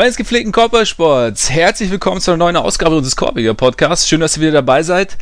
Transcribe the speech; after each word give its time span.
Freunde 0.00 0.12
des 0.12 0.16
gepflegten 0.16 0.52
Körpersports, 0.52 1.50
herzlich 1.50 1.90
willkommen 1.90 2.22
zu 2.22 2.30
einer 2.30 2.38
neuen 2.38 2.56
Ausgabe 2.56 2.96
unseres 2.96 3.16
Korbiger 3.16 3.52
Podcasts. 3.52 4.08
Schön, 4.08 4.20
dass 4.20 4.34
ihr 4.34 4.40
wieder 4.40 4.52
dabei 4.52 4.82
seid. 4.82 5.18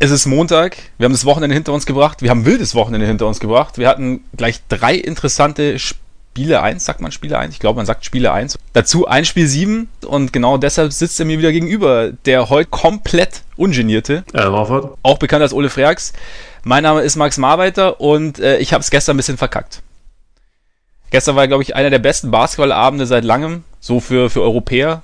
Es 0.00 0.10
ist 0.10 0.26
Montag, 0.26 0.76
wir 0.98 1.04
haben 1.04 1.12
das 1.12 1.24
Wochenende 1.26 1.54
hinter 1.54 1.72
uns 1.72 1.86
gebracht, 1.86 2.22
wir 2.22 2.30
haben 2.30 2.44
wildes 2.44 2.74
Wochenende 2.74 3.06
hinter 3.06 3.28
uns 3.28 3.38
gebracht. 3.38 3.78
Wir 3.78 3.88
hatten 3.88 4.24
gleich 4.36 4.62
drei 4.68 4.96
interessante 4.96 5.78
Spiele 5.78 6.60
1, 6.60 6.84
sagt 6.84 7.00
man 7.00 7.12
Spiele 7.12 7.38
1? 7.38 7.54
Ich 7.54 7.60
glaube, 7.60 7.76
man 7.76 7.86
sagt 7.86 8.04
Spiele 8.04 8.32
1. 8.32 8.58
Dazu 8.72 9.06
ein 9.06 9.24
Spiel 9.24 9.46
7 9.46 9.88
und 10.04 10.32
genau 10.32 10.58
deshalb 10.58 10.92
sitzt 10.92 11.20
er 11.20 11.26
mir 11.26 11.38
wieder 11.38 11.52
gegenüber, 11.52 12.10
der 12.24 12.50
heute 12.50 12.68
komplett 12.68 13.42
ungenierte, 13.56 14.24
äh, 14.32 14.38
Warford. 14.38 14.98
auch 15.04 15.18
bekannt 15.18 15.42
als 15.42 15.52
Ole 15.52 15.70
Freaks. 15.70 16.14
Mein 16.64 16.82
Name 16.82 17.02
ist 17.02 17.14
Max 17.14 17.38
Marweiter 17.38 18.00
und 18.00 18.40
äh, 18.40 18.58
ich 18.58 18.72
habe 18.72 18.82
es 18.82 18.90
gestern 18.90 19.14
ein 19.14 19.18
bisschen 19.18 19.38
verkackt. 19.38 19.82
Gestern 21.10 21.36
war, 21.36 21.46
glaube 21.46 21.62
ich, 21.62 21.76
einer 21.76 21.90
der 21.90 22.00
besten 22.00 22.32
Basketballabende 22.32 23.06
seit 23.06 23.24
langem, 23.24 23.62
so 23.86 24.00
für, 24.00 24.30
für 24.30 24.42
Europäer. 24.42 25.02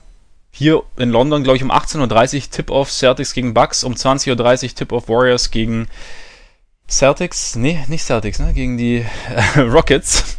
Hier 0.50 0.82
in 0.96 1.10
London, 1.10 1.44
glaube 1.44 1.56
ich, 1.56 1.62
um 1.62 1.70
18.30 1.70 2.34
Uhr 2.34 2.50
Tip-Off 2.50 2.90
Celtics 2.90 3.32
gegen 3.32 3.54
Bucks, 3.54 3.84
um 3.84 3.94
20.30 3.94 4.64
Uhr 4.64 4.74
Tip-Off 4.74 5.08
Warriors 5.08 5.52
gegen 5.52 5.86
Celtics, 6.88 7.54
nee, 7.54 7.78
nicht 7.86 8.04
Celtics, 8.04 8.40
ne, 8.40 8.52
gegen 8.52 8.76
die 8.76 9.06
äh, 9.56 9.60
Rockets. 9.60 10.36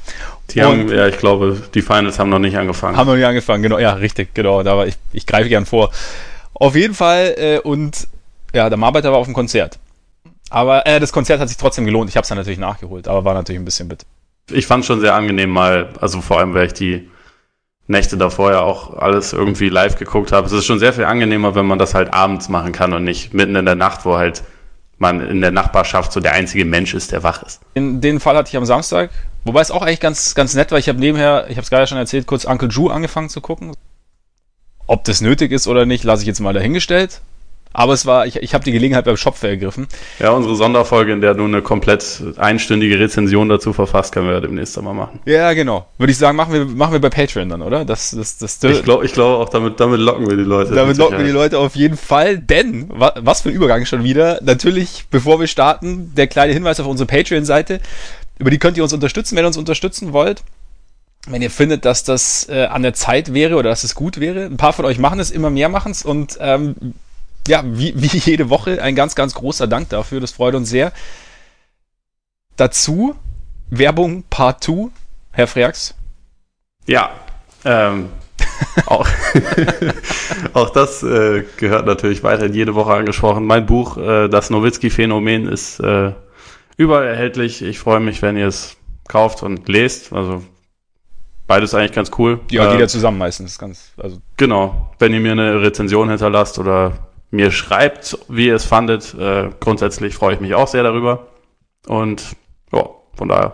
Die 0.50 0.62
haben, 0.62 0.90
ja, 0.90 1.08
ich 1.08 1.18
glaube, 1.18 1.64
die 1.74 1.82
Finals 1.82 2.20
haben 2.20 2.30
noch 2.30 2.38
nicht 2.38 2.58
angefangen. 2.58 2.98
Haben 2.98 3.08
noch 3.08 3.16
nicht 3.16 3.26
angefangen, 3.26 3.64
genau, 3.64 3.80
ja, 3.80 3.94
richtig, 3.94 4.36
genau, 4.36 4.62
da 4.62 4.76
war 4.76 4.88
ich, 4.88 4.96
ich 5.14 5.26
greife 5.26 5.48
gern 5.48 5.66
vor. 5.66 5.90
Auf 6.54 6.76
jeden 6.76 6.94
Fall, 6.94 7.34
äh, 7.38 7.60
und 7.60 8.08
ja, 8.54 8.70
der 8.70 8.78
Marbeiter 8.78 9.12
war 9.14 9.20
auf 9.20 9.26
dem 9.26 9.34
Konzert. 9.34 9.80
Aber 10.50 10.86
äh, 10.86 11.00
das 11.00 11.14
Konzert 11.14 11.40
hat 11.40 11.48
sich 11.48 11.58
trotzdem 11.58 11.86
gelohnt. 11.86 12.10
Ich 12.10 12.18
habe 12.18 12.24
es 12.24 12.30
dann 12.30 12.38
natürlich 12.38 12.60
nachgeholt, 12.60 13.08
aber 13.08 13.24
war 13.24 13.34
natürlich 13.34 13.60
ein 13.60 13.66
bisschen 13.66 13.88
bitter. 13.88 14.06
Ich 14.52 14.68
fand 14.68 14.86
schon 14.86 15.00
sehr 15.00 15.16
angenehm 15.16 15.50
mal, 15.50 15.90
also 16.02 16.20
vor 16.20 16.40
allem, 16.40 16.54
weil 16.54 16.68
ich 16.68 16.74
die 16.74 17.10
Nächte 17.88 18.18
davor 18.18 18.52
ja 18.52 18.62
auch 18.62 18.98
alles 18.98 19.34
irgendwie 19.34 19.70
live 19.70 19.98
geguckt 19.98 20.32
habe. 20.32 20.48
Es 20.48 20.54
ist 20.54 20.66
schon 20.66 20.80
sehr 20.80 20.94
viel 20.94 21.06
angenehmer, 21.06 21.54
wenn 21.56 21.66
man 21.66 21.80
das 21.80 21.94
halt 21.94 22.14
abends 22.14 22.48
machen 22.48 22.72
kann 22.72 22.94
und 22.94 23.04
nicht 23.04 23.34
mitten 23.34 23.56
in 23.56 23.66
der 23.66 23.76
Nacht, 23.76 24.06
wo 24.06 24.16
halt 24.16 24.44
man 24.98 25.20
in 25.20 25.42
der 25.42 25.52
Nachbarschaft 25.52 26.14
so 26.14 26.20
der 26.22 26.34
einzige 26.34 26.64
Mensch 26.64 26.94
ist, 26.94 27.12
der 27.12 27.24
wach 27.24 27.44
ist. 27.44 27.60
In 27.74 28.00
den 28.00 28.20
Fall 28.20 28.38
hatte 28.38 28.50
ich 28.50 28.58
am 28.58 28.66
Samstag, 28.66 29.10
wobei 29.44 29.60
es 29.60 29.70
auch 29.70 29.82
eigentlich 29.82 30.00
ganz, 30.00 30.34
ganz 30.34 30.54
nett 30.54 30.72
war. 30.72 30.80
Ich 30.80 30.88
habe 30.88 31.00
nebenher, 31.00 31.46
ich 31.50 31.58
habe 31.58 31.64
es 31.64 31.70
gerade 31.70 31.88
schon 31.88 31.98
erzählt, 31.98 32.26
kurz 32.26 32.46
Uncle 32.46 32.70
Drew 32.70 32.90
angefangen 32.90 33.30
zu 33.30 33.42
gucken. 33.42 33.74
Ob 34.88 35.04
das 35.04 35.22
nötig 35.22 35.52
ist 35.52 35.68
oder 35.68 35.86
nicht, 35.86 36.04
lasse 36.04 36.24
ich 36.24 36.28
jetzt 36.28 36.40
mal 36.40 36.54
dahingestellt. 36.54 37.22
Aber 37.76 37.94
es 37.94 38.06
war, 38.06 38.28
ich, 38.28 38.36
ich 38.38 38.54
habe 38.54 38.64
die 38.64 38.72
Gelegenheit 38.72 39.06
beim 39.06 39.18
Schopf 39.18 39.42
ergriffen. 39.42 39.88
Ja, 40.20 40.30
unsere 40.32 40.56
Sonderfolge, 40.56 41.12
in 41.12 41.22
der 41.22 41.34
du 41.34 41.44
eine 41.46 41.64
komplett 41.64 42.22
einstündige 42.38 43.00
Rezension 43.00 43.50
dazu 43.50 43.74
verfasst, 43.74 44.14
können 44.14 44.28
wir 44.28 44.36
ja 44.36 44.40
demnächst 44.42 44.78
einmal 44.78 44.94
machen. 44.94 45.20
Ja, 45.26 45.54
genau. 45.54 45.88
Würde 45.98 46.12
ich 46.12 46.18
sagen, 46.18 46.38
machen 46.38 46.54
wir, 46.54 46.66
machen 46.66 46.94
wir 46.94 47.02
bei 47.02 47.10
Patreon 47.10 47.50
dann, 47.50 47.64
oder? 47.64 47.84
Das, 47.84 48.12
das, 48.12 48.38
das, 48.38 48.64
Ich 48.64 48.84
glaube 48.84 49.06
ich 49.06 49.14
glaub 49.14 49.42
auch, 49.42 49.50
damit, 49.50 49.80
damit 49.80 50.00
locken 50.00 50.30
wir 50.30 50.38
die 50.38 50.44
Leute. 50.44 50.74
Damit 50.76 50.98
locken 50.98 51.18
wir 51.18 51.26
die 51.26 51.32
Leute 51.32 51.58
auf 51.58 51.76
jeden 51.76 51.98
Fall, 51.98 52.38
denn, 52.38 52.90
wa- 52.90 53.16
was 53.20 53.42
für 53.42 53.50
ein 53.50 53.56
Übergang 53.56 53.86
schon 53.86 54.04
wieder. 54.04 54.40
Natürlich, 54.44 55.06
bevor 55.10 55.40
wir 55.40 55.48
starten, 55.48 56.14
der 56.16 56.28
kleine 56.28 56.54
Hinweis 56.54 56.80
auf 56.80 56.86
unsere 56.88 57.08
Patreon-Seite. 57.08 57.80
Über 58.38 58.52
die 58.52 58.60
könnt 58.60 58.78
ihr 58.78 58.84
uns 58.84 58.94
unterstützen, 58.94 59.36
wenn 59.36 59.44
ihr 59.46 59.48
uns 59.48 59.58
unterstützen 59.58 60.14
wollt. 60.14 60.44
Wenn 61.28 61.42
ihr 61.42 61.50
findet, 61.52 61.86
dass 61.86 62.04
das 62.04 62.50
äh, 62.50 62.66
an 62.66 62.84
der 62.84 62.94
Zeit 62.94 63.34
wäre 63.34 63.56
oder 63.56 63.70
dass 63.70 63.84
es 63.84 63.96
gut 63.96 64.20
wäre. 64.20 64.44
Ein 64.46 64.58
paar 64.58 64.74
von 64.74 64.84
euch 64.86 65.00
machen 65.00 65.20
es, 65.20 65.32
immer 65.32 65.50
mehr 65.50 65.70
machen 65.70 65.92
es 65.92 66.04
und 66.04 66.38
ähm, 66.42 66.76
ja, 67.48 67.64
wie, 67.66 67.94
wie 67.96 68.18
jede 68.18 68.50
Woche 68.50 68.82
ein 68.82 68.96
ganz, 68.96 69.16
ganz 69.16 69.34
großer 69.34 69.68
Dank 69.68 69.90
dafür. 69.90 70.20
Das 70.20 70.32
freut 70.32 70.56
uns 70.56 70.70
sehr. 70.70 70.92
Dazu 72.56 73.16
Werbung 73.70 74.24
Part 74.30 74.64
2, 74.64 74.90
Herr 75.32 75.48
Freaks. 75.48 75.96
Ja, 76.86 77.12
ähm, 77.66 78.10
auch, 78.86 79.08
auch 80.54 80.70
das 80.70 81.02
äh, 81.02 81.44
gehört 81.58 81.86
natürlich 81.86 82.24
weiterhin 82.24 82.54
jede 82.54 82.76
Woche 82.76 82.94
angesprochen. 82.94 83.46
Mein 83.46 83.66
Buch, 83.66 83.98
äh, 83.98 84.28
das 84.28 84.50
Nowitzki-Phänomen, 84.50 85.48
ist 85.48 85.80
äh, 85.80 86.12
überall 86.78 87.08
erhältlich. 87.08 87.62
Ich 87.62 87.80
freue 87.80 88.00
mich, 88.00 88.22
wenn 88.22 88.38
ihr 88.38 88.48
es 88.48 88.78
kauft 89.08 89.44
und 89.44 89.68
lest. 89.68 90.14
Also 90.14 90.44
beides 91.48 91.74
eigentlich 91.74 91.94
ganz 91.94 92.12
cool. 92.18 92.40
Ja, 92.52 92.70
Äh, 92.70 92.74
jeder 92.74 92.88
zusammen 92.88 93.18
meistens. 93.18 93.58
Ganz, 93.58 93.92
also 93.98 94.22
Genau, 94.38 94.94
wenn 95.00 95.14
ihr 95.14 95.20
mir 95.20 95.32
eine 95.32 95.62
Rezension 95.62 96.10
hinterlasst 96.10 96.60
oder 96.60 96.94
mir 97.34 97.52
schreibt, 97.52 98.20
wie 98.30 98.48
ihr 98.48 98.56
es 98.56 98.64
fandet, 98.64 99.16
äh, 99.16 99.50
grundsätzlich 99.60 100.14
freue 100.14 100.36
ich 100.36 100.40
mich 100.40 100.54
auch 100.54 100.68
sehr 100.68 100.84
darüber. 100.84 101.28
Und 101.88 102.36
ja, 102.72 102.88
von 103.16 103.28
daher 103.28 103.54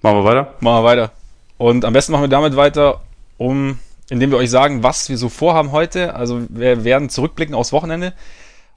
machen 0.00 0.16
wir 0.16 0.24
weiter. 0.24 0.54
Machen 0.60 0.82
wir 0.82 0.84
weiter. 0.84 1.12
Und 1.58 1.84
am 1.84 1.92
besten 1.92 2.12
machen 2.12 2.22
wir 2.22 2.28
damit 2.28 2.56
weiter, 2.56 3.02
um, 3.36 3.78
indem 4.08 4.30
wir 4.30 4.38
euch 4.38 4.50
sagen, 4.50 4.82
was 4.82 5.10
wir 5.10 5.18
so 5.18 5.28
vorhaben 5.28 5.70
heute. 5.72 6.14
Also 6.14 6.46
wir 6.48 6.82
werden 6.82 7.10
zurückblicken 7.10 7.54
aufs 7.54 7.72
Wochenende, 7.72 8.14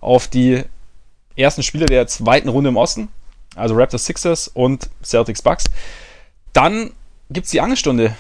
auf 0.02 0.28
die 0.28 0.62
ersten 1.38 1.64
Spiele 1.64 1.86
der 1.86 2.06
zweiten 2.08 2.50
Runde 2.50 2.70
im 2.70 2.78
Osten, 2.78 3.08
also 3.56 3.76
Raptors 3.76 4.06
Sixers 4.06 4.50
und 4.50 4.90
Celtics 5.04 5.42
Bucks. 5.42 5.64
Dann 6.52 6.92
gibt's 7.30 7.52
die 7.52 7.62
Angelstunde. 7.62 8.14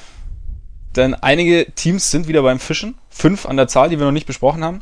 Denn 0.95 1.15
einige 1.15 1.69
Teams 1.75 2.09
sind 2.11 2.29
wieder 2.29 2.43
beim 2.43 2.59
Fischen. 2.59 2.95
Fünf 3.09 3.45
an 3.45 3.57
der 3.57 3.67
Zahl, 3.67 3.89
die 3.89 3.99
wir 3.99 4.05
noch 4.05 4.13
nicht 4.13 4.25
besprochen 4.25 4.63
haben. 4.63 4.81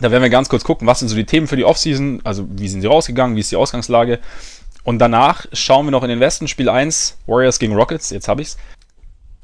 Da 0.00 0.10
werden 0.10 0.22
wir 0.22 0.30
ganz 0.30 0.48
kurz 0.48 0.64
gucken, 0.64 0.86
was 0.86 1.00
sind 1.00 1.08
so 1.08 1.16
die 1.16 1.26
Themen 1.26 1.46
für 1.46 1.56
die 1.56 1.64
Offseason, 1.64 2.20
also 2.24 2.46
wie 2.50 2.68
sind 2.68 2.80
sie 2.80 2.86
rausgegangen, 2.86 3.36
wie 3.36 3.40
ist 3.40 3.52
die 3.52 3.56
Ausgangslage. 3.56 4.20
Und 4.84 4.98
danach 4.98 5.46
schauen 5.52 5.86
wir 5.86 5.90
noch 5.90 6.02
in 6.02 6.08
den 6.08 6.20
Westen, 6.20 6.48
Spiel 6.48 6.68
1, 6.68 7.18
Warriors 7.26 7.58
gegen 7.58 7.74
Rockets, 7.74 8.10
jetzt 8.10 8.28
habe 8.28 8.42
ich's. 8.42 8.56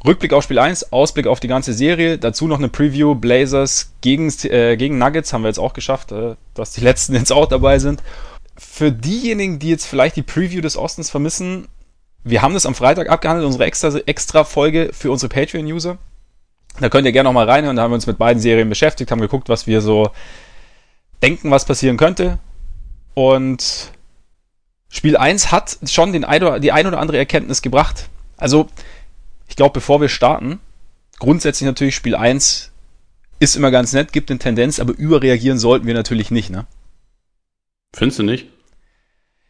Rückblick 0.07 0.33
auf 0.33 0.45
Spiel 0.45 0.59
1, 0.59 0.93
Ausblick 0.93 1.27
auf 1.27 1.41
die 1.41 1.49
ganze 1.49 1.73
Serie, 1.73 2.19
dazu 2.19 2.47
noch 2.47 2.59
eine 2.59 2.69
Preview, 2.69 3.15
Blazers 3.15 3.93
gegen, 4.01 4.33
äh, 4.45 4.77
gegen 4.77 4.97
Nuggets, 4.97 5.33
haben 5.33 5.43
wir 5.43 5.49
jetzt 5.49 5.59
auch 5.59 5.73
geschafft, 5.73 6.13
äh, 6.13 6.37
dass 6.55 6.73
die 6.73 6.81
letzten 6.81 7.15
jetzt 7.17 7.33
auch 7.33 7.47
dabei 7.47 7.79
sind. 7.79 8.03
Für 8.57 8.91
diejenigen, 8.91 9.59
die 9.59 9.71
jetzt 9.71 9.87
vielleicht 9.87 10.17
die 10.17 10.23
Preview 10.23 10.61
des 10.61 10.77
Ostens 10.77 11.11
vermissen, 11.11 11.69
wir 12.25 12.43
haben 12.43 12.55
das 12.55 12.67
am 12.67 12.75
Freitag 12.75 13.09
abgehandelt, 13.11 13.47
unsere 13.47 13.65
extra, 13.65 13.97
extra 14.07 14.45
Folge 14.45 14.91
für 14.93 15.11
unsere 15.11 15.29
Patreon-User. 15.33 15.99
Da 16.81 16.89
könnt 16.89 17.07
ihr 17.07 17.13
gerne 17.13 17.29
noch 17.29 17.35
mal 17.35 17.49
reinhören, 17.49 17.77
da 17.77 17.83
haben 17.83 17.91
wir 17.91 17.97
uns 17.97 18.07
mit 18.07 18.19
beiden 18.19 18.41
Serien 18.41 18.69
beschäftigt, 18.69 19.11
haben 19.11 19.21
geguckt, 19.21 19.49
was 19.49 19.67
wir 19.67 19.81
so 19.81 20.11
denken, 21.23 21.51
was 21.51 21.65
passieren 21.65 21.97
könnte. 21.97 22.39
Und 23.15 23.93
Spiel 24.89 25.17
1 25.17 25.51
hat 25.51 25.79
schon 25.87 26.13
den 26.13 26.25
ein 26.25 26.61
die 26.61 26.73
ein 26.73 26.87
oder 26.87 27.01
andere 27.01 27.19
Erkenntnis 27.19 27.63
gebracht. 27.63 28.09
Also, 28.37 28.69
ich 29.49 29.57
glaube, 29.57 29.75
bevor 29.75 30.01
wir 30.01 30.09
starten, 30.09 30.61
grundsätzlich 31.19 31.67
natürlich 31.67 31.97
Spiel 31.97 32.15
1 32.15 32.71
ist 33.41 33.57
immer 33.57 33.71
ganz 33.71 33.93
nett, 33.93 34.13
gibt 34.13 34.31
eine 34.31 34.39
Tendenz, 34.39 34.81
aber 34.81 34.97
überreagieren 34.97 35.59
sollten 35.59 35.87
wir 35.87 35.95
natürlich 35.95 36.31
nicht, 36.31 36.51
ne? 36.51 36.67
Findest 37.95 38.19
du 38.19 38.23
nicht? 38.23 38.49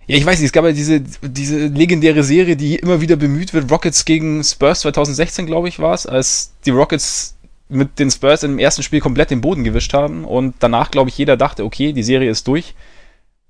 Ja, 0.09 0.17
ich 0.17 0.25
weiß 0.25 0.39
nicht, 0.39 0.47
es 0.47 0.53
gab 0.53 0.65
ja 0.65 0.73
diese, 0.73 1.03
diese 1.03 1.67
legendäre 1.67 2.25
Serie, 2.25 2.57
die 2.57 2.77
immer 2.77 3.03
wieder 3.03 3.17
bemüht 3.17 3.53
wird, 3.53 3.71
Rockets 3.71 4.07
gegen 4.07 4.43
Spurs 4.43 4.81
2016, 4.81 5.45
glaube 5.45 5.69
ich, 5.69 5.79
war 5.81 5.93
es, 5.93 6.07
als 6.07 6.55
die 6.65 6.71
Rockets 6.71 7.37
mit 7.69 7.99
den 7.99 8.11
Spurs 8.11 8.43
im 8.43 8.59
ersten 8.59 8.83
Spiel 8.83 9.01
komplett 9.01 9.31
den 9.31 9.43
Boden 9.43 9.65
gewischt 9.65 9.93
haben 9.93 10.25
und 10.25 10.55
danach, 10.61 10.91
glaube 10.91 11.11
ich, 11.11 11.19
jeder 11.19 11.37
dachte, 11.37 11.63
okay, 11.63 11.93
die 11.93 12.03
Serie 12.03 12.31
ist 12.31 12.49
durch. 12.49 12.75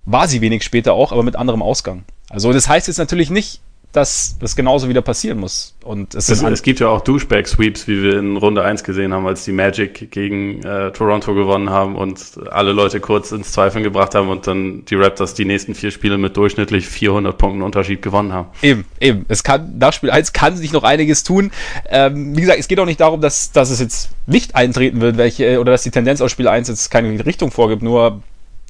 War 0.04 0.26
sie 0.26 0.40
wenig 0.40 0.64
später 0.64 0.94
auch, 0.94 1.12
aber 1.12 1.22
mit 1.22 1.36
anderem 1.36 1.62
Ausgang. 1.62 2.02
Also 2.28 2.52
das 2.52 2.68
heißt 2.68 2.88
jetzt 2.88 2.98
natürlich 2.98 3.30
nicht, 3.30 3.60
dass 3.92 4.36
das 4.38 4.54
genauso 4.54 4.88
wieder 4.88 5.00
passieren 5.00 5.38
muss. 5.38 5.74
Und 5.82 6.14
es 6.14 6.28
Es, 6.28 6.42
es 6.42 6.62
gibt 6.62 6.80
ja 6.80 6.88
auch 6.88 7.00
Douchebag-Sweeps, 7.00 7.88
wie 7.88 8.02
wir 8.02 8.18
in 8.18 8.36
Runde 8.36 8.62
1 8.62 8.84
gesehen 8.84 9.14
haben, 9.14 9.26
als 9.26 9.44
die 9.44 9.52
Magic 9.52 10.10
gegen 10.10 10.62
äh, 10.62 10.92
Toronto 10.92 11.34
gewonnen 11.34 11.70
haben 11.70 11.96
und 11.96 12.20
alle 12.50 12.72
Leute 12.72 13.00
kurz 13.00 13.32
ins 13.32 13.52
Zweifeln 13.52 13.82
gebracht 13.82 14.14
haben 14.14 14.28
und 14.28 14.46
dann 14.46 14.84
die 14.84 14.94
Raptors 14.94 15.32
die 15.32 15.46
nächsten 15.46 15.74
vier 15.74 15.90
Spiele 15.90 16.18
mit 16.18 16.36
durchschnittlich 16.36 16.86
400 16.86 17.38
Punkten 17.38 17.62
Unterschied 17.62 18.02
gewonnen 18.02 18.32
haben. 18.32 18.48
Eben, 18.60 18.84
eben. 19.00 19.24
Es 19.28 19.42
kann, 19.42 19.78
nach 19.78 19.94
Spiel 19.94 20.10
1 20.10 20.34
kann 20.34 20.56
sich 20.56 20.72
noch 20.72 20.84
einiges 20.84 21.24
tun. 21.24 21.50
Ähm, 21.88 22.36
wie 22.36 22.42
gesagt, 22.42 22.58
es 22.58 22.68
geht 22.68 22.78
auch 22.80 22.86
nicht 22.86 23.00
darum, 23.00 23.22
dass, 23.22 23.52
dass 23.52 23.70
es 23.70 23.80
jetzt 23.80 24.10
nicht 24.26 24.54
eintreten 24.54 25.00
wird, 25.00 25.16
welche, 25.16 25.60
oder 25.60 25.72
dass 25.72 25.82
die 25.82 25.90
Tendenz 25.90 26.20
aus 26.20 26.30
Spiel 26.30 26.48
1 26.48 26.68
jetzt 26.68 26.90
keine 26.90 27.24
Richtung 27.24 27.50
vorgibt, 27.50 27.82
nur 27.82 28.22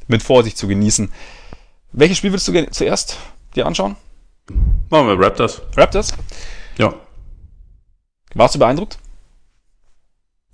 mit 0.06 0.23
Vorsicht 0.23 0.56
zu 0.56 0.69
genießen. 0.69 1.11
Welches 1.93 2.19
Spiel 2.19 2.31
willst 2.31 2.47
du 2.47 2.70
zuerst 2.70 3.19
dir 3.56 3.67
anschauen? 3.67 3.97
Machen 4.90 5.08
wir 5.08 5.18
Raptors. 5.18 5.62
Raptors? 5.76 6.14
Ja. 6.78 6.94
Warst 8.34 8.54
du 8.54 8.58
beeindruckt? 8.58 8.98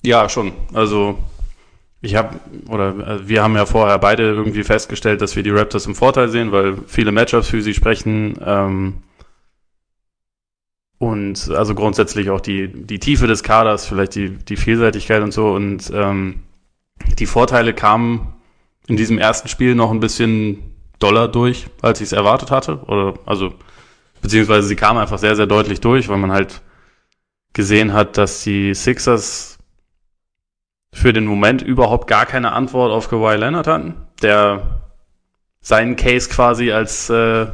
Ja, 0.03 0.29
schon. 0.29 0.53
Also 0.73 1.19
ich 2.03 2.15
habe 2.17 2.39
oder 2.69 2.89
äh, 2.99 3.29
wir 3.29 3.43
haben 3.43 3.57
ja 3.57 3.65
vorher 3.65 3.99
beide 3.99 4.25
irgendwie 4.25 4.65
festgestellt, 4.65 5.23
dass 5.23 5.37
wir 5.37 5.43
die 5.43 5.51
Raptors 5.51 5.87
im 5.87 5.95
Vorteil 5.95 6.29
sehen, 6.29 6.53
weil 6.53 6.77
viele 6.87 7.13
Matchups 7.13 7.49
für 7.49 7.63
sie 7.63 7.75
sprechen. 7.75 8.39
Ähm, 8.45 9.03
und 10.99 11.51
also 11.51 11.75
grundsätzlich 11.75 12.31
auch 12.31 12.41
die, 12.41 12.69
die 12.69 12.99
Tiefe 12.99 13.27
des 13.27 13.43
Kaders, 13.43 13.87
vielleicht 13.87 14.15
die, 14.15 14.31
die 14.31 14.57
Vielseitigkeit 14.57 15.23
und 15.23 15.33
so. 15.33 15.49
Und 15.49 15.91
ähm, 15.95 16.43
die 17.19 17.27
Vorteile 17.27 17.75
kamen 17.75 18.35
in 18.87 18.97
diesem 18.97 19.19
ersten 19.19 19.49
Spiel 19.49 19.75
noch 19.75 19.91
ein 19.91 20.01
bisschen 20.01 20.63
doller 20.99 21.29
durch, 21.29 21.67
als 21.83 22.01
ich 22.01 22.07
es 22.07 22.13
erwartet 22.13 22.51
hatte. 22.51 22.83
Oder 22.87 23.15
also, 23.27 23.55
beziehungsweise 24.25 24.67
sie 24.67 24.75
kamen 24.75 24.99
einfach 24.99 25.19
sehr, 25.19 25.37
sehr 25.37 25.47
deutlich 25.47 25.83
durch, 25.83 26.09
weil 26.09 26.17
man 26.17 26.33
halt 26.33 26.63
gesehen 27.53 27.93
hat, 27.93 28.17
dass 28.17 28.43
die 28.43 28.73
Sixers 28.73 29.59
für 30.95 31.13
den 31.13 31.27
Moment 31.27 31.61
überhaupt 31.61 32.09
gar 32.09 32.25
keine 32.25 32.53
Antwort 32.53 32.91
auf 32.91 33.11
Kawhi 33.11 33.37
Leonard 33.37 33.67
hatten, 33.67 33.97
der 34.23 34.81
seinen 35.61 35.97
Case 35.97 36.31
quasi 36.31 36.73
als 36.73 37.11
äh, 37.11 37.49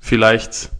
vielleicht 0.00 0.70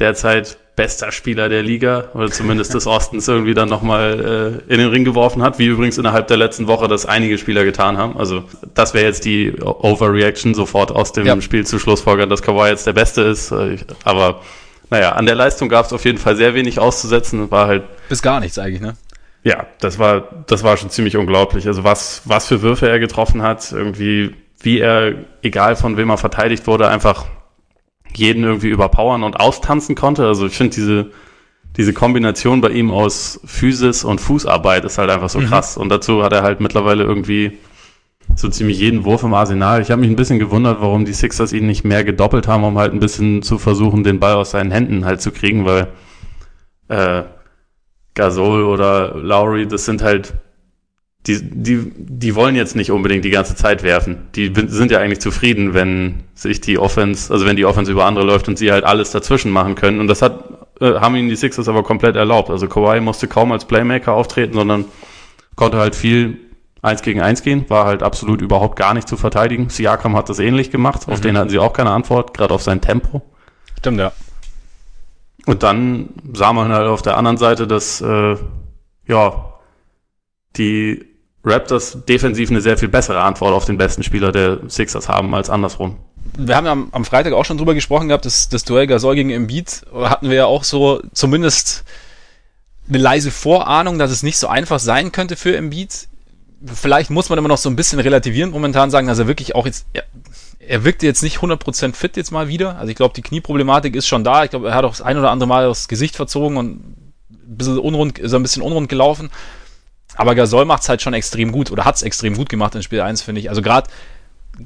derzeit 0.00 0.58
bester 0.78 1.10
Spieler 1.10 1.48
der 1.48 1.64
Liga 1.64 2.04
oder 2.14 2.30
zumindest 2.30 2.72
des 2.72 2.86
Ostens 2.86 3.26
irgendwie 3.26 3.52
dann 3.52 3.68
nochmal 3.68 4.62
äh, 4.68 4.72
in 4.72 4.78
den 4.78 4.90
Ring 4.90 5.04
geworfen 5.04 5.42
hat, 5.42 5.58
wie 5.58 5.66
übrigens 5.66 5.98
innerhalb 5.98 6.28
der 6.28 6.36
letzten 6.36 6.68
Woche 6.68 6.86
das 6.86 7.04
einige 7.04 7.36
Spieler 7.36 7.64
getan 7.64 7.98
haben. 7.98 8.16
Also 8.16 8.44
das 8.74 8.94
wäre 8.94 9.04
jetzt 9.04 9.24
die 9.24 9.52
Overreaction, 9.60 10.54
sofort 10.54 10.92
aus 10.92 11.10
dem 11.12 11.26
ja. 11.26 11.40
Spiel 11.40 11.66
zu 11.66 11.80
Schlussfolgern, 11.80 12.30
dass 12.30 12.42
Kawhi 12.42 12.68
jetzt 12.68 12.86
der 12.86 12.92
Beste 12.92 13.22
ist. 13.22 13.52
Aber 14.04 14.40
naja, 14.88 15.12
an 15.12 15.26
der 15.26 15.34
Leistung 15.34 15.68
gab 15.68 15.86
es 15.86 15.92
auf 15.92 16.04
jeden 16.04 16.18
Fall 16.18 16.36
sehr 16.36 16.54
wenig 16.54 16.78
auszusetzen. 16.78 17.50
War 17.50 17.66
halt. 17.66 17.82
Bis 18.08 18.22
gar 18.22 18.38
nichts 18.38 18.56
eigentlich, 18.56 18.80
ne? 18.80 18.94
Ja, 19.42 19.66
das 19.80 19.98
war, 19.98 20.28
das 20.46 20.62
war 20.62 20.76
schon 20.76 20.90
ziemlich 20.90 21.16
unglaublich. 21.16 21.66
Also 21.66 21.82
was, 21.82 22.22
was 22.24 22.46
für 22.46 22.62
Würfe 22.62 22.88
er 22.88 23.00
getroffen 23.00 23.42
hat, 23.42 23.72
irgendwie, 23.72 24.32
wie 24.60 24.78
er, 24.78 25.14
egal 25.42 25.74
von 25.74 25.96
wem 25.96 26.10
er 26.10 26.18
verteidigt 26.18 26.68
wurde, 26.68 26.86
einfach 26.86 27.26
jeden 28.14 28.44
irgendwie 28.44 28.68
überpowern 28.68 29.22
und 29.22 29.38
austanzen 29.38 29.94
konnte. 29.94 30.26
Also 30.26 30.46
ich 30.46 30.56
finde 30.56 30.74
diese, 30.74 31.10
diese 31.76 31.92
Kombination 31.92 32.60
bei 32.60 32.70
ihm 32.70 32.90
aus 32.90 33.40
Physis 33.44 34.04
und 34.04 34.20
Fußarbeit 34.20 34.84
ist 34.84 34.98
halt 34.98 35.10
einfach 35.10 35.28
so 35.28 35.40
mhm. 35.40 35.46
krass. 35.46 35.76
Und 35.76 35.88
dazu 35.88 36.22
hat 36.22 36.32
er 36.32 36.42
halt 36.42 36.60
mittlerweile 36.60 37.04
irgendwie 37.04 37.58
so 38.36 38.48
ziemlich 38.48 38.78
jeden 38.78 39.04
Wurf 39.04 39.22
im 39.22 39.34
Arsenal. 39.34 39.80
Ich 39.80 39.90
habe 39.90 40.00
mich 40.00 40.10
ein 40.10 40.16
bisschen 40.16 40.38
gewundert, 40.38 40.80
warum 40.80 41.04
die 41.04 41.12
Sixers 41.12 41.52
ihn 41.52 41.66
nicht 41.66 41.84
mehr 41.84 42.04
gedoppelt 42.04 42.46
haben, 42.46 42.64
um 42.64 42.78
halt 42.78 42.92
ein 42.92 43.00
bisschen 43.00 43.42
zu 43.42 43.58
versuchen, 43.58 44.04
den 44.04 44.20
Ball 44.20 44.34
aus 44.34 44.50
seinen 44.50 44.70
Händen 44.70 45.04
halt 45.04 45.20
zu 45.20 45.30
kriegen, 45.30 45.64
weil 45.64 45.88
äh, 46.88 47.22
Gasol 48.14 48.64
oder 48.64 49.16
Lowry, 49.16 49.66
das 49.66 49.84
sind 49.84 50.02
halt 50.02 50.34
die, 51.28 51.42
die, 51.42 51.92
die 51.94 52.34
wollen 52.34 52.56
jetzt 52.56 52.74
nicht 52.74 52.90
unbedingt 52.90 53.24
die 53.24 53.30
ganze 53.30 53.54
Zeit 53.54 53.82
werfen. 53.82 54.28
Die 54.34 54.52
sind 54.66 54.90
ja 54.90 54.98
eigentlich 54.98 55.20
zufrieden, 55.20 55.74
wenn 55.74 56.24
sich 56.34 56.60
die 56.60 56.78
Offense, 56.78 57.32
also 57.32 57.44
wenn 57.44 57.56
die 57.56 57.66
Offense 57.66 57.92
über 57.92 58.06
andere 58.06 58.24
läuft 58.24 58.48
und 58.48 58.58
sie 58.58 58.72
halt 58.72 58.84
alles 58.84 59.10
dazwischen 59.10 59.52
machen 59.52 59.74
können. 59.74 60.00
Und 60.00 60.08
das 60.08 60.22
hat, 60.22 60.42
äh, 60.80 60.94
haben 60.94 61.14
ihnen 61.16 61.28
die 61.28 61.36
Sixers 61.36 61.68
aber 61.68 61.82
komplett 61.82 62.16
erlaubt. 62.16 62.48
Also 62.48 62.66
Kawhi 62.66 63.00
musste 63.00 63.28
kaum 63.28 63.52
als 63.52 63.66
Playmaker 63.66 64.14
auftreten, 64.14 64.54
sondern 64.54 64.86
konnte 65.54 65.76
halt 65.76 65.94
viel 65.94 66.38
eins 66.80 67.02
gegen 67.02 67.20
eins 67.20 67.42
gehen, 67.42 67.68
war 67.68 67.84
halt 67.84 68.02
absolut 68.02 68.40
überhaupt 68.40 68.76
gar 68.76 68.94
nicht 68.94 69.08
zu 69.08 69.16
verteidigen. 69.16 69.68
Siakam 69.68 70.16
hat 70.16 70.28
das 70.30 70.38
ähnlich 70.38 70.70
gemacht, 70.70 71.08
auf 71.08 71.18
mhm. 71.18 71.22
den 71.22 71.38
hatten 71.38 71.50
sie 71.50 71.58
auch 71.58 71.74
keine 71.74 71.90
Antwort, 71.90 72.34
gerade 72.34 72.54
auf 72.54 72.62
sein 72.62 72.80
Tempo. 72.80 73.22
Stimmt, 73.76 73.98
ja. 73.98 74.12
Und 75.44 75.62
dann 75.62 76.10
sah 76.32 76.52
man 76.52 76.72
halt 76.72 76.88
auf 76.88 77.02
der 77.02 77.16
anderen 77.16 77.36
Seite, 77.36 77.66
dass 77.66 78.00
äh, 78.00 78.36
ja 79.06 79.54
die 80.56 81.08
Raptors 81.48 81.98
defensiv 82.08 82.50
eine 82.50 82.60
sehr 82.60 82.78
viel 82.78 82.88
bessere 82.88 83.20
Antwort 83.20 83.52
auf 83.52 83.64
den 83.64 83.78
besten 83.78 84.02
Spieler 84.02 84.32
der 84.32 84.58
Sixers 84.68 85.08
haben 85.08 85.34
als 85.34 85.50
andersrum. 85.50 85.96
Wir 86.36 86.56
haben 86.56 86.66
ja 86.66 86.72
am, 86.72 87.04
Freitag 87.04 87.32
auch 87.32 87.44
schon 87.44 87.58
drüber 87.58 87.74
gesprochen 87.74 88.08
gehabt, 88.08 88.24
das, 88.24 88.48
das 88.48 88.64
Duell 88.64 88.86
Gasol 88.86 89.14
gegen 89.14 89.30
Embiid 89.30 89.82
hatten 89.94 90.28
wir 90.28 90.36
ja 90.36 90.46
auch 90.46 90.62
so 90.62 91.00
zumindest 91.12 91.84
eine 92.88 92.98
leise 92.98 93.30
Vorahnung, 93.30 93.98
dass 93.98 94.10
es 94.10 94.22
nicht 94.22 94.38
so 94.38 94.48
einfach 94.48 94.78
sein 94.78 95.12
könnte 95.12 95.36
für 95.36 95.56
Embiid. 95.56 96.08
Vielleicht 96.64 97.10
muss 97.10 97.28
man 97.28 97.38
immer 97.38 97.48
noch 97.48 97.58
so 97.58 97.68
ein 97.68 97.76
bisschen 97.76 98.00
relativieren 98.00 98.50
momentan 98.50 98.90
sagen, 98.90 99.06
dass 99.06 99.18
er 99.18 99.26
wirklich 99.26 99.54
auch 99.54 99.66
jetzt, 99.66 99.86
er, 99.92 100.04
er 100.58 100.84
wirkte 100.84 101.06
jetzt 101.06 101.22
nicht 101.22 101.38
100% 101.38 101.94
fit 101.94 102.16
jetzt 102.16 102.30
mal 102.30 102.48
wieder. 102.48 102.76
Also 102.76 102.90
ich 102.90 102.96
glaube, 102.96 103.14
die 103.14 103.22
Knieproblematik 103.22 103.94
ist 103.94 104.06
schon 104.06 104.24
da. 104.24 104.44
Ich 104.44 104.50
glaube, 104.50 104.68
er 104.68 104.74
hat 104.74 104.84
auch 104.84 104.90
das 104.90 105.02
ein 105.02 105.18
oder 105.18 105.30
andere 105.30 105.48
Mal 105.48 105.68
das 105.68 105.88
Gesicht 105.88 106.16
verzogen 106.16 106.56
und 106.56 106.70
ein 107.30 107.56
bisschen 107.56 107.78
unrund, 107.78 108.18
ist 108.18 108.34
ein 108.34 108.42
bisschen 108.42 108.62
unrund 108.62 108.88
gelaufen. 108.88 109.30
Aber 110.18 110.34
Gasol 110.34 110.64
macht 110.64 110.82
es 110.82 110.88
halt 110.88 111.00
schon 111.00 111.14
extrem 111.14 111.52
gut 111.52 111.70
oder 111.70 111.84
hat 111.84 111.94
es 111.94 112.02
extrem 112.02 112.34
gut 112.34 112.48
gemacht 112.48 112.74
in 112.74 112.82
Spiel 112.82 113.00
1, 113.00 113.22
finde 113.22 113.40
ich. 113.40 113.48
Also 113.48 113.62
gerade 113.62 113.88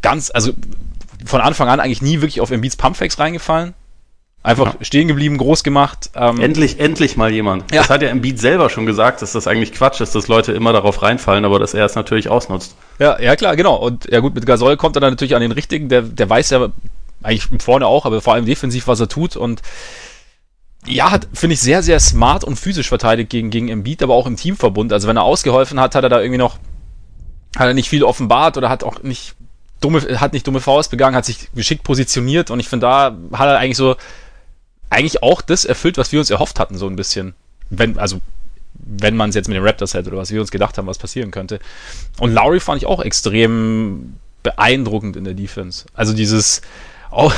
ganz, 0.00 0.30
also 0.32 0.52
von 1.26 1.42
Anfang 1.42 1.68
an 1.68 1.78
eigentlich 1.78 2.00
nie 2.00 2.22
wirklich 2.22 2.40
auf 2.40 2.50
Embiids 2.50 2.76
Pumpfakes 2.76 3.18
reingefallen. 3.18 3.74
Einfach 4.42 4.74
ja. 4.74 4.84
stehen 4.84 5.08
geblieben, 5.08 5.36
groß 5.36 5.62
gemacht. 5.62 6.10
Ähm, 6.16 6.40
endlich, 6.40 6.80
endlich 6.80 7.18
mal 7.18 7.30
jemand. 7.30 7.70
Ja. 7.70 7.82
Das 7.82 7.90
hat 7.90 8.00
ja 8.00 8.08
Embiid 8.08 8.40
selber 8.40 8.70
schon 8.70 8.86
gesagt, 8.86 9.20
dass 9.20 9.32
das 9.32 9.46
eigentlich 9.46 9.72
Quatsch 9.72 10.00
ist, 10.00 10.14
dass 10.14 10.26
Leute 10.26 10.52
immer 10.52 10.72
darauf 10.72 11.02
reinfallen, 11.02 11.44
aber 11.44 11.58
dass 11.58 11.74
er 11.74 11.84
es 11.84 11.94
natürlich 11.94 12.30
ausnutzt. 12.30 12.74
Ja, 12.98 13.20
ja 13.20 13.36
klar, 13.36 13.54
genau. 13.54 13.76
Und 13.76 14.10
ja 14.10 14.20
gut, 14.20 14.34
mit 14.34 14.46
Gasol 14.46 14.78
kommt 14.78 14.96
er 14.96 15.00
dann 15.00 15.12
natürlich 15.12 15.36
an 15.36 15.42
den 15.42 15.52
richtigen, 15.52 15.90
der, 15.90 16.00
der 16.00 16.30
weiß 16.30 16.48
ja 16.48 16.68
eigentlich 17.22 17.62
vorne 17.62 17.86
auch, 17.86 18.06
aber 18.06 18.22
vor 18.22 18.32
allem 18.32 18.46
defensiv, 18.46 18.86
was 18.86 18.98
er 18.98 19.08
tut 19.08 19.36
und 19.36 19.60
ja, 20.86 21.10
hat, 21.10 21.28
finde 21.32 21.54
ich, 21.54 21.60
sehr, 21.60 21.82
sehr 21.82 22.00
smart 22.00 22.44
und 22.44 22.56
physisch 22.56 22.88
verteidigt 22.88 23.30
gegen, 23.30 23.50
gegen 23.50 23.68
Embiid, 23.68 24.02
aber 24.02 24.14
auch 24.14 24.26
im 24.26 24.36
Teamverbund. 24.36 24.92
Also 24.92 25.08
wenn 25.08 25.16
er 25.16 25.22
ausgeholfen 25.22 25.78
hat, 25.78 25.94
hat 25.94 26.04
er 26.04 26.10
da 26.10 26.20
irgendwie 26.20 26.38
noch, 26.38 26.58
hat 27.56 27.68
er 27.68 27.74
nicht 27.74 27.88
viel 27.88 28.02
offenbart 28.02 28.56
oder 28.56 28.68
hat 28.68 28.82
auch 28.82 29.02
nicht 29.02 29.34
dumme, 29.80 30.00
hat 30.20 30.32
nicht 30.32 30.46
dumme 30.46 30.60
Faust 30.60 30.90
begangen, 30.90 31.16
hat 31.16 31.24
sich 31.24 31.50
geschickt 31.54 31.84
positioniert 31.84 32.50
und 32.50 32.58
ich 32.60 32.68
finde, 32.68 32.86
da 32.86 33.16
hat 33.32 33.48
er 33.48 33.58
eigentlich 33.58 33.76
so, 33.76 33.96
eigentlich 34.90 35.22
auch 35.22 35.40
das 35.40 35.64
erfüllt, 35.64 35.98
was 35.98 36.12
wir 36.12 36.18
uns 36.18 36.30
erhofft 36.30 36.58
hatten, 36.58 36.76
so 36.76 36.86
ein 36.86 36.96
bisschen. 36.96 37.34
Wenn, 37.70 37.98
also, 37.98 38.20
wenn 38.74 39.16
man 39.16 39.30
es 39.30 39.36
jetzt 39.36 39.48
mit 39.48 39.56
den 39.56 39.64
Raptors 39.64 39.94
hätte 39.94 40.10
oder 40.10 40.18
was 40.18 40.30
wir 40.30 40.40
uns 40.40 40.50
gedacht 40.50 40.76
haben, 40.76 40.86
was 40.86 40.98
passieren 40.98 41.30
könnte. 41.30 41.60
Und 42.18 42.32
Lowry 42.32 42.60
fand 42.60 42.82
ich 42.82 42.86
auch 42.86 43.00
extrem 43.00 44.18
beeindruckend 44.42 45.16
in 45.16 45.24
der 45.24 45.34
Defense. 45.34 45.86
Also 45.94 46.12
dieses, 46.12 46.60
auch, 47.10 47.32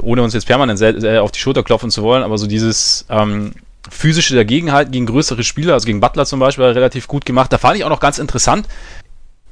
ohne 0.00 0.22
uns 0.22 0.34
jetzt 0.34 0.46
permanent 0.46 0.80
äh, 0.80 1.18
auf 1.18 1.32
die 1.32 1.40
Schulter 1.40 1.62
klopfen 1.62 1.90
zu 1.90 2.02
wollen, 2.02 2.22
aber 2.22 2.38
so 2.38 2.46
dieses 2.46 3.06
ähm, 3.08 3.52
physische 3.90 4.34
Dagegenhalten 4.34 4.92
gegen 4.92 5.06
größere 5.06 5.42
Spieler, 5.42 5.74
also 5.74 5.86
gegen 5.86 6.00
Butler 6.00 6.26
zum 6.26 6.40
Beispiel, 6.40 6.64
relativ 6.64 7.08
gut 7.08 7.24
gemacht. 7.24 7.52
Da 7.52 7.58
fand 7.58 7.76
ich 7.76 7.84
auch 7.84 7.90
noch 7.90 8.00
ganz 8.00 8.18
interessant. 8.18 8.68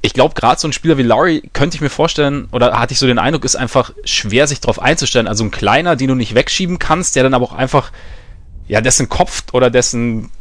Ich 0.01 0.13
glaube, 0.13 0.33
gerade 0.33 0.59
so 0.59 0.67
ein 0.67 0.73
Spieler 0.73 0.97
wie 0.97 1.03
Laurie 1.03 1.43
könnte 1.53 1.75
ich 1.75 1.81
mir 1.81 1.89
vorstellen, 1.89 2.47
oder 2.51 2.79
hatte 2.79 2.93
ich 2.93 2.99
so 2.99 3.05
den 3.05 3.19
Eindruck, 3.19 3.45
ist 3.45 3.55
einfach 3.55 3.91
schwer, 4.03 4.47
sich 4.47 4.59
darauf 4.59 4.81
einzustellen. 4.81 5.27
Also 5.27 5.43
ein 5.43 5.51
kleiner, 5.51 5.95
den 5.95 6.07
du 6.07 6.15
nicht 6.15 6.33
wegschieben 6.33 6.79
kannst, 6.79 7.15
der 7.15 7.23
dann 7.23 7.33
aber 7.33 7.45
auch 7.45 7.53
einfach, 7.53 7.91
ja, 8.67 8.81
dessen 8.81 9.09
Kopf 9.09 9.43
oder 9.51 9.69
dessen 9.69 10.31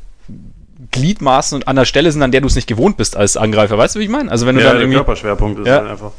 Gliedmaßen 0.93 1.63
an 1.65 1.77
der 1.77 1.85
Stelle 1.85 2.11
sind, 2.11 2.23
an 2.23 2.33
der 2.33 2.41
du 2.41 2.47
es 2.47 2.55
nicht 2.55 2.67
gewohnt 2.67 2.97
bist 2.97 3.17
als 3.17 3.37
Angreifer. 3.37 3.77
Weißt 3.77 3.97
du, 3.97 4.01
wie 4.01 4.05
ich 4.05 4.11
meine? 4.11 4.31
Also 4.31 4.47
wenn 4.47 4.55
du 4.55 4.63
ja, 4.63 4.69
dann 4.69 4.77
der 4.77 4.83
irgendwie, 4.83 4.97
Körperschwerpunkt 4.97 5.61
ist 5.61 5.67
ja. 5.67 5.77
halt 5.77 5.91
einfach. 5.91 6.13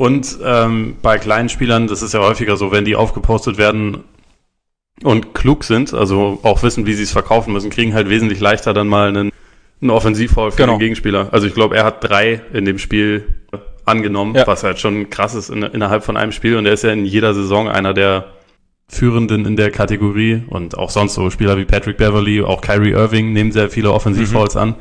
Und 0.00 0.38
ähm, 0.42 0.96
bei 1.02 1.18
kleinen 1.18 1.50
Spielern, 1.50 1.86
das 1.86 2.00
ist 2.00 2.14
ja 2.14 2.20
häufiger 2.20 2.56
so, 2.56 2.72
wenn 2.72 2.86
die 2.86 2.96
aufgepostet 2.96 3.58
werden 3.58 3.98
und 5.02 5.34
klug 5.34 5.62
sind, 5.62 5.92
also 5.92 6.38
auch 6.42 6.62
wissen, 6.62 6.86
wie 6.86 6.94
sie 6.94 7.02
es 7.02 7.12
verkaufen 7.12 7.52
müssen, 7.52 7.68
kriegen 7.68 7.92
halt 7.92 8.08
wesentlich 8.08 8.40
leichter 8.40 8.72
dann 8.72 8.88
mal 8.88 9.08
einen, 9.08 9.30
einen 9.82 9.90
Offensivfoul 9.90 10.52
für 10.52 10.56
genau. 10.56 10.76
den 10.76 10.78
Gegenspieler. 10.78 11.28
Also 11.32 11.46
ich 11.46 11.52
glaube, 11.52 11.76
er 11.76 11.84
hat 11.84 12.02
drei 12.02 12.40
in 12.54 12.64
dem 12.64 12.78
Spiel 12.78 13.26
angenommen, 13.84 14.36
ja. 14.36 14.46
was 14.46 14.64
halt 14.64 14.78
schon 14.78 15.10
krass 15.10 15.34
ist 15.34 15.50
in, 15.50 15.64
innerhalb 15.64 16.02
von 16.02 16.16
einem 16.16 16.32
Spiel. 16.32 16.56
Und 16.56 16.64
er 16.64 16.72
ist 16.72 16.82
ja 16.82 16.92
in 16.92 17.04
jeder 17.04 17.34
Saison 17.34 17.68
einer 17.68 17.92
der 17.92 18.28
Führenden 18.88 19.44
in 19.44 19.56
der 19.56 19.70
Kategorie 19.70 20.44
und 20.48 20.78
auch 20.78 20.88
sonst 20.88 21.12
so 21.12 21.28
Spieler 21.28 21.58
wie 21.58 21.66
Patrick 21.66 21.98
Beverly, 21.98 22.40
auch 22.40 22.62
Kyrie 22.62 22.92
Irving 22.92 23.34
nehmen 23.34 23.52
sehr 23.52 23.68
viele 23.68 23.92
Offensivfouls 23.92 24.54
mhm. 24.54 24.60
an. 24.62 24.74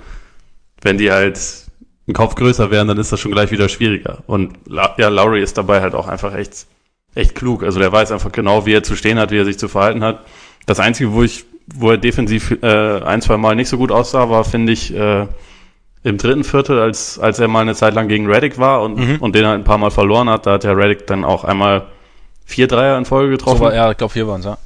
Wenn 0.81 0.97
die 0.97 1.11
halt 1.11 1.68
ein 2.09 2.13
Kopf 2.13 2.35
größer 2.35 2.71
wären, 2.71 2.87
dann 2.87 2.97
ist 2.97 3.11
das 3.11 3.19
schon 3.19 3.31
gleich 3.31 3.51
wieder 3.51 3.69
schwieriger. 3.69 4.23
Und 4.27 4.53
ja, 4.97 5.07
Lowry 5.07 5.41
ist 5.41 5.57
dabei 5.57 5.81
halt 5.81 5.93
auch 5.93 6.07
einfach 6.07 6.35
echt, 6.35 6.65
echt 7.15 7.35
klug. 7.35 7.63
Also 7.63 7.79
der 7.79 7.91
weiß 7.91 8.11
einfach 8.11 8.31
genau, 8.31 8.65
wie 8.65 8.73
er 8.73 8.83
zu 8.83 8.95
stehen 8.95 9.19
hat, 9.19 9.31
wie 9.31 9.37
er 9.37 9.45
sich 9.45 9.59
zu 9.59 9.67
verhalten 9.67 10.03
hat. 10.03 10.25
Das 10.65 10.79
Einzige, 10.79 11.13
wo 11.13 11.23
ich, 11.23 11.45
wo 11.73 11.91
er 11.91 11.97
defensiv 11.97 12.57
äh, 12.61 13.01
ein, 13.01 13.21
zwei 13.21 13.37
Mal 13.37 13.55
nicht 13.55 13.69
so 13.69 13.77
gut 13.77 13.91
aussah, 13.91 14.29
war, 14.29 14.43
finde 14.43 14.73
ich, 14.73 14.93
äh, 14.93 15.27
im 16.03 16.17
dritten 16.17 16.43
Viertel, 16.43 16.79
als, 16.79 17.19
als 17.19 17.39
er 17.39 17.47
mal 17.47 17.61
eine 17.61 17.75
Zeit 17.75 17.93
lang 17.93 18.07
gegen 18.07 18.25
Reddick 18.25 18.57
war 18.57 18.81
und, 18.81 18.97
mhm. 18.97 19.17
und 19.19 19.35
den 19.35 19.43
er 19.43 19.51
ein 19.51 19.63
paar 19.63 19.77
Mal 19.77 19.91
verloren 19.91 20.29
hat, 20.29 20.45
da 20.45 20.53
hat 20.53 20.63
der 20.63 20.77
Reddick 20.77 21.05
dann 21.07 21.23
auch 21.23 21.43
einmal 21.43 21.87
vier 22.45 22.67
Dreier 22.67 22.97
in 22.97 23.05
Folge 23.05 23.31
getroffen. 23.31 23.57
So 23.57 23.63
war, 23.65 23.75
ja, 23.75 23.91
ich 23.91 23.97
glaube 23.97 24.13
vier 24.13 24.27
waren 24.27 24.39
es, 24.39 24.45
ja. 24.45 24.57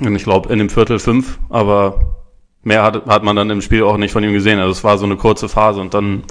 Und 0.00 0.14
ich 0.14 0.24
glaube 0.24 0.52
in 0.52 0.58
dem 0.58 0.68
Viertel 0.68 0.98
fünf, 0.98 1.38
aber 1.48 2.16
mehr 2.62 2.82
hat, 2.82 3.06
hat 3.06 3.22
man 3.22 3.36
dann 3.36 3.48
im 3.50 3.62
Spiel 3.62 3.84
auch 3.84 3.96
nicht 3.96 4.12
von 4.12 4.24
ihm 4.24 4.32
gesehen. 4.32 4.58
Also 4.58 4.72
es 4.72 4.84
war 4.84 4.98
so 4.98 5.06
eine 5.06 5.16
kurze 5.16 5.48
Phase 5.48 5.80
und 5.80 5.94
dann 5.94 6.24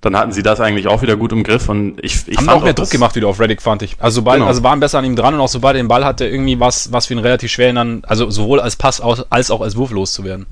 dann 0.00 0.16
hatten 0.16 0.32
sie 0.32 0.42
das 0.42 0.60
eigentlich 0.60 0.88
auch 0.88 1.02
wieder 1.02 1.16
gut 1.16 1.32
im 1.32 1.42
Griff 1.42 1.68
und 1.68 1.98
ich, 2.02 2.28
ich 2.28 2.36
haben 2.36 2.46
fand 2.46 2.58
auch 2.58 2.64
mehr 2.64 2.74
Druck 2.74 2.90
gemacht 2.90 3.16
wieder 3.16 3.28
auf 3.28 3.40
Reddick 3.40 3.62
fand 3.62 3.82
ich. 3.82 3.96
Also 3.98 4.16
sobald, 4.16 4.38
genau. 4.38 4.48
also 4.48 4.62
waren 4.62 4.78
besser 4.78 4.98
an 4.98 5.04
ihm 5.04 5.16
dran 5.16 5.34
und 5.34 5.40
auch 5.40 5.48
sobald 5.48 5.76
er 5.76 5.82
den 5.82 5.88
Ball 5.88 6.04
hatte 6.04 6.26
irgendwie 6.26 6.60
was 6.60 6.92
was 6.92 7.06
für 7.06 7.14
ihn 7.14 7.18
relativ 7.18 7.50
schwer 7.50 7.72
dann 7.72 8.02
also 8.06 8.30
sowohl 8.30 8.60
als 8.60 8.76
Pass 8.76 9.00
als 9.00 9.50
auch 9.50 9.60
als 9.62 9.76
Wurf 9.76 9.90
loszuwerden. 9.90 10.46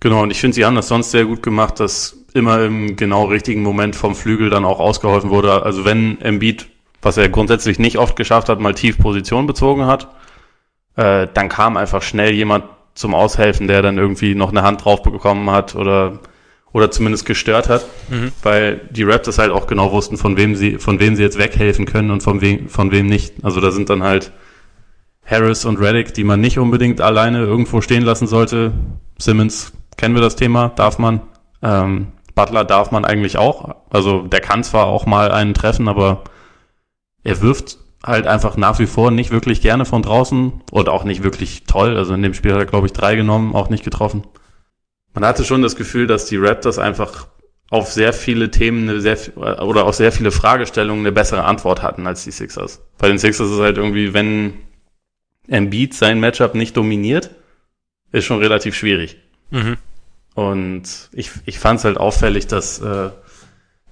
Genau 0.00 0.22
und 0.22 0.30
ich 0.30 0.40
finde 0.40 0.54
sie 0.54 0.64
haben 0.64 0.76
das 0.76 0.88
sonst 0.88 1.10
sehr 1.10 1.24
gut 1.24 1.42
gemacht 1.42 1.80
dass 1.80 2.16
immer 2.32 2.62
im 2.64 2.96
genau 2.96 3.24
richtigen 3.24 3.62
Moment 3.62 3.96
vom 3.96 4.14
Flügel 4.14 4.50
dann 4.50 4.64
auch 4.64 4.78
ausgeholfen 4.78 5.30
wurde. 5.30 5.62
Also 5.62 5.84
wenn 5.84 6.20
Embiid 6.20 6.68
was 7.02 7.16
er 7.16 7.28
grundsätzlich 7.28 7.78
nicht 7.78 7.98
oft 7.98 8.14
geschafft 8.14 8.48
hat 8.48 8.60
mal 8.60 8.74
tief 8.74 8.98
Position 8.98 9.46
bezogen 9.46 9.86
hat 9.86 10.08
äh, 10.94 11.26
dann 11.34 11.48
kam 11.48 11.76
einfach 11.76 12.02
schnell 12.02 12.32
jemand 12.32 12.64
zum 12.94 13.14
Aushelfen 13.14 13.66
der 13.66 13.82
dann 13.82 13.98
irgendwie 13.98 14.36
noch 14.36 14.50
eine 14.50 14.62
Hand 14.62 14.84
drauf 14.84 15.02
bekommen 15.02 15.50
hat 15.50 15.74
oder 15.74 16.20
oder 16.72 16.90
zumindest 16.90 17.24
gestört 17.26 17.68
hat, 17.68 17.86
mhm. 18.08 18.32
weil 18.42 18.80
die 18.90 19.04
Raptors 19.04 19.38
halt 19.38 19.50
auch 19.50 19.66
genau 19.66 19.92
wussten, 19.92 20.16
von 20.16 20.36
wem 20.36 20.54
sie, 20.56 20.78
von 20.78 21.00
wem 21.00 21.16
sie 21.16 21.22
jetzt 21.22 21.38
weghelfen 21.38 21.86
können 21.86 22.10
und 22.10 22.22
von 22.22 22.40
wem, 22.40 22.68
von 22.68 22.90
wem 22.90 23.06
nicht. 23.06 23.34
Also 23.42 23.60
da 23.60 23.70
sind 23.70 23.88
dann 23.88 24.02
halt 24.02 24.32
Harris 25.24 25.64
und 25.64 25.80
Reddick, 25.80 26.14
die 26.14 26.24
man 26.24 26.40
nicht 26.40 26.58
unbedingt 26.58 27.00
alleine 27.00 27.38
irgendwo 27.38 27.80
stehen 27.80 28.02
lassen 28.02 28.26
sollte. 28.26 28.72
Simmons 29.18 29.72
kennen 29.96 30.14
wir 30.14 30.22
das 30.22 30.36
Thema, 30.36 30.68
darf 30.76 30.98
man. 30.98 31.20
Ähm, 31.62 32.08
Butler 32.34 32.64
darf 32.64 32.90
man 32.90 33.04
eigentlich 33.04 33.38
auch. 33.38 33.74
Also 33.90 34.22
der 34.22 34.40
kann 34.40 34.62
zwar 34.62 34.86
auch 34.86 35.06
mal 35.06 35.32
einen 35.32 35.54
treffen, 35.54 35.88
aber 35.88 36.24
er 37.24 37.40
wirft 37.40 37.78
halt 38.04 38.26
einfach 38.26 38.56
nach 38.56 38.78
wie 38.78 38.86
vor 38.86 39.10
nicht 39.10 39.30
wirklich 39.30 39.62
gerne 39.62 39.84
von 39.84 40.02
draußen 40.02 40.62
und 40.70 40.88
auch 40.88 41.04
nicht 41.04 41.24
wirklich 41.24 41.64
toll. 41.64 41.96
Also 41.96 42.14
in 42.14 42.22
dem 42.22 42.34
Spiel 42.34 42.52
hat 42.52 42.60
er, 42.60 42.66
glaube 42.66 42.86
ich, 42.86 42.92
drei 42.92 43.16
genommen, 43.16 43.54
auch 43.54 43.68
nicht 43.70 43.82
getroffen. 43.82 44.22
Man 45.16 45.24
hatte 45.24 45.44
schon 45.44 45.62
das 45.62 45.76
Gefühl, 45.76 46.06
dass 46.06 46.26
die 46.26 46.36
Raptors 46.36 46.78
einfach 46.78 47.26
auf 47.70 47.90
sehr 47.90 48.12
viele 48.12 48.50
Themen 48.50 48.88
eine 48.88 49.00
sehr, 49.00 49.16
oder 49.36 49.86
auf 49.86 49.94
sehr 49.94 50.12
viele 50.12 50.30
Fragestellungen 50.30 51.04
eine 51.04 51.10
bessere 51.10 51.44
Antwort 51.44 51.82
hatten 51.82 52.06
als 52.06 52.22
die 52.22 52.30
Sixers. 52.30 52.82
Bei 52.98 53.08
den 53.08 53.18
Sixers 53.18 53.48
ist 53.48 53.54
es 53.54 53.60
halt 53.60 53.78
irgendwie, 53.78 54.12
wenn 54.12 54.52
Embiid 55.48 55.94
sein 55.94 56.20
Matchup 56.20 56.54
nicht 56.54 56.76
dominiert, 56.76 57.30
ist 58.12 58.26
schon 58.26 58.40
relativ 58.40 58.74
schwierig. 58.74 59.16
Mhm. 59.50 59.78
Und 60.34 61.08
ich, 61.12 61.30
ich 61.46 61.58
fand 61.58 61.78
es 61.78 61.86
halt 61.86 61.96
auffällig, 61.96 62.46
dass 62.46 62.78
äh, 62.80 63.08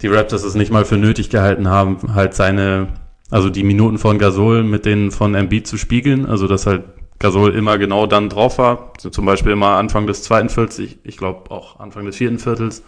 die 0.03 0.09
Raptors 0.09 0.45
es 0.45 0.55
nicht 0.55 0.71
mal 0.71 0.85
für 0.85 0.99
nötig 0.99 1.31
gehalten 1.31 1.69
haben, 1.69 2.15
halt 2.15 2.35
seine 2.35 2.89
also 3.31 3.49
die 3.49 3.65
Minuten 3.65 3.97
von 3.97 4.19
Gasol 4.19 4.63
mit 4.63 4.85
denen 4.85 5.11
von 5.11 5.35
Embiid 5.35 5.67
zu 5.67 5.79
spiegeln, 5.79 6.27
also 6.27 6.47
dass 6.47 6.67
halt 6.67 6.85
Gasol 7.19 7.55
immer 7.55 7.79
genau 7.79 8.07
dann 8.07 8.29
drauf 8.29 8.59
war, 8.59 8.93
zum 8.99 9.25
Beispiel 9.25 9.53
immer 9.53 9.77
Anfang 9.77 10.07
des 10.07 10.23
zweiten 10.23 10.49
Viertels, 10.49 10.79
ich, 10.79 10.99
ich 11.05 11.17
glaube 11.17 11.51
auch 11.51 11.81
Anfang 11.81 12.05
des 12.05 12.17
vierten 12.17 12.39
Viertels. 12.39 12.83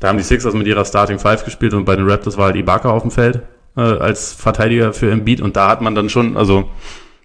Da 0.00 0.08
haben 0.08 0.18
die 0.18 0.24
Sixers 0.24 0.54
mit 0.54 0.66
ihrer 0.66 0.84
Starting 0.84 1.18
Five 1.18 1.44
gespielt 1.44 1.74
und 1.74 1.84
bei 1.84 1.96
den 1.96 2.08
Raptors 2.08 2.36
war 2.36 2.46
halt 2.46 2.56
Ibaka 2.56 2.90
auf 2.90 3.02
dem 3.02 3.10
Feld 3.10 3.42
äh, 3.76 3.80
als 3.80 4.32
Verteidiger 4.32 4.92
für 4.92 5.10
Embiid 5.10 5.40
und 5.40 5.56
da 5.56 5.68
hat 5.68 5.80
man 5.82 5.94
dann 5.94 6.08
schon, 6.08 6.36
also 6.36 6.68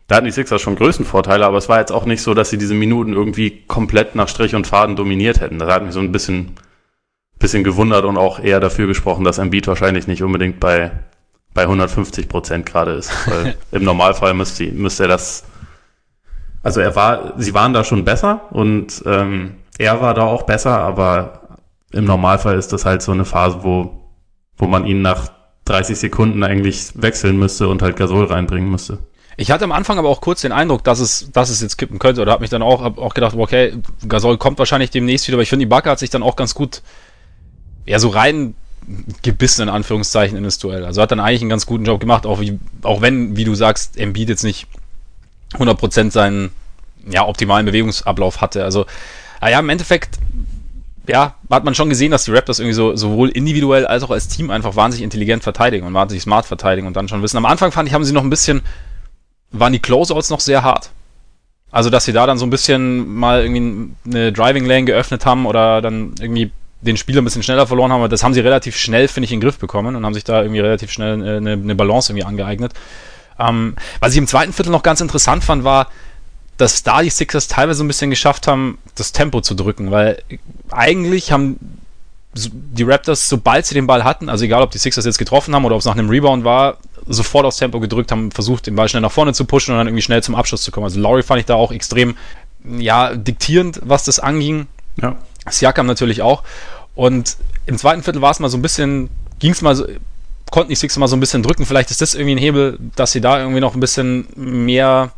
da 0.08 0.16
hatten 0.16 0.26
die 0.26 0.32
Sixers 0.32 0.62
schon 0.62 0.76
Größenvorteile, 0.76 1.46
aber 1.46 1.58
es 1.58 1.70
war 1.70 1.80
jetzt 1.80 1.92
auch 1.92 2.06
nicht 2.06 2.22
so, 2.22 2.34
dass 2.34 2.50
sie 2.50 2.58
diese 2.58 2.74
Minuten 2.74 3.14
irgendwie 3.14 3.64
komplett 3.68 4.16
nach 4.16 4.28
Strich 4.28 4.56
und 4.56 4.68
Faden 4.68 4.96
dominiert 4.96 5.40
hätten. 5.40 5.60
Da 5.60 5.68
hat 5.68 5.84
mich 5.84 5.94
so 5.94 6.00
ein 6.00 6.12
bisschen, 6.12 6.56
bisschen 7.40 7.64
gewundert 7.64 8.04
und 8.04 8.18
auch 8.18 8.40
eher 8.40 8.60
dafür 8.60 8.88
gesprochen, 8.88 9.24
dass 9.24 9.38
Embiid 9.38 9.68
wahrscheinlich 9.68 10.08
nicht 10.08 10.24
unbedingt 10.24 10.60
bei 10.60 10.92
bei 11.54 11.64
150 11.64 12.28
Prozent 12.30 12.66
gerade 12.66 12.94
ist. 12.94 13.12
Weil 13.28 13.56
im 13.72 13.84
Normalfall 13.84 14.34
müsste, 14.34 14.66
müsste 14.72 15.04
er 15.04 15.10
das, 15.10 15.46
also 16.64 16.80
er 16.80 16.96
war, 16.96 17.34
sie 17.38 17.54
waren 17.54 17.74
da 17.74 17.84
schon 17.84 18.06
besser 18.06 18.42
und 18.52 19.04
ähm, 19.06 19.58
er 19.78 20.02
war 20.02 20.14
da 20.14 20.24
auch 20.24 20.44
besser, 20.44 20.80
aber 20.80 21.60
im 21.92 22.06
Normalfall 22.06 22.58
ist 22.58 22.74
das 22.74 22.86
halt 22.86 23.02
so 23.02 23.12
eine 23.12 23.26
Phase, 23.26 23.60
wo, 23.64 23.92
wo 24.58 24.66
man 24.66 24.86
ihn 24.86 25.02
nach 25.02 25.30
30 25.66 25.98
Sekunden 25.98 26.44
eigentlich 26.44 26.92
wechseln 26.96 27.38
müsste 27.38 27.68
und 27.68 27.82
halt 27.82 27.96
Gasol 27.96 28.26
reinbringen 28.26 28.72
müsste. 28.72 29.00
Ich 29.36 29.52
hatte 29.52 29.64
am 29.64 29.72
Anfang 29.72 29.98
aber 29.98 30.10
auch 30.10 30.22
kurz 30.22 30.42
den 30.42 30.52
Eindruck, 30.52 30.84
dass 30.84 31.00
es, 31.00 31.32
dass 31.32 31.50
es 31.50 31.62
jetzt 31.62 31.78
kippen 31.78 32.00
könnte, 32.00 32.22
oder 32.22 32.32
habe 32.32 32.42
mich 32.42 32.50
dann 32.50 32.62
auch, 32.62 32.82
hab 32.82 32.98
auch 32.98 33.14
gedacht, 33.14 33.36
okay, 33.36 33.76
Gasol 34.08 34.38
kommt 34.38 34.60
wahrscheinlich 34.60 34.92
demnächst 34.92 35.28
wieder, 35.28 35.36
aber 35.36 35.44
ich 35.44 35.50
finde, 35.50 35.66
die 35.66 35.70
Backe 35.70 35.90
hat 35.90 36.00
sich 36.00 36.12
dann 36.12 36.24
auch 36.24 36.36
ganz 36.36 36.54
gut, 36.54 36.82
ja, 37.86 38.00
so 38.00 38.10
rein 38.10 38.56
gebissen 39.22 39.64
in 39.64 39.70
Anführungszeichen 39.70 40.38
in 40.38 40.44
das 40.44 40.60
Duell. 40.60 40.86
Also 40.86 41.02
hat 41.02 41.12
dann 41.12 41.20
eigentlich 41.20 41.42
einen 41.42 41.50
ganz 41.50 41.66
guten 41.66 41.86
Job 41.86 42.00
gemacht, 42.00 42.26
auch, 42.26 42.42
wie, 42.42 42.60
auch 42.84 43.02
wenn, 43.02 43.36
wie 43.36 43.46
du 43.46 43.56
sagst, 43.56 43.98
Embiid 43.98 44.30
jetzt 44.30 44.44
nicht 44.44 44.68
100% 45.58 46.12
seinen 46.12 46.52
ja, 47.08 47.28
optimalen 47.28 47.66
Bewegungsablauf 47.66 48.42
hatte. 48.42 48.64
Also, 48.64 48.86
naja, 49.42 49.60
im 49.60 49.70
Endeffekt, 49.70 50.20
ja, 51.08 51.36
hat 51.50 51.66
man 51.66 51.76
schon 51.76 51.90
gesehen, 51.90 52.12
dass 52.12 52.24
die 52.24 52.32
Raptors 52.32 52.60
irgendwie 52.60 52.76
so 52.76 52.96
sowohl 52.96 53.30
individuell 53.30 53.86
als 53.86 54.04
auch 54.04 54.12
als 54.12 54.30
Team 54.30 54.50
einfach 54.52 54.76
wahnsinnig 54.76 55.04
intelligent 55.04 55.44
verteidigen 55.44 55.86
und 55.86 55.94
wahnsinnig 55.94 56.24
smart 56.24 56.46
verteidigen 56.46 56.88
und 56.88 56.96
dann 56.96 57.08
schon 57.08 57.22
wissen. 57.22 57.38
Am 57.38 57.46
Anfang 57.46 57.72
fand 57.72 57.90
ich, 57.90 57.94
haben 57.94 58.06
sie 58.06 58.14
noch 58.14 58.24
ein 58.24 58.30
bisschen, 58.30 58.62
waren 59.52 59.74
die 59.74 59.80
Closeouts 59.80 60.30
noch 60.30 60.40
sehr 60.40 60.64
hart. 60.64 60.92
Also, 61.72 61.90
dass 61.90 62.06
sie 62.06 62.14
da 62.14 62.26
dann 62.26 62.38
so 62.38 62.46
ein 62.46 62.52
bisschen 62.52 63.14
mal 63.16 63.44
irgendwie 63.44 63.92
eine 64.06 64.32
Driving 64.32 64.66
Lane 64.66 64.86
geöffnet 64.86 65.26
haben 65.26 65.46
oder 65.46 65.82
dann 65.82 66.14
irgendwie 66.20 66.52
den 66.84 66.98
Spieler 66.98 67.22
ein 67.22 67.26
bisschen 67.26 67.44
schneller 67.44 67.66
verloren 67.66 67.92
haben, 67.92 68.10
das 68.10 68.24
haben 68.24 68.34
sie 68.34 68.42
relativ 68.42 68.76
schnell, 68.76 69.08
finde 69.08 69.26
ich, 69.26 69.32
in 69.32 69.40
den 69.40 69.44
Griff 69.44 69.58
bekommen 69.58 69.96
und 69.96 70.06
haben 70.06 70.14
sich 70.14 70.24
da 70.24 70.42
irgendwie 70.42 70.60
relativ 70.60 70.92
schnell 70.92 71.14
eine, 71.14 71.54
eine 71.54 71.76
Balance 71.76 72.12
irgendwie 72.12 72.26
angeeignet. 72.26 72.74
Ähm, 73.40 73.76
was 74.00 74.12
ich 74.12 74.18
im 74.18 74.28
zweiten 74.28 74.54
Viertel 74.54 74.72
noch 74.72 74.84
ganz 74.84 75.02
interessant 75.02 75.44
fand, 75.44 75.64
war, 75.64 75.88
dass 76.58 76.84
da 76.84 77.02
die 77.02 77.10
Sixers 77.10 77.48
teilweise 77.48 77.80
so 77.80 77.84
ein 77.84 77.88
bisschen 77.88 78.10
geschafft 78.10 78.48
haben, 78.48 78.78
das 78.96 79.12
Tempo 79.12 79.42
zu 79.42 79.56
drücken, 79.56 79.92
weil 79.92 80.22
eigentlich 80.70 81.32
haben 81.32 81.58
die 82.36 82.84
Raptors, 82.84 83.30
sobald 83.30 83.66
sie 83.66 83.76
den 83.76 83.88
Ball 83.88 84.04
hatten, 84.04 84.30
also 84.30 84.46
egal 84.46 84.62
ob 84.62 84.72
die 84.72 84.78
Sixers 84.78 85.06
jetzt 85.06 85.18
getroffen 85.18 85.54
haben 85.54 85.66
oder 85.66 85.76
ob 85.76 85.80
es 85.80 85.86
nach 85.86 85.94
einem 85.94 86.10
Rebound 86.10 86.44
war, 86.44 86.78
sofort 87.08 87.46
aufs 87.46 87.58
Tempo 87.58 87.80
gedrückt 87.80 88.12
haben, 88.12 88.32
versucht, 88.32 88.66
den 88.68 88.76
Ball 88.76 88.90
schnell 88.90 89.02
nach 89.02 89.12
vorne 89.12 89.34
zu 89.34 89.46
pushen 89.46 89.74
und 89.74 89.78
dann 89.78 89.88
irgendwie 89.88 90.02
schnell 90.02 90.24
zum 90.24 90.36
Abschluss 90.36 90.64
zu 90.64 90.72
kommen. 90.72 90.86
Also 90.86 91.00
Laurie 91.00 91.24
fand 91.24 91.40
ich 91.40 91.46
da 91.46 91.56
auch 91.56 91.72
extrem, 91.72 92.16
ja, 92.66 93.16
diktierend, 93.16 93.82
was 93.84 94.04
das 94.04 94.20
anging. 94.20 94.68
Ja. 95.02 95.18
Siakam 95.50 95.86
natürlich 95.86 96.22
auch. 96.22 96.44
Und 96.96 97.38
im 97.66 97.78
zweiten 97.78 98.04
Viertel 98.04 98.22
war 98.22 98.32
es 98.32 98.40
mal 98.40 98.50
so 98.50 98.58
ein 98.58 98.62
bisschen, 98.62 99.10
ging 99.40 99.52
es 99.52 99.62
mal 99.62 99.76
so, 99.76 99.86
konnten 100.52 100.70
die 100.70 100.76
Sixers 100.76 101.00
mal 101.00 101.08
so 101.08 101.16
ein 101.16 101.20
bisschen 101.20 101.44
drücken. 101.44 101.66
Vielleicht 101.66 101.92
ist 101.92 102.02
das 102.02 102.16
irgendwie 102.16 102.36
ein 102.36 102.40
Hebel, 102.40 102.80
dass 102.96 103.12
sie 103.12 103.22
da 103.22 103.40
irgendwie 103.40 103.60
noch 103.60 103.74
ein 103.74 103.80
bisschen 103.80 104.28
mehr, 104.36 105.12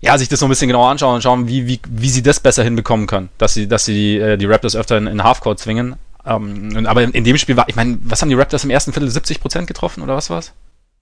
ja, 0.00 0.18
sich 0.18 0.28
das 0.28 0.40
noch 0.40 0.48
ein 0.48 0.50
bisschen 0.50 0.68
genauer 0.68 0.88
anschauen 0.88 1.16
und 1.16 1.22
schauen, 1.22 1.48
wie, 1.48 1.66
wie, 1.66 1.80
wie 1.88 2.08
sie 2.08 2.22
das 2.22 2.40
besser 2.40 2.64
hinbekommen 2.64 3.06
können. 3.06 3.28
Dass 3.38 3.54
sie, 3.54 3.68
dass 3.68 3.84
sie 3.84 3.94
die, 3.94 4.18
äh, 4.18 4.36
die 4.36 4.46
Raptors 4.46 4.76
öfter 4.76 4.96
in, 4.98 5.06
in 5.06 5.22
Halfcourt 5.22 5.58
zwingen. 5.58 5.96
Ähm, 6.24 6.86
aber 6.86 7.02
in, 7.02 7.10
in, 7.10 7.24
dem 7.24 7.36
Spiel 7.36 7.56
war, 7.56 7.68
ich 7.68 7.76
meine, 7.76 7.98
was 8.04 8.22
haben 8.22 8.28
die 8.28 8.34
Raptors 8.34 8.64
im 8.64 8.70
ersten 8.70 8.92
Viertel 8.92 9.08
70% 9.08 9.66
getroffen 9.66 10.02
oder 10.02 10.16
was 10.16 10.30
war's? 10.30 10.52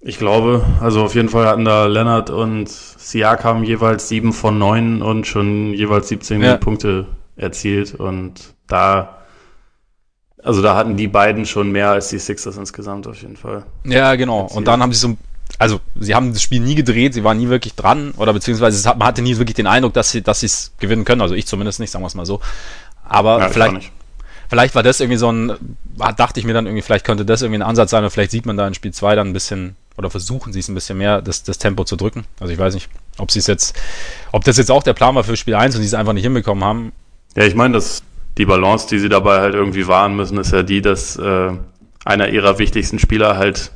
Ich 0.02 0.18
glaube, 0.18 0.64
also 0.80 1.04
auf 1.04 1.14
jeden 1.14 1.28
Fall 1.28 1.46
hatten 1.46 1.66
da 1.66 1.84
Leonard 1.84 2.30
und 2.30 2.70
Siakam 2.70 3.64
jeweils 3.64 4.08
sieben 4.08 4.32
von 4.32 4.58
neun 4.58 5.02
und 5.02 5.26
schon 5.26 5.74
jeweils 5.74 6.08
17 6.08 6.42
ja. 6.42 6.56
Punkte 6.56 7.06
erzielt 7.36 7.94
und 7.94 8.54
da 8.66 9.19
also 10.42 10.62
da 10.62 10.76
hatten 10.76 10.96
die 10.96 11.08
beiden 11.08 11.46
schon 11.46 11.70
mehr 11.70 11.90
als 11.90 12.08
die 12.08 12.18
Sixers 12.18 12.56
insgesamt 12.56 13.06
auf 13.06 13.20
jeden 13.20 13.36
Fall. 13.36 13.64
Ja, 13.84 14.14
genau. 14.14 14.42
Und 14.42 14.66
dann 14.66 14.82
haben 14.82 14.92
sie 14.92 15.00
so, 15.00 15.16
also 15.58 15.80
sie 15.98 16.14
haben 16.14 16.32
das 16.32 16.42
Spiel 16.42 16.60
nie 16.60 16.74
gedreht, 16.74 17.14
sie 17.14 17.24
waren 17.24 17.38
nie 17.38 17.48
wirklich 17.48 17.74
dran 17.74 18.12
oder 18.16 18.32
beziehungsweise 18.32 18.88
man 18.90 19.08
hatte 19.08 19.22
nie 19.22 19.36
wirklich 19.36 19.56
den 19.56 19.66
Eindruck, 19.66 19.92
dass 19.94 20.10
sie, 20.10 20.22
dass 20.22 20.40
sie 20.40 20.46
es 20.46 20.72
gewinnen 20.78 21.04
können. 21.04 21.20
Also 21.20 21.34
ich 21.34 21.46
zumindest 21.46 21.80
nicht, 21.80 21.90
sagen 21.90 22.02
wir 22.02 22.08
es 22.08 22.14
mal 22.14 22.26
so. 22.26 22.40
Aber 23.04 23.40
ja, 23.40 23.48
vielleicht, 23.48 23.90
vielleicht 24.48 24.74
war 24.74 24.82
das 24.82 25.00
irgendwie 25.00 25.18
so 25.18 25.30
ein, 25.30 25.52
dachte 26.16 26.40
ich 26.40 26.46
mir 26.46 26.54
dann 26.54 26.66
irgendwie, 26.66 26.82
vielleicht 26.82 27.04
könnte 27.04 27.24
das 27.24 27.42
irgendwie 27.42 27.58
ein 27.58 27.68
Ansatz 27.68 27.90
sein, 27.90 28.02
oder 28.02 28.10
vielleicht 28.10 28.30
sieht 28.30 28.46
man 28.46 28.56
da 28.56 28.66
in 28.66 28.74
Spiel 28.74 28.92
2 28.92 29.16
dann 29.16 29.28
ein 29.28 29.32
bisschen, 29.32 29.76
oder 29.98 30.10
versuchen 30.10 30.52
sie 30.52 30.60
es 30.60 30.68
ein 30.68 30.74
bisschen 30.74 30.96
mehr, 30.96 31.20
das, 31.20 31.42
das 31.42 31.58
Tempo 31.58 31.84
zu 31.84 31.96
drücken. 31.96 32.24
Also 32.38 32.52
ich 32.52 32.58
weiß 32.58 32.74
nicht, 32.74 32.88
ob 33.18 33.30
sie 33.30 33.40
es 33.40 33.46
jetzt, 33.46 33.76
ob 34.32 34.44
das 34.44 34.56
jetzt 34.56 34.70
auch 34.70 34.82
der 34.82 34.94
Plan 34.94 35.14
war 35.14 35.24
für 35.24 35.36
Spiel 35.36 35.56
1 35.56 35.74
und 35.74 35.82
sie 35.82 35.88
es 35.88 35.94
einfach 35.94 36.12
nicht 36.12 36.22
hinbekommen 36.22 36.64
haben. 36.64 36.92
Ja, 37.36 37.44
ich 37.44 37.54
meine, 37.54 37.74
das, 37.74 38.02
die 38.40 38.46
Balance, 38.46 38.88
die 38.88 38.98
sie 38.98 39.10
dabei 39.10 39.40
halt 39.40 39.54
irgendwie 39.54 39.86
wahren 39.86 40.16
müssen, 40.16 40.38
ist 40.38 40.52
ja 40.52 40.62
die, 40.62 40.80
dass 40.80 41.16
äh, 41.16 41.52
einer 42.06 42.30
ihrer 42.30 42.58
wichtigsten 42.58 42.98
Spieler 42.98 43.36
halt 43.36 43.70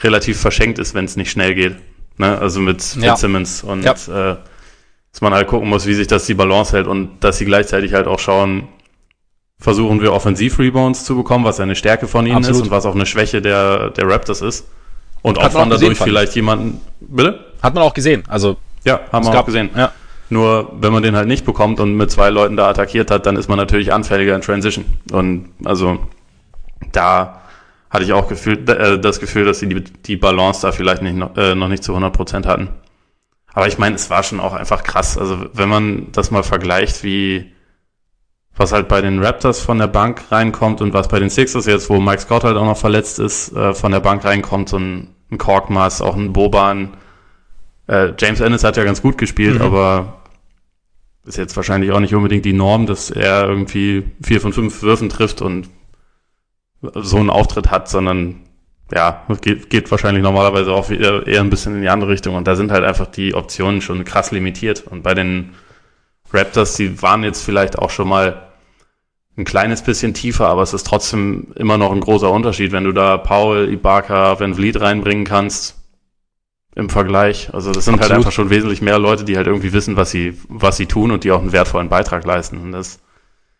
relativ 0.00 0.40
verschenkt 0.40 0.80
ist, 0.80 0.94
wenn 0.94 1.04
es 1.04 1.14
nicht 1.14 1.30
schnell 1.30 1.54
geht. 1.54 1.76
Ne? 2.18 2.36
Also 2.36 2.58
mit 2.58 2.96
ja. 2.96 3.10
Fitzsimmons 3.10 3.62
und 3.62 3.84
ja. 3.84 3.92
äh, 3.92 4.36
dass 5.12 5.20
man 5.20 5.32
halt 5.32 5.46
gucken 5.46 5.68
muss, 5.68 5.86
wie 5.86 5.94
sich 5.94 6.08
das 6.08 6.26
die 6.26 6.34
Balance 6.34 6.72
hält 6.72 6.88
und 6.88 7.20
dass 7.20 7.38
sie 7.38 7.44
gleichzeitig 7.44 7.94
halt 7.94 8.08
auch 8.08 8.18
schauen, 8.18 8.66
versuchen 9.60 10.02
wir 10.02 10.12
Offensiv-Rebounds 10.12 11.04
zu 11.04 11.14
bekommen, 11.14 11.44
was 11.44 11.60
eine 11.60 11.76
Stärke 11.76 12.08
von 12.08 12.26
ihnen 12.26 12.38
Absolut. 12.38 12.56
ist 12.56 12.62
und 12.64 12.70
was 12.72 12.84
auch 12.84 12.96
eine 12.96 13.06
Schwäche 13.06 13.40
der, 13.40 13.90
der 13.90 14.08
Raptors 14.08 14.42
ist. 14.42 14.66
Und 15.22 15.38
Hat 15.38 15.46
opfern 15.46 15.70
dadurch 15.70 15.98
vielleicht 15.98 16.34
jemanden. 16.34 16.80
Bitte? 16.98 17.44
Hat 17.62 17.74
man 17.74 17.84
auch 17.84 17.94
gesehen. 17.94 18.24
Also 18.26 18.56
ja, 18.84 19.00
haben 19.12 19.24
wir 19.24 19.38
auch 19.38 19.46
gesehen. 19.46 19.70
Ja. 19.76 19.92
Nur 20.30 20.72
wenn 20.80 20.92
man 20.92 21.02
den 21.02 21.16
halt 21.16 21.28
nicht 21.28 21.44
bekommt 21.44 21.80
und 21.80 21.96
mit 21.96 22.10
zwei 22.10 22.30
Leuten 22.30 22.56
da 22.56 22.68
attackiert 22.68 23.10
hat, 23.10 23.26
dann 23.26 23.36
ist 23.36 23.48
man 23.48 23.58
natürlich 23.58 23.92
anfälliger 23.92 24.34
in 24.34 24.40
Transition. 24.42 24.84
Und 25.12 25.50
also 25.64 25.98
da 26.92 27.42
hatte 27.90 28.04
ich 28.04 28.12
auch 28.12 28.28
gefühlt, 28.28 28.68
äh, 28.68 29.00
das 29.00 29.18
Gefühl, 29.18 29.44
dass 29.44 29.58
sie 29.58 29.68
die, 29.68 29.82
die 29.82 30.16
Balance 30.16 30.62
da 30.62 30.72
vielleicht 30.72 31.02
nicht, 31.02 31.16
äh, 31.36 31.54
noch 31.54 31.68
nicht 31.68 31.82
zu 31.82 31.92
100 31.92 32.12
Prozent 32.12 32.46
hatten. 32.46 32.68
Aber 33.52 33.66
ich 33.66 33.78
meine, 33.78 33.96
es 33.96 34.08
war 34.10 34.22
schon 34.22 34.38
auch 34.38 34.52
einfach 34.52 34.84
krass. 34.84 35.18
Also 35.18 35.46
wenn 35.52 35.68
man 35.68 36.12
das 36.12 36.30
mal 36.30 36.44
vergleicht, 36.44 37.02
wie 37.02 37.52
was 38.56 38.72
halt 38.72 38.88
bei 38.88 39.00
den 39.00 39.24
Raptors 39.24 39.60
von 39.60 39.78
der 39.78 39.86
Bank 39.86 40.22
reinkommt 40.30 40.80
und 40.80 40.92
was 40.92 41.08
bei 41.08 41.18
den 41.18 41.30
Sixers 41.30 41.66
jetzt, 41.66 41.88
wo 41.88 41.98
Mike 41.98 42.20
Scott 42.20 42.44
halt 42.44 42.56
auch 42.56 42.64
noch 42.64 42.76
verletzt 42.76 43.18
ist, 43.18 43.56
äh, 43.56 43.74
von 43.74 43.90
der 43.90 44.00
Bank 44.00 44.24
reinkommt, 44.24 44.68
so 44.68 44.76
ein, 44.76 45.14
ein 45.30 45.38
Korkmaß, 45.38 46.02
auch 46.02 46.14
ein 46.14 46.32
Boban. 46.32 46.90
Äh, 47.86 48.12
James 48.18 48.40
Ennis 48.40 48.62
hat 48.62 48.76
ja 48.76 48.84
ganz 48.84 49.02
gut 49.02 49.18
gespielt, 49.18 49.56
mhm. 49.56 49.62
aber 49.62 50.19
ist 51.24 51.36
jetzt 51.36 51.56
wahrscheinlich 51.56 51.92
auch 51.92 52.00
nicht 52.00 52.14
unbedingt 52.14 52.44
die 52.44 52.52
Norm, 52.52 52.86
dass 52.86 53.10
er 53.10 53.48
irgendwie 53.48 54.04
vier 54.22 54.40
von 54.40 54.52
fünf 54.52 54.82
Würfen 54.82 55.08
trifft 55.08 55.42
und 55.42 55.68
so 56.80 57.18
einen 57.18 57.30
Auftritt 57.30 57.70
hat, 57.70 57.88
sondern 57.88 58.36
ja, 58.92 59.26
geht, 59.42 59.70
geht 59.70 59.90
wahrscheinlich 59.90 60.22
normalerweise 60.22 60.72
auch 60.72 60.90
eher, 60.90 61.26
eher 61.26 61.40
ein 61.40 61.50
bisschen 61.50 61.76
in 61.76 61.82
die 61.82 61.88
andere 61.88 62.10
Richtung. 62.10 62.34
Und 62.34 62.46
da 62.46 62.56
sind 62.56 62.72
halt 62.72 62.84
einfach 62.84 63.06
die 63.06 63.34
Optionen 63.34 63.82
schon 63.82 64.04
krass 64.04 64.32
limitiert. 64.32 64.86
Und 64.86 65.02
bei 65.02 65.14
den 65.14 65.54
Raptors, 66.32 66.74
die 66.74 67.00
waren 67.02 67.22
jetzt 67.22 67.44
vielleicht 67.44 67.78
auch 67.78 67.90
schon 67.90 68.08
mal 68.08 68.48
ein 69.36 69.44
kleines 69.44 69.82
bisschen 69.82 70.12
tiefer, 70.14 70.48
aber 70.48 70.62
es 70.62 70.74
ist 70.74 70.86
trotzdem 70.86 71.52
immer 71.54 71.78
noch 71.78 71.92
ein 71.92 72.00
großer 72.00 72.30
Unterschied, 72.30 72.72
wenn 72.72 72.84
du 72.84 72.92
da 72.92 73.16
Paul, 73.16 73.68
Ibaka, 73.70 74.40
Van 74.40 74.54
Vliet 74.54 74.80
reinbringen 74.80 75.24
kannst 75.24 75.79
im 76.74 76.88
Vergleich. 76.88 77.52
Also 77.52 77.72
das 77.72 77.84
sind 77.84 77.94
halt 77.94 78.02
Absolut. 78.02 78.10
halt 78.10 78.18
einfach 78.20 78.32
schon 78.32 78.50
wesentlich 78.50 78.82
mehr 78.82 78.98
Leute, 78.98 79.24
die 79.24 79.36
halt 79.36 79.46
irgendwie 79.46 79.72
wissen, 79.72 79.96
was 79.96 80.10
sie, 80.10 80.38
was 80.48 80.76
sie 80.76 80.86
tun 80.86 81.10
und 81.10 81.24
die 81.24 81.32
auch 81.32 81.40
einen 81.40 81.52
wertvollen 81.52 81.88
Beitrag 81.88 82.24
leisten. 82.24 82.58
Und 82.58 82.72
das, 82.72 83.00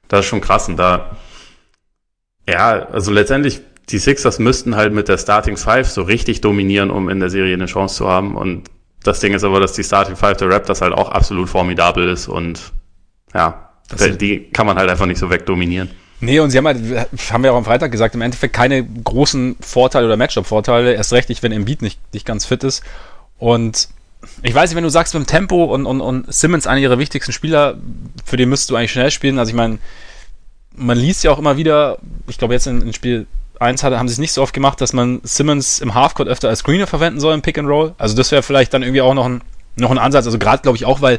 das 0.08 0.20
ist 0.20 0.26
schon 0.26 0.40
krass. 0.40 0.68
Und 0.68 0.76
da 0.76 1.16
Ja, 2.48 2.86
also 2.88 3.12
letztendlich, 3.12 3.60
die 3.88 3.98
Sixers 3.98 4.38
müssten 4.38 4.76
halt 4.76 4.92
mit 4.92 5.08
der 5.08 5.18
Starting 5.18 5.56
Five 5.56 5.88
so 5.88 6.02
richtig 6.02 6.40
dominieren, 6.40 6.90
um 6.90 7.08
in 7.08 7.20
der 7.20 7.30
Serie 7.30 7.54
eine 7.54 7.66
Chance 7.66 7.96
zu 7.96 8.08
haben. 8.08 8.36
Und 8.36 8.68
das 9.02 9.20
Ding 9.20 9.34
ist 9.34 9.44
aber, 9.44 9.60
dass 9.60 9.72
die 9.72 9.84
Starting 9.84 10.16
Five 10.16 10.36
der 10.36 10.50
Raptors 10.50 10.80
halt 10.82 10.92
auch 10.92 11.10
absolut 11.10 11.48
formidabel 11.48 12.08
ist 12.08 12.28
und 12.28 12.72
ja, 13.34 13.70
die, 13.98 14.18
die 14.18 14.50
kann 14.50 14.66
man 14.66 14.76
halt 14.76 14.90
einfach 14.90 15.06
nicht 15.06 15.18
so 15.18 15.30
wegdominieren. 15.30 15.90
Nee, 16.20 16.38
und 16.40 16.50
sie 16.50 16.58
haben 16.58 16.66
halt, 16.66 16.78
haben 17.32 17.42
wir 17.42 17.52
auch 17.52 17.56
am 17.56 17.64
Freitag 17.64 17.90
gesagt, 17.90 18.14
im 18.14 18.20
Endeffekt 18.20 18.54
keine 18.54 18.84
großen 18.84 19.56
Vorteile 19.60 20.06
oder 20.06 20.16
Matchup-Vorteile, 20.16 20.92
erst 20.92 21.12
recht 21.12 21.30
nicht, 21.30 21.42
wenn 21.42 21.52
Embiid 21.52 21.82
nicht, 21.82 21.98
nicht 22.12 22.26
ganz 22.26 22.44
fit 22.44 22.62
ist. 22.62 22.82
Und 23.38 23.88
ich 24.42 24.54
weiß 24.54 24.68
nicht, 24.70 24.76
wenn 24.76 24.84
du 24.84 24.90
sagst, 24.90 25.14
mit 25.14 25.24
dem 25.24 25.26
Tempo 25.26 25.64
und, 25.64 25.86
und, 25.86 26.02
und 26.02 26.32
Simmons 26.32 26.66
einer 26.66 26.80
ihrer 26.80 26.98
wichtigsten 26.98 27.32
Spieler, 27.32 27.78
für 28.24 28.36
den 28.36 28.50
müsstest 28.50 28.70
du 28.70 28.76
eigentlich 28.76 28.92
schnell 28.92 29.10
spielen. 29.10 29.38
Also 29.38 29.50
ich 29.50 29.56
meine, 29.56 29.78
man 30.76 30.98
liest 30.98 31.24
ja 31.24 31.30
auch 31.30 31.38
immer 31.38 31.56
wieder, 31.56 31.98
ich 32.28 32.36
glaube 32.36 32.52
jetzt 32.52 32.66
in, 32.66 32.82
in 32.82 32.92
Spiel 32.92 33.26
1 33.58 33.82
hat, 33.82 33.94
haben 33.94 34.08
sie 34.08 34.12
es 34.12 34.18
nicht 34.18 34.32
so 34.32 34.42
oft 34.42 34.54
gemacht, 34.54 34.80
dass 34.80 34.92
man 34.92 35.20
Simmons 35.22 35.80
im 35.80 35.94
Halfcourt 35.94 36.28
öfter 36.28 36.48
als 36.48 36.60
Screener 36.60 36.86
verwenden 36.86 37.20
soll 37.20 37.34
im 37.34 37.42
Pick 37.42 37.58
and 37.58 37.68
Roll. 37.68 37.94
Also 37.98 38.14
das 38.14 38.30
wäre 38.30 38.42
vielleicht 38.42 38.74
dann 38.74 38.82
irgendwie 38.82 39.02
auch 39.02 39.14
noch 39.14 39.26
ein, 39.26 39.42
noch 39.76 39.90
ein 39.90 39.98
Ansatz. 39.98 40.26
Also 40.26 40.38
gerade 40.38 40.62
glaube 40.62 40.76
ich 40.76 40.84
auch, 40.84 41.00
weil 41.00 41.18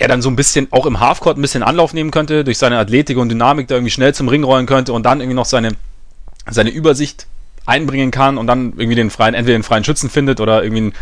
er 0.00 0.08
dann 0.08 0.22
so 0.22 0.30
ein 0.30 0.36
bisschen 0.36 0.68
auch 0.70 0.86
im 0.86 0.98
Halfcourt 0.98 1.36
ein 1.36 1.42
bisschen 1.42 1.62
Anlauf 1.62 1.92
nehmen 1.92 2.10
könnte, 2.10 2.42
durch 2.42 2.58
seine 2.58 2.78
Athletik 2.78 3.18
und 3.18 3.28
Dynamik 3.28 3.68
da 3.68 3.74
irgendwie 3.74 3.90
schnell 3.90 4.14
zum 4.14 4.28
Ring 4.28 4.42
rollen 4.42 4.66
könnte 4.66 4.92
und 4.94 5.04
dann 5.04 5.20
irgendwie 5.20 5.36
noch 5.36 5.44
seine, 5.44 5.72
seine 6.48 6.70
Übersicht 6.70 7.26
einbringen 7.66 8.10
kann 8.10 8.38
und 8.38 8.46
dann 8.46 8.72
irgendwie 8.76 8.94
den 8.94 9.10
freien, 9.10 9.34
entweder 9.34 9.58
den 9.58 9.62
freien 9.62 9.84
Schützen 9.84 10.08
findet 10.08 10.40
oder 10.40 10.62
irgendwie 10.62 10.82
einen, 10.82 10.92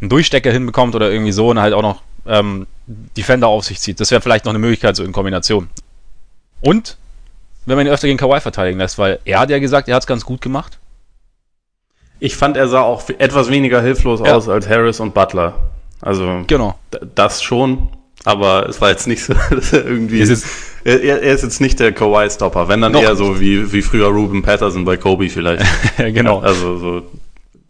einen 0.00 0.08
Durchstecker 0.08 0.52
hinbekommt 0.52 0.94
oder 0.94 1.10
irgendwie 1.10 1.32
so 1.32 1.48
und 1.48 1.58
halt 1.58 1.74
auch 1.74 1.82
noch 1.82 2.02
ähm, 2.26 2.68
Defender 2.86 3.48
auf 3.48 3.64
sich 3.64 3.80
zieht. 3.80 3.98
Das 3.98 4.12
wäre 4.12 4.20
vielleicht 4.20 4.44
noch 4.44 4.52
eine 4.52 4.60
Möglichkeit 4.60 4.94
so 4.94 5.02
in 5.02 5.12
Kombination. 5.12 5.68
Und 6.60 6.96
wenn 7.66 7.76
man 7.76 7.86
ihn 7.86 7.92
öfter 7.92 8.06
gegen 8.06 8.18
Kawhi 8.18 8.40
verteidigen 8.40 8.78
lässt, 8.78 8.98
weil 8.98 9.18
er 9.24 9.40
hat 9.40 9.50
ja 9.50 9.58
gesagt, 9.58 9.88
er 9.88 9.96
hat 9.96 10.04
es 10.04 10.06
ganz 10.06 10.24
gut 10.24 10.40
gemacht. 10.40 10.78
Ich 12.20 12.36
fand, 12.36 12.56
er 12.56 12.68
sah 12.68 12.82
auch 12.82 13.08
etwas 13.18 13.50
weniger 13.50 13.82
hilflos 13.82 14.20
ja. 14.24 14.36
aus 14.36 14.48
als 14.48 14.68
Harris 14.68 15.00
und 15.00 15.12
Butler. 15.12 15.54
Also 16.00 16.44
genau. 16.46 16.78
das 17.16 17.42
schon, 17.42 17.88
aber 18.24 18.68
es 18.68 18.80
war 18.80 18.90
jetzt 18.90 19.06
nicht 19.06 19.24
so, 19.24 19.34
dass 19.50 19.72
er 19.72 19.84
irgendwie. 19.84 20.20
Ist 20.20 20.46
er, 20.84 21.02
er, 21.02 21.20
ist 21.22 21.42
jetzt 21.42 21.60
nicht 21.60 21.80
der 21.80 21.92
Kawhi-Stopper, 21.92 22.68
wenn 22.68 22.80
dann 22.80 22.92
Noch. 22.92 23.02
eher 23.02 23.16
so 23.16 23.40
wie, 23.40 23.72
wie 23.72 23.82
früher 23.82 24.08
Ruben 24.08 24.42
Patterson 24.42 24.84
bei 24.84 24.96
Kobe 24.96 25.28
vielleicht. 25.28 25.64
genau. 25.96 26.40
Also 26.40 26.78
so 26.78 27.02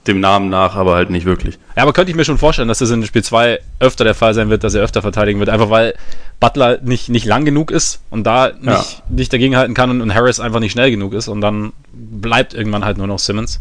dem 0.06 0.20
Namen 0.20 0.50
nach, 0.50 0.76
aber 0.76 0.96
halt 0.96 1.10
nicht 1.10 1.24
wirklich. 1.24 1.58
Ja, 1.76 1.82
aber 1.82 1.92
könnte 1.92 2.10
ich 2.10 2.16
mir 2.16 2.24
schon 2.24 2.38
vorstellen, 2.38 2.68
dass 2.68 2.78
das 2.78 2.90
in 2.90 3.04
Spiel 3.06 3.24
2 3.24 3.58
öfter 3.78 4.04
der 4.04 4.14
Fall 4.14 4.34
sein 4.34 4.50
wird, 4.50 4.62
dass 4.62 4.74
er 4.74 4.82
öfter 4.82 5.00
verteidigen 5.00 5.38
wird, 5.38 5.48
einfach 5.48 5.70
weil 5.70 5.94
Butler 6.40 6.78
nicht, 6.82 7.08
nicht 7.08 7.24
lang 7.24 7.44
genug 7.44 7.70
ist 7.70 8.00
und 8.10 8.24
da 8.24 8.48
nicht, 8.48 8.66
ja. 8.66 8.84
nicht 9.08 9.32
dagegenhalten 9.32 9.74
kann 9.74 9.90
und, 9.90 10.02
und 10.02 10.14
Harris 10.14 10.40
einfach 10.40 10.60
nicht 10.60 10.72
schnell 10.72 10.90
genug 10.90 11.14
ist 11.14 11.28
und 11.28 11.40
dann 11.40 11.72
bleibt 11.92 12.52
irgendwann 12.52 12.84
halt 12.84 12.98
nur 12.98 13.06
noch 13.06 13.18
Simmons. 13.18 13.60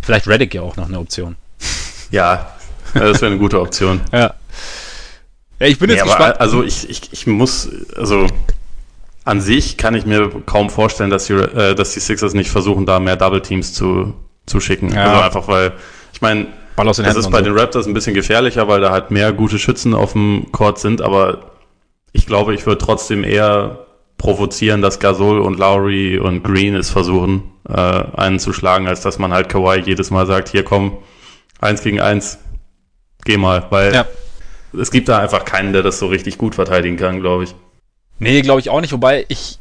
Vielleicht 0.00 0.26
Reddick 0.28 0.54
ja 0.54 0.62
auch 0.62 0.76
noch 0.76 0.88
eine 0.88 0.98
Option. 0.98 1.36
Ja, 2.10 2.52
das 2.94 3.20
wäre 3.20 3.32
eine 3.32 3.38
gute 3.38 3.60
Option. 3.60 4.00
ja. 4.12 4.34
Ja, 5.62 5.68
ich 5.68 5.78
bin 5.78 5.90
jetzt 5.90 6.02
nee, 6.02 6.08
gespannt. 6.08 6.40
Also 6.40 6.64
ich, 6.64 6.90
ich, 6.90 7.12
ich 7.12 7.28
muss, 7.28 7.70
also 7.96 8.26
an 9.24 9.40
sich 9.40 9.76
kann 9.76 9.94
ich 9.94 10.04
mir 10.04 10.28
kaum 10.44 10.70
vorstellen, 10.70 11.08
dass 11.08 11.26
die, 11.26 11.34
äh, 11.34 11.76
dass 11.76 11.92
die 11.92 12.00
Sixers 12.00 12.34
nicht 12.34 12.50
versuchen, 12.50 12.84
da 12.84 12.98
mehr 12.98 13.14
Double 13.14 13.40
Teams 13.40 13.72
zu, 13.72 14.12
zu 14.44 14.58
schicken. 14.58 14.92
Ja. 14.92 15.04
Also 15.04 15.22
einfach 15.22 15.46
weil, 15.46 15.74
ich 16.12 16.20
meine, 16.20 16.48
das 16.76 16.98
ist 16.98 17.30
bei 17.30 17.38
so. 17.38 17.44
den 17.44 17.56
Raptors 17.56 17.86
ein 17.86 17.94
bisschen 17.94 18.14
gefährlicher, 18.14 18.66
weil 18.66 18.80
da 18.80 18.90
halt 18.90 19.12
mehr 19.12 19.32
gute 19.32 19.60
Schützen 19.60 19.94
auf 19.94 20.14
dem 20.14 20.50
Court 20.50 20.80
sind, 20.80 21.00
aber 21.00 21.52
ich 22.10 22.26
glaube, 22.26 22.54
ich 22.54 22.66
würde 22.66 22.84
trotzdem 22.84 23.22
eher 23.22 23.86
provozieren, 24.18 24.82
dass 24.82 24.98
Gasol 24.98 25.38
und 25.38 25.60
Lowry 25.60 26.18
und 26.18 26.42
Green 26.42 26.74
es 26.74 26.90
versuchen, 26.90 27.44
äh, 27.68 27.72
einen 27.76 28.40
zu 28.40 28.52
schlagen, 28.52 28.88
als 28.88 29.00
dass 29.02 29.20
man 29.20 29.32
halt 29.32 29.48
Kawhi 29.48 29.78
jedes 29.78 30.10
Mal 30.10 30.26
sagt, 30.26 30.48
hier 30.48 30.64
komm, 30.64 30.98
eins 31.60 31.82
gegen 31.82 32.00
eins, 32.00 32.38
geh 33.24 33.36
mal, 33.36 33.64
weil 33.70 33.94
ja. 33.94 34.06
Es 34.78 34.90
gibt 34.90 35.08
da 35.08 35.18
einfach 35.18 35.44
keinen, 35.44 35.72
der 35.72 35.82
das 35.82 35.98
so 35.98 36.06
richtig 36.06 36.38
gut 36.38 36.54
verteidigen 36.54 36.96
kann, 36.96 37.20
glaube 37.20 37.44
ich. 37.44 37.54
Nee, 38.18 38.42
glaube 38.42 38.60
ich 38.60 38.70
auch 38.70 38.80
nicht, 38.80 38.92
wobei 38.92 39.24
ich, 39.28 39.58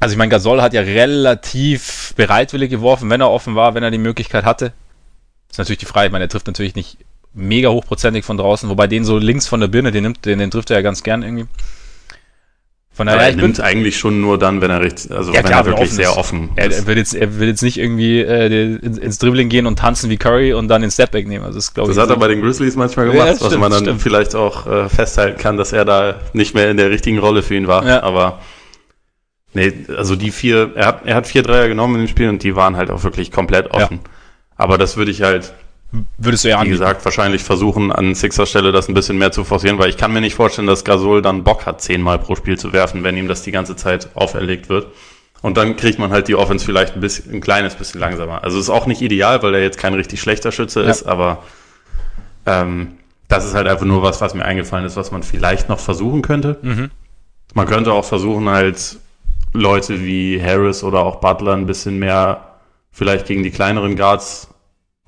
also 0.00 0.12
ich 0.12 0.18
meine, 0.18 0.30
Gasol 0.30 0.62
hat 0.62 0.74
ja 0.74 0.82
relativ 0.82 2.12
bereitwillig 2.16 2.70
geworfen, 2.70 3.10
wenn 3.10 3.20
er 3.20 3.30
offen 3.30 3.54
war, 3.54 3.74
wenn 3.74 3.82
er 3.82 3.90
die 3.90 3.98
Möglichkeit 3.98 4.44
hatte. 4.44 4.72
Ist 5.50 5.58
natürlich 5.58 5.78
die 5.78 5.86
Frage, 5.86 6.06
ich 6.06 6.12
meine, 6.12 6.24
er 6.24 6.28
trifft 6.28 6.46
natürlich 6.46 6.74
nicht 6.74 6.98
mega 7.32 7.68
hochprozentig 7.68 8.24
von 8.24 8.36
draußen, 8.36 8.68
wobei 8.68 8.86
den 8.86 9.04
so 9.04 9.18
links 9.18 9.46
von 9.46 9.60
der 9.60 9.68
Birne, 9.68 9.90
den 9.90 10.04
nimmt, 10.04 10.24
den, 10.24 10.38
den 10.38 10.50
trifft 10.50 10.70
er 10.70 10.76
ja 10.76 10.82
ganz 10.82 11.02
gern 11.02 11.22
irgendwie. 11.22 11.46
Von 12.94 13.08
daher, 13.08 13.22
er 13.22 13.34
nimmt 13.34 13.60
eigentlich 13.60 13.98
schon 13.98 14.20
nur 14.20 14.38
dann, 14.38 14.60
wenn 14.60 14.70
er 14.70 14.80
richtig, 14.80 15.10
also 15.10 15.32
ja, 15.32 15.38
wenn 15.38 15.46
klar, 15.46 15.62
er 15.62 15.66
wirklich 15.66 15.88
offen 15.88 15.96
sehr 15.96 16.16
offen 16.16 16.50
ist. 16.54 16.78
Er, 16.78 16.86
will 16.86 16.96
jetzt, 16.96 17.12
er 17.12 17.40
will 17.40 17.48
jetzt 17.48 17.62
nicht 17.62 17.76
irgendwie 17.76 18.20
äh, 18.20 18.76
ins 18.76 19.18
Dribbling 19.18 19.48
gehen 19.48 19.66
und 19.66 19.80
tanzen 19.80 20.10
wie 20.10 20.16
Curry 20.16 20.54
und 20.54 20.68
dann 20.68 20.82
den 20.82 20.92
Stepback 20.92 21.26
nehmen. 21.26 21.44
Also 21.44 21.58
das, 21.58 21.74
das 21.74 21.88
ich, 21.88 21.98
hat 21.98 22.08
er 22.08 22.16
bei 22.16 22.28
den 22.28 22.40
Grizzlies 22.40 22.76
manchmal 22.76 23.10
gemacht, 23.10 23.26
ja, 23.26 23.40
was 23.40 23.58
man 23.58 23.72
dann 23.72 23.82
stimmt. 23.82 24.00
vielleicht 24.00 24.36
auch 24.36 24.68
äh, 24.68 24.88
festhalten 24.88 25.38
kann, 25.38 25.56
dass 25.56 25.72
er 25.72 25.84
da 25.84 26.20
nicht 26.34 26.54
mehr 26.54 26.70
in 26.70 26.76
der 26.76 26.90
richtigen 26.90 27.18
Rolle 27.18 27.42
für 27.42 27.56
ihn 27.56 27.66
war. 27.66 27.84
Ja. 27.84 28.04
Aber 28.04 28.38
nee, 29.54 29.72
also 29.96 30.14
die 30.14 30.30
vier, 30.30 30.70
er 30.76 30.86
hat, 30.86 31.00
er 31.04 31.16
hat 31.16 31.26
vier 31.26 31.42
Dreier 31.42 31.66
genommen 31.66 31.96
in 31.96 32.02
dem 32.02 32.08
Spiel 32.08 32.28
und 32.28 32.44
die 32.44 32.54
waren 32.54 32.76
halt 32.76 32.90
auch 32.90 33.02
wirklich 33.02 33.32
komplett 33.32 33.72
offen. 33.72 34.02
Ja. 34.04 34.10
Aber 34.54 34.78
das 34.78 34.96
würde 34.96 35.10
ich 35.10 35.22
halt 35.22 35.52
Würdest 36.18 36.44
du 36.44 36.48
ja 36.48 36.62
Wie 36.62 36.68
gesagt, 36.68 37.04
wahrscheinlich 37.04 37.42
versuchen, 37.42 37.92
an 37.92 38.14
Sixer 38.14 38.46
Stelle 38.46 38.72
das 38.72 38.88
ein 38.88 38.94
bisschen 38.94 39.18
mehr 39.18 39.32
zu 39.32 39.44
forcieren, 39.44 39.78
weil 39.78 39.90
ich 39.90 39.96
kann 39.96 40.12
mir 40.12 40.20
nicht 40.20 40.34
vorstellen, 40.34 40.66
dass 40.66 40.84
Gasol 40.84 41.22
dann 41.22 41.44
Bock 41.44 41.66
hat, 41.66 41.80
zehnmal 41.80 42.18
pro 42.18 42.34
Spiel 42.34 42.58
zu 42.58 42.72
werfen, 42.72 43.04
wenn 43.04 43.16
ihm 43.16 43.28
das 43.28 43.42
die 43.42 43.52
ganze 43.52 43.76
Zeit 43.76 44.08
auferlegt 44.14 44.68
wird. 44.68 44.88
Und 45.42 45.56
dann 45.56 45.76
kriegt 45.76 45.98
man 45.98 46.10
halt 46.10 46.28
die 46.28 46.36
Offense 46.36 46.64
vielleicht 46.64 46.94
ein 46.94 47.00
bisschen, 47.00 47.32
ein 47.32 47.40
kleines 47.40 47.74
bisschen 47.74 48.00
langsamer. 48.00 48.42
Also 48.42 48.58
ist 48.58 48.70
auch 48.70 48.86
nicht 48.86 49.02
ideal, 49.02 49.42
weil 49.42 49.54
er 49.54 49.62
jetzt 49.62 49.78
kein 49.78 49.94
richtig 49.94 50.20
schlechter 50.20 50.52
Schütze 50.52 50.82
ja. 50.82 50.90
ist, 50.90 51.04
aber 51.04 51.42
ähm, 52.46 52.94
das 53.28 53.44
ist 53.44 53.54
halt 53.54 53.68
einfach 53.68 53.84
nur 53.84 54.02
was, 54.02 54.20
was 54.20 54.34
mir 54.34 54.44
eingefallen 54.44 54.86
ist, 54.86 54.96
was 54.96 55.10
man 55.10 55.22
vielleicht 55.22 55.68
noch 55.68 55.80
versuchen 55.80 56.22
könnte. 56.22 56.58
Mhm. 56.62 56.90
Man 57.52 57.66
könnte 57.66 57.92
auch 57.92 58.04
versuchen, 58.04 58.48
halt 58.48 58.98
Leute 59.52 60.02
wie 60.02 60.42
Harris 60.42 60.82
oder 60.82 61.00
auch 61.00 61.16
Butler 61.16 61.52
ein 61.52 61.66
bisschen 61.66 61.98
mehr 61.98 62.54
vielleicht 62.90 63.26
gegen 63.26 63.42
die 63.42 63.50
kleineren 63.50 63.96
Guards 63.96 64.48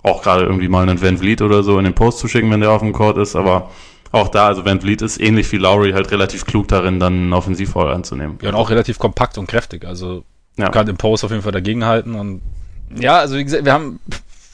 auch 0.07 0.23
gerade 0.23 0.45
irgendwie 0.45 0.69
mal 0.69 0.83
einen 0.83 1.03
Van 1.03 1.19
Vliet 1.19 1.43
oder 1.43 1.63
so 1.63 1.79
in 1.79 1.85
den 1.85 1.95
Post 1.95 2.19
zu 2.19 2.29
schicken, 2.29 2.51
wenn 2.51 2.61
der 2.61 2.71
auf 2.71 2.81
dem 2.81 2.93
Court 2.93 3.19
ist, 3.19 3.35
aber 3.35 3.71
auch 4.13 4.29
da, 4.29 4.47
also 4.47 4.65
Van 4.65 4.81
Vliet 4.81 5.03
ist 5.03 5.21
ähnlich 5.21 5.51
wie 5.51 5.57
Lowry 5.57 5.93
halt 5.93 6.11
relativ 6.13 6.47
klug 6.47 6.69
darin, 6.69 7.01
dann 7.01 7.13
einen 7.15 7.33
Offensivfall 7.33 7.93
anzunehmen. 7.93 8.39
Ja, 8.41 8.51
und 8.51 8.55
auch 8.55 8.71
relativ 8.71 8.99
kompakt 8.99 9.37
und 9.37 9.49
kräftig, 9.49 9.85
also 9.85 10.25
ja. 10.57 10.69
kann 10.69 10.87
im 10.87 10.97
Post 10.97 11.25
auf 11.25 11.33
jeden 11.33 11.43
Fall 11.43 11.53
dagegenhalten 11.53 12.15
und 12.15 12.41
ja, 12.95 13.19
also 13.19 13.37
wie 13.37 13.43
gesagt, 13.43 13.65
wir 13.65 13.73
haben, 13.73 13.99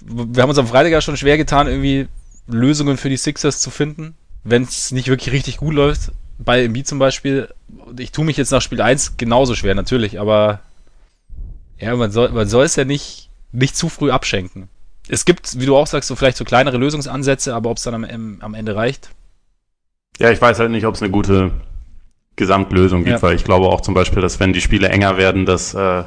wir 0.00 0.42
haben 0.42 0.48
uns 0.48 0.58
am 0.58 0.66
Freitag 0.66 0.90
ja 0.90 1.02
schon 1.02 1.18
schwer 1.18 1.36
getan, 1.36 1.66
irgendwie 1.66 2.08
Lösungen 2.46 2.96
für 2.96 3.10
die 3.10 3.18
Sixers 3.18 3.60
zu 3.60 3.70
finden, 3.70 4.14
wenn 4.42 4.62
es 4.62 4.90
nicht 4.90 5.08
wirklich 5.08 5.34
richtig 5.34 5.58
gut 5.58 5.74
läuft. 5.74 6.12
Bei 6.38 6.64
MB 6.66 6.86
zum 6.86 6.98
Beispiel, 6.98 7.50
ich 7.98 8.10
tue 8.10 8.24
mich 8.24 8.38
jetzt 8.38 8.50
nach 8.52 8.62
Spiel 8.62 8.80
1 8.80 9.18
genauso 9.18 9.54
schwer, 9.54 9.74
natürlich, 9.74 10.18
aber 10.18 10.60
ja, 11.78 11.94
man 11.94 12.10
soll, 12.10 12.30
man 12.30 12.48
soll 12.48 12.64
es 12.64 12.74
ja 12.74 12.86
nicht, 12.86 13.28
nicht 13.52 13.76
zu 13.76 13.90
früh 13.90 14.10
abschenken 14.10 14.70
es 15.08 15.24
gibt, 15.24 15.58
wie 15.60 15.66
du 15.66 15.76
auch 15.76 15.86
sagst, 15.86 16.08
so 16.08 16.16
vielleicht 16.16 16.36
so 16.36 16.44
kleinere 16.44 16.76
Lösungsansätze, 16.76 17.54
aber 17.54 17.70
ob 17.70 17.76
es 17.76 17.82
dann 17.82 17.94
am, 17.94 18.38
am, 18.40 18.54
Ende 18.54 18.76
reicht? 18.76 19.10
Ja, 20.18 20.30
ich 20.30 20.40
weiß 20.40 20.58
halt 20.58 20.70
nicht, 20.70 20.86
ob 20.86 20.94
es 20.94 21.02
eine 21.02 21.10
gute 21.10 21.52
Gesamtlösung 22.36 23.04
gibt, 23.04 23.16
ja. 23.16 23.22
weil 23.22 23.34
ich 23.34 23.44
glaube 23.44 23.66
auch 23.66 23.80
zum 23.80 23.94
Beispiel, 23.94 24.22
dass 24.22 24.40
wenn 24.40 24.52
die 24.52 24.60
Spiele 24.60 24.88
enger 24.88 25.16
werden, 25.16 25.44
dass 25.44 25.74
äh, 25.74 26.04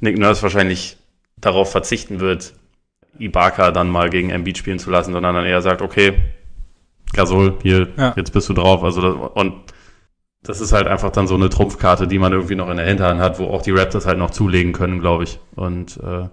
Nick 0.00 0.18
Nurse 0.18 0.42
wahrscheinlich 0.42 0.96
darauf 1.36 1.70
verzichten 1.70 2.20
wird, 2.20 2.54
Ibaka 3.18 3.70
dann 3.70 3.88
mal 3.88 4.10
gegen 4.10 4.30
Embiid 4.30 4.58
spielen 4.58 4.78
zu 4.78 4.90
lassen, 4.90 5.12
sondern 5.12 5.34
dann 5.34 5.46
eher 5.46 5.62
sagt, 5.62 5.82
okay, 5.82 6.14
Gasol, 7.12 7.54
hier, 7.62 7.88
ja. 7.96 8.12
jetzt 8.16 8.32
bist 8.32 8.48
du 8.48 8.54
drauf. 8.54 8.84
Also 8.84 9.00
das, 9.00 9.30
und 9.34 9.54
das 10.42 10.60
ist 10.60 10.72
halt 10.72 10.86
einfach 10.86 11.10
dann 11.10 11.26
so 11.26 11.34
eine 11.34 11.48
Trumpfkarte, 11.48 12.06
die 12.06 12.18
man 12.18 12.32
irgendwie 12.32 12.54
noch 12.54 12.68
in 12.70 12.76
der 12.76 12.86
Hinterhand 12.86 13.20
hat, 13.20 13.38
wo 13.38 13.46
auch 13.46 13.62
die 13.62 13.70
Raptors 13.70 14.06
halt 14.06 14.18
noch 14.18 14.30
zulegen 14.30 14.72
können, 14.72 15.00
glaube 15.00 15.24
ich. 15.24 15.40
Und 15.54 15.98
äh, 15.98 16.28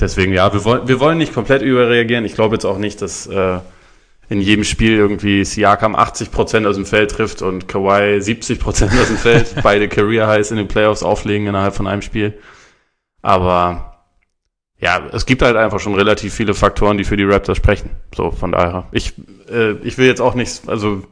Deswegen, 0.00 0.32
ja, 0.32 0.52
wir 0.52 0.64
wollen, 0.64 0.88
wir 0.88 1.00
wollen 1.00 1.18
nicht 1.18 1.32
komplett 1.32 1.62
überreagieren. 1.62 2.24
Ich 2.24 2.34
glaube 2.34 2.56
jetzt 2.56 2.64
auch 2.64 2.78
nicht, 2.78 3.00
dass 3.00 3.26
äh, 3.26 3.58
in 4.28 4.40
jedem 4.40 4.64
Spiel 4.64 4.96
irgendwie 4.96 5.44
Siakam 5.44 5.94
80% 5.94 6.66
aus 6.66 6.76
dem 6.76 6.86
Feld 6.86 7.10
trifft 7.10 7.42
und 7.42 7.68
Kawhi 7.68 8.18
70% 8.18 8.60
aus 9.00 9.08
dem 9.08 9.16
Feld. 9.16 9.54
Beide 9.62 9.88
Career 9.88 10.26
Highs 10.26 10.50
in 10.50 10.56
den 10.56 10.68
Playoffs 10.68 11.02
auflegen 11.02 11.46
innerhalb 11.46 11.74
von 11.74 11.86
einem 11.86 12.02
Spiel. 12.02 12.34
Aber 13.22 13.94
ja, 14.78 15.02
es 15.12 15.26
gibt 15.26 15.42
halt 15.42 15.56
einfach 15.56 15.80
schon 15.80 15.94
relativ 15.94 16.34
viele 16.34 16.54
Faktoren, 16.54 16.98
die 16.98 17.04
für 17.04 17.16
die 17.16 17.24
Raptors 17.24 17.56
sprechen. 17.56 17.90
So, 18.14 18.30
von 18.30 18.52
daher. 18.52 18.88
Ich, 18.92 19.14
äh, 19.48 19.72
ich 19.82 19.98
will 19.98 20.06
jetzt 20.06 20.20
auch 20.20 20.34
nicht, 20.34 20.68
also 20.68 21.02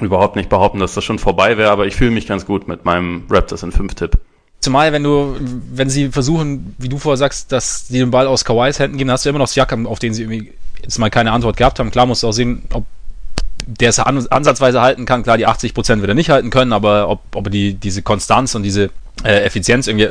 überhaupt 0.00 0.36
nicht 0.36 0.48
behaupten, 0.48 0.78
dass 0.78 0.94
das 0.94 1.04
schon 1.04 1.18
vorbei 1.18 1.56
wäre, 1.56 1.70
aber 1.70 1.86
ich 1.86 1.96
fühle 1.96 2.10
mich 2.10 2.26
ganz 2.26 2.46
gut 2.46 2.68
mit 2.68 2.84
meinem 2.84 3.24
Raptors 3.30 3.62
in 3.62 3.72
5-Tipp. 3.72 4.18
Zumal, 4.66 4.92
wenn 4.92 5.04
du, 5.04 5.36
wenn 5.72 5.88
sie 5.88 6.08
versuchen, 6.08 6.74
wie 6.78 6.88
du 6.88 6.98
vorher 6.98 7.16
sagst, 7.16 7.52
dass 7.52 7.86
sie 7.86 8.00
den 8.00 8.10
Ball 8.10 8.26
aus 8.26 8.44
Kawais 8.44 8.80
Händen 8.80 8.98
gehen, 8.98 9.08
hast 9.12 9.24
du 9.24 9.28
immer 9.28 9.38
noch 9.38 9.46
Siakam, 9.46 9.86
auf 9.86 10.00
den 10.00 10.12
sie 10.12 10.24
irgendwie 10.24 10.54
jetzt 10.82 10.98
mal 10.98 11.08
keine 11.08 11.30
Antwort 11.30 11.56
gehabt 11.56 11.78
haben. 11.78 11.92
Klar 11.92 12.04
musst 12.04 12.24
du 12.24 12.26
auch 12.26 12.32
sehen, 12.32 12.64
ob 12.72 12.84
der 13.64 13.90
es 13.90 14.00
ansatzweise 14.00 14.80
halten 14.80 15.06
kann. 15.06 15.22
Klar, 15.22 15.38
die 15.38 15.46
80% 15.46 16.00
wird 16.00 16.08
er 16.08 16.14
nicht 16.14 16.30
halten 16.30 16.50
können, 16.50 16.72
aber 16.72 17.08
ob, 17.08 17.20
ob 17.36 17.46
er 17.46 17.50
die, 17.50 17.74
diese 17.74 18.02
Konstanz 18.02 18.56
und 18.56 18.64
diese 18.64 18.90
äh, 19.22 19.44
Effizienz 19.44 19.86
irgendwie 19.86 20.08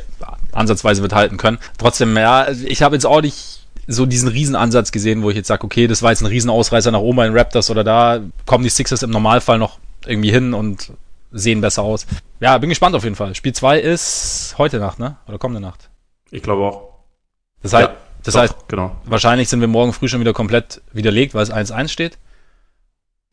ansatzweise 0.54 1.02
wird 1.02 1.14
halten 1.14 1.36
können. 1.36 1.58
Trotzdem, 1.78 2.16
ja, 2.16 2.48
ich 2.50 2.82
habe 2.82 2.96
jetzt 2.96 3.06
auch 3.06 3.20
nicht 3.20 3.68
so 3.88 4.06
diesen 4.06 4.30
Riesenansatz 4.30 4.94
gesehen, 4.94 5.22
wo 5.22 5.32
ich 5.32 5.36
jetzt 5.36 5.50
sage, 5.50 5.66
okay, 5.66 5.88
das 5.88 6.02
war 6.02 6.12
jetzt 6.12 6.22
ein 6.22 6.28
Riesenausreißer 6.28 6.92
nach 6.92 7.00
oben 7.00 7.18
den 7.18 7.38
Raptors 7.38 7.70
oder 7.70 7.84
da 7.84 8.22
kommen 8.46 8.64
die 8.64 8.70
Sixers 8.70 9.04
im 9.04 9.10
Normalfall 9.10 9.58
noch 9.58 9.80
irgendwie 10.06 10.32
hin 10.32 10.54
und 10.54 10.94
sehen 11.34 11.60
besser 11.60 11.84
aus. 11.84 12.06
Ja, 12.40 12.58
bin 12.58 12.70
gespannt 12.70 12.96
auf 12.96 13.04
jeden 13.04 13.16
Fall. 13.16 13.34
Spiel 13.36 13.54
2 13.54 13.80
ist 13.80 14.56
heute 14.58 14.80
Nacht, 14.80 15.00
ne? 15.00 15.18
Oder 15.28 15.38
kommende 15.38 15.62
Nacht? 15.62 15.90
Ich 16.32 16.44
glaube 16.44 16.64
auch. 16.64 16.96
Das 17.62 17.74
heißt, 17.74 17.90
ja, 17.90 17.96
das 18.24 18.34
doch, 18.34 18.42
heißt 18.42 18.56
genau. 18.68 18.96
wahrscheinlich 19.06 19.50
sind 19.50 19.62
wir 19.62 19.68
morgen 19.68 19.94
früh 19.94 20.08
schon 20.08 20.20
wieder 20.20 20.34
komplett 20.34 20.82
widerlegt, 20.92 21.34
weil 21.34 21.44
es 21.44 21.52
1-1 21.52 21.90
steht. 21.90 22.18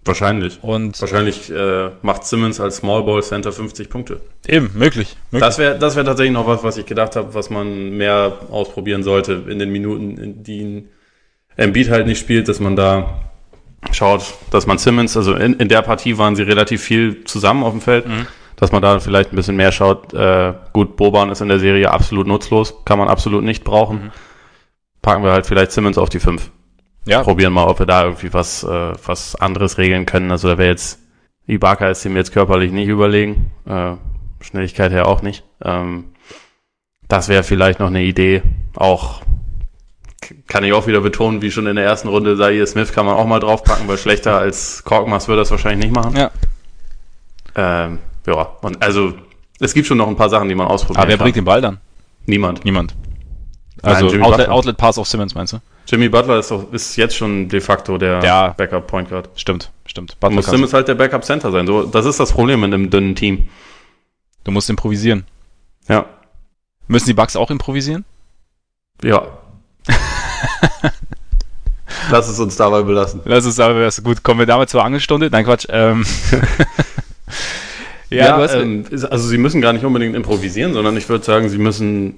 Wahrscheinlich. 0.04 0.58
Und 0.62 1.00
Wahrscheinlich 1.00 1.50
äh, 1.50 1.90
macht 2.02 2.24
Simmons 2.24 2.60
als 2.60 2.78
Small 2.78 3.04
Ball 3.04 3.22
Center 3.22 3.52
50 3.52 3.88
Punkte. 3.88 4.20
Eben, 4.48 4.72
möglich. 4.74 5.16
möglich. 5.30 5.40
Das 5.40 5.58
wäre 5.58 5.78
das 5.78 5.94
wär 5.94 6.04
tatsächlich 6.04 6.32
noch 6.32 6.46
was, 6.46 6.64
was 6.64 6.76
ich 6.76 6.86
gedacht 6.86 7.14
habe, 7.14 7.34
was 7.34 7.50
man 7.50 7.90
mehr 7.90 8.40
ausprobieren 8.50 9.04
sollte 9.04 9.44
in 9.48 9.60
den 9.60 9.70
Minuten, 9.70 10.18
in 10.18 10.42
denen 10.42 10.88
Embiid 11.56 11.90
halt 11.90 12.06
nicht 12.06 12.18
spielt, 12.18 12.48
dass 12.48 12.58
man 12.58 12.74
da 12.74 13.20
schaut, 13.92 14.24
dass 14.50 14.66
man 14.66 14.78
Simmons, 14.78 15.16
also 15.16 15.34
in, 15.34 15.54
in 15.54 15.68
der 15.68 15.82
Partie 15.82 16.18
waren 16.18 16.34
sie 16.34 16.42
relativ 16.42 16.82
viel 16.82 17.22
zusammen 17.24 17.62
auf 17.62 17.72
dem 17.72 17.80
Feld, 17.80 18.06
mhm. 18.08 18.26
Dass 18.62 18.70
man 18.70 18.80
da 18.80 19.00
vielleicht 19.00 19.32
ein 19.32 19.36
bisschen 19.36 19.56
mehr 19.56 19.72
schaut. 19.72 20.14
Äh, 20.14 20.54
gut, 20.72 20.94
Boban 20.94 21.30
ist 21.30 21.40
in 21.40 21.48
der 21.48 21.58
Serie 21.58 21.90
absolut 21.90 22.28
nutzlos, 22.28 22.76
kann 22.84 22.96
man 22.96 23.08
absolut 23.08 23.42
nicht 23.42 23.64
brauchen. 23.64 24.04
Mhm. 24.04 24.10
Packen 25.02 25.24
wir 25.24 25.32
halt 25.32 25.46
vielleicht 25.46 25.72
Simmons 25.72 25.98
auf 25.98 26.10
die 26.10 26.20
5 26.20 26.48
ja. 27.04 27.24
probieren 27.24 27.52
mal, 27.52 27.66
ob 27.66 27.80
wir 27.80 27.86
da 27.86 28.04
irgendwie 28.04 28.32
was, 28.32 28.62
äh, 28.62 28.92
was 29.04 29.34
anderes 29.34 29.78
regeln 29.78 30.06
können. 30.06 30.30
Also 30.30 30.46
da 30.46 30.58
wäre 30.58 30.68
jetzt, 30.68 31.00
Ibaka 31.48 31.88
ist 31.88 32.04
ihm 32.04 32.14
jetzt 32.14 32.30
körperlich 32.30 32.70
nicht 32.70 32.86
überlegen, 32.86 33.50
äh, 33.66 33.94
Schnelligkeit 34.40 34.92
her 34.92 35.08
auch 35.08 35.22
nicht. 35.22 35.42
Ähm, 35.64 36.12
das 37.08 37.28
wäre 37.28 37.42
vielleicht 37.42 37.80
noch 37.80 37.88
eine 37.88 38.04
Idee. 38.04 38.42
Auch 38.76 39.22
kann 40.46 40.62
ich 40.62 40.72
auch 40.72 40.86
wieder 40.86 41.00
betonen, 41.00 41.42
wie 41.42 41.50
schon 41.50 41.66
in 41.66 41.74
der 41.74 41.84
ersten 41.84 42.06
Runde, 42.06 42.36
Zaire 42.36 42.64
Smith 42.68 42.92
kann 42.92 43.06
man 43.06 43.16
auch 43.16 43.26
mal 43.26 43.40
draufpacken, 43.40 43.88
weil 43.88 43.98
schlechter 43.98 44.38
als 44.38 44.84
Korkmaz 44.84 45.26
würde 45.26 45.40
das 45.40 45.50
wahrscheinlich 45.50 45.90
nicht 45.90 45.96
machen. 45.96 46.14
Ja. 46.14 46.30
Ähm, 47.56 47.98
ja, 48.26 48.42
und 48.62 48.82
also 48.82 49.14
es 49.60 49.74
gibt 49.74 49.86
schon 49.86 49.98
noch 49.98 50.08
ein 50.08 50.16
paar 50.16 50.28
Sachen, 50.28 50.48
die 50.48 50.54
man 50.54 50.66
ausprobieren 50.66 50.96
kann. 50.96 51.02
Aber 51.02 51.10
wer 51.10 51.18
bringt 51.18 51.36
den 51.36 51.44
Ball 51.44 51.60
dann? 51.60 51.78
Niemand. 52.26 52.64
Niemand. 52.64 52.94
Also 53.82 54.06
Nein, 54.06 54.22
Outlet, 54.22 54.48
Outlet 54.48 54.76
Pass 54.76 54.98
auf 54.98 55.08
Simmons, 55.08 55.34
meinst 55.34 55.54
du? 55.54 55.58
Jimmy 55.86 56.08
Butler 56.08 56.38
ist, 56.38 56.50
doch, 56.50 56.72
ist 56.72 56.96
jetzt 56.96 57.16
schon 57.16 57.48
de 57.48 57.60
facto 57.60 57.98
der 57.98 58.22
ja, 58.22 58.48
Backup 58.50 58.86
Point 58.86 59.08
Guard. 59.08 59.28
Stimmt, 59.34 59.72
stimmt. 59.86 60.18
Butler 60.20 60.36
muss 60.36 60.46
Simmons 60.46 60.72
halt 60.72 60.86
der 60.86 60.94
Backup 60.94 61.24
Center 61.24 61.50
sein. 61.50 61.66
So, 61.66 61.82
das 61.82 62.06
ist 62.06 62.20
das 62.20 62.32
Problem 62.32 62.62
in 62.62 62.72
einem 62.72 62.90
dünnen 62.90 63.16
Team. 63.16 63.48
Du 64.44 64.52
musst 64.52 64.70
improvisieren. 64.70 65.24
Ja. 65.88 66.06
Müssen 66.86 67.06
die 67.06 67.14
Bugs 67.14 67.34
auch 67.34 67.50
improvisieren? 67.50 68.04
Ja. 69.02 69.26
Lass 72.10 72.28
es 72.28 72.38
uns 72.38 72.56
dabei 72.56 72.82
belassen. 72.82 73.20
Lass 73.24 73.44
es 73.44 73.56
dabei 73.56 73.74
belassen. 73.74 74.04
Gut, 74.04 74.22
kommen 74.22 74.38
wir 74.38 74.46
damit 74.46 74.70
zur 74.70 74.84
Angelstunde? 74.84 75.28
Nein, 75.30 75.44
Quatsch. 75.44 75.66
Ähm. 75.68 76.04
ja, 78.12 78.44
ja 78.44 78.54
ähm, 78.54 78.84
also 78.90 79.28
sie 79.28 79.38
müssen 79.38 79.60
gar 79.60 79.72
nicht 79.72 79.84
unbedingt 79.84 80.14
improvisieren, 80.14 80.72
sondern 80.72 80.96
ich 80.96 81.08
würde 81.08 81.24
sagen, 81.24 81.48
sie 81.48 81.58
müssen 81.58 82.16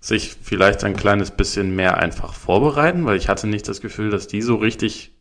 sich 0.00 0.36
vielleicht 0.42 0.84
ein 0.84 0.96
kleines 0.96 1.30
bisschen 1.30 1.74
mehr 1.74 1.98
einfach 1.98 2.34
vorbereiten, 2.34 3.04
weil 3.04 3.16
ich 3.16 3.28
hatte 3.28 3.46
nicht 3.46 3.68
das 3.68 3.80
Gefühl, 3.80 4.10
dass 4.10 4.26
die 4.26 4.42
so 4.42 4.56
richtig 4.56 5.12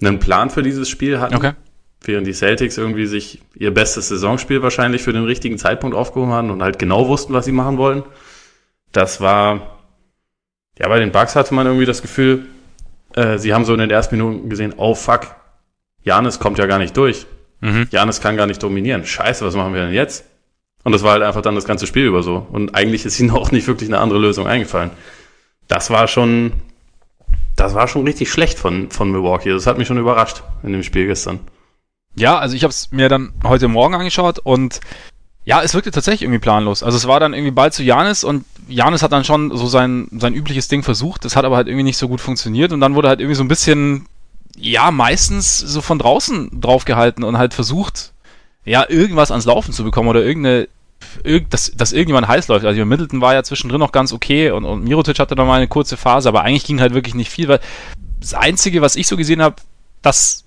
einen 0.00 0.18
Plan 0.18 0.50
für 0.50 0.62
dieses 0.62 0.88
Spiel 0.88 1.20
hatten. 1.20 1.34
Okay. 1.34 1.52
Während 2.02 2.26
die 2.26 2.32
Celtics 2.32 2.76
irgendwie 2.76 3.06
sich 3.06 3.40
ihr 3.54 3.72
bestes 3.72 4.08
Saisonspiel 4.08 4.62
wahrscheinlich 4.62 5.02
für 5.02 5.12
den 5.12 5.24
richtigen 5.24 5.56
Zeitpunkt 5.56 5.96
aufgehoben 5.96 6.32
haben 6.32 6.50
und 6.50 6.62
halt 6.62 6.78
genau 6.78 7.08
wussten, 7.08 7.32
was 7.32 7.46
sie 7.46 7.52
machen 7.52 7.78
wollen. 7.78 8.02
Das 8.92 9.20
war, 9.20 9.78
ja, 10.78 10.88
bei 10.88 10.98
den 10.98 11.12
Bugs 11.12 11.34
hatte 11.34 11.54
man 11.54 11.66
irgendwie 11.66 11.86
das 11.86 12.02
Gefühl, 12.02 12.46
äh, 13.14 13.38
sie 13.38 13.54
haben 13.54 13.64
so 13.64 13.72
in 13.72 13.80
den 13.80 13.90
ersten 13.90 14.16
Minuten 14.16 14.50
gesehen, 14.50 14.74
oh 14.76 14.94
fuck, 14.94 15.34
Janis 16.02 16.38
kommt 16.38 16.58
ja 16.58 16.66
gar 16.66 16.78
nicht 16.78 16.96
durch. 16.96 17.26
Mhm. 17.64 17.88
Janis 17.90 18.20
kann 18.20 18.36
gar 18.36 18.46
nicht 18.46 18.62
dominieren. 18.62 19.06
Scheiße, 19.06 19.44
was 19.44 19.54
machen 19.54 19.72
wir 19.72 19.80
denn 19.80 19.94
jetzt? 19.94 20.26
Und 20.82 20.92
das 20.92 21.02
war 21.02 21.12
halt 21.12 21.22
einfach 21.22 21.40
dann 21.40 21.54
das 21.54 21.64
ganze 21.64 21.86
Spiel 21.86 22.04
über 22.04 22.22
so. 22.22 22.46
Und 22.52 22.74
eigentlich 22.74 23.06
ist 23.06 23.18
ihnen 23.18 23.30
auch 23.32 23.50
nicht 23.50 23.66
wirklich 23.66 23.88
eine 23.88 24.00
andere 24.00 24.18
Lösung 24.18 24.46
eingefallen. 24.46 24.90
Das 25.66 25.88
war 25.88 26.06
schon, 26.06 26.52
das 27.56 27.72
war 27.72 27.88
schon 27.88 28.04
richtig 28.04 28.30
schlecht 28.30 28.58
von, 28.58 28.90
von 28.90 29.10
Milwaukee. 29.10 29.50
Das 29.50 29.66
hat 29.66 29.78
mich 29.78 29.88
schon 29.88 29.96
überrascht 29.96 30.42
in 30.62 30.72
dem 30.72 30.82
Spiel 30.82 31.06
gestern. 31.06 31.40
Ja, 32.16 32.38
also 32.38 32.54
ich 32.54 32.64
habe 32.64 32.70
es 32.70 32.92
mir 32.92 33.08
dann 33.08 33.32
heute 33.42 33.66
Morgen 33.66 33.94
angeschaut 33.94 34.38
und 34.40 34.80
ja, 35.46 35.62
es 35.62 35.72
wirkte 35.72 35.90
tatsächlich 35.90 36.22
irgendwie 36.22 36.38
planlos. 36.40 36.82
Also 36.82 36.98
es 36.98 37.08
war 37.08 37.18
dann 37.18 37.32
irgendwie 37.32 37.50
bald 37.50 37.72
zu 37.72 37.82
Janis 37.82 38.24
und 38.24 38.44
Janis 38.68 39.02
hat 39.02 39.12
dann 39.12 39.24
schon 39.24 39.56
so 39.56 39.66
sein, 39.66 40.08
sein 40.12 40.34
übliches 40.34 40.68
Ding 40.68 40.82
versucht. 40.82 41.24
Das 41.24 41.34
hat 41.34 41.46
aber 41.46 41.56
halt 41.56 41.66
irgendwie 41.66 41.84
nicht 41.84 41.96
so 41.96 42.08
gut 42.08 42.20
funktioniert 42.20 42.72
und 42.72 42.80
dann 42.80 42.94
wurde 42.94 43.08
halt 43.08 43.20
irgendwie 43.20 43.36
so 43.36 43.42
ein 43.42 43.48
bisschen, 43.48 44.06
ja, 44.56 44.90
meistens 44.90 45.58
so 45.58 45.80
von 45.80 45.98
draußen 45.98 46.60
draufgehalten 46.60 47.24
und 47.24 47.38
halt 47.38 47.54
versucht, 47.54 48.12
ja, 48.64 48.88
irgendwas 48.88 49.30
ans 49.30 49.44
Laufen 49.44 49.72
zu 49.72 49.84
bekommen 49.84 50.08
oder 50.08 50.24
irgendeine, 50.24 50.68
irg 51.22 51.50
dass, 51.50 51.72
dass 51.76 51.92
irgendjemand 51.92 52.28
heiß 52.28 52.48
läuft. 52.48 52.64
Also 52.64 52.84
Middleton 52.84 53.20
war 53.20 53.34
ja 53.34 53.42
zwischendrin 53.42 53.80
noch 53.80 53.92
ganz 53.92 54.12
okay 54.12 54.50
und, 54.50 54.64
und 54.64 54.84
Mirotic 54.84 55.18
hatte 55.18 55.36
noch 55.36 55.46
mal 55.46 55.56
eine 55.56 55.68
kurze 55.68 55.96
Phase, 55.96 56.28
aber 56.28 56.42
eigentlich 56.42 56.64
ging 56.64 56.80
halt 56.80 56.94
wirklich 56.94 57.14
nicht 57.14 57.30
viel, 57.30 57.48
weil 57.48 57.60
das 58.20 58.34
Einzige, 58.34 58.80
was 58.80 58.96
ich 58.96 59.06
so 59.06 59.16
gesehen 59.16 59.42
habe, 59.42 59.56
das 60.02 60.44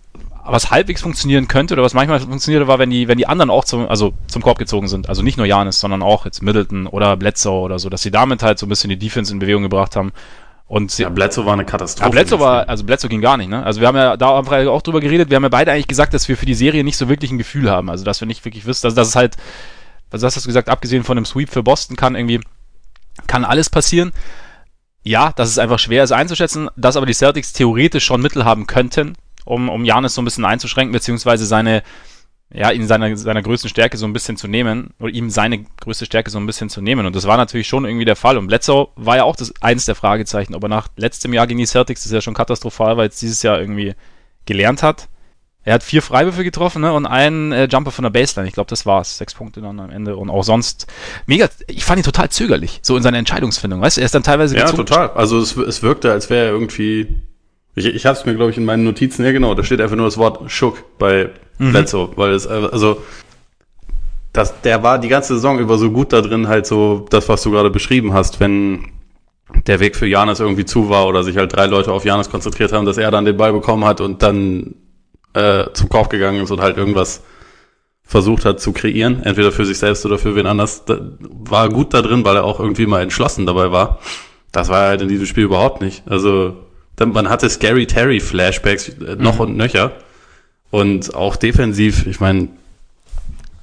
was 0.50 0.72
halbwegs 0.72 1.02
funktionieren 1.02 1.48
könnte 1.48 1.74
oder 1.74 1.84
was 1.84 1.94
manchmal 1.94 2.20
funktionierte, 2.20 2.68
war, 2.68 2.80
wenn 2.80 2.90
die, 2.90 3.08
wenn 3.08 3.18
die 3.18 3.28
anderen 3.28 3.50
auch 3.50 3.66
zum, 3.66 3.88
also 3.88 4.14
zum 4.28 4.42
Korb 4.42 4.58
gezogen 4.58 4.88
sind. 4.88 5.10
Also 5.10 5.22
nicht 5.22 5.38
nur 5.38 5.46
Janis, 5.46 5.80
sondern 5.80 6.02
auch 6.02 6.26
jetzt 6.26 6.42
Middleton 6.42 6.88
oder 6.88 7.18
Bledsoe 7.18 7.62
oder 7.62 7.80
so, 7.80 7.90
dass 7.90 8.02
sie 8.02 8.12
damit 8.12 8.44
halt 8.44 8.58
so 8.58 8.66
ein 8.66 8.70
bisschen 8.70 8.90
die 8.90 8.98
Defense 8.98 9.34
in 9.34 9.40
Bewegung 9.40 9.64
gebracht 9.64 9.96
haben. 9.96 10.14
Und 10.68 10.98
ja, 10.98 11.08
Bledsoe 11.08 11.46
war 11.46 11.54
eine 11.54 11.64
Katastrophe. 11.64 12.08
Ja, 12.08 12.12
Bledsoe 12.12 12.40
war, 12.40 12.68
also 12.68 12.84
Bledsoe 12.84 13.08
ging 13.08 13.22
gar 13.22 13.38
nicht, 13.38 13.50
ne? 13.50 13.64
Also 13.64 13.80
wir 13.80 13.88
haben 13.88 13.96
ja 13.96 14.18
da 14.18 14.38
am 14.38 14.46
Freitag 14.46 14.68
auch 14.68 14.82
drüber 14.82 15.00
geredet, 15.00 15.30
wir 15.30 15.38
haben 15.38 15.44
ja 15.44 15.50
beide 15.50 15.72
eigentlich 15.72 15.88
gesagt, 15.88 16.14
dass 16.14 16.28
wir 16.28 16.36
für 16.36 16.46
die 16.46 16.54
Serie 16.54 16.84
nicht 16.84 16.98
so 16.98 17.08
wirklich 17.08 17.32
ein 17.32 17.38
Gefühl 17.38 17.72
haben. 17.72 17.90
Also 17.90 18.04
dass 18.04 18.20
wir 18.20 18.28
nicht 18.28 18.44
wirklich 18.44 18.66
wissen, 18.66 18.86
also 18.86 18.96
dass 18.96 19.08
es 19.08 19.16
halt, 19.16 19.38
was 20.12 20.24
hast 20.24 20.36
du 20.36 20.48
gesagt, 20.48 20.68
abgesehen 20.68 21.06
von 21.06 21.16
dem 21.16 21.26
Sweep 21.26 21.50
für 21.50 21.64
Boston 21.64 21.96
kann 21.96 22.16
irgendwie, 22.16 22.42
kann 23.28 23.46
alles 23.46 23.70
passieren. 23.70 24.12
Ja, 25.04 25.32
dass 25.32 25.48
es 25.48 25.58
einfach 25.58 25.80
schwer 25.80 26.04
ist 26.04 26.12
einzuschätzen, 26.12 26.70
dass 26.76 26.98
aber 26.98 27.06
die 27.06 27.14
Celtics 27.14 27.54
theoretisch 27.54 28.04
schon 28.04 28.22
Mittel 28.22 28.44
haben 28.44 28.68
könnten, 28.68 29.16
um, 29.46 29.70
um 29.70 29.86
Janis 29.86 30.16
so 30.16 30.22
ein 30.22 30.26
bisschen 30.26 30.44
einzuschränken, 30.44 30.92
beziehungsweise 30.92 31.46
seine, 31.46 31.82
ja, 32.54 32.72
ihn 32.72 32.88
seiner, 32.88 33.16
seiner 33.18 33.42
größten 33.42 33.70
Stärke 33.70 33.98
so 33.98 34.06
ein 34.06 34.14
bisschen 34.14 34.38
zu 34.38 34.48
nehmen, 34.48 34.94
oder 35.00 35.12
ihm 35.12 35.30
seine 35.30 35.64
größte 35.82 36.06
Stärke 36.06 36.30
so 36.30 36.40
ein 36.40 36.46
bisschen 36.46 36.70
zu 36.70 36.82
nehmen. 36.82 37.06
Und 37.06 37.16
das 37.16 37.28
war 37.28 37.38
natürlich 37.38 37.68
schon 37.68 37.86
irgendwie 37.86 38.06
der 38.06 38.16
Fall. 38.16 38.38
Und 38.38 38.48
Bledsoe 38.48 38.90
war 38.96 39.18
ja 39.18 39.24
auch 39.24 39.36
das 39.36 39.54
eins 39.62 39.86
der 39.86 39.96
Fragezeichen, 39.96 40.56
ob 40.56 40.64
er 40.64 40.70
nach 40.70 40.88
letztem 40.96 41.34
Jahr 41.34 41.48
gegen 41.48 41.60
die 41.60 41.66
Celtics, 41.66 42.02
das 42.02 42.08
ist 42.08 42.14
ja 42.14 42.22
schon 42.22 42.34
katastrophal, 42.34 42.96
weil 42.96 43.10
es 43.10 43.20
dieses 43.20 43.44
Jahr 43.44 43.60
irgendwie 43.60 43.96
gelernt 44.46 44.82
hat. 44.82 45.10
Er 45.64 45.74
hat 45.74 45.84
vier 45.84 46.02
Freiwürfe 46.02 46.46
getroffen 46.46 46.82
ne, 46.82 46.94
und 46.94 47.06
einen 47.06 47.52
äh, 47.52 47.66
Jumper 47.66 47.92
von 47.92 48.04
der 48.04 48.10
Baseline. 48.10 48.48
Ich 48.48 48.54
glaube, 48.54 48.70
das 48.70 48.86
war's. 48.86 49.18
Sechs 49.18 49.34
Punkte 49.34 49.60
dann 49.60 49.82
am 49.82 49.90
Ende. 49.90 50.16
Und 50.16 50.30
auch 50.30 50.44
sonst 50.44 50.88
mega. 51.26 51.50
Ich 51.68 51.84
fand 51.84 52.00
ihn 52.00 52.06
total 52.06 52.30
zögerlich, 52.30 52.80
so 52.82 52.96
in 52.96 53.04
seiner 53.04 53.18
Entscheidungsfindung. 53.18 53.82
Weißt 53.82 53.98
du, 53.98 54.02
er 54.02 54.06
ist 54.06 54.16
dann 54.16 54.24
teilweise. 54.24 54.56
Ja, 54.56 54.72
total. 54.72 55.10
Also 55.10 55.38
es, 55.42 55.58
es 55.58 55.84
wirkte, 55.84 56.14
als 56.14 56.30
wäre 56.30 56.46
er 56.46 56.52
irgendwie 56.54 57.22
ich, 57.78 57.86
ich 57.86 58.06
habe 58.08 58.18
es 58.18 58.26
mir, 58.26 58.34
glaube 58.34 58.50
ich, 58.50 58.58
in 58.58 58.66
meinen 58.66 58.84
Notizen, 58.84 59.24
ja 59.24 59.32
genau, 59.32 59.54
da 59.54 59.64
steht 59.64 59.80
einfach 59.80 59.96
nur 59.96 60.08
das 60.08 60.18
Wort 60.18 60.52
Schuck 60.52 60.84
bei 60.98 61.30
mhm. 61.60 61.72
Bledsoe, 61.72 62.10
weil 62.16 62.32
es, 62.32 62.48
also, 62.48 63.04
das, 64.34 64.62
der 64.62 64.82
war 64.82 64.98
die 64.98 65.08
ganze 65.08 65.36
Saison 65.36 65.60
über 65.60 65.78
so 65.78 65.92
gut 65.92 66.12
da 66.12 66.22
drin, 66.22 66.48
halt 66.48 66.66
so 66.66 67.06
das, 67.12 67.30
was 67.30 67.44
du 67.44 67.52
gerade 67.52 67.70
beschrieben 67.70 68.14
hast, 68.14 68.40
wenn 68.40 68.88
der 69.68 69.80
Weg 69.80 69.96
für 69.96 70.08
Janis 70.08 70.40
irgendwie 70.40 70.66
zu 70.66 70.90
war 70.90 71.08
oder 71.08 71.24
sich 71.24 71.38
halt 71.38 71.56
drei 71.56 71.68
Leute 71.68 71.92
auf 71.92 72.04
Janis 72.04 72.30
konzentriert 72.30 72.74
haben, 72.74 72.86
dass 72.86 72.98
er 72.98 73.12
dann 73.12 73.26
den 73.26 73.38
Ball 73.38 73.54
bekommen 73.54 73.86
hat 73.86 74.02
und 74.02 74.22
dann 74.24 74.76
äh, 75.34 75.66
zum 75.74 75.88
Korb 75.88 76.10
gegangen 76.10 76.44
ist 76.44 76.52
und 76.52 76.60
halt 76.60 76.78
irgendwas 76.78 77.22
versucht 78.04 78.46
hat 78.46 78.60
zu 78.60 78.74
kreieren, 78.74 79.22
entweder 79.24 79.52
für 79.52 79.66
sich 79.66 79.78
selbst 79.78 80.06
oder 80.06 80.18
für 80.18 80.36
wen 80.36 80.48
anders, 80.48 80.86
da, 80.86 80.98
war 81.20 81.70
gut 81.70 81.94
da 81.94 82.02
drin, 82.02 82.26
weil 82.26 82.38
er 82.38 82.44
auch 82.44 82.60
irgendwie 82.60 82.88
mal 82.88 83.02
entschlossen 83.02 83.46
dabei 83.46 83.72
war. 83.72 84.00
Das 84.52 84.70
war 84.70 84.88
halt 84.88 85.02
in 85.02 85.10
diesem 85.10 85.26
Spiel 85.26 85.44
überhaupt 85.44 85.82
nicht. 85.82 86.04
Also 86.08 86.67
man 87.06 87.30
hatte 87.30 87.50
Scary 87.50 87.88
Terry 87.88 88.20
Flashbacks 88.20 88.90
äh, 88.90 89.16
noch 89.16 89.36
mhm. 89.36 89.42
und 89.42 89.58
nöcher. 89.58 89.92
Und 90.70 91.16
auch 91.16 91.36
defensiv, 91.38 92.08
ich 92.08 92.20
meine, 92.20 92.50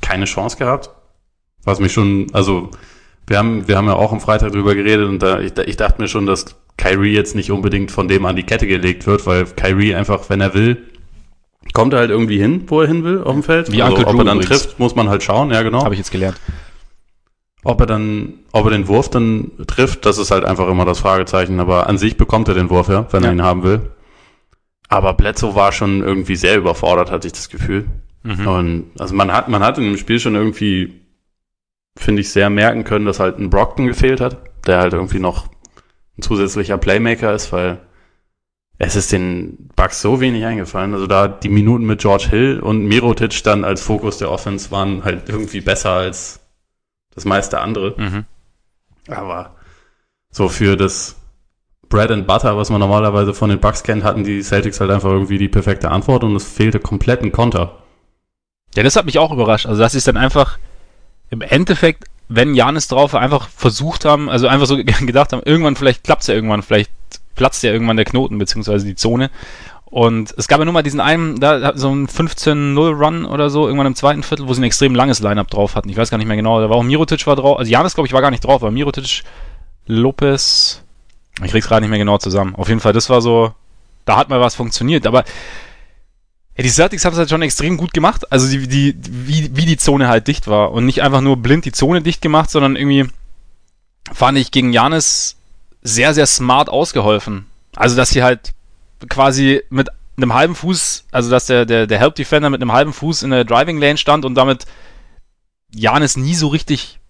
keine 0.00 0.24
Chance 0.24 0.56
gehabt. 0.56 0.90
Was 1.64 1.80
mich 1.80 1.92
schon, 1.92 2.26
also 2.32 2.70
wir 3.26 3.38
haben, 3.38 3.68
wir 3.68 3.76
haben 3.76 3.86
ja 3.86 3.94
auch 3.94 4.12
am 4.12 4.20
Freitag 4.20 4.52
drüber 4.52 4.74
geredet 4.74 5.08
und 5.08 5.22
da, 5.22 5.40
ich, 5.40 5.56
ich 5.58 5.76
dachte 5.76 6.00
mir 6.00 6.08
schon, 6.08 6.26
dass 6.26 6.56
Kyrie 6.76 7.12
jetzt 7.12 7.34
nicht 7.34 7.50
unbedingt 7.50 7.90
von 7.90 8.08
dem 8.08 8.26
an 8.26 8.36
die 8.36 8.42
Kette 8.42 8.66
gelegt 8.66 9.06
wird, 9.06 9.26
weil 9.26 9.44
Kyrie 9.46 9.94
einfach, 9.94 10.28
wenn 10.28 10.40
er 10.40 10.54
will, 10.54 10.82
kommt 11.72 11.92
er 11.94 12.00
halt 12.00 12.10
irgendwie 12.10 12.38
hin, 12.38 12.64
wo 12.66 12.80
er 12.82 12.88
hin 12.88 13.04
will 13.04 13.22
auf 13.22 13.32
dem 13.32 13.42
Feld. 13.42 13.72
Wie 13.72 13.82
also, 13.82 13.96
ob 14.06 14.18
er 14.18 14.24
dann 14.24 14.38
übrigens. 14.38 14.62
trifft, 14.62 14.78
muss 14.78 14.94
man 14.94 15.08
halt 15.08 15.22
schauen, 15.22 15.50
ja 15.50 15.62
genau. 15.62 15.84
Habe 15.84 15.94
ich 15.94 16.00
jetzt 16.00 16.10
gelernt. 16.10 16.38
Ob 17.64 17.80
er 17.80 17.86
dann, 17.86 18.34
ob 18.52 18.66
er 18.66 18.70
den 18.70 18.88
Wurf 18.88 19.08
dann 19.08 19.50
trifft, 19.66 20.06
das 20.06 20.18
ist 20.18 20.30
halt 20.30 20.44
einfach 20.44 20.68
immer 20.68 20.84
das 20.84 21.00
Fragezeichen. 21.00 21.60
Aber 21.60 21.88
an 21.88 21.98
sich 21.98 22.16
bekommt 22.16 22.48
er 22.48 22.54
den 22.54 22.70
Wurf, 22.70 22.88
ja, 22.88 23.06
wenn 23.10 23.22
ja. 23.22 23.30
er 23.30 23.34
ihn 23.34 23.42
haben 23.42 23.62
will. 23.62 23.80
Aber 24.88 25.14
Bledsoe 25.14 25.54
war 25.54 25.72
schon 25.72 26.02
irgendwie 26.02 26.36
sehr 26.36 26.56
überfordert, 26.56 27.10
hatte 27.10 27.26
ich 27.26 27.32
das 27.32 27.48
Gefühl. 27.48 27.86
Mhm. 28.22 28.46
Und 28.46 28.90
also 28.98 29.14
man 29.14 29.32
hat, 29.32 29.48
man 29.48 29.62
hat 29.62 29.78
in 29.78 29.84
dem 29.84 29.96
Spiel 29.96 30.20
schon 30.20 30.34
irgendwie 30.34 31.04
finde 31.96 32.22
ich, 32.22 32.30
sehr 32.30 32.50
merken 32.50 32.84
können, 32.84 33.06
dass 33.06 33.20
halt 33.20 33.38
ein 33.38 33.50
Brockton 33.50 33.86
gefehlt 33.86 34.20
hat, 34.20 34.38
der 34.66 34.78
halt 34.78 34.92
irgendwie 34.92 35.20
noch 35.20 35.46
ein 36.18 36.22
zusätzlicher 36.22 36.78
Playmaker 36.78 37.32
ist, 37.34 37.52
weil 37.52 37.78
es 38.78 38.96
ist 38.96 39.12
den 39.12 39.70
Bucks 39.76 40.00
so 40.00 40.20
wenig 40.20 40.44
eingefallen. 40.44 40.94
Also 40.94 41.06
da 41.06 41.28
die 41.28 41.48
Minuten 41.48 41.86
mit 41.86 42.00
George 42.00 42.26
Hill 42.28 42.60
und 42.60 42.84
Mirotic 42.86 43.42
dann 43.44 43.64
als 43.64 43.82
Fokus 43.82 44.18
der 44.18 44.30
Offense 44.30 44.70
waren 44.70 45.04
halt 45.04 45.28
irgendwie 45.28 45.60
besser 45.60 45.90
als 45.90 46.40
das 47.14 47.24
meiste 47.24 47.60
andere. 47.60 47.94
Mhm. 47.96 48.24
Aber 49.08 49.54
so 50.30 50.48
für 50.48 50.76
das 50.76 51.16
Bread 51.88 52.10
and 52.10 52.26
Butter, 52.26 52.56
was 52.56 52.70
man 52.70 52.80
normalerweise 52.80 53.34
von 53.34 53.50
den 53.50 53.60
Bucks 53.60 53.82
kennt, 53.82 54.04
hatten 54.04 54.24
die 54.24 54.42
Celtics 54.42 54.80
halt 54.80 54.90
einfach 54.90 55.10
irgendwie 55.10 55.38
die 55.38 55.48
perfekte 55.48 55.90
Antwort 55.90 56.24
und 56.24 56.34
es 56.34 56.44
fehlte 56.44 56.80
komplett 56.80 57.22
ein 57.22 57.32
Konter. 57.32 57.78
Ja, 58.74 58.82
das 58.82 58.96
hat 58.96 59.06
mich 59.06 59.18
auch 59.18 59.32
überrascht. 59.32 59.66
Also, 59.66 59.80
dass 59.80 59.92
sie 59.92 59.98
es 59.98 60.04
dann 60.04 60.16
einfach 60.16 60.58
im 61.30 61.40
Endeffekt, 61.40 62.04
wenn 62.28 62.54
Janis 62.54 62.88
drauf 62.88 63.12
war, 63.12 63.20
einfach 63.20 63.48
versucht 63.48 64.04
haben, 64.04 64.28
also 64.28 64.48
einfach 64.48 64.66
so 64.66 64.76
gedacht 64.84 65.32
haben, 65.32 65.42
irgendwann 65.44 65.76
vielleicht 65.76 66.04
klappt 66.04 66.22
es 66.22 66.28
ja 66.28 66.34
irgendwann, 66.34 66.62
vielleicht 66.62 66.90
platzt 67.34 67.62
ja 67.62 67.72
irgendwann 67.72 67.96
der 67.96 68.06
Knoten, 68.06 68.38
beziehungsweise 68.38 68.86
die 68.86 68.94
Zone. 68.94 69.30
Und 69.94 70.34
es 70.36 70.48
gab 70.48 70.58
ja 70.58 70.64
nur 70.64 70.74
mal 70.74 70.82
diesen 70.82 70.98
einen, 70.98 71.38
da 71.38 71.76
so 71.76 71.88
ein 71.88 72.08
15-0-Run 72.08 73.24
oder 73.26 73.48
so, 73.48 73.68
irgendwann 73.68 73.86
im 73.86 73.94
zweiten 73.94 74.24
Viertel, 74.24 74.48
wo 74.48 74.52
sie 74.52 74.60
ein 74.60 74.64
extrem 74.64 74.92
langes 74.92 75.20
Line-Up 75.20 75.48
drauf 75.48 75.76
hatten. 75.76 75.88
Ich 75.88 75.96
weiß 75.96 76.10
gar 76.10 76.18
nicht 76.18 76.26
mehr 76.26 76.36
genau. 76.36 76.60
Da 76.60 76.68
war 76.68 76.78
auch 76.78 76.82
Mirotic 76.82 77.24
war 77.28 77.36
drauf. 77.36 77.60
Also 77.60 77.70
Janis, 77.70 77.94
glaube 77.94 78.08
ich, 78.08 78.12
war 78.12 78.20
gar 78.20 78.32
nicht 78.32 78.42
drauf, 78.42 78.60
aber 78.64 78.72
Mirotic, 78.72 79.22
Lopez, 79.86 80.82
ich 81.44 81.50
krieg's 81.52 81.68
gerade 81.68 81.82
nicht 81.82 81.90
mehr 81.90 82.00
genau 82.00 82.18
zusammen. 82.18 82.56
Auf 82.56 82.68
jeden 82.68 82.80
Fall, 82.80 82.92
das 82.92 83.08
war 83.08 83.22
so, 83.22 83.54
da 84.04 84.16
hat 84.16 84.30
mal 84.30 84.40
was 84.40 84.56
funktioniert. 84.56 85.06
Aber 85.06 85.22
ja, 86.56 86.64
die 86.64 86.70
Celtics 86.70 87.04
haben 87.04 87.12
es 87.12 87.18
halt 87.20 87.30
schon 87.30 87.42
extrem 87.42 87.76
gut 87.76 87.92
gemacht. 87.92 88.32
Also 88.32 88.48
die, 88.48 88.66
die, 88.66 88.96
wie, 89.00 89.56
wie 89.56 89.64
die 89.64 89.76
Zone 89.76 90.08
halt 90.08 90.26
dicht 90.26 90.48
war. 90.48 90.72
Und 90.72 90.86
nicht 90.86 91.02
einfach 91.02 91.20
nur 91.20 91.36
blind 91.36 91.66
die 91.66 91.72
Zone 91.72 92.02
dicht 92.02 92.20
gemacht, 92.20 92.50
sondern 92.50 92.74
irgendwie 92.74 93.06
fand 94.12 94.38
ich 94.38 94.50
gegen 94.50 94.72
Janis 94.72 95.36
sehr, 95.82 96.14
sehr 96.14 96.26
smart 96.26 96.68
ausgeholfen. 96.68 97.46
Also, 97.76 97.94
dass 97.94 98.10
sie 98.10 98.24
halt 98.24 98.54
quasi 99.08 99.62
mit 99.70 99.88
einem 100.16 100.34
halben 100.34 100.54
Fuß, 100.54 101.06
also 101.10 101.30
dass 101.30 101.46
der, 101.46 101.66
der, 101.66 101.86
der 101.86 101.98
Help 101.98 102.14
Defender 102.14 102.50
mit 102.50 102.62
einem 102.62 102.72
halben 102.72 102.92
Fuß 102.92 103.22
in 103.22 103.30
der 103.30 103.44
Driving 103.44 103.78
Lane 103.78 103.96
stand 103.96 104.24
und 104.24 104.34
damit 104.34 104.66
Janis 105.74 106.16
nie 106.16 106.34
so 106.34 106.48
richtig 106.48 107.00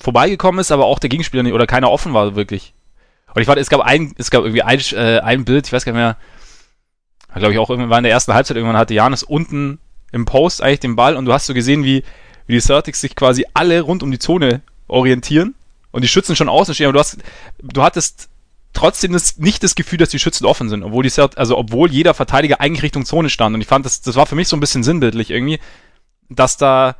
vorbeigekommen 0.00 0.60
ist, 0.60 0.72
aber 0.72 0.84
auch 0.84 0.98
der 0.98 1.08
Gegenspieler 1.08 1.42
nicht, 1.42 1.54
oder 1.54 1.66
keiner 1.66 1.90
offen 1.90 2.12
war 2.12 2.36
wirklich. 2.36 2.74
Und 3.34 3.40
ich 3.40 3.46
fand, 3.46 3.58
es 3.58 3.70
gab 3.70 3.80
ein, 3.80 4.14
es 4.18 4.30
gab 4.30 4.44
irgendwie 4.44 4.62
ein, 4.62 4.80
äh, 4.92 5.20
ein 5.20 5.44
Bild, 5.44 5.66
ich 5.66 5.72
weiß 5.72 5.84
gar 5.84 5.92
nicht 5.92 6.00
mehr, 6.00 6.16
glaube 7.34 7.52
ich 7.52 7.58
auch 7.58 7.70
irgendwann 7.70 7.98
in 7.98 8.04
der 8.04 8.12
ersten 8.12 8.34
Halbzeit, 8.34 8.56
irgendwann 8.56 8.78
hatte 8.78 8.94
Janis 8.94 9.22
unten 9.22 9.78
im 10.12 10.24
Post 10.24 10.62
eigentlich 10.62 10.80
den 10.80 10.96
Ball 10.96 11.16
und 11.16 11.24
du 11.24 11.32
hast 11.32 11.46
so 11.46 11.54
gesehen, 11.54 11.84
wie, 11.84 12.02
wie 12.46 12.54
die 12.54 12.60
Celtics 12.60 13.00
sich 13.00 13.14
quasi 13.14 13.44
alle 13.54 13.80
rund 13.82 14.02
um 14.02 14.10
die 14.10 14.18
Zone 14.18 14.62
orientieren 14.88 15.54
und 15.90 16.02
die 16.02 16.08
Schützen 16.08 16.36
schon 16.36 16.48
außen 16.48 16.74
stehen, 16.74 16.86
aber 16.86 16.94
du 16.94 17.00
hast, 17.00 17.18
du 17.60 17.82
hattest 17.82 18.28
trotzdem 18.76 19.12
das, 19.12 19.38
nicht 19.38 19.62
das 19.62 19.74
Gefühl, 19.74 19.98
dass 19.98 20.10
die 20.10 20.18
Schützen 20.18 20.46
offen 20.46 20.68
sind, 20.68 20.82
obwohl 20.82 21.02
die 21.02 21.10
Celt 21.10 21.38
also 21.38 21.56
obwohl 21.56 21.90
jeder 21.90 22.14
Verteidiger 22.14 22.60
eigentlich 22.60 22.82
Richtung 22.82 23.04
Zone 23.04 23.30
stand 23.30 23.54
und 23.54 23.60
ich 23.60 23.66
fand, 23.66 23.84
das, 23.84 24.02
das 24.02 24.16
war 24.16 24.26
für 24.26 24.34
mich 24.34 24.48
so 24.48 24.56
ein 24.56 24.60
bisschen 24.60 24.84
sinnbildlich 24.84 25.30
irgendwie, 25.30 25.58
dass 26.28 26.56
da 26.56 26.96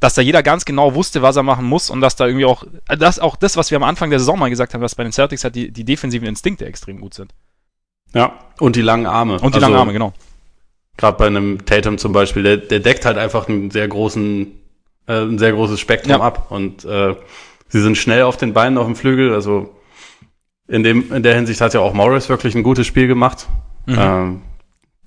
dass 0.00 0.14
da 0.14 0.22
jeder 0.22 0.42
ganz 0.42 0.64
genau 0.64 0.94
wusste, 0.94 1.20
was 1.20 1.36
er 1.36 1.42
machen 1.42 1.66
muss 1.66 1.90
und 1.90 2.00
dass 2.00 2.16
da 2.16 2.26
irgendwie 2.26 2.46
auch, 2.46 2.64
das 2.86 3.18
auch 3.18 3.36
das, 3.36 3.58
was 3.58 3.70
wir 3.70 3.76
am 3.76 3.82
Anfang 3.82 4.08
der 4.08 4.18
Saison 4.18 4.38
mal 4.38 4.48
gesagt 4.48 4.72
haben, 4.72 4.80
dass 4.80 4.94
bei 4.94 5.02
den 5.02 5.12
Celtics 5.12 5.44
halt 5.44 5.54
die, 5.54 5.70
die 5.70 5.84
defensiven 5.84 6.26
Instinkte 6.26 6.64
extrem 6.64 7.02
gut 7.02 7.12
sind. 7.12 7.34
Ja, 8.14 8.32
und 8.58 8.76
die 8.76 8.80
langen 8.80 9.04
Arme. 9.04 9.34
Und 9.34 9.54
die 9.54 9.56
also, 9.56 9.60
langen 9.60 9.76
Arme, 9.76 9.92
genau. 9.92 10.14
Gerade 10.96 11.18
bei 11.18 11.26
einem 11.26 11.66
Tatum 11.66 11.98
zum 11.98 12.12
Beispiel, 12.12 12.42
der, 12.42 12.56
der 12.56 12.80
deckt 12.80 13.04
halt 13.04 13.18
einfach 13.18 13.46
einen 13.46 13.70
sehr 13.70 13.86
großen, 13.88 14.46
äh, 15.06 15.20
ein 15.20 15.38
sehr 15.38 15.52
großes 15.52 15.78
Spektrum 15.78 16.12
ja. 16.12 16.20
ab 16.20 16.50
und 16.50 16.86
äh, 16.86 17.14
sie 17.68 17.82
sind 17.82 17.98
schnell 17.98 18.22
auf 18.22 18.38
den 18.38 18.54
Beinen 18.54 18.78
auf 18.78 18.86
dem 18.86 18.96
Flügel, 18.96 19.34
also 19.34 19.76
in 20.70 20.82
dem, 20.82 21.12
in 21.12 21.22
der 21.22 21.34
Hinsicht 21.34 21.60
hat 21.60 21.74
ja 21.74 21.80
auch 21.80 21.92
Morris 21.92 22.28
wirklich 22.28 22.54
ein 22.54 22.62
gutes 22.62 22.86
Spiel 22.86 23.06
gemacht, 23.06 23.48
mhm. 23.86 23.96
ähm, 23.98 24.42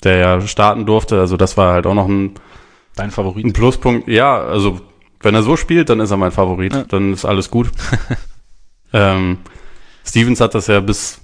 der 0.04 0.18
ja 0.18 0.42
starten 0.42 0.86
durfte, 0.86 1.20
also 1.20 1.38
das 1.38 1.58
war 1.58 1.74
halt 1.74 1.88
auch 1.88 1.96
noch 1.96 2.08
ein 2.08 2.36
Dein 2.96 3.12
Favorit? 3.12 3.46
Ein 3.46 3.54
Pluspunkt, 3.54 4.08
ja, 4.08 4.40
also 4.40 4.80
wenn 5.22 5.34
er 5.34 5.44
so 5.44 5.58
spielt, 5.58 5.90
dann 5.90 6.00
ist 6.00 6.12
er 6.12 6.18
mein 6.18 6.32
Favorit. 6.32 6.74
Ja. 6.74 6.84
Dann 6.84 7.14
ist 7.14 7.26
alles 7.26 7.50
gut. 7.50 7.72
ähm, 8.94 9.40
Stevens 10.06 10.42
hat 10.42 10.54
das 10.54 10.68
ja 10.68 10.80
bis, 10.80 11.20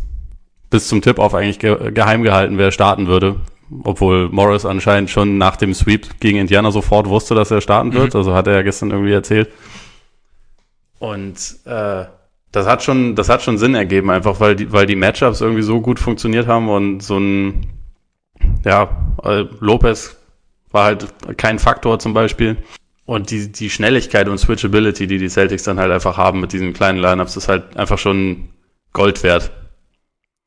bis 0.69 0.88
zum 0.88 1.02
Tip-Off 1.02 1.34
eigentlich 1.34 1.60
ge 1.60 1.91
geheim 1.91 2.23
gehalten, 2.23 2.58
wer 2.58 2.71
starten 2.71 3.08
würde. 3.08 3.36
Obwohl 3.84 4.30
Morris 4.30 4.65
anscheinend 4.65 5.12
schon 5.12 5.38
nach 5.38 5.56
dem 5.56 5.75
Sweep 5.75 6.19
gegen 6.19 6.39
Indiana 6.39 6.71
sofort 6.71 7.08
wusste, 7.08 7.36
dass 7.36 7.52
er 7.52 7.62
starten 7.62 7.93
wird. 7.93 8.13
Mhm. 8.13 8.17
Also 8.17 8.34
hat 8.34 8.47
er 8.47 8.56
ja 8.56 8.62
gestern 8.63 8.89
irgendwie 8.89 9.13
erzählt. 9.13 9.52
Und 10.97 11.38
äh, 11.65 12.06
das 12.52 12.66
hat 12.66 12.84
schon, 12.84 13.16
das 13.16 13.30
hat 13.30 13.44
schon 13.44 13.58
Sinn 13.58 13.76
ergeben, 13.76 14.10
einfach 14.10 14.40
weil 14.40 14.56
die, 14.56 14.72
weil 14.72 14.86
die 14.86 14.96
Matchups 14.96 15.42
irgendwie 15.42 15.62
so 15.62 15.82
gut 15.82 16.00
funktioniert 16.00 16.48
haben 16.48 16.70
und 16.70 17.02
so 17.02 17.18
ein, 17.18 17.68
ja, 18.66 18.90
äh, 19.24 19.46
Lopez 19.60 20.18
war 20.72 20.86
halt 20.86 21.08
kein 21.38 21.60
Faktor 21.60 22.00
zum 22.00 22.14
Beispiel. 22.14 22.58
Und 23.06 23.32
die, 23.32 23.52
die 23.52 23.72
Schnelligkeit 23.72 24.30
und 24.30 24.38
Switchability, 24.38 25.08
die 25.08 25.18
die 25.18 25.30
Celtics 25.30 25.64
dann 25.64 25.80
halt 25.80 25.92
einfach 25.92 26.18
haben 26.18 26.42
mit 26.42 26.54
diesen 26.54 26.74
kleinen 26.74 27.00
Lineups, 27.00 27.38
ist 27.38 27.48
halt 27.48 27.76
einfach 27.76 27.98
schon 27.98 28.50
Gold 28.94 29.24
wert. 29.24 29.52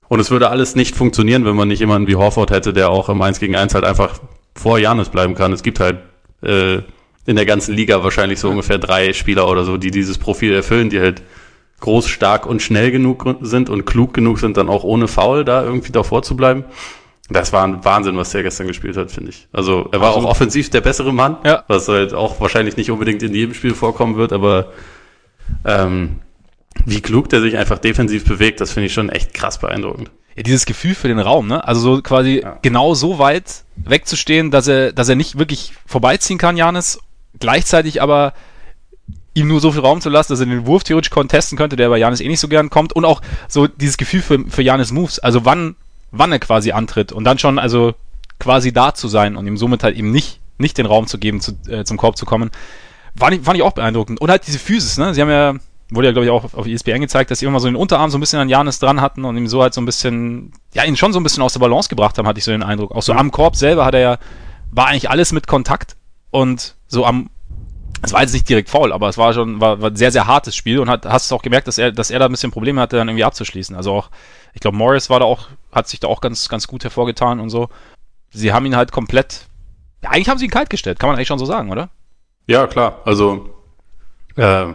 Und 0.08 0.20
es 0.20 0.30
würde 0.30 0.48
alles 0.48 0.76
nicht 0.76 0.94
funktionieren, 0.94 1.44
wenn 1.44 1.56
man 1.56 1.68
nicht 1.68 1.80
jemanden 1.80 2.06
wie 2.06 2.16
Horford 2.16 2.50
hätte, 2.50 2.72
der 2.72 2.90
auch 2.90 3.08
im 3.08 3.20
1 3.20 3.40
gegen 3.40 3.56
1 3.56 3.74
halt 3.74 3.84
einfach 3.84 4.20
vor 4.54 4.78
Janis 4.78 5.08
bleiben 5.08 5.34
kann. 5.34 5.52
Es 5.52 5.62
gibt 5.62 5.80
halt 5.80 5.98
äh, 6.42 6.82
in 7.24 7.36
der 7.36 7.46
ganzen 7.46 7.74
Liga 7.74 8.04
wahrscheinlich 8.04 8.38
so 8.38 8.50
ungefähr 8.50 8.78
drei 8.78 9.12
Spieler 9.12 9.48
oder 9.48 9.64
so, 9.64 9.76
die 9.76 9.90
dieses 9.90 10.18
Profil 10.18 10.52
erfüllen, 10.52 10.90
die 10.90 11.00
halt 11.00 11.22
groß, 11.82 12.08
stark 12.08 12.46
und 12.46 12.62
schnell 12.62 12.90
genug 12.90 13.26
sind 13.42 13.68
und 13.68 13.84
klug 13.84 14.14
genug 14.14 14.38
sind, 14.38 14.56
dann 14.56 14.68
auch 14.68 14.84
ohne 14.84 15.08
Foul 15.08 15.44
da 15.44 15.62
irgendwie 15.62 15.92
davor 15.92 16.22
zu 16.22 16.34
bleiben. 16.34 16.64
Das 17.28 17.52
war 17.52 17.64
ein 17.64 17.84
Wahnsinn, 17.84 18.16
was 18.16 18.30
der 18.30 18.42
gestern 18.42 18.66
gespielt 18.66 18.96
hat, 18.96 19.10
finde 19.10 19.30
ich. 19.30 19.48
Also 19.52 19.88
er 19.92 20.00
war 20.00 20.08
Absolut. 20.08 20.26
auch 20.26 20.30
offensiv 20.30 20.70
der 20.70 20.80
bessere 20.80 21.12
Mann, 21.12 21.36
ja. 21.44 21.64
was 21.68 21.88
halt 21.88 22.14
auch 22.14 22.40
wahrscheinlich 22.40 22.76
nicht 22.76 22.90
unbedingt 22.90 23.22
in 23.22 23.34
jedem 23.34 23.54
Spiel 23.54 23.74
vorkommen 23.74 24.16
wird, 24.16 24.32
aber 24.32 24.72
ähm, 25.64 26.20
wie 26.84 27.00
klug 27.00 27.28
der 27.28 27.40
sich 27.40 27.56
einfach 27.56 27.78
defensiv 27.78 28.24
bewegt, 28.24 28.60
das 28.60 28.72
finde 28.72 28.86
ich 28.86 28.92
schon 28.92 29.08
echt 29.08 29.34
krass 29.34 29.58
beeindruckend. 29.58 30.10
Ja, 30.36 30.42
dieses 30.42 30.64
Gefühl 30.64 30.94
für 30.94 31.08
den 31.08 31.18
Raum, 31.18 31.46
ne? 31.46 31.66
Also 31.66 31.96
so 31.96 32.02
quasi 32.02 32.40
ja. 32.42 32.58
genau 32.62 32.94
so 32.94 33.18
weit 33.18 33.64
wegzustehen, 33.76 34.50
dass 34.50 34.66
er, 34.66 34.92
dass 34.92 35.08
er 35.08 35.14
nicht 35.14 35.38
wirklich 35.38 35.72
vorbeiziehen 35.86 36.38
kann, 36.38 36.56
Janis, 36.56 36.98
gleichzeitig 37.38 38.00
aber 38.00 38.32
ihm 39.34 39.48
nur 39.48 39.60
so 39.60 39.72
viel 39.72 39.80
Raum 39.80 40.00
zu 40.00 40.10
lassen, 40.10 40.32
dass 40.32 40.40
er 40.40 40.46
den 40.46 40.66
Wurf 40.66 40.84
theoretisch 40.84 41.10
contesten 41.10 41.56
könnte, 41.56 41.76
der 41.76 41.88
bei 41.88 41.98
Janis 41.98 42.20
eh 42.20 42.28
nicht 42.28 42.40
so 42.40 42.48
gern 42.48 42.70
kommt 42.70 42.92
und 42.92 43.04
auch 43.04 43.22
so 43.48 43.66
dieses 43.66 43.96
Gefühl 43.96 44.22
für, 44.22 44.38
für 44.48 44.62
Janis 44.62 44.92
Moves. 44.92 45.18
Also 45.18 45.44
wann 45.44 45.76
wann 46.12 46.30
er 46.30 46.38
quasi 46.38 46.70
antritt 46.72 47.10
und 47.10 47.24
dann 47.24 47.38
schon 47.38 47.58
also 47.58 47.94
quasi 48.38 48.72
da 48.72 48.94
zu 48.94 49.08
sein 49.08 49.36
und 49.36 49.46
ihm 49.46 49.56
somit 49.56 49.82
halt 49.82 49.96
eben 49.96 50.12
nicht, 50.12 50.40
nicht 50.58 50.78
den 50.78 50.86
Raum 50.86 51.06
zu 51.06 51.18
geben, 51.18 51.40
zu, 51.40 51.52
äh, 51.68 51.84
zum 51.84 51.96
Korb 51.96 52.16
zu 52.16 52.26
kommen, 52.26 52.50
fand 53.16 53.34
ich, 53.34 53.42
fand 53.42 53.56
ich 53.56 53.62
auch 53.62 53.72
beeindruckend. 53.72 54.20
Und 54.20 54.30
halt 54.30 54.46
diese 54.46 54.58
Physis, 54.58 54.98
ne? 54.98 55.14
Sie 55.14 55.20
haben 55.20 55.30
ja, 55.30 55.54
wurde 55.90 56.08
ja 56.08 56.12
glaube 56.12 56.26
ich 56.26 56.30
auch 56.30 56.54
auf 56.54 56.66
ESPN 56.66 57.00
gezeigt, 57.00 57.30
dass 57.30 57.40
sie 57.40 57.46
immer 57.46 57.60
so 57.60 57.66
den 57.66 57.76
Unterarm 57.76 58.10
so 58.10 58.18
ein 58.18 58.20
bisschen 58.20 58.38
an 58.38 58.48
Janis 58.48 58.78
dran 58.78 59.00
hatten 59.00 59.24
und 59.24 59.36
ihm 59.36 59.48
so 59.48 59.62
halt 59.62 59.74
so 59.74 59.80
ein 59.80 59.86
bisschen, 59.86 60.52
ja, 60.74 60.84
ihn 60.84 60.96
schon 60.96 61.12
so 61.12 61.20
ein 61.20 61.22
bisschen 61.22 61.42
aus 61.42 61.54
der 61.54 61.60
Balance 61.60 61.88
gebracht 61.88 62.18
haben, 62.18 62.26
hatte 62.26 62.38
ich 62.38 62.44
so 62.44 62.52
den 62.52 62.62
Eindruck. 62.62 62.92
Auch 62.92 63.02
so 63.02 63.12
am 63.12 63.30
Korb 63.30 63.56
selber 63.56 63.84
hat 63.84 63.94
er 63.94 64.00
ja, 64.00 64.18
war 64.70 64.88
eigentlich 64.88 65.10
alles 65.10 65.32
mit 65.32 65.46
Kontakt 65.46 65.96
und 66.30 66.74
so 66.86 67.06
am, 67.06 67.30
es 68.02 68.12
war 68.12 68.20
jetzt 68.20 68.32
nicht 68.32 68.48
direkt 68.48 68.68
faul, 68.68 68.92
aber 68.92 69.08
es 69.08 69.16
war 69.16 69.32
schon, 69.32 69.60
war, 69.60 69.80
war 69.80 69.90
ein 69.90 69.96
sehr, 69.96 70.10
sehr 70.10 70.26
hartes 70.26 70.56
Spiel 70.56 70.80
und 70.80 70.90
hat, 70.90 71.06
hast 71.06 71.30
du 71.30 71.36
auch 71.36 71.42
gemerkt, 71.42 71.68
dass 71.68 71.78
er, 71.78 71.92
dass 71.92 72.10
er 72.10 72.18
da 72.18 72.26
ein 72.26 72.32
bisschen 72.32 72.50
Probleme 72.50 72.80
hatte, 72.80 72.96
dann 72.96 73.08
irgendwie 73.08 73.24
abzuschließen. 73.24 73.76
Also 73.76 73.92
auch, 73.92 74.10
ich 74.54 74.60
glaube, 74.60 74.76
Morris 74.76 75.08
war 75.08 75.20
da 75.20 75.26
auch, 75.26 75.48
hat 75.70 75.88
sich 75.88 76.00
da 76.00 76.08
auch 76.08 76.20
ganz, 76.20 76.48
ganz 76.48 76.66
gut 76.66 76.82
hervorgetan 76.82 77.38
und 77.38 77.48
so. 77.48 77.68
Sie 78.30 78.52
haben 78.52 78.66
ihn 78.66 78.76
halt 78.76 78.90
komplett, 78.90 79.46
ja, 80.02 80.10
eigentlich 80.10 80.28
haben 80.28 80.38
sie 80.38 80.46
ihn 80.46 80.50
kalt 80.50 80.68
gestellt, 80.68 80.98
kann 80.98 81.08
man 81.08 81.16
eigentlich 81.16 81.28
schon 81.28 81.38
so 81.38 81.46
sagen, 81.46 81.70
oder? 81.70 81.90
Ja, 82.48 82.66
klar. 82.66 83.00
Also, 83.04 83.50
äh, 84.36 84.66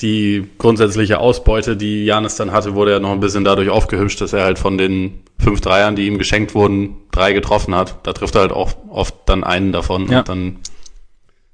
die 0.00 0.50
grundsätzliche 0.58 1.18
Ausbeute, 1.18 1.76
die 1.76 2.04
Janis 2.04 2.36
dann 2.36 2.52
hatte, 2.52 2.74
wurde 2.74 2.92
ja 2.92 3.00
noch 3.00 3.12
ein 3.12 3.20
bisschen 3.20 3.44
dadurch 3.44 3.70
aufgehübscht, 3.70 4.20
dass 4.20 4.32
er 4.32 4.44
halt 4.44 4.58
von 4.58 4.76
den 4.76 5.22
fünf 5.38 5.60
Dreiern, 5.60 5.96
die 5.96 6.06
ihm 6.06 6.18
geschenkt 6.18 6.54
wurden, 6.54 6.96
drei 7.10 7.32
getroffen 7.32 7.74
hat. 7.74 7.96
Da 8.02 8.12
trifft 8.12 8.34
er 8.34 8.42
halt 8.42 8.52
auch 8.52 8.74
oft 8.90 9.14
dann 9.26 9.44
einen 9.44 9.72
davon 9.72 10.10
ja. 10.10 10.18
und 10.18 10.28
dann 10.28 10.58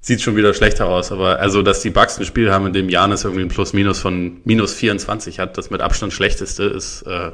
sieht 0.01 0.21
schon 0.21 0.35
wieder 0.35 0.53
schlechter 0.53 0.87
aus. 0.87 1.11
Aber 1.11 1.39
also, 1.39 1.61
dass 1.61 1.81
die 1.81 1.91
Bucks 1.91 2.19
ein 2.19 2.25
Spiel 2.25 2.51
haben, 2.51 2.65
in 2.67 2.73
dem 2.73 2.89
Janis 2.89 3.23
irgendwie 3.23 3.43
ein 3.43 3.49
Plus-Minus 3.49 3.99
von 3.99 4.41
minus 4.43 4.73
24 4.73 5.39
hat, 5.39 5.57
das 5.57 5.69
mit 5.69 5.81
Abstand 5.81 6.11
schlechteste 6.11 6.63
ist, 6.63 7.03
äh, 7.03 7.31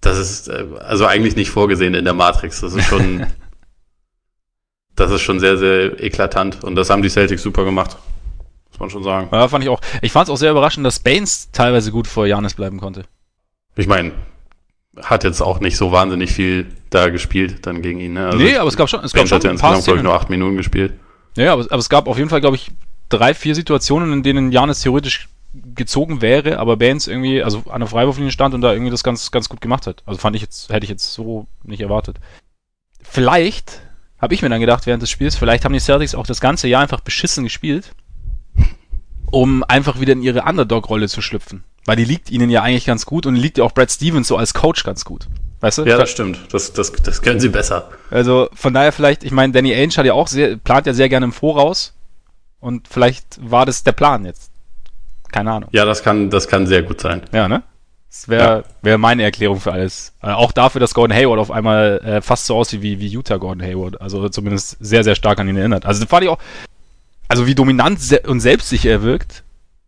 das 0.00 0.18
ist 0.18 0.48
äh, 0.48 0.66
also 0.78 1.06
eigentlich 1.06 1.34
nicht 1.34 1.50
vorgesehen 1.50 1.94
in 1.94 2.04
der 2.04 2.14
Matrix. 2.14 2.60
Das 2.60 2.74
ist 2.74 2.84
schon, 2.84 3.26
das 4.94 5.10
ist 5.10 5.22
schon 5.22 5.40
sehr, 5.40 5.56
sehr 5.56 6.02
eklatant. 6.02 6.62
Und 6.62 6.76
das 6.76 6.90
haben 6.90 7.02
die 7.02 7.08
Celtics 7.08 7.42
super 7.42 7.64
gemacht. 7.64 7.96
Muss 8.70 8.78
man 8.78 8.90
schon 8.90 9.02
sagen. 9.02 9.28
Ja, 9.32 9.48
fand 9.48 9.64
ich 9.64 9.70
auch. 9.70 9.80
Ich 10.02 10.12
fand 10.12 10.28
es 10.28 10.30
auch 10.32 10.36
sehr 10.36 10.50
überraschend, 10.50 10.86
dass 10.86 11.00
Baines 11.00 11.50
teilweise 11.50 11.90
gut 11.90 12.06
vor 12.06 12.26
Janis 12.26 12.54
bleiben 12.54 12.78
konnte. 12.78 13.04
Ich 13.74 13.86
meine, 13.86 14.12
hat 15.00 15.24
jetzt 15.24 15.40
auch 15.40 15.60
nicht 15.60 15.76
so 15.76 15.92
wahnsinnig 15.92 16.30
viel 16.30 16.66
da 16.90 17.08
gespielt 17.08 17.66
dann 17.66 17.82
gegen 17.82 18.00
ihn. 18.00 18.12
Ne? 18.14 18.26
Also 18.26 18.38
nee, 18.38 18.56
aber 18.56 18.68
es 18.68 18.76
gab 18.76 18.88
schon, 18.88 19.02
es 19.02 19.12
gab 19.12 19.26
schon 19.26 19.36
hat 19.36 19.44
ja 19.44 19.50
insgesamt, 19.50 19.84
glaube 19.84 19.98
ich, 19.98 20.04
nur 20.04 20.14
acht 20.14 20.30
Minuten 20.30 20.56
gespielt. 20.56 20.92
Ja, 21.38 21.52
aber, 21.52 21.62
aber 21.62 21.78
es 21.78 21.88
gab 21.88 22.08
auf 22.08 22.18
jeden 22.18 22.30
Fall, 22.30 22.40
glaube 22.40 22.56
ich, 22.56 22.70
drei, 23.08 23.32
vier 23.32 23.54
Situationen, 23.54 24.12
in 24.12 24.22
denen 24.22 24.52
Janis 24.52 24.80
theoretisch 24.80 25.28
gezogen 25.74 26.20
wäre, 26.20 26.58
aber 26.58 26.76
Baines 26.76 27.06
irgendwie, 27.06 27.42
also 27.42 27.62
an 27.70 27.80
der 27.80 27.88
Freiwurflinie 27.88 28.32
stand 28.32 28.54
und 28.54 28.60
da 28.60 28.72
irgendwie 28.72 28.90
das 28.90 29.04
ganz, 29.04 29.30
ganz 29.30 29.48
gut 29.48 29.60
gemacht 29.60 29.86
hat. 29.86 30.02
Also 30.04 30.18
fand 30.18 30.36
ich 30.36 30.42
jetzt, 30.42 30.70
hätte 30.70 30.84
ich 30.84 30.90
jetzt 30.90 31.14
so 31.14 31.46
nicht 31.62 31.80
erwartet. 31.80 32.18
Vielleicht 33.02 33.80
habe 34.18 34.34
ich 34.34 34.42
mir 34.42 34.48
dann 34.48 34.60
gedacht 34.60 34.86
während 34.86 35.02
des 35.02 35.10
Spiels, 35.10 35.36
vielleicht 35.36 35.64
haben 35.64 35.72
die 35.72 35.80
Celtics 35.80 36.14
auch 36.14 36.26
das 36.26 36.40
ganze 36.40 36.68
Jahr 36.68 36.82
einfach 36.82 37.00
beschissen 37.00 37.44
gespielt, 37.44 37.92
um 39.30 39.62
einfach 39.62 40.00
wieder 40.00 40.12
in 40.12 40.22
ihre 40.22 40.42
Underdog-Rolle 40.42 41.08
zu 41.08 41.22
schlüpfen. 41.22 41.62
Weil 41.84 41.96
die 41.96 42.04
liegt 42.04 42.30
ihnen 42.30 42.50
ja 42.50 42.62
eigentlich 42.62 42.84
ganz 42.84 43.06
gut 43.06 43.26
und 43.26 43.36
liegt 43.36 43.58
ja 43.58 43.64
auch 43.64 43.72
Brad 43.72 43.90
Stevens 43.90 44.28
so 44.28 44.36
als 44.36 44.54
Coach 44.54 44.82
ganz 44.82 45.04
gut. 45.04 45.28
Weißt 45.60 45.78
du? 45.78 45.84
Ja, 45.84 45.98
das 45.98 46.10
stimmt. 46.10 46.38
Das, 46.52 46.72
das, 46.72 46.92
das 46.92 47.20
können 47.20 47.40
sie 47.40 47.48
besser. 47.48 47.90
Also 48.10 48.48
von 48.54 48.72
daher 48.72 48.92
vielleicht, 48.92 49.24
ich 49.24 49.32
meine, 49.32 49.52
Danny 49.52 49.74
Ainge 49.74 49.96
hat 49.96 50.06
ja 50.06 50.12
auch 50.12 50.28
sehr, 50.28 50.56
plant 50.56 50.86
ja 50.86 50.94
sehr 50.94 51.08
gerne 51.08 51.26
im 51.26 51.32
Voraus. 51.32 51.94
Und 52.60 52.88
vielleicht 52.88 53.38
war 53.40 53.66
das 53.66 53.82
der 53.82 53.92
Plan 53.92 54.24
jetzt. 54.24 54.50
Keine 55.32 55.52
Ahnung. 55.52 55.68
Ja, 55.72 55.84
das 55.84 56.02
kann, 56.02 56.30
das 56.30 56.48
kann 56.48 56.66
sehr 56.66 56.82
gut 56.82 57.00
sein. 57.00 57.22
Ja, 57.32 57.48
ne? 57.48 57.62
Das 58.08 58.28
wäre 58.28 58.42
ja. 58.42 58.64
wär 58.82 58.98
meine 58.98 59.22
Erklärung 59.22 59.60
für 59.60 59.72
alles. 59.72 60.14
Äh, 60.22 60.28
auch 60.28 60.52
dafür, 60.52 60.80
dass 60.80 60.94
Gordon 60.94 61.16
Hayward 61.16 61.38
auf 61.38 61.50
einmal 61.50 62.00
äh, 62.04 62.22
fast 62.22 62.46
so 62.46 62.56
aussieht 62.56 62.80
wie, 62.80 62.98
wie 63.00 63.08
Utah 63.08 63.36
Gordon 63.36 63.62
Hayward. 63.62 64.00
Also 64.00 64.28
zumindest 64.28 64.76
sehr, 64.80 65.04
sehr 65.04 65.14
stark 65.14 65.38
an 65.38 65.48
ihn 65.48 65.56
erinnert. 65.56 65.84
Also 65.84 66.06
fand 66.06 66.24
ich 66.24 66.30
auch, 66.30 66.38
also 67.28 67.46
wie 67.46 67.54
dominant 67.54 68.00
se 68.00 68.20
und 68.20 68.40
selbstsicher 68.40 68.90
er 68.90 69.02
wirkt. 69.02 69.44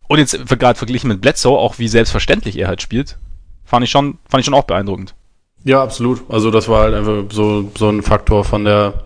Und 0.07 0.19
jetzt 0.19 0.37
gerade 0.59 0.77
verglichen 0.77 1.07
mit 1.07 1.21
Bledsoe, 1.21 1.57
auch 1.57 1.79
wie 1.79 1.87
selbstverständlich 1.87 2.57
er 2.57 2.67
halt 2.67 2.81
spielt. 2.81 3.17
Fand 3.65 3.85
ich 3.85 3.89
schon, 3.89 4.17
fand 4.29 4.41
ich 4.41 4.45
schon 4.45 4.53
auch 4.53 4.65
beeindruckend. 4.65 5.15
Ja, 5.63 5.83
absolut. 5.83 6.23
Also 6.29 6.51
das 6.51 6.67
war 6.67 6.83
halt 6.83 6.95
einfach 6.95 7.23
so, 7.31 7.71
so 7.77 7.89
ein 7.89 8.01
Faktor 8.01 8.43
von 8.43 8.63
der, 8.63 9.03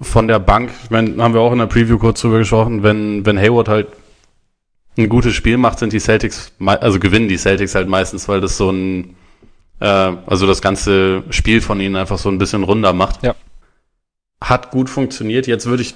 von 0.00 0.28
der 0.28 0.38
Bank. 0.38 0.70
Ich 0.84 0.90
meine, 0.90 1.22
haben 1.22 1.34
wir 1.34 1.40
auch 1.40 1.52
in 1.52 1.58
der 1.58 1.66
Preview 1.66 1.98
kurz 1.98 2.20
drüber 2.20 2.38
gesprochen, 2.38 2.82
wenn, 2.82 3.24
wenn 3.24 3.38
Hayward 3.38 3.68
halt 3.68 3.88
ein 4.96 5.08
gutes 5.08 5.34
Spiel 5.34 5.56
macht, 5.56 5.78
sind 5.78 5.92
die 5.92 6.00
Celtics, 6.00 6.52
also 6.58 6.98
gewinnen 6.98 7.28
die 7.28 7.38
Celtics 7.38 7.74
halt 7.74 7.88
meistens, 7.88 8.28
weil 8.28 8.40
das 8.40 8.56
so 8.56 8.70
ein, 8.70 9.16
äh, 9.80 9.86
also 9.86 10.46
das 10.46 10.60
ganze 10.60 11.22
Spiel 11.30 11.60
von 11.60 11.80
ihnen 11.80 11.96
einfach 11.96 12.18
so 12.18 12.28
ein 12.28 12.38
bisschen 12.38 12.64
runder 12.64 12.92
macht. 12.92 13.22
Ja. 13.22 13.34
Hat 14.40 14.70
gut 14.70 14.90
funktioniert. 14.90 15.46
Jetzt 15.46 15.66
würde 15.66 15.82
ich, 15.82 15.94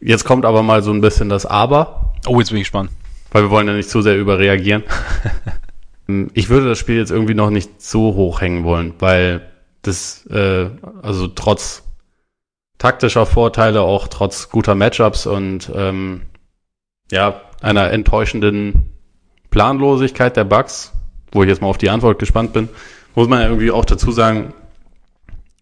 jetzt 0.00 0.24
kommt 0.24 0.44
aber 0.44 0.62
mal 0.62 0.82
so 0.82 0.92
ein 0.92 1.00
bisschen 1.00 1.28
das 1.28 1.46
Aber. 1.46 2.14
Oh, 2.26 2.38
jetzt 2.38 2.50
bin 2.50 2.58
ich 2.58 2.64
gespannt. 2.64 2.90
Weil 3.32 3.42
wir 3.42 3.50
wollen 3.50 3.66
ja 3.66 3.74
nicht 3.74 3.90
zu 3.90 4.02
sehr 4.02 4.16
überreagieren. 4.16 4.84
ich 6.32 6.48
würde 6.48 6.68
das 6.68 6.78
Spiel 6.78 6.96
jetzt 6.96 7.10
irgendwie 7.10 7.34
noch 7.34 7.50
nicht 7.50 7.82
so 7.82 8.14
hoch 8.14 8.40
hängen 8.40 8.64
wollen, 8.64 8.94
weil 8.98 9.42
das, 9.82 10.26
äh, 10.26 10.70
also 11.02 11.28
trotz 11.28 11.82
taktischer 12.78 13.26
Vorteile, 13.26 13.82
auch 13.82 14.08
trotz 14.08 14.48
guter 14.48 14.74
Matchups 14.74 15.26
und 15.26 15.70
ähm, 15.74 16.22
ja, 17.10 17.42
einer 17.60 17.90
enttäuschenden 17.90 18.94
Planlosigkeit 19.50 20.36
der 20.36 20.44
Bugs, 20.44 20.92
wo 21.32 21.42
ich 21.42 21.48
jetzt 21.48 21.60
mal 21.60 21.68
auf 21.68 21.78
die 21.78 21.90
Antwort 21.90 22.18
gespannt 22.18 22.52
bin, 22.52 22.68
muss 23.14 23.28
man 23.28 23.40
ja 23.40 23.46
irgendwie 23.46 23.70
auch 23.70 23.84
dazu 23.84 24.10
sagen, 24.10 24.54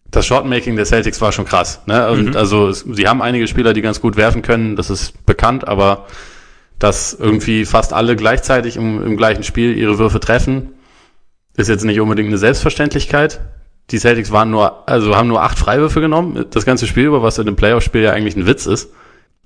das 0.09 0.25
Shotmaking 0.25 0.75
der 0.77 0.85
Celtics 0.85 1.19
war 1.19 1.31
schon 1.31 1.45
krass. 1.45 1.81
Ne? 1.85 2.09
Und 2.09 2.29
mhm. 2.29 2.37
also 2.37 2.69
es, 2.69 2.81
sie 2.81 3.07
haben 3.07 3.21
einige 3.21 3.47
Spieler, 3.47 3.73
die 3.73 3.81
ganz 3.81 3.99
gut 3.99 4.15
werfen 4.15 4.41
können, 4.41 4.75
das 4.75 4.89
ist 4.89 5.25
bekannt, 5.25 5.67
aber 5.67 6.05
dass 6.79 7.13
irgendwie 7.13 7.65
fast 7.65 7.93
alle 7.93 8.15
gleichzeitig 8.15 8.77
im, 8.77 9.03
im 9.03 9.17
gleichen 9.17 9.43
Spiel 9.43 9.75
ihre 9.75 9.97
Würfe 9.97 10.19
treffen, 10.19 10.73
ist 11.55 11.69
jetzt 11.69 11.83
nicht 11.83 11.99
unbedingt 11.99 12.27
eine 12.27 12.37
Selbstverständlichkeit. 12.37 13.41
Die 13.89 13.99
Celtics 13.99 14.31
waren 14.31 14.51
nur, 14.51 14.87
also 14.87 15.15
haben 15.15 15.27
nur 15.27 15.41
acht 15.41 15.57
Freiwürfe 15.57 16.01
genommen, 16.01 16.45
das 16.51 16.65
ganze 16.65 16.87
Spiel 16.87 17.05
über, 17.05 17.23
was 17.23 17.37
in 17.37 17.45
dem 17.45 17.55
Playoff-Spiel 17.55 18.01
ja 18.01 18.11
eigentlich 18.11 18.35
ein 18.35 18.45
Witz 18.45 18.65
ist, 18.65 18.91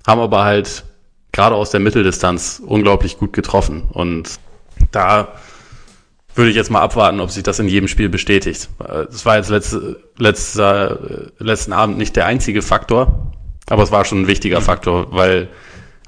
haben 0.06 0.20
aber 0.20 0.44
halt 0.44 0.84
gerade 1.30 1.54
aus 1.54 1.70
der 1.70 1.80
Mitteldistanz 1.80 2.60
unglaublich 2.64 3.18
gut 3.18 3.32
getroffen. 3.32 3.84
Und 3.90 4.38
da 4.90 5.28
würde 6.34 6.50
ich 6.50 6.56
jetzt 6.56 6.70
mal 6.70 6.80
abwarten, 6.80 7.20
ob 7.20 7.30
sich 7.30 7.42
das 7.42 7.58
in 7.58 7.68
jedem 7.68 7.88
Spiel 7.88 8.08
bestätigt. 8.08 8.68
Es 9.10 9.24
war 9.24 9.36
jetzt 9.36 9.48
letzte, 9.50 10.02
letzter, 10.18 11.30
letzten 11.38 11.72
Abend 11.72 11.98
nicht 11.98 12.16
der 12.16 12.26
einzige 12.26 12.62
Faktor, 12.62 13.32
aber 13.68 13.82
es 13.82 13.92
war 13.92 14.04
schon 14.04 14.22
ein 14.22 14.26
wichtiger. 14.26 14.60
Faktor, 14.60 15.08
weil 15.12 15.48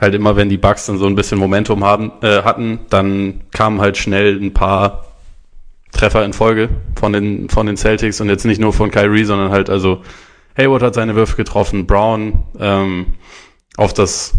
halt 0.00 0.14
immer, 0.14 0.36
wenn 0.36 0.48
die 0.48 0.56
Bugs 0.56 0.86
dann 0.86 0.98
so 0.98 1.06
ein 1.06 1.14
bisschen 1.14 1.38
Momentum 1.38 1.84
haben, 1.84 2.12
äh, 2.22 2.42
hatten, 2.42 2.80
dann 2.90 3.42
kamen 3.52 3.80
halt 3.80 3.96
schnell 3.96 4.40
ein 4.40 4.52
paar 4.52 5.04
Treffer 5.92 6.24
in 6.24 6.32
Folge 6.32 6.68
von 6.98 7.12
den, 7.12 7.48
von 7.48 7.66
den 7.66 7.76
Celtics 7.76 8.20
und 8.20 8.28
jetzt 8.28 8.44
nicht 8.44 8.60
nur 8.60 8.72
von 8.72 8.90
Kyrie, 8.90 9.24
sondern 9.24 9.50
halt 9.50 9.70
also 9.70 10.02
Hayward 10.56 10.82
hat 10.82 10.94
seine 10.94 11.14
Würfe 11.14 11.36
getroffen, 11.36 11.86
Brown 11.86 12.44
ähm, 12.58 13.06
auf 13.76 13.92
das 13.92 14.34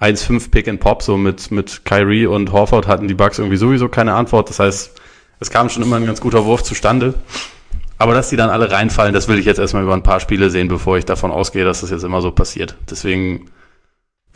1-5 0.00 0.50
Pick 0.50 0.68
and 0.68 0.80
Pop, 0.80 1.02
so 1.02 1.16
mit, 1.16 1.50
mit 1.50 1.84
Kyrie 1.84 2.26
und 2.26 2.52
Horford 2.52 2.86
hatten 2.86 3.08
die 3.08 3.14
Bugs 3.14 3.38
irgendwie 3.38 3.56
sowieso 3.56 3.88
keine 3.88 4.14
Antwort. 4.14 4.50
Das 4.50 4.58
heißt, 4.58 5.00
es 5.40 5.50
kam 5.50 5.68
schon 5.68 5.82
immer 5.82 5.96
ein 5.96 6.06
ganz 6.06 6.20
guter 6.20 6.44
Wurf 6.44 6.62
zustande. 6.62 7.14
Aber 7.98 8.12
dass 8.12 8.28
die 8.28 8.36
dann 8.36 8.50
alle 8.50 8.70
reinfallen, 8.70 9.14
das 9.14 9.26
will 9.26 9.38
ich 9.38 9.46
jetzt 9.46 9.58
erstmal 9.58 9.82
über 9.82 9.94
ein 9.94 10.02
paar 10.02 10.20
Spiele 10.20 10.50
sehen, 10.50 10.68
bevor 10.68 10.98
ich 10.98 11.06
davon 11.06 11.30
ausgehe, 11.30 11.64
dass 11.64 11.80
das 11.80 11.90
jetzt 11.90 12.04
immer 12.04 12.20
so 12.20 12.30
passiert. 12.30 12.76
Deswegen 12.90 13.50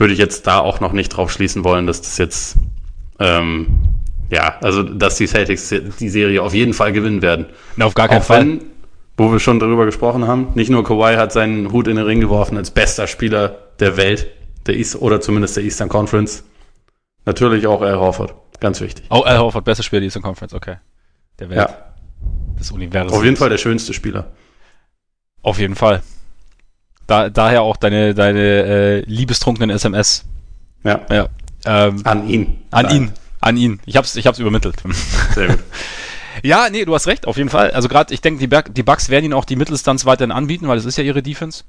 würde 0.01 0.15
ich 0.15 0.19
jetzt 0.19 0.47
da 0.47 0.59
auch 0.59 0.81
noch 0.81 0.93
nicht 0.93 1.11
drauf 1.11 1.31
schließen 1.31 1.63
wollen, 1.63 1.87
dass 1.87 2.01
das 2.01 2.17
jetzt, 2.17 2.57
ähm, 3.19 3.79
ja, 4.31 4.57
also 4.63 4.83
dass 4.83 5.17
die 5.17 5.27
Celtics 5.27 5.69
die 5.69 6.09
Serie 6.09 6.43
auf 6.43 6.55
jeden 6.55 6.73
Fall 6.73 6.93
gewinnen 6.93 7.21
werden. 7.21 7.47
Na, 7.77 7.85
auf 7.85 7.95
gar 7.95 8.09
keinen 8.09 8.23
auch 8.23 8.25
Fall. 8.25 8.41
Wenn, 8.41 8.61
wo 9.19 9.31
wir 9.31 9.39
schon 9.39 9.61
darüber 9.61 9.85
gesprochen 9.85 10.27
haben, 10.27 10.49
nicht 10.55 10.71
nur 10.71 10.83
Kawhi 10.83 11.17
hat 11.17 11.33
seinen 11.33 11.71
Hut 11.71 11.87
in 11.87 11.97
den 11.97 12.07
Ring 12.07 12.21
geworfen 12.21 12.57
als 12.57 12.71
bester 12.71 13.07
Spieler 13.07 13.59
der 13.79 13.99
Welt, 13.99 14.29
der 14.67 14.77
East, 14.77 14.97
oder 14.97 15.21
zumindest 15.21 15.59
der 15.59 15.65
Eastern 15.65 15.91
Conference. 15.91 16.45
Natürlich 17.27 17.67
auch 17.67 17.83
Al 17.83 17.99
Horford. 17.99 18.35
Ganz 18.59 18.81
wichtig. 18.81 19.05
Oh, 19.11 19.21
Al 19.21 19.39
Horford, 19.39 19.67
bester 19.67 19.83
Spieler 19.83 20.01
der 20.01 20.07
Eastern 20.07 20.23
Conference, 20.23 20.55
okay. 20.55 20.77
Der 21.39 21.51
Welt. 21.51 21.59
Ja. 21.59 21.77
Des 22.59 22.71
Universums. 22.71 23.13
Auf 23.13 23.25
jeden 23.25 23.37
Fall 23.37 23.51
der 23.51 23.59
schönste 23.59 23.93
Spieler. 23.93 24.33
Auf 25.43 25.59
jeden 25.59 25.75
Fall. 25.75 26.03
Da, 27.11 27.29
daher 27.29 27.63
auch 27.63 27.77
deine, 27.77 28.15
deine 28.15 28.41
äh, 28.41 29.01
liebestrunkenen 29.01 29.69
SMS. 29.71 30.27
Ja. 30.85 31.01
ja. 31.11 31.29
Ähm, 31.65 32.03
an 32.05 32.29
ihn. 32.29 32.63
An 32.71 32.87
Nein. 32.87 32.95
ihn. 32.95 33.13
An 33.41 33.57
ihn. 33.57 33.81
Ich 33.85 33.97
hab's, 33.97 34.15
ich 34.15 34.29
hab's 34.29 34.39
übermittelt. 34.39 34.77
Sehr 35.35 35.49
gut. 35.49 35.59
ja, 36.45 36.69
nee, 36.71 36.85
du 36.85 36.95
hast 36.95 37.09
recht, 37.09 37.27
auf 37.27 37.37
jeden 37.37 37.49
Fall. 37.49 37.73
Also 37.73 37.89
gerade, 37.89 38.15
ich 38.15 38.21
denke, 38.21 38.47
die, 38.47 38.73
die 38.73 38.85
Bucks 38.85 39.09
werden 39.09 39.25
ihn 39.25 39.33
auch 39.33 39.45
die 39.45 39.57
Mitteldistanz 39.57 40.07
weiterhin 40.07 40.31
anbieten, 40.31 40.69
weil 40.69 40.77
das 40.77 40.85
ist 40.85 40.99
ja 40.99 41.03
ihre 41.03 41.21
Defense. 41.21 41.65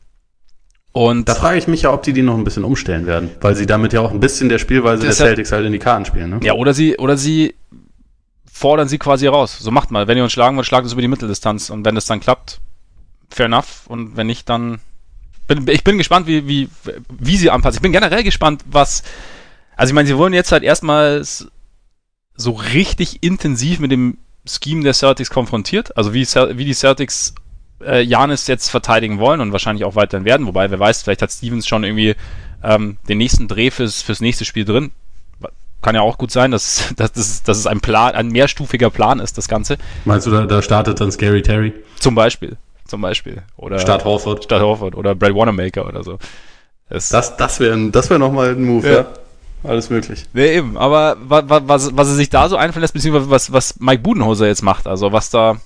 Und 0.92 1.28
da 1.28 1.34
frage 1.34 1.58
ich 1.58 1.68
mich 1.68 1.82
ja, 1.82 1.92
ob 1.92 2.04
die 2.04 2.14
die 2.14 2.22
noch 2.22 2.38
ein 2.38 2.44
bisschen 2.44 2.64
umstellen 2.64 3.08
werden, 3.08 3.32
weil 3.42 3.56
sie 3.56 3.66
damit 3.66 3.94
ja 3.94 4.02
auch 4.02 4.12
ein 4.12 4.20
bisschen 4.20 4.48
der 4.48 4.60
Spielweise 4.60 5.02
der 5.02 5.14
Celtics 5.14 5.52
halt 5.52 5.66
in 5.66 5.72
die 5.72 5.80
Karten 5.80 6.06
spielen. 6.06 6.30
Ne? 6.30 6.40
Ja, 6.44 6.54
oder 6.54 6.76
sie, 6.76 6.98
oder 6.98 7.18
sie 7.18 7.56
fordern 8.46 8.88
sie 8.88 9.00
quasi 9.00 9.26
raus. 9.26 9.58
So 9.58 9.72
macht 9.72 9.90
mal. 9.90 10.08
Wenn 10.08 10.18
ihr 10.18 10.24
uns 10.24 10.34
schlagen 10.34 10.56
wollt, 10.56 10.68
schlagt 10.68 10.84
uns 10.84 10.94
über 10.94 11.02
die 11.02 11.08
Mitteldistanz. 11.08 11.72
Und 11.72 11.84
wenn 11.84 11.96
das 11.96 12.06
dann 12.06 12.20
klappt, 12.20 12.62
fair 13.32 13.48
enough. 13.48 13.88
Und 13.88 14.18
wenn 14.18 14.28
nicht, 14.28 14.48
dann 14.48 14.80
bin, 15.56 15.68
ich 15.68 15.84
bin 15.84 15.98
gespannt, 15.98 16.28
wie, 16.28 16.48
wie, 16.48 16.70
wie 17.10 17.38
sie 17.38 17.50
anpassen. 17.50 17.78
Ich 17.78 17.82
bin 17.82 17.92
generell 17.92 18.24
gespannt, 18.24 18.64
was. 18.66 19.04
Also 19.76 19.92
ich 19.92 19.96
meine, 19.96 20.08
sie 20.08 20.18
wurden 20.18 20.34
jetzt 20.34 20.52
halt 20.52 20.64
erstmals 20.64 21.48
so 22.36 22.52
richtig 22.52 23.24
intensiv 23.24 23.80
mit 23.80 23.92
dem 23.92 24.18
Scheme 24.48 24.84
der 24.84 24.94
Celtics 24.94 25.30
konfrontiert. 25.30 25.96
Also 25.98 26.14
wie, 26.14 26.24
wie 26.24 26.66
die 26.66 26.74
Celtics 26.74 27.34
äh, 27.84 28.02
Janis 28.02 28.48
jetzt 28.48 28.70
verteidigen 28.70 29.20
wollen 29.20 29.42
und 29.42 29.52
wahrscheinlich 29.52 29.86
auch 29.86 29.96
weiterhin 29.96 30.26
werden. 30.26 30.48
Wobei, 30.48 30.70
wer 30.72 30.80
weiß, 30.80 31.04
vielleicht 31.04 31.22
hat 31.22 31.32
Stevens 31.32 31.68
schon 31.68 31.84
irgendwie 31.84 32.16
ähm, 32.64 32.98
den 33.08 33.18
nächsten 33.18 33.48
Dreh 33.48 33.72
fürs, 33.72 34.02
fürs 34.02 34.22
nächste 34.22 34.46
Spiel 34.46 34.66
drin. 34.66 34.92
Kann 35.82 35.96
ja 35.96 36.02
auch 36.02 36.20
gut 36.20 36.32
sein, 36.32 36.52
dass, 36.52 36.94
dass, 36.98 37.12
dass, 37.14 37.44
dass 37.44 37.58
es 37.58 37.68
ein 37.68 37.82
Plan, 37.82 38.14
ein 38.14 38.30
mehrstufiger 38.30 38.90
Plan 38.90 39.20
ist, 39.20 39.38
das 39.38 39.48
Ganze. 39.48 39.78
Meinst 40.06 40.28
du, 40.28 40.32
da, 40.32 40.46
da 40.46 40.62
startet 40.62 41.02
dann 41.02 41.12
Scary 41.12 41.42
Terry? 41.42 41.74
Zum 42.00 42.16
Beispiel. 42.16 42.58
Zum 42.92 43.00
Beispiel. 43.00 43.42
Oder 43.56 43.80
Statt 43.80 44.04
Horford. 44.04 44.44
Statt 44.44 44.62
Horford 44.62 44.96
oder 44.96 45.16
Brad 45.16 45.34
Wanamaker 45.34 45.88
oder 45.88 46.04
so. 46.04 46.20
Das, 46.90 47.08
das, 47.08 47.38
das 47.38 47.62
wäre 47.62 47.90
das 47.90 48.10
wär 48.10 48.20
nochmal 48.20 48.50
ein 48.50 48.66
Move, 48.66 48.86
ja. 48.86 48.94
ja. 48.96 49.08
Alles 49.64 49.90
möglich. 49.90 50.26
Nee, 50.34 50.58
eben. 50.58 50.76
Aber 50.76 51.16
was, 51.24 51.46
was, 51.48 51.96
was 51.96 52.10
er 52.10 52.16
sich 52.16 52.30
da 52.30 52.50
so 52.50 52.58
einfallen 52.58 52.82
lässt, 52.82 52.94
beziehungsweise 52.94 53.30
was, 53.30 53.54
was 53.54 53.80
Mike 53.80 54.02
Budenhoser 54.04 54.46
jetzt 54.48 54.62
macht, 54.62 54.88
also 54.88 55.14
was 55.14 55.30
da, 55.30 55.62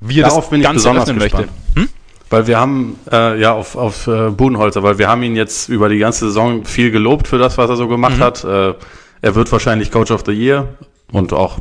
wie 0.00 0.20
er 0.20 0.28
Darauf 0.28 0.44
das 0.44 0.50
bin 0.50 0.60
ich 0.60 0.64
Ganze 0.64 0.88
besonders 0.88 1.12
möchte. 1.12 1.48
Hm? 1.74 1.90
Weil 2.30 2.46
wir 2.46 2.58
haben, 2.58 2.98
äh, 3.12 3.38
ja, 3.38 3.52
auf, 3.52 3.76
auf 3.76 4.06
äh, 4.06 4.30
Budenholzer, 4.30 4.82
weil 4.82 4.96
wir 4.96 5.08
haben 5.08 5.22
ihn 5.22 5.36
jetzt 5.36 5.68
über 5.68 5.90
die 5.90 5.98
ganze 5.98 6.28
Saison 6.28 6.64
viel 6.64 6.90
gelobt 6.90 7.28
für 7.28 7.36
das, 7.36 7.58
was 7.58 7.68
er 7.68 7.76
so 7.76 7.88
gemacht 7.88 8.16
mhm. 8.16 8.22
hat. 8.22 8.42
Äh, 8.42 8.72
er 9.20 9.34
wird 9.34 9.52
wahrscheinlich 9.52 9.90
Coach 9.90 10.12
of 10.12 10.22
the 10.24 10.32
Year 10.32 10.78
und 11.12 11.34
auch 11.34 11.58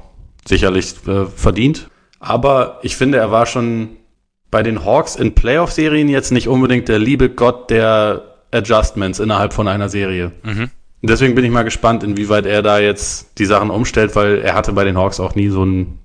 sicherlich 0.47 0.95
äh, 1.07 1.25
verdient. 1.25 1.89
Aber 2.21 2.79
ich 2.81 2.95
finde, 2.95 3.17
er 3.17 3.31
war 3.31 3.45
schon 3.45 3.97
bei 4.51 4.63
den 4.63 4.85
Hawks 4.85 5.15
in 5.15 5.35
Playoff-Serien 5.35 6.07
jetzt 6.07 6.31
nicht 6.31 6.47
unbedingt 6.47 6.87
der 6.87 6.99
liebe 6.99 7.29
Gott 7.29 7.69
der 7.69 8.35
Adjustments 8.51 9.19
innerhalb 9.19 9.53
von 9.53 9.67
einer 9.67 9.89
Serie. 9.89 10.31
Mhm. 10.43 10.69
Deswegen 11.01 11.35
bin 11.35 11.45
ich 11.45 11.51
mal 11.51 11.63
gespannt, 11.63 12.03
inwieweit 12.03 12.45
er 12.45 12.61
da 12.61 12.79
jetzt 12.79 13.37
die 13.37 13.45
Sachen 13.45 13.69
umstellt, 13.69 14.15
weil 14.15 14.39
er 14.39 14.55
hatte 14.55 14.73
bei 14.73 14.83
den 14.83 14.97
Hawks 14.97 15.19
auch 15.19 15.35
nie 15.35 15.49
so 15.49 15.63
ein 15.63 15.99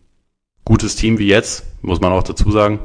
gutes 0.65 0.97
Team 0.97 1.19
wie 1.19 1.29
jetzt, 1.29 1.65
muss 1.83 2.01
man 2.01 2.13
auch 2.13 2.23
dazu 2.23 2.51
sagen. 2.51 2.81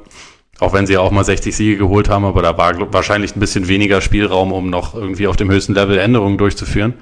Auch 0.59 0.71
wenn 0.71 0.87
sie 0.87 0.93
ja 0.93 1.01
auch 1.01 1.11
mal 1.11 1.25
60 1.25 1.53
Siege 1.53 1.77
geholt 1.77 2.07
haben, 2.07 2.23
aber 2.23 2.41
da 2.41 2.57
war 2.57 2.93
wahrscheinlich 2.93 3.35
ein 3.35 3.41
bisschen 3.41 3.67
weniger 3.67 3.99
Spielraum, 3.99 4.53
um 4.53 4.69
noch 4.69 4.95
irgendwie 4.95 5.27
auf 5.27 5.35
dem 5.35 5.51
höchsten 5.51 5.73
Level 5.73 5.97
Änderungen 5.97 6.37
durchzuführen. 6.37 6.93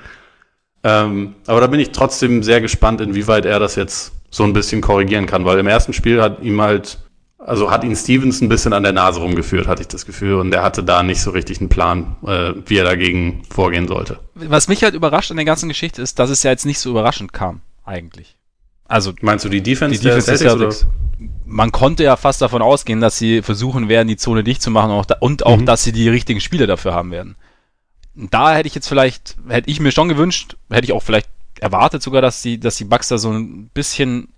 Ähm, 0.84 1.36
aber 1.46 1.62
da 1.62 1.68
bin 1.68 1.80
ich 1.80 1.92
trotzdem 1.92 2.42
sehr 2.42 2.62
gespannt, 2.62 3.00
inwieweit 3.00 3.46
er 3.46 3.60
das 3.60 3.76
jetzt 3.76 4.14
so 4.32 4.44
ein 4.44 4.54
bisschen 4.54 4.82
korrigieren 4.82 5.28
kann, 5.28 5.46
weil 5.46 5.60
im 5.60 5.68
ersten 5.68 5.94
Spiel 5.94 6.22
hat 6.22 6.42
ihm 6.42 6.60
halt, 6.60 6.98
also 7.46 7.72
hat 7.72 7.84
ihn 7.84 7.96
Stevens 7.96 8.42
ein 8.42 8.50
bisschen 8.50 8.74
an 8.74 8.84
der 8.84 8.94
Nase 8.94 9.20
rumgeführt, 9.20 9.68
hatte 9.68 9.82
ich 9.82 9.88
das 9.88 10.06
Gefühl, 10.06 10.36
und 10.36 10.54
er 10.54 10.64
hatte 10.64 10.84
da 10.84 11.04
nicht 11.04 11.22
so 11.22 11.32
richtig 11.32 11.60
einen 11.60 11.70
Plan, 11.70 12.16
äh, 12.26 12.54
wie 12.66 12.78
er 12.78 12.86
dagegen 12.86 13.44
vorgehen 13.50 13.88
sollte. 13.88 14.20
Was 14.36 14.68
mich 14.68 14.84
halt 14.84 14.96
überrascht 14.96 15.32
an 15.32 15.38
der 15.38 15.46
ganzen 15.46 15.70
Geschichte 15.70 16.02
ist, 16.02 16.20
dass 16.20 16.30
es 16.30 16.44
ja 16.44 16.52
jetzt 16.52 16.66
nicht 16.66 16.80
so 16.80 16.90
überraschend 16.90 17.34
kam, 17.34 17.62
eigentlich. 17.86 18.38
Also 18.86 19.14
meinst 19.22 19.46
du 19.46 19.50
die 19.50 19.62
Defense, 19.62 20.00
die 20.00 20.06
Defense 20.06 20.28
der 20.28 20.38
Celtics? 20.38 20.88
Man 21.46 21.72
konnte 21.72 22.04
ja 22.04 22.16
fast 22.16 22.42
davon 22.42 22.62
ausgehen, 22.62 23.02
dass 23.02 23.18
sie 23.18 23.42
versuchen 23.42 23.90
werden, 23.90 24.08
die 24.08 24.18
Zone 24.18 24.44
dicht 24.44 24.62
zu 24.62 24.72
machen 24.72 24.92
und 24.92 24.98
auch, 24.98 25.06
da, 25.06 25.16
und 25.20 25.46
auch 25.46 25.58
mhm. 25.58 25.66
dass 25.66 25.84
sie 25.84 25.92
die 25.92 26.10
richtigen 26.10 26.42
Spieler 26.42 26.68
dafür 26.68 26.94
haben 26.94 27.12
werden. 27.12 27.36
Da 28.16 28.54
hätte 28.54 28.68
ich 28.68 28.76
jetzt 28.76 28.88
vielleicht, 28.88 29.38
hätte 29.48 29.70
ich 29.70 29.80
mir 29.80 29.92
schon 29.92 30.10
gewünscht, 30.10 30.56
hätte 30.70 30.86
ich 30.86 30.94
auch 30.94 31.04
vielleicht 31.04 31.30
erwartet 31.60 32.04
sogar, 32.04 32.22
dass 32.22 32.42
die, 32.42 32.60
dass 32.60 32.76
die 32.76 32.84
Bugs 32.84 33.08
da 33.08 33.18
so 33.18 33.32
ein 33.32 33.70
bisschen 33.74 34.33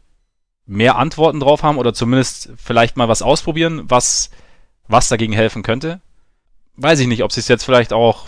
mehr 0.65 0.97
Antworten 0.97 1.39
drauf 1.39 1.63
haben 1.63 1.77
oder 1.77 1.93
zumindest 1.93 2.49
vielleicht 2.57 2.97
mal 2.97 3.07
was 3.07 3.21
ausprobieren, 3.21 3.83
was, 3.87 4.31
was 4.87 5.09
dagegen 5.09 5.33
helfen 5.33 5.63
könnte. 5.63 6.01
Weiß 6.75 6.99
ich 6.99 7.07
nicht, 7.07 7.23
ob 7.23 7.31
sie 7.31 7.39
es 7.39 7.47
jetzt 7.47 7.63
vielleicht 7.63 7.93
auch 7.93 8.25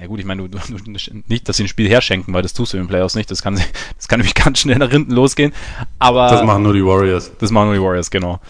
na 0.00 0.06
gut, 0.06 0.20
ich 0.20 0.26
meine, 0.26 0.48
du, 0.48 0.58
du, 0.58 0.90
nicht, 1.26 1.48
dass 1.48 1.56
sie 1.56 1.64
ein 1.64 1.68
Spiel 1.68 1.88
herschenken, 1.88 2.32
weil 2.32 2.42
das 2.42 2.52
tust 2.52 2.72
du 2.72 2.76
in 2.76 2.84
den 2.84 2.88
Playoffs 2.88 3.16
nicht. 3.16 3.30
Das 3.30 3.42
kann, 3.42 3.60
das 3.96 4.06
kann 4.06 4.20
nämlich 4.20 4.34
ganz 4.34 4.60
schnell 4.60 4.78
nach 4.78 4.90
hinten 4.90 5.12
losgehen. 5.12 5.52
Aber. 5.98 6.28
Das 6.28 6.44
machen 6.44 6.62
nur 6.62 6.72
die 6.72 6.84
Warriors. 6.84 7.32
Das 7.38 7.50
machen 7.50 7.66
nur 7.66 7.74
die 7.74 7.82
Warriors, 7.82 8.10
genau. 8.10 8.40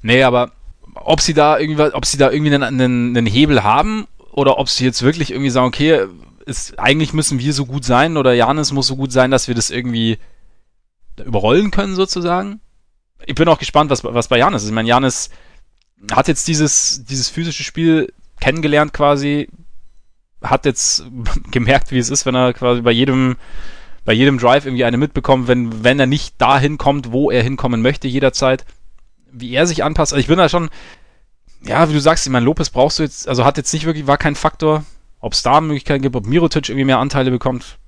Nee, 0.00 0.22
aber 0.22 0.52
ob 0.94 1.20
sie 1.20 1.34
da 1.34 1.58
irgendwie, 1.58 1.82
ob 1.82 2.06
sie 2.06 2.16
da 2.16 2.30
irgendwie 2.30 2.54
einen, 2.54 2.62
einen, 2.62 3.16
einen 3.16 3.26
Hebel 3.26 3.62
haben 3.62 4.06
oder 4.32 4.58
ob 4.58 4.68
sie 4.68 4.84
jetzt 4.84 5.02
wirklich 5.02 5.30
irgendwie 5.30 5.50
sagen, 5.50 5.66
okay, 5.66 6.06
ist, 6.46 6.78
eigentlich 6.78 7.12
müssen 7.12 7.38
wir 7.38 7.52
so 7.52 7.66
gut 7.66 7.84
sein 7.84 8.16
oder 8.16 8.32
Janis 8.32 8.72
muss 8.72 8.86
so 8.86 8.96
gut 8.96 9.12
sein, 9.12 9.30
dass 9.30 9.48
wir 9.48 9.54
das 9.54 9.70
irgendwie 9.70 10.18
überrollen 11.22 11.70
können 11.70 11.94
sozusagen. 11.94 12.60
Ich 13.26 13.34
bin 13.34 13.48
auch 13.48 13.58
gespannt, 13.58 13.90
was, 13.90 14.04
was 14.04 14.28
bei 14.28 14.38
Janis 14.38 14.62
ist. 14.62 14.68
Ich 14.68 14.74
meine, 14.74 14.88
Janis 14.88 15.30
hat 16.12 16.28
jetzt 16.28 16.46
dieses, 16.48 17.04
dieses 17.04 17.28
physische 17.28 17.64
Spiel 17.64 18.12
kennengelernt 18.40 18.92
quasi, 18.92 19.48
hat 20.42 20.66
jetzt 20.66 21.04
gemerkt, 21.50 21.90
wie 21.90 21.98
es 21.98 22.10
ist, 22.10 22.26
wenn 22.26 22.34
er 22.34 22.52
quasi 22.52 22.82
bei 22.82 22.90
jedem, 22.90 23.36
bei 24.04 24.12
jedem 24.12 24.38
Drive 24.38 24.66
irgendwie 24.66 24.84
eine 24.84 24.98
mitbekommt, 24.98 25.48
wenn, 25.48 25.82
wenn 25.84 25.98
er 25.98 26.06
nicht 26.06 26.40
dahin 26.40 26.78
kommt, 26.78 27.12
wo 27.12 27.30
er 27.30 27.42
hinkommen 27.42 27.80
möchte, 27.82 28.08
jederzeit, 28.08 28.64
wie 29.32 29.54
er 29.54 29.66
sich 29.66 29.82
anpasst. 29.82 30.12
Also 30.12 30.20
ich 30.20 30.26
bin 30.26 30.38
da 30.38 30.48
schon, 30.48 30.68
ja, 31.62 31.88
wie 31.88 31.94
du 31.94 32.00
sagst, 32.00 32.26
ich 32.26 32.32
meine, 32.32 32.44
Lopez 32.44 32.70
brauchst 32.70 32.98
du 32.98 33.02
jetzt, 33.02 33.28
also 33.28 33.44
hat 33.44 33.56
jetzt 33.56 33.72
nicht 33.72 33.86
wirklich, 33.86 34.06
war 34.06 34.18
kein 34.18 34.34
Faktor, 34.34 34.84
ob 35.20 35.32
es 35.32 35.42
da 35.42 35.60
Möglichkeiten 35.60 36.02
gibt, 36.02 36.16
ob 36.16 36.26
Mirotic 36.26 36.68
irgendwie 36.68 36.84
mehr 36.84 36.98
Anteile 36.98 37.30
bekommt. 37.30 37.78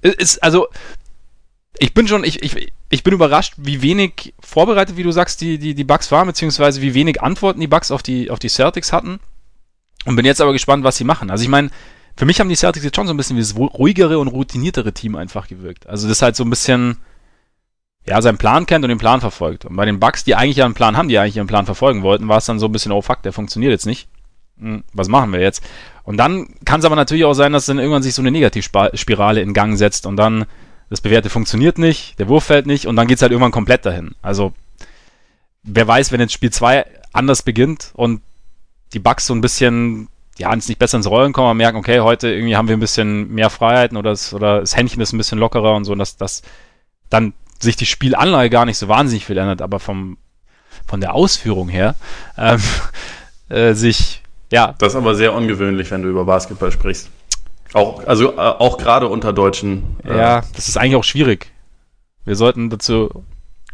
Ist, 0.00 0.42
also, 0.42 0.68
ich 1.78 1.94
bin 1.94 2.08
schon, 2.08 2.24
ich, 2.24 2.42
ich, 2.42 2.72
ich 2.90 3.02
bin 3.02 3.14
überrascht, 3.14 3.54
wie 3.56 3.82
wenig 3.82 4.34
vorbereitet, 4.40 4.96
wie 4.96 5.02
du 5.02 5.12
sagst, 5.12 5.40
die, 5.40 5.58
die, 5.58 5.74
die 5.74 5.84
Bugs 5.84 6.10
waren, 6.10 6.26
beziehungsweise 6.26 6.80
wie 6.82 6.94
wenig 6.94 7.22
Antworten 7.22 7.60
die 7.60 7.66
Bugs 7.66 7.90
auf 7.90 8.02
die, 8.02 8.30
auf 8.30 8.38
die 8.38 8.48
Celtics 8.48 8.92
hatten. 8.92 9.20
Und 10.04 10.16
bin 10.16 10.24
jetzt 10.24 10.40
aber 10.40 10.52
gespannt, 10.52 10.84
was 10.84 10.96
sie 10.96 11.04
machen. 11.04 11.30
Also 11.30 11.42
ich 11.42 11.50
meine, 11.50 11.70
für 12.16 12.24
mich 12.24 12.40
haben 12.40 12.48
die 12.48 12.56
Celtics 12.56 12.84
jetzt 12.84 12.96
schon 12.96 13.06
so 13.06 13.12
ein 13.12 13.16
bisschen 13.16 13.36
wie 13.36 13.40
das 13.40 13.56
ruhigere 13.56 14.18
und 14.18 14.28
routiniertere 14.28 14.92
Team 14.92 15.16
einfach 15.16 15.48
gewirkt. 15.48 15.86
Also 15.86 16.08
das 16.08 16.22
halt 16.22 16.34
so 16.34 16.44
ein 16.44 16.50
bisschen, 16.50 16.96
ja, 18.06 18.20
seinen 18.22 18.38
Plan 18.38 18.66
kennt 18.66 18.84
und 18.84 18.88
den 18.88 18.98
Plan 18.98 19.20
verfolgt. 19.20 19.64
Und 19.64 19.76
bei 19.76 19.84
den 19.84 20.00
Bucks, 20.00 20.24
die 20.24 20.34
eigentlich 20.34 20.62
einen 20.62 20.74
Plan 20.74 20.96
haben, 20.96 21.08
die 21.08 21.18
eigentlich 21.18 21.36
ihren 21.36 21.46
Plan 21.46 21.66
verfolgen 21.66 22.02
wollten, 22.02 22.28
war 22.28 22.38
es 22.38 22.46
dann 22.46 22.58
so 22.58 22.66
ein 22.66 22.72
bisschen, 22.72 22.92
oh 22.92 23.02
fuck, 23.02 23.22
der 23.22 23.32
funktioniert 23.32 23.70
jetzt 23.70 23.86
nicht. 23.86 24.08
Hm, 24.58 24.82
was 24.92 25.08
machen 25.08 25.32
wir 25.32 25.40
jetzt? 25.40 25.62
Und 26.04 26.16
dann 26.16 26.48
kann 26.64 26.80
es 26.80 26.86
aber 26.86 26.96
natürlich 26.96 27.24
auch 27.24 27.34
sein, 27.34 27.52
dass 27.52 27.66
dann 27.66 27.78
irgendwann 27.78 28.02
sich 28.02 28.14
so 28.14 28.22
eine 28.22 28.30
Negativspirale 28.30 29.40
in 29.40 29.52
Gang 29.52 29.76
setzt 29.76 30.06
und 30.06 30.16
dann 30.16 30.46
das 30.90 31.00
Bewährte 31.00 31.30
funktioniert 31.30 31.78
nicht, 31.78 32.18
der 32.18 32.28
Wurf 32.28 32.44
fällt 32.44 32.66
nicht 32.66 32.86
und 32.86 32.96
dann 32.96 33.06
geht 33.06 33.16
es 33.16 33.22
halt 33.22 33.32
irgendwann 33.32 33.52
komplett 33.52 33.84
dahin. 33.84 34.14
Also, 34.22 34.52
wer 35.62 35.86
weiß, 35.86 36.12
wenn 36.12 36.20
jetzt 36.20 36.32
Spiel 36.32 36.50
2 36.50 36.84
anders 37.12 37.42
beginnt 37.42 37.90
und 37.94 38.22
die 38.92 38.98
Bugs 38.98 39.26
so 39.26 39.34
ein 39.34 39.40
bisschen, 39.40 40.08
ja, 40.38 40.52
ins 40.52 40.68
nicht 40.68 40.78
besser 40.78 40.96
ins 40.96 41.10
Rollen 41.10 41.32
kommen, 41.32 41.50
und 41.50 41.56
merken, 41.58 41.76
okay, 41.76 42.00
heute 42.00 42.28
irgendwie 42.32 42.56
haben 42.56 42.68
wir 42.68 42.76
ein 42.76 42.80
bisschen 42.80 43.28
mehr 43.34 43.50
Freiheiten 43.50 43.96
oder 43.96 44.10
das, 44.10 44.32
oder 44.32 44.60
das 44.60 44.76
Händchen 44.76 45.02
ist 45.02 45.12
ein 45.12 45.18
bisschen 45.18 45.38
lockerer 45.38 45.74
und 45.74 45.84
so, 45.84 45.92
und 45.92 45.98
dass, 45.98 46.16
dass 46.16 46.42
dann 47.10 47.34
sich 47.60 47.76
die 47.76 47.86
Spielanlage 47.86 48.50
gar 48.50 48.64
nicht 48.64 48.78
so 48.78 48.88
wahnsinnig 48.88 49.26
viel 49.26 49.36
ändert, 49.36 49.62
aber 49.62 49.80
vom, 49.80 50.16
von 50.86 51.00
der 51.00 51.14
Ausführung 51.14 51.68
her 51.68 51.96
ähm, 52.38 52.62
äh, 53.50 53.74
sich, 53.74 54.22
ja. 54.50 54.74
Das 54.78 54.92
ist 54.92 54.96
aber 54.96 55.14
sehr 55.14 55.34
ungewöhnlich, 55.34 55.90
wenn 55.90 56.02
du 56.02 56.08
über 56.08 56.24
Basketball 56.24 56.72
sprichst. 56.72 57.10
Auch, 57.74 58.06
also 58.06 58.32
äh, 58.32 58.38
auch 58.38 58.78
gerade 58.78 59.08
unter 59.08 59.32
Deutschen. 59.32 59.96
Äh, 60.04 60.16
ja, 60.16 60.42
das 60.54 60.68
ist 60.68 60.76
eigentlich 60.76 60.96
auch 60.96 61.04
schwierig. 61.04 61.52
Wir 62.24 62.36
sollten 62.36 62.70
dazu. 62.70 63.24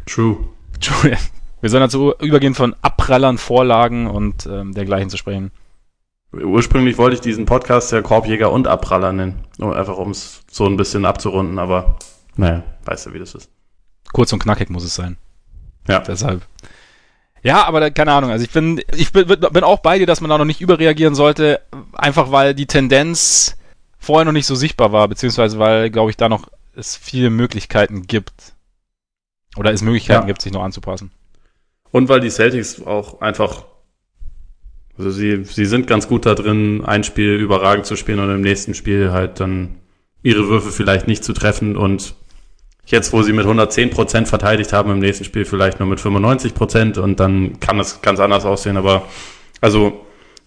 True. 0.05 0.37
True, 0.81 1.11
ja. 1.11 1.17
Wir 1.61 1.69
sollen 1.69 1.81
dazu 1.81 2.13
übergehen 2.19 2.53
von 2.53 2.75
Abprallern, 2.81 3.37
Vorlagen 3.37 4.07
und 4.07 4.45
ähm, 4.45 4.73
dergleichen 4.73 5.09
zu 5.09 5.17
sprechen. 5.17 5.51
Ursprünglich 6.31 6.97
wollte 6.97 7.15
ich 7.15 7.21
diesen 7.21 7.45
Podcast 7.45 7.91
ja 7.91 8.01
Korbjäger 8.01 8.51
und 8.51 8.67
Abpraller 8.67 9.13
nennen. 9.13 9.45
Einfach 9.59 9.97
um 9.97 10.11
es 10.11 10.41
so 10.51 10.65
ein 10.65 10.75
bisschen 10.75 11.05
abzurunden, 11.05 11.59
aber 11.59 11.97
naja, 12.35 12.63
weißt 12.83 13.05
du, 13.05 13.13
wie 13.13 13.19
das 13.19 13.35
ist. 13.35 13.49
Kurz 14.11 14.33
und 14.33 14.39
knackig 14.39 14.69
muss 14.69 14.83
es 14.83 14.95
sein. 14.95 15.17
Ja. 15.87 15.99
Deshalb. 15.99 16.41
Ja, 17.41 17.63
aber 17.65 17.79
da, 17.79 17.89
keine 17.89 18.11
Ahnung. 18.11 18.31
Also 18.31 18.43
ich 18.43 18.51
bin, 18.51 18.81
ich 18.95 19.11
bin, 19.11 19.27
bin 19.27 19.63
auch 19.63 19.79
bei 19.79 19.97
dir, 19.99 20.07
dass 20.07 20.19
man 20.19 20.29
da 20.29 20.37
noch 20.37 20.45
nicht 20.45 20.61
überreagieren 20.61 21.15
sollte, 21.15 21.61
einfach 21.93 22.31
weil 22.31 22.53
die 22.53 22.65
Tendenz 22.65 23.55
vorher 24.05 24.25
noch 24.25 24.31
nicht 24.31 24.45
so 24.45 24.53
sichtbar 24.53 24.91
war, 24.91 25.07
beziehungsweise 25.07 25.57
weil, 25.57 25.89
glaube 25.89 26.11
ich, 26.11 26.17
da 26.17 26.29
noch 26.29 26.47
es 26.75 26.95
viele 26.95 27.29
Möglichkeiten 27.29 28.05
gibt. 28.05 28.53
Oder 29.57 29.71
es 29.71 29.81
Möglichkeiten 29.81 30.23
ja. 30.23 30.27
gibt, 30.27 30.41
sich 30.41 30.51
noch 30.51 30.63
anzupassen. 30.63 31.11
Und 31.91 32.09
weil 32.09 32.19
die 32.19 32.29
Celtics 32.29 32.85
auch 32.85 33.21
einfach, 33.21 33.65
also 34.97 35.09
sie, 35.09 35.43
sie 35.45 35.65
sind 35.65 35.87
ganz 35.87 36.07
gut 36.07 36.25
da 36.25 36.35
drin, 36.35 36.83
ein 36.85 37.03
Spiel 37.03 37.35
überragend 37.35 37.85
zu 37.85 37.95
spielen 37.95 38.19
und 38.19 38.29
im 38.29 38.41
nächsten 38.41 38.73
Spiel 38.73 39.11
halt 39.11 39.39
dann 39.39 39.79
ihre 40.21 40.49
Würfe 40.49 40.71
vielleicht 40.71 41.07
nicht 41.07 41.23
zu 41.23 41.33
treffen 41.33 41.77
und 41.77 42.15
jetzt, 42.85 43.13
wo 43.13 43.23
sie 43.23 43.33
mit 43.33 43.45
110 43.45 43.89
Prozent 43.89 44.27
verteidigt 44.27 44.73
haben, 44.73 44.91
im 44.91 44.99
nächsten 44.99 45.23
Spiel 45.23 45.45
vielleicht 45.45 45.79
nur 45.79 45.89
mit 45.89 45.99
95 45.99 46.53
Prozent 46.53 46.97
und 46.97 47.19
dann 47.19 47.59
kann 47.59 47.79
es 47.79 48.01
ganz 48.01 48.19
anders 48.19 48.45
aussehen. 48.45 48.77
Aber 48.77 49.07
also 49.61 50.04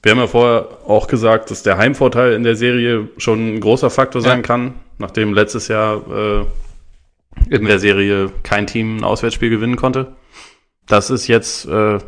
wir 0.09 0.13
haben 0.13 0.21
ja 0.21 0.27
vorher 0.27 0.69
auch 0.87 1.07
gesagt, 1.07 1.51
dass 1.51 1.63
der 1.63 1.77
Heimvorteil 1.77 2.33
in 2.33 2.43
der 2.43 2.57
Serie 2.57 3.09
schon 3.19 3.57
ein 3.57 3.61
großer 3.61 3.91
Faktor 3.91 4.23
sein 4.23 4.39
ja. 4.39 4.43
kann, 4.43 4.75
nachdem 4.97 5.35
letztes 5.35 5.69
Jahr 5.69 6.01
äh, 6.11 7.55
in 7.55 7.67
der 7.67 7.79
Serie 7.79 8.31
kein 8.43 8.67
Team 8.67 8.97
ein 8.97 9.05
Auswärtsspiel 9.05 9.51
gewinnen 9.51 9.77
konnte 9.77 10.15
das 10.89 11.11
ist 11.11 11.29
jetzt, 11.29 11.67
äh, 11.67 11.99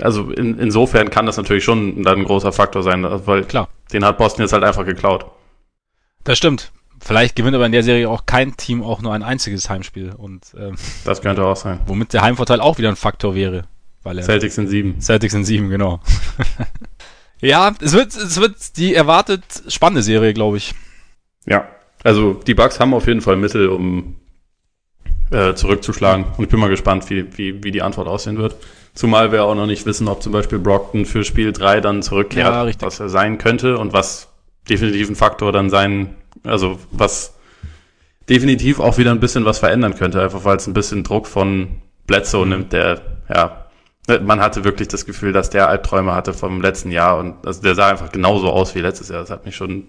also 0.00 0.30
in, 0.30 0.58
insofern 0.58 1.10
kann 1.10 1.26
das 1.26 1.36
natürlich 1.36 1.64
schon 1.64 2.02
dann 2.02 2.20
ein 2.20 2.24
großer 2.24 2.52
Faktor 2.52 2.82
sein, 2.82 3.04
weil 3.26 3.44
Klar. 3.44 3.68
den 3.92 4.04
hat 4.04 4.18
Boston 4.18 4.42
jetzt 4.42 4.52
halt 4.52 4.64
einfach 4.64 4.84
geklaut. 4.84 5.26
Das 6.24 6.38
stimmt. 6.38 6.72
Vielleicht 7.02 7.34
gewinnt 7.34 7.54
aber 7.54 7.64
in 7.64 7.72
der 7.72 7.82
Serie 7.82 8.10
auch 8.10 8.26
kein 8.26 8.56
Team 8.58 8.82
auch 8.82 9.00
nur 9.00 9.14
ein 9.14 9.22
einziges 9.22 9.70
Heimspiel. 9.70 10.12
Und, 10.14 10.54
ähm, 10.58 10.76
das 11.04 11.22
könnte 11.22 11.44
auch 11.44 11.56
sein. 11.56 11.80
Womit 11.86 12.12
der 12.12 12.20
Heimvorteil 12.20 12.60
auch 12.60 12.76
wieder 12.76 12.90
ein 12.90 12.96
Faktor 12.96 13.34
wäre. 13.34 13.64
Weil 14.02 14.18
er, 14.18 14.24
Celtics 14.24 14.58
in 14.58 14.66
sieben. 14.66 15.00
Celtics 15.00 15.34
in 15.34 15.44
sieben, 15.44 15.68
genau. 15.68 16.00
ja, 17.40 17.74
es 17.80 17.92
wird, 17.92 18.14
es 18.14 18.40
wird 18.40 18.76
die 18.76 18.94
erwartet 18.94 19.42
spannende 19.68 20.02
Serie, 20.02 20.32
glaube 20.32 20.56
ich. 20.56 20.74
Ja, 21.46 21.68
also 22.02 22.34
die 22.34 22.54
Bucks 22.54 22.80
haben 22.80 22.94
auf 22.94 23.06
jeden 23.06 23.20
Fall 23.20 23.36
Mittel, 23.36 23.68
um 23.68 24.16
äh, 25.30 25.54
zurückzuschlagen. 25.54 26.24
Und 26.36 26.44
ich 26.44 26.50
bin 26.50 26.60
mal 26.60 26.70
gespannt, 26.70 27.08
wie, 27.10 27.36
wie, 27.36 27.62
wie 27.62 27.70
die 27.70 27.82
Antwort 27.82 28.08
aussehen 28.08 28.38
wird. 28.38 28.56
Zumal 28.94 29.32
wir 29.32 29.44
auch 29.44 29.54
noch 29.54 29.66
nicht 29.66 29.86
wissen, 29.86 30.08
ob 30.08 30.22
zum 30.22 30.32
Beispiel 30.32 30.58
Brockton 30.58 31.06
für 31.06 31.24
Spiel 31.24 31.52
3 31.52 31.80
dann 31.80 32.02
zurückkehrt, 32.02 32.52
ja, 32.52 32.86
was 32.86 33.00
er 33.00 33.08
sein 33.08 33.38
könnte 33.38 33.78
und 33.78 33.92
was 33.92 34.28
definitiv 34.68 35.08
ein 35.08 35.16
Faktor 35.16 35.52
dann 35.52 35.70
sein, 35.70 36.16
also 36.42 36.78
was 36.90 37.34
definitiv 38.28 38.80
auch 38.80 38.98
wieder 38.98 39.10
ein 39.10 39.20
bisschen 39.20 39.44
was 39.44 39.58
verändern 39.58 39.94
könnte, 39.94 40.22
einfach 40.22 40.44
weil 40.44 40.56
es 40.56 40.66
ein 40.66 40.74
bisschen 40.74 41.04
Druck 41.04 41.26
von 41.26 41.80
Bledsoe 42.06 42.44
mhm. 42.44 42.50
nimmt, 42.50 42.72
der, 42.72 43.00
ja, 43.28 43.59
man 44.18 44.40
hatte 44.40 44.64
wirklich 44.64 44.88
das 44.88 45.06
Gefühl, 45.06 45.32
dass 45.32 45.50
der 45.50 45.68
Albträume 45.68 46.14
hatte 46.14 46.32
vom 46.34 46.60
letzten 46.60 46.90
Jahr 46.90 47.18
und 47.18 47.46
also 47.46 47.62
der 47.62 47.74
sah 47.74 47.88
einfach 47.88 48.10
genauso 48.10 48.50
aus 48.50 48.74
wie 48.74 48.80
letztes 48.80 49.08
Jahr. 49.08 49.20
Das 49.20 49.30
hat 49.30 49.44
mich 49.44 49.56
schon 49.56 49.86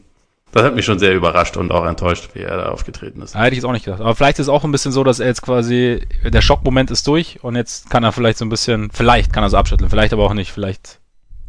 das 0.52 0.64
hat 0.64 0.76
mich 0.76 0.84
schon 0.84 1.00
sehr 1.00 1.14
überrascht 1.14 1.56
und 1.56 1.72
auch 1.72 1.86
enttäuscht, 1.86 2.32
wie 2.34 2.40
er 2.40 2.58
da 2.58 2.70
aufgetreten 2.70 3.22
ist. 3.22 3.36
Hätte 3.36 3.50
ich 3.50 3.56
jetzt 3.56 3.66
auch 3.66 3.72
nicht 3.72 3.86
gedacht. 3.86 4.02
Aber 4.02 4.16
vielleicht 4.16 4.38
ist 4.38 4.48
es 4.48 4.50
auch 4.50 4.66
ein 4.66 4.72
bisschen 4.72 4.92
so, 4.92 5.04
dass 5.04 5.20
er 5.20 5.28
jetzt 5.28 5.42
quasi, 5.42 6.06
der 6.26 6.42
Schockmoment 6.42 6.92
ist 6.92 7.08
durch 7.08 7.42
und 7.42 7.56
jetzt 7.56 7.90
kann 7.90 8.04
er 8.04 8.12
vielleicht 8.12 8.38
so 8.38 8.44
ein 8.44 8.50
bisschen, 8.50 8.92
vielleicht 8.92 9.32
kann 9.32 9.44
er 9.44 9.50
so 9.50 9.58
abschütteln, 9.58 9.90
vielleicht 9.90 10.12
aber 10.12 10.26
auch 10.26 10.34
nicht. 10.34 10.52
Vielleicht 10.52 11.00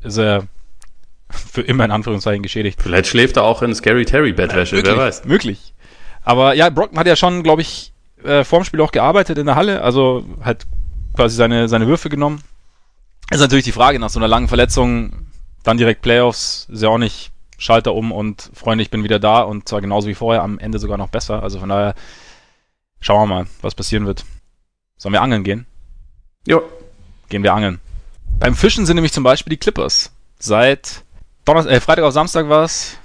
ist 0.03 0.18
er 0.18 0.45
für 1.31 1.62
immer 1.62 1.85
in 1.85 1.91
Anführungszeichen 1.91 2.45
geschädigt. 2.45 2.81
Vielleicht 2.81 3.09
schläft 3.09 3.37
er 3.37 3.43
auch 3.43 3.62
in 3.62 3.75
Scary 3.75 4.05
Terry 4.05 4.33
Bettwäsche, 4.33 4.77
ja, 4.77 4.85
wer 4.85 4.97
weiß. 4.97 5.25
Möglich. 5.25 5.75
Aber 6.23 6.55
ja, 6.55 6.70
Brockton 6.70 6.99
hat 6.99 7.09
ja 7.09 7.16
schon, 7.16 7.43
glaube 7.43 7.62
ich, 7.62 7.93
äh, 8.23 8.45
vorm 8.45 8.62
Spiel 8.62 8.81
auch 8.81 8.93
gearbeitet 8.93 9.37
in 9.37 9.47
der 9.47 9.57
Halle, 9.57 9.83
also 9.83 10.25
hat 10.43 10.64
quasi 11.16 11.35
seine, 11.35 11.68
seine 11.68 11.89
Würfe 11.89 12.09
genommen. 12.09 12.41
Ist 13.35 13.41
natürlich 13.41 13.64
die 13.64 13.72
Frage 13.72 13.99
nach 13.99 14.11
so 14.11 14.18
einer 14.18 14.28
langen 14.28 14.49
Verletzung, 14.49 15.26
dann 15.62 15.78
direkt 15.78 16.03
Playoffs, 16.03 16.66
ist 16.70 16.83
ja 16.83 16.89
auch 16.89 16.99
nicht 16.99 17.30
Schalter 17.59 17.95
um 17.95 18.12
und 18.12 18.51
Freunde, 18.55 18.83
ich 18.83 18.91
bin 18.91 19.05
wieder 19.05 19.18
da 19.18 19.43
und 19.43 19.68
zwar 19.68 19.80
genauso 19.80 20.09
wie 20.09 20.14
vorher, 20.14 20.43
am 20.43 20.59
Ende 20.59 20.78
sogar 20.78 20.99
noch 20.99 21.09
besser. 21.09 21.43
Also 21.43 21.61
von 21.61 21.68
daher 21.68 21.95
schauen 23.01 23.28
wir 23.28 23.35
mal, 23.35 23.47
was 23.61 23.74
passieren 23.74 24.07
wird. 24.07 24.24
Sollen 24.99 25.12
wir 25.12 25.22
angeln 25.22 25.45
gehen? 25.45 25.66
Jo. 26.47 26.62
Gehen 27.28 27.43
wir 27.43 27.55
angeln. 27.55 27.80
Beim 28.39 28.55
Fischen 28.55 28.87
sind 28.87 28.97
nämlich 28.97 29.12
zum 29.12 29.24
Beispiel 29.24 29.51
die 29.51 29.57
Clippers. 29.57 30.12
Seit 30.39 31.05
Donnerstag, 31.45 31.72
äh, 31.72 31.80
Freitag 31.80 32.05
auf 32.05 32.12
Samstag 32.12 32.49
war 32.49 32.64
es, 32.64 32.99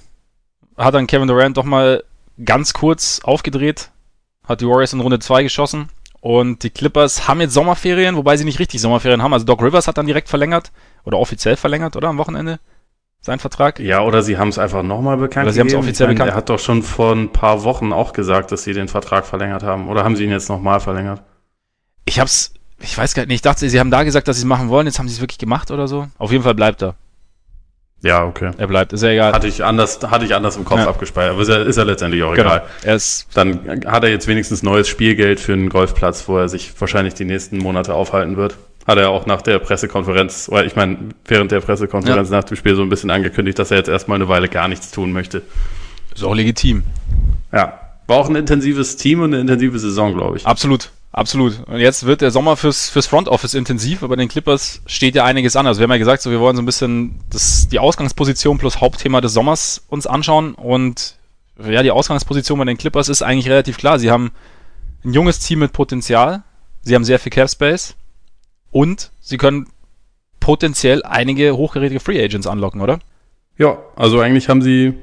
hat 0.76 0.94
dann 0.94 1.08
Kevin 1.08 1.28
Durant 1.28 1.58
doch 1.58 1.64
mal 1.64 2.04
ganz 2.44 2.74
kurz 2.74 3.20
aufgedreht, 3.24 3.92
hat 4.48 4.62
die 4.62 4.68
Warriors 4.68 4.94
in 4.94 5.00
Runde 5.00 5.20
2 5.20 5.44
geschossen 5.44 5.90
und 6.22 6.64
die 6.64 6.70
Clippers 6.70 7.28
haben 7.28 7.42
jetzt 7.42 7.54
Sommerferien, 7.54 8.16
wobei 8.16 8.38
sie 8.38 8.46
nicht 8.46 8.60
richtig 8.60 8.82
Sommerferien 8.82 9.22
haben. 9.22 9.34
Also 9.34 9.46
Doc 9.46 9.62
Rivers 9.62 9.88
hat 9.88 9.98
dann 9.98 10.08
direkt 10.08 10.30
verlängert 10.30 10.72
oder 11.04 11.20
offiziell 11.20 11.56
verlängert, 11.56 11.96
oder 11.96 12.10
am 12.10 12.18
Wochenende? 12.18 12.60
Sein 13.22 13.40
Vertrag? 13.40 13.80
Ja, 13.80 14.02
oder 14.02 14.22
sie 14.22 14.38
haben 14.38 14.50
es 14.50 14.60
einfach 14.60 14.84
nochmal 14.84 15.18
bekannt 15.18 15.46
Oder 15.46 15.54
sie 15.54 15.60
haben 15.60 15.68
es 15.68 15.74
offiziell 15.74 16.08
meine, 16.08 16.16
bekannt. 16.16 16.32
Er 16.32 16.38
hat 16.38 16.50
doch 16.50 16.60
schon 16.60 16.84
vor 16.84 17.14
ein 17.14 17.32
paar 17.32 17.64
Wochen 17.64 17.92
auch 17.92 18.14
gesagt, 18.14 18.52
dass 18.52 18.64
sie 18.64 18.74
den 18.74 18.88
Vertrag 18.88 19.26
verlängert 19.26 19.64
haben. 19.64 19.90
Oder 19.90 20.04
haben 20.04 20.16
sie 20.16 20.24
ihn 20.24 20.32
jetzt 20.32 20.50
nochmal 20.50 20.80
verlängert? 20.80 21.24
Ich 22.06 22.20
hab's, 22.20 22.54
ich 22.80 22.98
weiß 22.98 23.16
gar 23.16 23.26
nicht, 23.26 23.36
ich 23.36 23.42
dachte, 23.42 23.70
sie 23.70 23.80
haben 23.80 23.92
da 23.92 24.04
gesagt, 24.04 24.28
dass 24.28 24.38
sie 24.38 24.44
es 24.44 24.48
machen 24.48 24.70
wollen, 24.70 24.88
jetzt 24.88 25.00
haben 25.00 25.10
sie 25.10 25.16
es 25.16 25.22
wirklich 25.22 25.40
gemacht 25.40 25.72
oder 25.72 25.88
so. 25.88 26.08
Auf 26.18 26.32
jeden 26.32 26.44
Fall 26.44 26.56
bleibt 26.56 26.82
er. 26.84 26.96
Ja, 28.02 28.26
okay. 28.26 28.52
Er 28.58 28.68
bleibt, 28.68 28.94
ist 28.94 29.02
ja 29.02 29.10
egal. 29.10 29.34
Hatte 29.34 29.48
ich 29.48 29.64
anders, 29.64 30.00
hatte 30.04 30.24
ich 30.26 30.36
anders 30.36 30.56
im 30.56 30.66
Kopf 30.66 30.80
Ja. 30.80 30.88
abgespeichert. 30.88 31.32
Aber 31.34 31.42
ist 31.42 31.48
ja, 31.50 31.64
ist 31.64 31.78
ja 31.78 31.84
letztendlich 31.84 32.22
auch 32.24 32.34
genau. 32.36 32.50
egal. 32.50 32.64
Er 32.84 32.96
ist, 32.96 33.28
Dann 33.34 33.82
hat 33.88 34.04
er 34.04 34.10
jetzt 34.12 34.28
wenigstens 34.28 34.62
neues 34.62 34.88
Spielgeld 34.88 35.40
für 35.40 35.54
einen 35.54 35.70
Golfplatz, 35.70 36.28
wo 36.28 36.38
er 36.38 36.48
sich 36.48 36.72
wahrscheinlich 36.80 37.16
die 37.16 37.26
nächsten 37.26 37.58
Monate 37.58 37.94
aufhalten 37.94 38.38
wird. 38.38 38.56
Hat 38.86 38.98
er 38.98 39.10
auch 39.10 39.26
nach 39.26 39.42
der 39.42 39.60
Pressekonferenz, 39.60 40.48
oder 40.50 40.64
ich 40.66 40.76
meine, 40.76 40.98
während 41.26 41.52
der 41.52 41.60
Pressekonferenz 41.60 42.30
nach 42.30 42.44
dem 42.44 42.56
Spiel 42.56 42.76
so 42.76 42.84
ein 42.84 42.90
bisschen 42.90 43.10
angekündigt, 43.10 43.60
dass 43.60 43.72
er 43.72 43.78
jetzt 43.78 43.90
erstmal 43.90 44.16
eine 44.16 44.30
Weile 44.30 44.48
gar 44.48 44.68
nichts 44.68 44.92
tun 44.92 45.12
möchte. 45.12 45.42
ist 46.14 46.24
auch 46.24 46.36
legitim. 46.36 46.84
Ja. 47.52 47.80
War 48.06 48.18
auch 48.18 48.30
ein 48.30 48.38
intensives 48.38 48.96
Team 48.96 49.20
und 49.22 49.34
eine 49.34 49.42
intensive 49.42 49.78
Saison, 49.80 50.14
glaube 50.14 50.38
ich. 50.38 50.46
Absolut, 50.46 50.92
absolut. 51.12 51.68
Und 51.68 51.78
jetzt 51.78 52.06
wird 52.06 52.22
der 52.22 52.32
Sommer 52.32 52.58
fürs, 52.58 52.90
fürs 52.90 53.08
Front 53.08 53.28
Office 53.28 53.54
intensiv, 53.54 54.04
aber 54.04 54.16
den 54.16 54.28
Clippers 54.28 54.82
steht 54.86 55.16
ja 55.16 55.26
einiges 55.26 55.56
an. 55.56 55.68
Also 55.68 55.80
wir 55.80 55.84
haben 55.84 55.92
ja 55.92 55.98
gesagt, 55.98 56.22
so 56.22 56.32
wir 56.32 56.40
wollen 56.40 56.56
so 56.56 56.62
ein 56.62 56.66
bisschen 56.66 57.20
das, 57.30 57.68
die 57.68 57.80
Ausgangsposition 57.80 58.58
plus 58.58 58.82
Hauptthema 58.82 59.22
des 59.22 59.34
Sommers 59.34 59.86
uns 59.90 60.08
anschauen 60.08 60.54
und 60.56 61.16
ja, 61.60 61.82
die 61.82 61.92
Ausgangsposition 61.92 62.60
bei 62.60 62.66
den 62.66 62.78
Clippers 62.78 63.10
ist 63.10 63.22
eigentlich 63.22 63.50
relativ 63.50 63.78
klar. 63.78 64.00
Sie 64.00 64.12
haben 64.12 64.32
ein 65.04 65.14
junges 65.14 65.40
Team 65.40 65.60
mit 65.60 65.74
Potenzial, 65.74 66.44
sie 66.84 66.96
haben 66.96 67.04
sehr 67.04 67.20
viel 67.20 67.32
Cap 67.32 67.50
Space 67.50 67.96
und 68.72 69.12
sie 69.22 69.38
können 69.38 69.68
potenziell 70.40 71.04
einige 71.04 71.58
hochgerätige 71.58 72.00
Free 72.00 72.24
Agents 72.24 72.48
anlocken, 72.48 72.82
oder? 72.82 73.00
Ja, 73.58 73.80
also 73.96 74.20
eigentlich 74.20 74.50
haben 74.50 74.62
sie, 74.62 74.94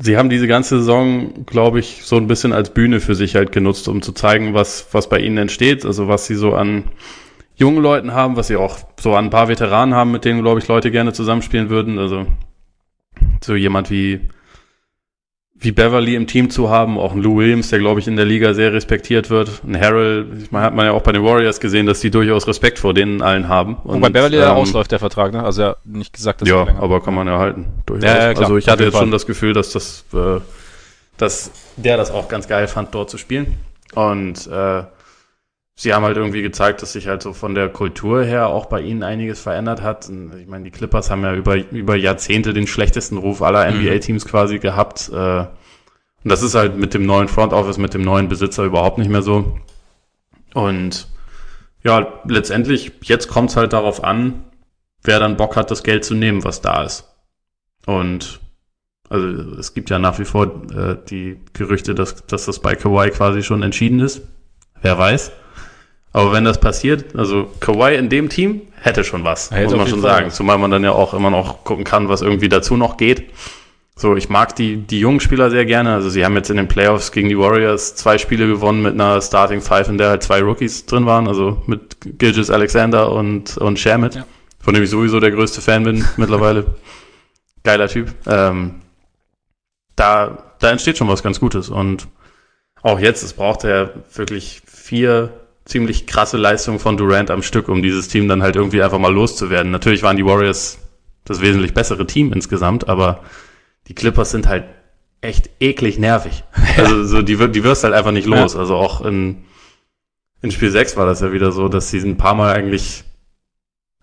sie 0.00 0.16
haben 0.16 0.30
diese 0.30 0.46
ganze 0.46 0.78
Saison, 0.78 1.44
glaube 1.46 1.80
ich, 1.80 2.02
so 2.04 2.16
ein 2.16 2.26
bisschen 2.26 2.52
als 2.52 2.72
Bühne 2.72 3.00
für 3.00 3.14
sich 3.14 3.34
halt 3.34 3.52
genutzt, 3.52 3.88
um 3.88 4.02
zu 4.02 4.12
zeigen, 4.12 4.54
was, 4.54 4.88
was 4.92 5.08
bei 5.08 5.18
ihnen 5.18 5.38
entsteht, 5.38 5.84
also 5.84 6.08
was 6.08 6.26
sie 6.26 6.34
so 6.34 6.54
an 6.54 6.84
jungen 7.54 7.82
Leuten 7.82 8.12
haben, 8.12 8.36
was 8.36 8.48
sie 8.48 8.56
auch 8.56 8.78
so 8.98 9.14
an 9.14 9.26
ein 9.26 9.30
paar 9.30 9.48
Veteranen 9.48 9.94
haben, 9.94 10.10
mit 10.10 10.24
denen, 10.24 10.42
glaube 10.42 10.60
ich, 10.60 10.68
Leute 10.68 10.90
gerne 10.90 11.12
zusammenspielen 11.12 11.68
würden, 11.68 11.98
also 11.98 12.26
so 13.42 13.54
jemand 13.54 13.90
wie, 13.90 14.28
wie 15.62 15.70
Beverly 15.70 16.16
im 16.16 16.26
Team 16.26 16.50
zu 16.50 16.70
haben, 16.70 16.98
auch 16.98 17.12
ein 17.12 17.22
Lou 17.22 17.36
Williams, 17.36 17.70
der, 17.70 17.78
glaube 17.78 18.00
ich, 18.00 18.08
in 18.08 18.16
der 18.16 18.24
Liga 18.24 18.52
sehr 18.52 18.72
respektiert 18.72 19.30
wird, 19.30 19.62
ein 19.64 19.80
Harold, 19.80 20.26
ich 20.42 20.50
meine, 20.50 20.64
hat 20.64 20.74
man 20.74 20.86
ja 20.86 20.92
auch 20.92 21.02
bei 21.02 21.12
den 21.12 21.24
Warriors 21.24 21.60
gesehen, 21.60 21.86
dass 21.86 22.00
die 22.00 22.10
durchaus 22.10 22.46
Respekt 22.48 22.80
vor 22.80 22.94
denen 22.94 23.22
allen 23.22 23.48
haben. 23.48 23.76
Und, 23.84 24.00
bei 24.00 24.08
Beverly 24.08 24.38
ja 24.38 24.50
ähm, 24.50 24.56
ausläuft 24.56 24.90
der 24.90 24.98
Vertrag, 24.98 25.32
ne? 25.32 25.42
Also 25.42 25.62
er 25.62 25.68
hat 25.70 25.86
nicht 25.86 26.12
gesagt, 26.12 26.42
dass 26.42 26.48
ja, 26.48 26.64
er 26.64 26.82
aber 26.82 27.00
kann 27.00 27.14
man 27.14 27.28
erhalten. 27.28 27.66
Durchaus. 27.86 28.04
Ja, 28.04 28.16
ja, 28.16 28.34
klar, 28.34 28.44
also 28.44 28.56
ich 28.56 28.68
hatte 28.68 28.82
jetzt 28.82 28.92
Fall. 28.92 29.02
schon 29.02 29.12
das 29.12 29.26
Gefühl, 29.26 29.52
dass 29.52 29.70
das, 29.70 30.04
äh, 30.12 30.40
dass 31.16 31.52
der 31.76 31.96
das 31.96 32.10
auch 32.10 32.28
ganz 32.28 32.48
geil 32.48 32.66
fand, 32.66 32.94
dort 32.94 33.08
zu 33.08 33.18
spielen. 33.18 33.58
Und 33.94 34.46
äh, 34.48 34.82
sie 35.74 35.94
haben 35.94 36.04
halt 36.04 36.16
irgendwie 36.16 36.42
gezeigt, 36.42 36.82
dass 36.82 36.92
sich 36.92 37.08
halt 37.08 37.22
so 37.22 37.32
von 37.32 37.54
der 37.54 37.68
Kultur 37.68 38.24
her 38.24 38.48
auch 38.48 38.66
bei 38.66 38.80
ihnen 38.80 39.02
einiges 39.02 39.40
verändert 39.40 39.82
hat. 39.82 40.08
Und 40.08 40.32
ich 40.38 40.46
meine, 40.46 40.64
die 40.64 40.70
Clippers 40.70 41.10
haben 41.10 41.22
ja 41.22 41.34
über, 41.34 41.56
über 41.56 41.96
Jahrzehnte 41.96 42.52
den 42.52 42.66
schlechtesten 42.66 43.16
Ruf 43.16 43.42
aller 43.42 43.70
Mhm. 43.70 43.80
NBA-Teams 43.80 44.26
quasi 44.26 44.58
gehabt. 44.58 45.10
Äh, 45.12 45.40
und 46.24 46.30
das 46.30 46.42
ist 46.42 46.54
halt 46.54 46.76
mit 46.76 46.94
dem 46.94 47.04
neuen 47.04 47.28
Front 47.28 47.52
Office, 47.52 47.78
mit 47.78 47.94
dem 47.94 48.02
neuen 48.02 48.28
Besitzer 48.28 48.64
überhaupt 48.64 48.98
nicht 48.98 49.10
mehr 49.10 49.22
so. 49.22 49.58
Und 50.54 51.08
ja, 51.82 52.06
letztendlich, 52.26 52.92
jetzt 53.02 53.28
kommt 53.28 53.50
es 53.50 53.56
halt 53.56 53.72
darauf 53.72 54.04
an, 54.04 54.44
wer 55.02 55.18
dann 55.18 55.36
Bock 55.36 55.56
hat, 55.56 55.70
das 55.70 55.82
Geld 55.82 56.04
zu 56.04 56.14
nehmen, 56.14 56.44
was 56.44 56.60
da 56.60 56.84
ist. 56.84 57.08
Und 57.86 58.40
also 59.08 59.26
es 59.58 59.74
gibt 59.74 59.90
ja 59.90 59.98
nach 59.98 60.18
wie 60.18 60.24
vor 60.24 60.46
äh, 60.72 60.96
die 61.08 61.40
Gerüchte, 61.52 61.94
dass, 61.94 62.24
dass 62.26 62.46
das 62.46 62.60
bei 62.60 62.76
Kawhi 62.76 63.10
quasi 63.10 63.42
schon 63.42 63.62
entschieden 63.62 64.00
ist. 64.00 64.22
Wer 64.80 64.96
weiß. 64.96 65.32
Aber 66.12 66.32
wenn 66.32 66.44
das 66.44 66.60
passiert, 66.60 67.16
also 67.16 67.50
Kawhi 67.60 67.94
in 67.96 68.08
dem 68.10 68.28
Team 68.28 68.62
hätte 68.80 69.02
schon 69.04 69.24
was, 69.24 69.50
Hätte 69.50 69.64
muss 69.70 69.76
man 69.76 69.86
schon 69.88 70.00
Fall 70.02 70.10
sagen. 70.10 70.26
was. 70.26 70.36
Zumal 70.36 70.58
man 70.58 70.70
dann 70.70 70.84
ja 70.84 70.92
auch 70.92 71.14
immer 71.14 71.30
noch 71.30 71.64
gucken 71.64 71.84
kann, 71.84 72.08
was 72.08 72.20
irgendwie 72.20 72.48
dazu 72.50 72.76
noch 72.76 72.96
geht. 72.98 73.30
So, 73.96 74.16
ich 74.16 74.28
mag 74.28 74.56
die, 74.56 74.76
die 74.78 75.00
jungen 75.00 75.20
Spieler 75.20 75.50
sehr 75.50 75.64
gerne. 75.64 75.94
Also 75.94 76.08
sie 76.10 76.24
haben 76.24 76.34
jetzt 76.34 76.50
in 76.50 76.56
den 76.56 76.68
Playoffs 76.68 77.12
gegen 77.12 77.28
die 77.28 77.38
Warriors 77.38 77.94
zwei 77.94 78.18
Spiele 78.18 78.46
gewonnen 78.46 78.82
mit 78.82 78.94
einer 78.94 79.20
Starting 79.22 79.60
Five, 79.60 79.88
in 79.88 79.96
der 79.98 80.08
halt 80.10 80.22
zwei 80.22 80.40
Rookies 80.42 80.86
drin 80.86 81.06
waren, 81.06 81.28
also 81.28 81.62
mit 81.66 81.96
Gilgis 82.18 82.50
Alexander 82.50 83.12
und, 83.12 83.56
und 83.58 83.78
Shamit, 83.78 84.14
Ja. 84.16 84.24
von 84.60 84.74
dem 84.74 84.82
ich 84.82 84.90
sowieso 84.90 85.20
der 85.20 85.30
größte 85.30 85.60
Fan 85.60 85.84
bin 85.84 86.04
mittlerweile. 86.16 86.66
Geiler 87.64 87.88
Typ. 87.88 88.12
Ähm, 88.26 88.80
da, 89.96 90.38
da 90.58 90.70
entsteht 90.70 90.98
schon 90.98 91.08
was 91.08 91.22
ganz 91.22 91.38
Gutes. 91.38 91.68
Und 91.68 92.08
auch 92.82 92.98
jetzt, 92.98 93.22
es 93.22 93.34
braucht 93.34 93.62
ja 93.64 93.90
wirklich 94.14 94.62
vier 94.66 95.30
ziemlich 95.64 96.06
krasse 96.06 96.36
Leistungen 96.36 96.78
von 96.78 96.96
Durant 96.96 97.30
am 97.30 97.42
Stück, 97.42 97.68
um 97.68 97.82
dieses 97.82 98.08
Team 98.08 98.28
dann 98.28 98.42
halt 98.42 98.56
irgendwie 98.56 98.82
einfach 98.82 98.98
mal 98.98 99.12
loszuwerden. 99.12 99.70
Natürlich 99.70 100.02
waren 100.02 100.16
die 100.16 100.26
Warriors 100.26 100.78
das 101.24 101.40
wesentlich 101.40 101.72
bessere 101.74 102.06
Team 102.06 102.32
insgesamt, 102.32 102.88
aber 102.88 103.20
die 103.86 103.94
Clippers 103.94 104.30
sind 104.30 104.48
halt 104.48 104.64
echt 105.20 105.50
eklig 105.60 105.98
nervig. 105.98 106.44
Also 106.76 107.04
so, 107.04 107.22
die, 107.22 107.36
die 107.36 107.64
wirst 107.64 107.84
halt 107.84 107.92
einfach 107.92 108.12
nicht 108.12 108.26
los. 108.26 108.56
Also 108.56 108.76
auch 108.76 109.04
in, 109.04 109.44
in 110.40 110.50
Spiel 110.50 110.70
6 110.70 110.96
war 110.96 111.04
das 111.04 111.20
ja 111.20 111.30
wieder 111.30 111.52
so, 111.52 111.68
dass 111.68 111.90
sie 111.90 111.98
ein 111.98 112.16
paar 112.16 112.34
Mal 112.34 112.54
eigentlich 112.54 113.04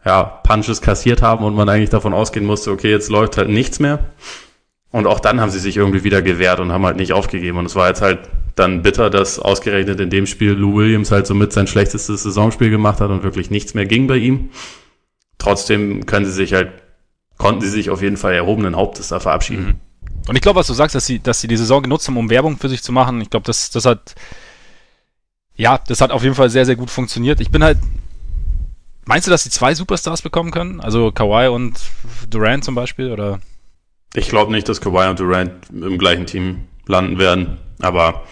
ja, 0.05 0.23
Punches 0.23 0.81
kassiert 0.81 1.21
haben 1.21 1.43
und 1.43 1.55
man 1.55 1.67
eigentlich 1.67 1.89
davon 1.89 2.13
ausgehen 2.13 2.45
musste, 2.45 2.71
okay, 2.71 2.89
jetzt 2.89 3.09
läuft 3.09 3.37
halt 3.37 3.49
nichts 3.49 3.79
mehr. 3.79 4.11
Und 4.91 5.07
auch 5.07 5.19
dann 5.19 5.41
haben 5.41 5.51
sie 5.51 5.59
sich 5.59 5.77
irgendwie 5.77 6.03
wieder 6.03 6.21
gewehrt 6.21 6.59
und 6.59 6.71
haben 6.71 6.85
halt 6.85 6.97
nicht 6.97 7.13
aufgegeben. 7.13 7.57
Und 7.57 7.65
es 7.65 7.75
war 7.75 7.87
jetzt 7.87 8.01
halt 8.01 8.19
dann 8.59 8.81
bitter, 8.81 9.09
dass 9.09 9.39
ausgerechnet 9.39 9.99
in 9.99 10.09
dem 10.09 10.27
Spiel 10.27 10.51
Lou 10.51 10.75
Williams 10.75 11.11
halt 11.11 11.25
somit 11.25 11.53
sein 11.53 11.67
schlechtestes 11.67 12.23
Saisonspiel 12.23 12.69
gemacht 12.69 12.99
hat 12.99 13.09
und 13.09 13.23
wirklich 13.23 13.49
nichts 13.49 13.73
mehr 13.73 13.85
ging 13.85 14.07
bei 14.07 14.17
ihm. 14.17 14.49
Trotzdem 15.37 16.05
können 16.05 16.25
sie 16.25 16.31
sich 16.31 16.53
halt, 16.53 16.71
konnten 17.37 17.61
sie 17.61 17.69
sich 17.69 17.89
auf 17.89 18.01
jeden 18.01 18.17
Fall 18.17 18.33
erhobenen 18.33 18.75
Hauptes 18.75 19.07
da 19.07 19.19
verabschieden. 19.19 19.65
Mhm. 19.65 19.75
Und 20.27 20.35
ich 20.35 20.41
glaube, 20.41 20.59
was 20.59 20.67
du 20.67 20.73
sagst, 20.73 20.93
dass 20.93 21.05
sie, 21.05 21.19
dass 21.19 21.41
sie 21.41 21.47
die 21.47 21.57
Saison 21.57 21.81
genutzt 21.81 22.07
haben, 22.07 22.17
um 22.17 22.29
Werbung 22.29 22.57
für 22.57 22.69
sich 22.69 22.83
zu 22.83 22.91
machen, 22.91 23.21
ich 23.21 23.29
glaube, 23.29 23.45
das, 23.45 23.71
das 23.71 23.85
hat, 23.85 24.13
ja, 25.55 25.79
das 25.87 26.01
hat 26.01 26.11
auf 26.11 26.23
jeden 26.23 26.35
Fall 26.35 26.49
sehr, 26.49 26.65
sehr 26.65 26.75
gut 26.75 26.91
funktioniert. 26.91 27.39
Ich 27.39 27.49
bin 27.49 27.63
halt, 27.63 27.77
meinst 29.05 29.25
du, 29.25 29.31
dass 29.31 29.43
sie 29.43 29.49
zwei 29.49 29.73
Superstars 29.73 30.21
bekommen 30.21 30.51
können? 30.51 30.81
Also 30.81 31.11
Kawhi 31.11 31.47
und 31.47 31.79
Durant 32.29 32.63
zum 32.63 32.75
Beispiel, 32.75 33.11
oder? 33.11 33.39
Ich 34.13 34.29
glaube 34.29 34.51
nicht, 34.51 34.67
dass 34.67 34.81
Kawhi 34.81 35.09
und 35.09 35.19
Durant 35.19 35.51
im 35.71 35.97
gleichen 35.97 36.25
Team 36.25 36.65
landen 36.85 37.17
werden, 37.17 37.57
aber 37.81 38.23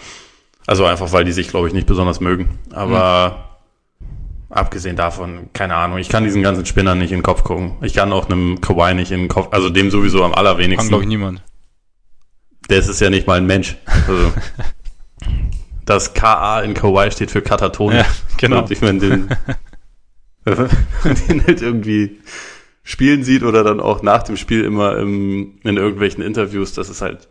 also 0.68 0.84
einfach, 0.84 1.12
weil 1.12 1.24
die 1.24 1.32
sich, 1.32 1.48
glaube 1.48 1.66
ich, 1.66 1.72
nicht 1.72 1.86
besonders 1.86 2.20
mögen. 2.20 2.58
Aber 2.72 3.58
abgesehen 4.50 4.96
davon, 4.96 5.48
keine 5.54 5.74
Ahnung, 5.74 5.96
ich 5.96 6.10
kann 6.10 6.24
diesen 6.24 6.42
ganzen 6.42 6.66
Spinnern 6.66 6.98
nicht 6.98 7.10
in 7.10 7.18
den 7.18 7.22
Kopf 7.22 7.42
gucken. 7.42 7.76
Ich 7.80 7.94
kann 7.94 8.12
auch 8.12 8.28
einem 8.28 8.60
Kawhi 8.60 8.92
nicht 8.92 9.10
in 9.10 9.20
den 9.20 9.28
Kopf, 9.28 9.48
also 9.52 9.70
dem 9.70 9.90
sowieso 9.90 10.22
am 10.24 10.32
Kann, 10.32 10.40
allerwenigsten. 10.40 10.88
glaube 10.88 11.04
ich, 11.04 11.08
niemand. 11.08 11.42
Der 12.68 12.80
ist 12.80 13.00
ja 13.00 13.08
nicht 13.08 13.26
mal 13.26 13.38
ein 13.38 13.46
Mensch. 13.46 13.78
Also, 13.86 14.32
das 15.86 16.12
KA 16.12 16.60
in 16.60 16.74
Kawhi 16.74 17.10
steht 17.12 17.30
für 17.30 17.40
Katatonisch. 17.40 18.00
Ja, 18.00 18.06
genau. 18.36 18.58
Und 18.58 18.70
ich 18.70 18.82
meine, 18.82 18.98
den, 18.98 19.30
wenn 20.44 20.56
man 21.04 21.16
den 21.28 21.46
halt 21.46 21.62
irgendwie 21.62 22.20
spielen 22.82 23.24
sieht 23.24 23.42
oder 23.42 23.64
dann 23.64 23.80
auch 23.80 24.02
nach 24.02 24.22
dem 24.22 24.36
Spiel 24.36 24.64
immer 24.64 24.98
im, 24.98 25.60
in 25.64 25.78
irgendwelchen 25.78 26.22
Interviews, 26.22 26.74
das 26.74 26.90
ist 26.90 27.00
halt. 27.00 27.28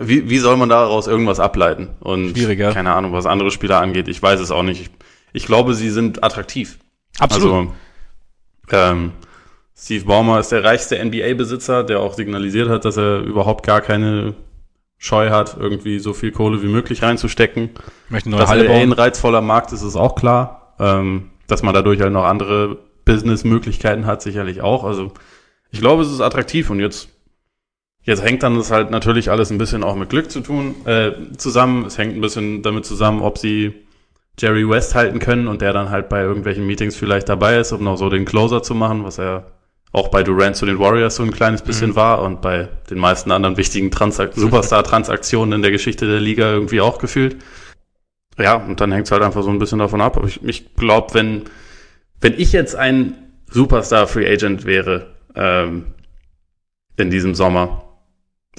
Wie, 0.00 0.28
wie 0.28 0.38
soll 0.38 0.56
man 0.56 0.68
daraus 0.68 1.06
irgendwas 1.06 1.40
ableiten? 1.40 1.90
Und 2.00 2.30
Schwierig, 2.36 2.58
ja. 2.58 2.72
keine 2.72 2.94
Ahnung, 2.94 3.12
was 3.12 3.26
andere 3.26 3.50
Spieler 3.50 3.80
angeht, 3.80 4.08
ich 4.08 4.22
weiß 4.22 4.38
es 4.40 4.50
auch 4.50 4.62
nicht. 4.62 4.82
Ich, 4.82 4.90
ich 5.32 5.46
glaube, 5.46 5.74
sie 5.74 5.90
sind 5.90 6.22
attraktiv. 6.22 6.78
Absolut. 7.18 7.52
Also, 7.52 7.72
ähm, 8.70 9.12
Steve 9.76 10.04
Ballmer 10.04 10.40
ist 10.40 10.52
der 10.52 10.64
reichste 10.64 11.02
NBA-Besitzer, 11.02 11.84
der 11.84 12.00
auch 12.00 12.14
signalisiert 12.14 12.68
hat, 12.68 12.84
dass 12.84 12.96
er 12.96 13.20
überhaupt 13.20 13.64
gar 13.64 13.80
keine 13.80 14.34
Scheu 14.98 15.30
hat, 15.30 15.56
irgendwie 15.58 16.00
so 16.00 16.12
viel 16.12 16.32
Kohle 16.32 16.62
wie 16.62 16.66
möglich 16.66 17.02
reinzustecken. 17.02 17.70
ich 18.06 18.10
möchte 18.10 18.28
eine 18.28 18.36
neue 18.36 18.42
Dass 18.42 18.50
Halle 18.50 18.64
LA 18.64 18.74
ein 18.74 18.90
bauen. 18.90 18.98
reizvoller 18.98 19.40
Markt 19.40 19.72
ist, 19.72 19.82
ist 19.82 19.96
auch 19.96 20.16
klar. 20.16 20.74
Ähm, 20.80 21.30
dass 21.46 21.62
man 21.62 21.74
dadurch 21.74 22.00
halt 22.00 22.12
noch 22.12 22.24
andere 22.24 22.78
Business-Möglichkeiten 23.04 24.06
hat, 24.06 24.20
sicherlich 24.20 24.60
auch. 24.60 24.84
Also 24.84 25.12
ich 25.70 25.80
glaube, 25.80 26.02
es 26.02 26.12
ist 26.12 26.20
attraktiv 26.20 26.70
und 26.70 26.80
jetzt, 26.80 27.08
jetzt 28.08 28.24
hängt 28.24 28.42
dann 28.42 28.56
das 28.56 28.70
halt 28.70 28.90
natürlich 28.90 29.30
alles 29.30 29.50
ein 29.50 29.58
bisschen 29.58 29.84
auch 29.84 29.94
mit 29.94 30.08
Glück 30.08 30.30
zu 30.30 30.40
tun, 30.40 30.74
äh, 30.86 31.12
zusammen. 31.36 31.84
Es 31.84 31.98
hängt 31.98 32.16
ein 32.16 32.22
bisschen 32.22 32.62
damit 32.62 32.86
zusammen, 32.86 33.20
ob 33.20 33.36
sie 33.36 33.74
Jerry 34.38 34.66
West 34.66 34.94
halten 34.94 35.18
können 35.18 35.46
und 35.46 35.60
der 35.60 35.74
dann 35.74 35.90
halt 35.90 36.08
bei 36.08 36.22
irgendwelchen 36.22 36.66
Meetings 36.66 36.96
vielleicht 36.96 37.28
dabei 37.28 37.58
ist, 37.58 37.70
um 37.72 37.84
noch 37.84 37.98
so 37.98 38.08
den 38.08 38.24
Closer 38.24 38.62
zu 38.62 38.74
machen, 38.74 39.04
was 39.04 39.18
er 39.18 39.52
auch 39.92 40.08
bei 40.08 40.22
Durant 40.22 40.56
zu 40.56 40.64
den 40.64 40.78
Warriors 40.78 41.16
so 41.16 41.22
ein 41.22 41.30
kleines 41.30 41.60
bisschen 41.60 41.90
mhm. 41.90 41.96
war 41.96 42.22
und 42.22 42.40
bei 42.40 42.68
den 42.88 42.98
meisten 42.98 43.30
anderen 43.30 43.58
wichtigen 43.58 43.90
Transak 43.90 44.32
Superstar-Transaktionen 44.34 45.52
in 45.52 45.62
der 45.62 45.70
Geschichte 45.70 46.06
der 46.06 46.20
Liga 46.20 46.50
irgendwie 46.50 46.80
auch 46.80 46.98
gefühlt. 46.98 47.36
Ja, 48.38 48.54
und 48.54 48.80
dann 48.80 48.90
hängt 48.90 49.04
es 49.06 49.12
halt 49.12 49.22
einfach 49.22 49.42
so 49.42 49.50
ein 49.50 49.58
bisschen 49.58 49.80
davon 49.80 50.00
ab. 50.00 50.16
Aber 50.16 50.28
ich, 50.28 50.42
ich 50.44 50.74
glaube, 50.76 51.12
wenn, 51.12 51.42
wenn 52.22 52.32
ich 52.38 52.52
jetzt 52.52 52.74
ein 52.74 53.14
Superstar-Free 53.50 54.30
Agent 54.32 54.64
wäre 54.64 55.08
ähm, 55.34 55.86
in 56.96 57.10
diesem 57.10 57.34
Sommer, 57.34 57.87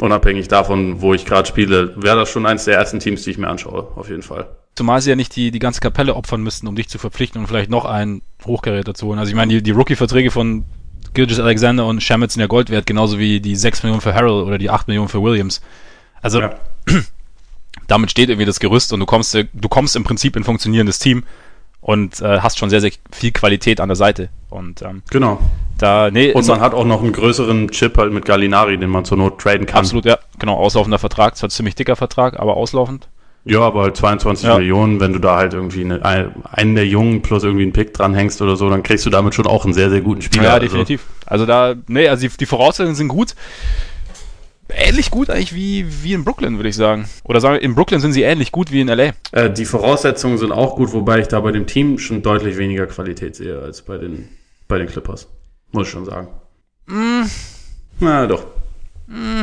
unabhängig 0.02 0.48
davon, 0.48 1.02
wo 1.02 1.14
ich 1.14 1.26
gerade 1.26 1.48
spiele, 1.48 1.94
wäre 2.02 2.18
das 2.18 2.30
schon 2.30 2.46
eins 2.46 2.66
der 2.66 2.76
ersten 2.76 3.00
Teams, 3.00 3.24
die 3.24 3.32
ich 3.32 3.38
mir 3.38 3.48
anschaue, 3.48 3.88
auf 3.96 4.10
jeden 4.10 4.24
Fall. 4.24 4.48
Zumal 4.76 5.02
sie 5.02 5.10
ja 5.10 5.16
nicht 5.16 5.36
die, 5.36 5.52
die 5.52 5.60
ganze 5.60 5.82
Kapelle 5.82 6.16
opfern 6.16 6.42
müssten, 6.42 6.68
um 6.68 6.76
dich 6.76 6.88
zu 6.88 6.98
verpflichten 6.98 7.42
und 7.42 7.48
vielleicht 7.48 7.70
noch 7.70 7.86
einen 7.86 8.22
Hochgerät 8.46 8.88
dazu 8.88 9.08
holen. 9.08 9.20
Also 9.20 9.30
ich 9.30 9.36
meine, 9.36 9.54
die, 9.54 9.62
die 9.62 9.72
Rookie-Verträge 9.72 10.32
von 10.32 10.64
Gilgis 11.14 11.40
Alexander 11.40 11.86
und 11.86 12.02
Shamit 12.02 12.32
sind 12.32 12.42
ja 12.42 12.48
Gold 12.48 12.70
wert, 12.70 12.86
genauso 12.86 13.20
wie 13.20 13.42
die 13.42 13.56
6 13.56 13.84
Millionen 13.84 14.02
für 14.02 14.14
Harrell 14.14 14.44
oder 14.44 14.58
die 14.58 14.70
8 14.70 14.88
Millionen 14.88 15.10
für 15.10 15.22
Williams. 15.22 15.62
Also 16.22 16.42
ja. 16.42 16.56
damit 17.88 18.12
steht 18.12 18.30
irgendwie 18.30 18.46
das 18.46 18.60
Gerüst 18.60 18.94
und 18.94 19.00
du 19.00 19.06
kommst, 19.06 19.34
du 19.34 19.70
kommst 19.70 19.96
im 19.96 20.04
Prinzip 20.04 20.36
in 20.36 20.42
ein 20.42 20.46
funktionierendes 20.46 21.00
Team 21.00 21.24
und 21.82 22.22
äh, 22.22 22.40
hast 22.40 22.60
schon 22.60 22.70
sehr, 22.70 22.82
sehr 22.82 22.92
viel 23.12 23.32
Qualität 23.32 23.80
an 23.80 23.90
der 23.90 23.96
Seite. 23.96 24.30
Und 24.50 24.82
ähm, 24.82 25.04
genau. 25.10 25.40
Da, 25.78 26.12
nee, 26.12 26.34
und 26.34 26.46
man 26.48 26.60
hat 26.60 26.74
auch 26.74 26.86
noch 26.86 27.02
einen 27.02 27.14
größeren 27.14 27.70
Chip 27.70 27.98
halt 27.98 28.12
mit 28.12 28.26
Gallinari, 28.26 28.78
den 28.78 28.90
man 28.90 29.06
zur 29.06 29.18
Not 29.18 29.40
traden 29.40 29.66
kann. 29.66 29.80
Absolut, 29.80 30.04
ja, 30.04 30.18
genau, 30.38 30.58
auslaufender 30.58 31.00
Vertrag, 31.00 31.38
zwar 31.38 31.50
ziemlich 31.50 31.76
dicker 31.76 31.96
Vertrag, 31.96 32.38
aber 32.38 32.58
auslaufend. 32.58 33.08
Ja, 33.46 33.62
aber 33.62 33.84
halt 33.84 33.96
22 33.96 34.46
ja. 34.46 34.58
Millionen, 34.58 35.00
wenn 35.00 35.14
du 35.14 35.20
da 35.20 35.38
halt 35.38 35.54
irgendwie 35.54 35.86
eine, 35.86 36.34
einen 36.52 36.76
der 36.76 36.86
Jungen 36.86 37.22
plus 37.22 37.44
irgendwie 37.44 37.64
einen 37.64 37.72
Pick 37.72 37.94
dranhängst 37.94 38.42
oder 38.42 38.58
so, 38.58 38.70
dann 38.70 38.84
kriegst 38.84 39.06
du 39.06 39.10
damit 39.10 39.34
schon 39.34 39.48
auch 39.48 39.64
einen 39.64 39.74
sehr, 39.74 39.90
sehr 39.90 40.02
guten 40.02 40.22
Spieler. 40.22 40.44
Ja, 40.44 40.54
also. 40.56 40.66
definitiv. 40.66 41.06
Also 41.26 41.46
da, 41.46 41.76
nee, 41.88 42.10
also 42.10 42.28
die, 42.28 42.38
die 42.38 42.46
Voraussetzungen 42.46 42.96
sind 42.96 43.08
gut. 43.08 43.36
Ähnlich 44.72 45.10
gut 45.10 45.30
eigentlich 45.30 45.56
wie, 45.56 45.86
wie 46.04 46.14
in 46.14 46.24
Brooklyn, 46.24 46.58
würde 46.58 46.70
ich 46.70 46.76
sagen. 46.76 47.10
Oder 47.24 47.42
sagen 47.42 47.56
wir, 47.56 47.62
in 47.62 47.76
Brooklyn 47.76 48.00
sind 48.00 48.14
sie 48.14 48.22
ähnlich 48.22 48.52
gut 48.52 48.72
wie 48.72 48.82
in 48.82 48.88
LA. 48.88 49.14
Äh, 49.32 49.52
die 49.52 49.66
Voraussetzungen 49.66 50.38
sind 50.38 50.52
auch 50.52 50.76
gut, 50.76 50.94
wobei 50.94 51.20
ich 51.20 51.28
da 51.28 51.40
bei 51.40 51.52
dem 51.52 51.66
Team 51.66 51.98
schon 51.98 52.22
deutlich 52.22 52.58
weniger 52.58 52.86
Qualität 52.86 53.36
sehe 53.36 53.60
als 53.60 53.82
bei 53.82 53.98
den, 53.98 54.30
bei 54.68 54.78
den 54.78 54.88
Clippers. 54.88 55.28
Muss 55.72 55.88
ich 55.88 55.92
schon 55.92 56.06
sagen. 56.06 56.28
Mm. 56.86 57.24
Na 58.00 58.28
doch. 58.28 58.46
Mm. 59.08 59.42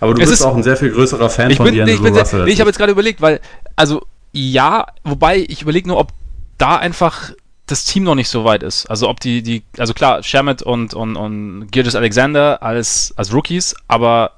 Aber 0.00 0.14
du 0.14 0.22
es 0.22 0.30
bist 0.30 0.44
auch 0.44 0.56
ein 0.56 0.62
sehr 0.62 0.76
viel 0.76 0.90
größerer 0.90 1.30
Fan 1.30 1.54
von 1.54 1.66
bin, 1.66 1.74
D'Angelo 1.74 2.10
nee, 2.10 2.18
Russell. 2.18 2.44
Nee, 2.44 2.52
ich 2.52 2.60
habe 2.60 2.68
jetzt 2.68 2.78
gerade 2.78 2.92
überlegt, 2.92 3.20
weil, 3.20 3.40
also 3.76 4.02
ja, 4.32 4.86
wobei 5.04 5.38
ich 5.48 5.62
überlege 5.62 5.88
nur, 5.88 5.98
ob 5.98 6.12
da 6.58 6.76
einfach 6.76 7.32
das 7.66 7.84
Team 7.84 8.04
noch 8.04 8.14
nicht 8.14 8.28
so 8.28 8.44
weit 8.44 8.62
ist. 8.62 8.86
Also 8.86 9.08
ob 9.08 9.20
die, 9.20 9.42
die, 9.42 9.62
also 9.78 9.92
klar, 9.92 10.22
Shamit 10.22 10.62
und, 10.62 10.94
und, 10.94 11.16
und 11.16 11.68
Gilgis 11.70 11.94
Alexander 11.94 12.62
als, 12.62 13.12
als 13.16 13.32
Rookies, 13.32 13.74
aber 13.88 14.32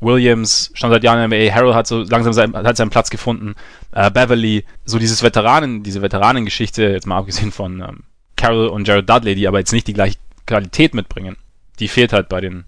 Williams, 0.00 0.70
schon 0.74 0.90
seit 0.90 1.02
Jahren 1.02 1.24
in 1.24 1.30
der 1.30 1.40
NBA, 1.40 1.54
Harold 1.54 1.74
hat 1.74 1.86
so 1.86 2.02
langsam 2.02 2.32
sein, 2.34 2.54
hat 2.54 2.76
seinen 2.76 2.90
Platz 2.90 3.08
gefunden, 3.08 3.54
äh, 3.92 4.10
Beverly, 4.10 4.64
so 4.84 4.98
dieses 4.98 5.22
Veteranen, 5.22 5.82
diese 5.82 6.02
Veteranengeschichte, 6.02 6.84
jetzt 6.84 7.06
mal 7.06 7.18
abgesehen 7.18 7.52
von 7.52 7.80
ähm, 7.80 8.02
Carroll 8.36 8.68
und 8.68 8.86
Jared 8.86 9.08
Dudley, 9.08 9.34
die 9.34 9.48
aber 9.48 9.60
jetzt 9.60 9.72
nicht 9.72 9.86
die 9.86 9.94
gleiche 9.94 10.16
Qualität 10.46 10.94
mitbringen, 10.94 11.36
die 11.78 11.88
fehlt 11.88 12.12
halt 12.12 12.28
bei 12.28 12.40
den, 12.42 12.64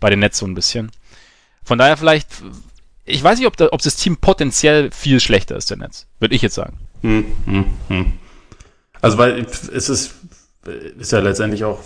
bei 0.00 0.10
den 0.10 0.18
Nets 0.18 0.38
so 0.38 0.46
ein 0.46 0.54
bisschen. 0.54 0.90
Von 1.62 1.78
daher 1.78 1.96
vielleicht, 1.96 2.28
ich 3.04 3.22
weiß 3.22 3.38
nicht, 3.38 3.46
ob, 3.46 3.56
da, 3.56 3.68
ob 3.70 3.82
das 3.82 3.94
Team 3.94 4.16
potenziell 4.16 4.90
viel 4.90 5.20
schlechter 5.20 5.56
ist, 5.56 5.70
der 5.70 5.76
Netz. 5.76 6.06
Würde 6.18 6.34
ich 6.34 6.42
jetzt 6.42 6.56
sagen. 6.56 6.76
Hm, 7.02 7.24
hm, 7.44 7.64
hm. 7.88 8.12
Also, 9.00 9.18
weil 9.18 9.46
es 9.74 9.88
ist, 9.88 10.14
ist 10.98 11.12
ja 11.12 11.20
letztendlich 11.20 11.64
auch. 11.64 11.80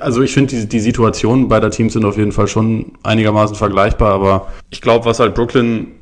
Also 0.00 0.20
ich 0.22 0.32
finde, 0.32 0.56
die, 0.56 0.66
die 0.66 0.80
Situationen 0.80 1.48
beider 1.48 1.70
Teams 1.70 1.92
sind 1.92 2.04
auf 2.04 2.16
jeden 2.16 2.32
Fall 2.32 2.48
schon 2.48 2.92
einigermaßen 3.04 3.54
vergleichbar, 3.54 4.12
aber 4.12 4.52
ich 4.70 4.80
glaube, 4.80 5.04
was 5.04 5.20
halt 5.20 5.34
Brooklyn 5.36 5.92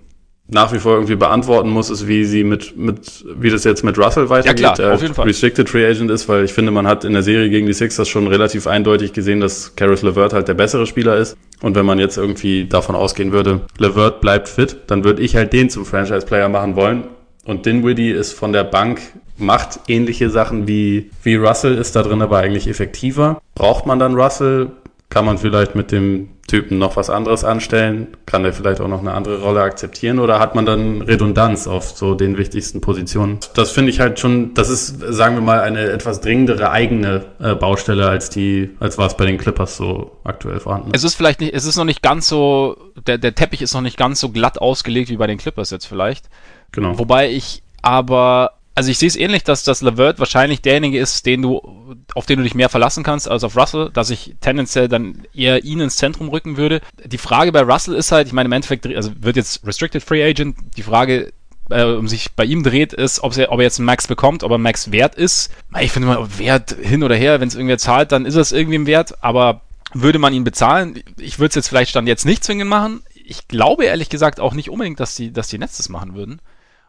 nach 0.47 0.73
wie 0.73 0.79
vor 0.79 0.95
irgendwie 0.95 1.17
beantworten 1.17 1.71
muss, 1.71 1.89
ist, 1.89 2.07
wie 2.07 2.25
sie 2.25 2.45
mit, 2.45 2.77
mit, 2.77 3.25
wie 3.37 3.49
das 3.49 3.65
jetzt 3.65 3.83
mit 3.83 3.99
Russell 3.99 4.29
weitergeht, 4.29 4.61
ja, 4.61 4.75
klar, 4.75 4.95
auf 4.95 5.01
jeden 5.03 5.15
Fall. 5.15 5.27
Restricted 5.27 5.71
Free 5.71 5.87
Agent 5.87 6.11
ist, 6.11 6.29
weil 6.29 6.45
ich 6.45 6.53
finde, 6.53 6.71
man 6.71 6.87
hat 6.87 7.05
in 7.05 7.15
der 7.15 7.23
Serie 7.23 7.49
gegen 7.49 7.67
die 7.67 7.73
Sixers 7.73 8.09
schon 8.09 8.27
relativ 8.27 8.67
eindeutig 8.67 9.15
gesehen, 9.15 9.41
dass 9.41 9.75
Karis 9.75 10.03
LeVert 10.03 10.35
halt 10.35 10.49
der 10.49 10.55
bessere 10.55 10.87
Spieler 10.87 11.17
ist. 11.17 11.37
Und 11.63 11.77
wenn 11.77 11.87
man 11.87 11.99
jetzt 11.99 12.19
irgendwie 12.19 12.67
davon 12.67 12.95
ausgehen 12.95 13.33
würde, 13.33 13.63
LeVert 13.79 14.21
bleibt 14.21 14.49
fit, 14.51 14.77
dann 14.87 15.03
würde 15.03 15.23
ich 15.23 15.35
halt 15.35 15.55
den 15.55 15.71
zum 15.71 15.87
Franchise-Player 15.87 16.51
machen 16.51 16.77
wollen. 16.77 17.05
Und 17.45 17.67
Dinwiddie 17.67 18.11
ist 18.11 18.33
von 18.33 18.53
der 18.53 18.65
Bank, 18.65 19.01
macht 19.37 19.81
ähnliche 19.89 20.31
Sachen 20.31 20.67
wie, 20.69 21.11
wie 21.23 21.37
Russell, 21.37 21.77
ist 21.77 21.97
da 21.97 22.03
drin 22.03 22.23
aber 22.23 22.39
eigentlich 22.39 22.69
effektiver. 22.69 23.41
Braucht 23.55 23.87
man 23.87 23.99
dann 23.99 24.15
Russell? 24.15 24.71
Kann 25.11 25.27
man 25.27 25.39
vielleicht 25.39 25.75
mit 25.77 25.93
dem 25.93 26.31
Typen 26.49 26.79
noch 26.79 26.97
was 26.97 27.09
anderes 27.09 27.45
anstellen? 27.45 28.09
Kann 28.27 28.43
der 28.43 28.53
vielleicht 28.53 28.81
auch 28.81 28.89
noch 28.89 29.01
eine 29.01 29.13
andere 29.13 29.41
Rolle 29.41 29.63
akzeptieren 29.63 30.19
oder 30.19 30.41
hat 30.41 30.55
man 30.55 30.67
dann 30.67 31.03
Redundanz 31.03 31.67
auf 31.67 31.91
so 31.91 32.15
den 32.15 32.37
wichtigsten 32.37 32.81
Positionen? 32.81 33.39
Das 33.55 33.71
finde 33.71 33.91
ich 33.91 34.01
halt 34.01 34.19
schon, 34.19 34.55
das 34.55 34.71
ist, 34.71 35.01
sagen 35.01 35.37
wir 35.37 35.43
mal, 35.43 35.61
eine 35.61 35.83
etwas 35.91 36.21
dringendere 36.21 36.71
eigene 36.71 37.25
äh, 37.39 37.55
Baustelle 37.55 38.09
als 38.09 38.29
die, 38.29 38.71
als 38.81 38.99
war 38.99 39.07
es 39.07 39.17
bei 39.17 39.25
den 39.25 39.39
Clippers 39.39 39.77
so 39.77 40.19
aktuell 40.25 40.61
vorhanden. 40.61 40.91
Es 40.93 41.05
ist 41.05 41.15
vielleicht 41.15 41.41
nicht, 41.41 41.55
es 41.55 41.65
ist 41.65 41.77
noch 41.77 41.85
nicht 41.85 42.03
ganz 42.03 42.29
so, 42.29 42.77
der, 43.07 43.19
der 43.19 43.35
Teppich 43.35 43.63
ist 43.63 43.75
noch 43.75 43.81
nicht 43.81 43.97
ganz 43.97 44.21
so 44.21 44.31
glatt 44.31 44.61
ausgelegt 44.61 45.11
wie 45.11 45.17
bei 45.17 45.27
den 45.27 45.39
Clippers 45.39 45.71
jetzt 45.71 45.87
vielleicht. 45.87 46.27
Genau. 46.73 46.99
Wobei 46.99 47.31
ich 47.31 47.63
aber 47.83 48.53
also 48.75 48.91
ich 48.91 48.99
sehe 48.99 49.07
es 49.07 49.17
ähnlich, 49.17 49.45
dass 49.45 49.63
das 49.63 49.83
Levert 49.83 50.19
wahrscheinlich 50.19 50.61
derjenige 50.61 50.99
ist, 50.99 51.27
den 51.27 51.43
du, 51.43 51.97
auf 52.15 52.27
den 52.27 52.39
du 52.39 52.43
dich 52.43 52.55
mehr 52.55 52.69
verlassen 52.69 53.05
kannst 53.05 53.31
als 53.31 53.45
auf 53.45 53.57
Russell, 53.57 53.91
dass 53.93 54.11
ich 54.11 54.35
tendenziell 54.41 54.89
dann 54.89 55.23
eher 55.33 55.65
ihn 55.65 55.81
ins 55.81 55.97
Zentrum 55.97 56.29
rücken 56.29 56.57
würde. 56.57 56.81
Die 57.05 57.19
Frage 57.19 57.53
bei 57.53 57.63
Russell 57.63 57.95
ist 57.95 58.11
halt, 58.11 58.27
ich 58.27 58.33
meine 58.33 58.49
im 58.49 58.53
Endeffekt, 58.53 58.87
also 58.87 59.13
wird 59.21 59.37
jetzt 59.37 59.65
Restricted 59.65 60.03
Free 60.03 60.25
Agent, 60.25 60.57
die 60.77 60.83
Frage, 60.83 61.33
äh, 61.71 61.85
um 61.85 62.09
sich 62.09 62.33
bei 62.33 62.45
ihm 62.45 62.65
dreht, 62.65 62.93
ist, 62.93 63.23
ob 63.23 63.37
er, 63.37 63.53
ob 63.53 63.61
er 63.61 63.65
jetzt 63.65 63.79
einen 63.79 63.87
Max 63.87 64.09
bekommt, 64.09 64.43
ob 64.43 64.51
er 64.51 64.59
Max 64.59 64.91
wert 64.91 65.15
ist. 65.15 65.53
Ich 65.81 65.93
finde 65.93 66.09
mal, 66.09 66.39
Wert 66.39 66.77
hin 66.81 67.05
oder 67.05 67.15
her, 67.15 67.41
wenn 67.41 67.49
es 67.49 67.55
irgendwer 67.55 67.79
zahlt, 67.79 68.11
dann 68.11 68.27
ist 68.27 68.35
es 68.35 68.51
irgendwie 68.51 68.77
im 68.77 68.87
Wert, 68.87 69.23
aber 69.23 69.61
würde 69.93 70.19
man 70.19 70.35
ihn 70.35 70.43
bezahlen? 70.43 71.01
Ich 71.19 71.39
würde 71.39 71.51
es 71.51 71.55
jetzt 71.55 71.69
vielleicht 71.69 71.95
dann 71.95 72.09
jetzt 72.09 72.27
nicht 72.27 72.43
zwingend 72.43 72.69
machen. 72.69 73.03
Ich 73.25 73.47
glaube 73.47 73.85
ehrlich 73.85 74.09
gesagt 74.09 74.41
auch 74.41 74.53
nicht 74.53 74.69
unbedingt, 74.69 74.99
dass 74.99 75.15
die, 75.15 75.33
dass 75.33 75.47
die 75.47 75.59
Netz 75.59 75.77
das 75.77 75.89
machen 75.89 76.15
würden. 76.15 76.41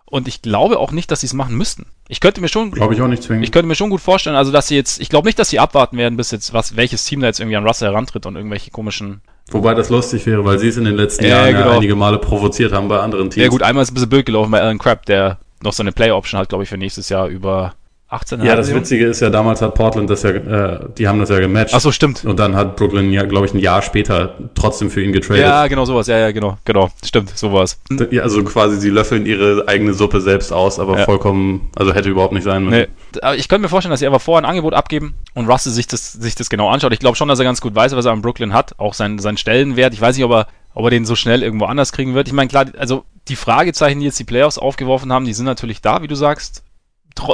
Und 0.08 0.28
ich 0.28 0.42
glaube 0.42 0.80
auch 0.80 0.92
nicht, 0.92 1.10
dass 1.10 1.22
sie 1.22 1.28
es 1.28 1.34
machen 1.34 1.56
müssten. 1.56 1.88
Ich 2.08 2.20
könnte 2.20 2.40
mir 2.40 2.48
schon, 2.48 2.72
glaube 2.72 2.94
ich 2.94 3.02
auch 3.02 3.08
nicht 3.08 3.24
zwingend. 3.24 3.44
Ich 3.44 3.52
könnte 3.52 3.68
mir 3.68 3.76
schon 3.76 3.90
gut 3.90 4.02
vorstellen, 4.02 4.36
also 4.36 4.52
dass 4.52 4.68
sie 4.68 4.76
jetzt, 4.76 5.02
ich 5.02 5.10
glaube 5.10 5.28
nicht, 5.28 5.40
dass 5.40 5.50
sie 5.50 5.60
abwarten 5.60 5.98
werden, 5.98 6.16
bis 6.16 6.30
jetzt 6.32 6.54
was, 6.54 6.76
welches 6.76 7.06
Team 7.06 7.22
da 7.22 7.28
jetzt 7.28 7.40
irgendwie 7.40 7.58
an 7.58 7.66
Russell 7.66 7.90
herantritt 7.90 8.26
und 8.28 8.36
irgendwelche 8.36 8.70
komischen. 8.70 9.22
Wobei 9.50 9.74
das 9.74 9.90
lustig 9.90 10.26
wäre, 10.26 10.46
weil 10.46 10.60
sie 10.60 10.68
es 10.68 10.78
in 10.78 10.86
den 10.86 10.96
letzten 10.96 11.24
ja, 11.24 11.48
Jahren 11.48 11.54
genau. 11.54 11.70
ja 11.72 11.76
einige 11.78 11.96
Male 11.96 12.20
provoziert 12.20 12.72
haben 12.72 12.88
bei 12.88 13.00
anderen 13.00 13.30
Teams. 13.30 13.44
Ja 13.44 13.50
gut, 13.50 13.64
einmal 13.64 13.84
ist 13.84 13.92
ein 13.92 13.96
bisschen 13.96 14.10
Bild 14.10 14.26
gelaufen 14.28 14.52
bei 14.52 14.62
Alan 14.62 14.78
Crabb, 14.78 15.06
der 15.06 15.40
noch 15.62 15.74
so 15.74 15.82
eine 15.82 15.92
Play-Option 15.92 16.40
hat, 16.40 16.50
glaube 16.50 16.64
ich, 16.64 16.70
für 16.70 16.78
nächstes 16.78 17.10
Jahr 17.10 17.28
über 17.28 17.74
18 18.08 18.44
Ja, 18.44 18.56
das 18.56 18.74
Witzige 18.74 19.08
ist 19.08 19.20
ja, 19.20 19.32
damals 19.32 19.64
hat 19.64 19.74
Portland 19.74 20.10
das 20.12 20.22
ja, 20.22 20.30
äh, 20.30 20.80
die 20.96 21.08
haben 21.08 21.20
das 21.20 21.30
ja 21.30 21.40
gematcht. 21.40 21.74
Ach 21.74 21.80
so, 21.80 21.92
stimmt. 21.92 22.24
Und 22.24 22.38
dann 22.38 22.56
hat 22.56 22.76
Brooklyn 22.76 23.12
ja, 23.12 23.24
glaube 23.24 23.48
ich, 23.48 23.54
ein 23.54 23.60
Jahr 23.60 23.82
später 23.82 24.36
trotzdem 24.54 24.92
für 24.92 25.02
ihn 25.02 25.12
getradet. 25.12 25.42
Ja, 25.42 25.66
genau 25.66 25.86
sowas. 25.86 26.06
Ja, 26.06 26.20
ja, 26.20 26.32
genau, 26.32 26.58
genau. 26.66 26.92
Stimmt, 27.04 27.36
sowas. 27.36 27.80
Ja, 28.12 28.22
also 28.22 28.44
quasi, 28.44 28.78
sie 28.78 28.92
löffeln 28.92 29.26
ihre 29.26 29.68
eigene 29.68 29.96
Suppe 29.96 30.22
selbst 30.22 30.54
aus, 30.54 30.80
aber 30.80 31.00
ja. 31.00 31.06
vollkommen, 31.06 31.72
also 31.76 31.94
hätte 31.96 32.10
überhaupt 32.10 32.34
nicht 32.34 32.44
sein 32.44 32.64
müssen. 32.66 32.88
Nee. 33.14 33.20
Aber 33.22 33.38
ich 33.38 33.48
könnte 33.48 33.64
mir 33.64 33.70
vorstellen, 33.70 33.92
dass 33.92 34.02
sie 34.02 34.06
einfach 34.06 34.22
vorher 34.22 34.44
ein 34.44 34.50
Angebot 34.50 34.76
abgeben 34.76 35.16
und 35.34 35.48
Russell 35.48 35.72
sich 35.74 35.88
das, 35.88 36.14
sich 36.14 36.36
das 36.36 36.52
genau 36.52 36.70
anschaut. 36.70 36.94
Ich 36.94 37.00
glaube 37.00 37.18
schon, 37.18 37.28
dass 37.28 37.40
er 37.40 37.46
ganz 37.46 37.60
gut 37.60 37.74
weiß, 37.74 37.96
was 37.96 38.06
er 38.06 38.12
an 38.12 38.22
Brooklyn 38.22 38.54
hat. 38.54 38.78
Auch 38.78 38.94
sein, 38.94 39.18
sein 39.18 39.38
Stellenwert. 39.38 39.96
Ich 39.96 40.02
weiß 40.02 40.16
nicht, 40.16 40.26
ob 40.26 40.32
er, 40.32 40.48
ob 40.76 40.86
er 40.86 40.92
den 40.92 41.06
so 41.06 41.16
schnell 41.16 41.42
irgendwo 41.42 41.66
anders 41.66 41.92
kriegen 41.92 42.14
wird. 42.14 42.28
Ich 42.28 42.34
meine, 42.34 42.50
klar, 42.50 42.66
also 42.78 43.04
die 43.30 43.36
Fragezeichen, 43.36 44.00
die 44.00 44.06
jetzt 44.06 44.20
die 44.20 44.26
Playoffs 44.26 44.60
aufgeworfen 44.60 45.12
haben, 45.12 45.26
die 45.26 45.34
sind 45.34 45.46
natürlich 45.46 45.82
da, 45.82 46.04
wie 46.04 46.08
du 46.08 46.14
sagst 46.14 46.65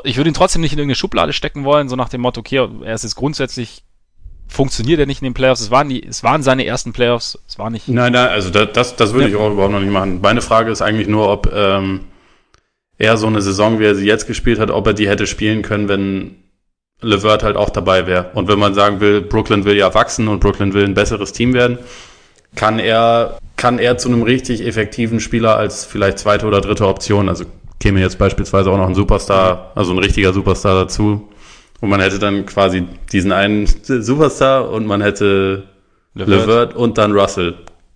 ich 0.03 0.17
würde 0.17 0.29
ihn 0.29 0.33
trotzdem 0.33 0.61
nicht 0.61 0.73
in 0.73 0.79
irgendeine 0.79 0.95
Schublade 0.95 1.33
stecken 1.33 1.63
wollen, 1.63 1.89
so 1.89 1.95
nach 1.95 2.09
dem 2.09 2.21
Motto, 2.21 2.39
okay, 2.39 2.67
er 2.83 2.93
ist 2.93 3.03
jetzt 3.03 3.15
grundsätzlich 3.15 3.83
funktioniert 4.51 4.99
er 4.99 5.05
nicht 5.05 5.21
in 5.21 5.25
den 5.25 5.33
Playoffs. 5.33 5.61
Es 5.61 5.71
waren, 5.71 5.87
die, 5.87 6.05
es 6.05 6.23
waren 6.23 6.43
seine 6.43 6.65
ersten 6.65 6.91
Playoffs. 6.91 7.39
Es 7.47 7.57
war 7.57 7.69
nicht. 7.69 7.87
Nein, 7.87 8.11
nein, 8.11 8.27
also 8.27 8.49
das, 8.49 8.69
das, 8.73 8.95
das 8.97 9.13
würde 9.13 9.29
ja. 9.29 9.29
ich 9.29 9.35
auch 9.37 9.51
überhaupt 9.51 9.71
noch 9.71 9.79
nicht 9.79 9.91
machen. 9.91 10.19
Meine 10.21 10.41
Frage 10.41 10.71
ist 10.71 10.81
eigentlich 10.81 11.07
nur, 11.07 11.29
ob 11.29 11.51
ähm, 11.53 12.01
er 12.97 13.17
so 13.17 13.27
eine 13.27 13.41
Saison, 13.41 13.79
wie 13.79 13.85
er 13.85 13.95
sie 13.95 14.05
jetzt 14.05 14.27
gespielt 14.27 14.59
hat, 14.59 14.69
ob 14.69 14.85
er 14.87 14.93
die 14.93 15.07
hätte 15.07 15.25
spielen 15.25 15.61
können, 15.61 15.87
wenn 15.87 16.35
LeVert 17.01 17.43
halt 17.43 17.55
auch 17.55 17.69
dabei 17.69 18.05
wäre. 18.07 18.31
Und 18.33 18.47
wenn 18.49 18.59
man 18.59 18.73
sagen 18.73 18.99
will, 18.99 19.21
Brooklyn 19.21 19.63
will 19.63 19.77
ja 19.77 19.93
wachsen 19.93 20.27
und 20.27 20.39
Brooklyn 20.39 20.73
will 20.73 20.83
ein 20.83 20.93
besseres 20.93 21.31
Team 21.31 21.53
werden, 21.53 21.79
kann 22.55 22.77
er, 22.77 23.39
kann 23.55 23.79
er 23.79 23.97
zu 23.97 24.09
einem 24.09 24.21
richtig 24.21 24.65
effektiven 24.67 25.21
Spieler 25.21 25.55
als 25.55 25.85
vielleicht 25.85 26.19
zweite 26.19 26.45
oder 26.45 26.59
dritte 26.59 26.87
Option, 26.87 27.29
also 27.29 27.45
käme 27.81 27.99
jetzt 27.99 28.17
beispielsweise 28.17 28.71
auch 28.71 28.77
noch 28.77 28.87
ein 28.87 28.95
Superstar, 28.95 29.71
also 29.75 29.91
ein 29.91 29.99
richtiger 29.99 30.31
Superstar 30.31 30.75
dazu. 30.75 31.27
Und 31.81 31.89
man 31.89 31.99
hätte 31.99 32.19
dann 32.19 32.45
quasi 32.45 32.85
diesen 33.11 33.31
einen 33.31 33.65
Superstar 33.65 34.69
und 34.69 34.85
man 34.85 35.01
hätte 35.01 35.63
Levert, 36.13 36.47
Levert 36.47 36.75
und 36.75 36.97
dann 36.97 37.11
Russell. 37.11 37.55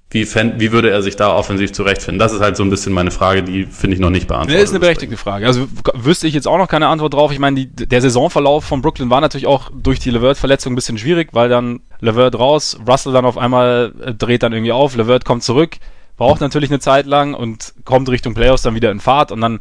Wie, 0.09 0.25
fänd, 0.25 0.59
wie 0.59 0.71
würde 0.71 0.89
er 0.91 1.01
sich 1.01 1.15
da 1.17 1.35
offensiv 1.35 1.73
zurechtfinden? 1.73 2.19
Das 2.19 2.31
ist 2.31 2.39
halt 2.39 2.55
so 2.55 2.63
ein 2.63 2.69
bisschen 2.69 2.93
meine 2.93 3.11
Frage, 3.11 3.43
die 3.43 3.65
finde 3.65 3.95
ich 3.95 3.99
noch 3.99 4.11
nicht 4.11 4.27
beantwortet. 4.27 4.55
Das 4.55 4.69
ist 4.69 4.69
eine 4.69 4.79
berechtigte 4.79 5.17
Frage. 5.17 5.45
Also 5.45 5.67
wüsste 5.93 6.25
ich 6.27 6.33
jetzt 6.33 6.47
auch 6.47 6.57
noch 6.57 6.67
keine 6.67 6.87
Antwort 6.87 7.13
drauf. 7.13 7.31
Ich 7.31 7.39
meine, 7.39 7.65
die, 7.65 7.67
der 7.67 8.01
Saisonverlauf 8.01 8.63
von 8.63 8.81
Brooklyn 8.81 9.09
war 9.09 9.19
natürlich 9.19 9.45
auch 9.45 9.71
durch 9.75 9.99
die 9.99 10.11
Levert-Verletzung 10.11 10.73
ein 10.73 10.75
bisschen 10.75 10.97
schwierig, 10.97 11.29
weil 11.33 11.49
dann 11.49 11.81
Levert 11.99 12.39
raus, 12.39 12.79
Russell 12.87 13.13
dann 13.13 13.25
auf 13.25 13.37
einmal 13.37 13.93
äh, 14.03 14.13
dreht 14.13 14.43
dann 14.43 14.53
irgendwie 14.53 14.71
auf, 14.71 14.95
Levert 14.95 15.25
kommt 15.25 15.43
zurück, 15.43 15.77
braucht 16.17 16.41
natürlich 16.41 16.69
eine 16.69 16.79
Zeit 16.79 17.05
lang 17.05 17.33
und 17.33 17.73
kommt 17.83 18.09
Richtung 18.09 18.33
Playoffs 18.33 18.63
dann 18.63 18.75
wieder 18.75 18.91
in 18.91 18.99
Fahrt 18.99 19.31
und 19.31 19.41
dann, 19.41 19.59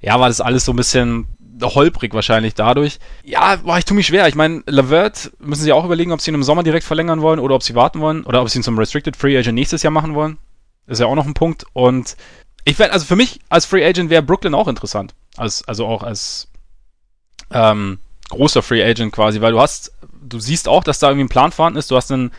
ja, 0.00 0.18
war 0.18 0.28
das 0.28 0.40
alles 0.40 0.64
so 0.64 0.72
ein 0.72 0.76
bisschen 0.76 1.26
holprig 1.62 2.14
wahrscheinlich 2.14 2.54
dadurch. 2.54 2.98
Ja, 3.24 3.56
boah, 3.56 3.78
ich 3.78 3.84
tue 3.84 3.96
mich 3.96 4.06
schwer. 4.06 4.26
Ich 4.28 4.34
meine, 4.34 4.62
Lavert 4.66 5.32
müssen 5.38 5.62
sie 5.62 5.72
auch 5.72 5.84
überlegen, 5.84 6.12
ob 6.12 6.20
sie 6.20 6.30
ihn 6.30 6.34
im 6.34 6.42
Sommer 6.42 6.62
direkt 6.62 6.84
verlängern 6.84 7.20
wollen 7.20 7.38
oder 7.38 7.54
ob 7.54 7.62
sie 7.62 7.74
warten 7.74 8.00
wollen 8.00 8.24
oder 8.24 8.42
ob 8.42 8.48
sie 8.48 8.58
ihn 8.58 8.62
zum 8.62 8.78
Restricted 8.78 9.16
Free 9.16 9.36
Agent 9.36 9.54
nächstes 9.54 9.82
Jahr 9.82 9.92
machen 9.92 10.14
wollen. 10.14 10.38
ist 10.86 11.00
ja 11.00 11.06
auch 11.06 11.14
noch 11.14 11.26
ein 11.26 11.34
Punkt. 11.34 11.64
Und 11.72 12.16
ich 12.64 12.78
werde, 12.78 12.92
also 12.92 13.06
für 13.06 13.16
mich 13.16 13.40
als 13.48 13.66
Free 13.66 13.84
Agent 13.84 14.10
wäre 14.10 14.22
Brooklyn 14.22 14.54
auch 14.54 14.68
interessant. 14.68 15.14
Als, 15.36 15.66
also 15.66 15.86
auch 15.86 16.02
als 16.02 16.48
ähm, 17.50 17.98
großer 18.30 18.62
Free 18.62 18.82
Agent 18.82 19.12
quasi, 19.12 19.40
weil 19.40 19.52
du 19.52 19.60
hast, 19.60 19.92
du 20.22 20.40
siehst 20.40 20.68
auch, 20.68 20.84
dass 20.84 20.98
da 20.98 21.08
irgendwie 21.08 21.24
ein 21.24 21.28
Plan 21.28 21.52
vorhanden 21.52 21.78
ist. 21.78 21.90
Du 21.90 21.96
hast 21.96 22.10
einen, 22.10 22.32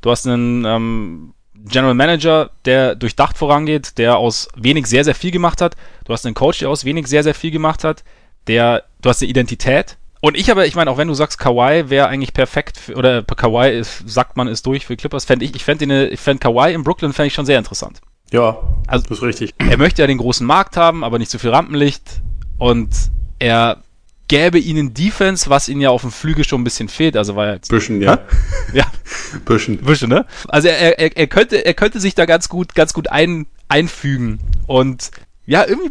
du 0.00 0.10
hast 0.10 0.26
einen 0.26 0.64
ähm, 0.64 1.34
General 1.64 1.94
Manager, 1.94 2.50
der 2.64 2.94
durchdacht 2.94 3.36
vorangeht, 3.36 3.98
der 3.98 4.16
aus 4.16 4.48
wenig 4.56 4.86
sehr, 4.86 5.04
sehr 5.04 5.14
viel 5.14 5.30
gemacht 5.30 5.60
hat. 5.60 5.76
Du 6.04 6.12
hast 6.12 6.24
einen 6.24 6.34
Coach, 6.34 6.60
der 6.60 6.70
aus 6.70 6.84
wenig 6.84 7.06
sehr, 7.06 7.22
sehr 7.22 7.34
viel 7.34 7.50
gemacht 7.50 7.84
hat 7.84 8.04
der, 8.48 8.84
du 9.00 9.08
hast 9.08 9.22
eine 9.22 9.30
Identität. 9.30 9.96
Und 10.20 10.36
ich 10.36 10.50
aber, 10.50 10.66
ich 10.66 10.74
meine, 10.74 10.90
auch 10.90 10.98
wenn 10.98 11.06
du 11.06 11.14
sagst, 11.14 11.38
Kawhi 11.38 11.90
wäre 11.90 12.08
eigentlich 12.08 12.32
perfekt, 12.32 12.76
für, 12.76 12.96
oder 12.96 13.22
Kawhi 13.22 13.70
ist, 13.70 14.08
sagt 14.08 14.36
man, 14.36 14.48
ist 14.48 14.66
durch 14.66 14.84
für 14.84 14.96
Clippers, 14.96 15.24
fände 15.24 15.44
ich, 15.44 15.54
ich 15.54 15.64
fände 15.64 16.08
ich 16.08 16.18
fände 16.18 16.40
Kawhi 16.40 16.72
in 16.72 16.82
Brooklyn 16.82 17.12
fände 17.12 17.28
ich 17.28 17.34
schon 17.34 17.46
sehr 17.46 17.58
interessant. 17.58 18.00
Ja, 18.32 18.58
also, 18.88 19.06
das 19.08 19.18
ist 19.18 19.24
richtig. 19.24 19.54
Er 19.58 19.78
möchte 19.78 20.02
ja 20.02 20.08
den 20.08 20.18
großen 20.18 20.46
Markt 20.46 20.76
haben, 20.76 21.04
aber 21.04 21.18
nicht 21.18 21.30
zu 21.30 21.38
viel 21.38 21.50
Rampenlicht. 21.50 22.20
Und 22.58 22.90
er 23.38 23.78
gäbe 24.28 24.58
ihnen 24.58 24.94
Defense, 24.94 25.50
was 25.50 25.68
ihnen 25.68 25.80
ja 25.80 25.90
auf 25.90 26.02
dem 26.02 26.12
Flügel 26.12 26.44
schon 26.44 26.60
ein 26.60 26.64
bisschen 26.64 26.88
fehlt. 26.88 27.16
Also 27.16 27.34
war 27.34 27.52
jetzt. 27.52 27.68
Büschen, 27.68 28.00
ja. 28.00 28.20
ja. 28.72 28.84
Büschen. 29.44 29.78
Büschen, 29.78 30.10
ne? 30.10 30.26
Also 30.48 30.68
er, 30.68 30.98
er, 30.98 31.16
er, 31.16 31.26
könnte, 31.26 31.64
er 31.64 31.74
könnte 31.74 31.98
sich 31.98 32.14
da 32.14 32.26
ganz 32.26 32.48
gut, 32.48 32.74
ganz 32.74 32.92
gut 32.92 33.10
ein, 33.10 33.46
einfügen. 33.68 34.38
Und 34.66 35.10
ja, 35.46 35.64
irgendwie 35.66 35.90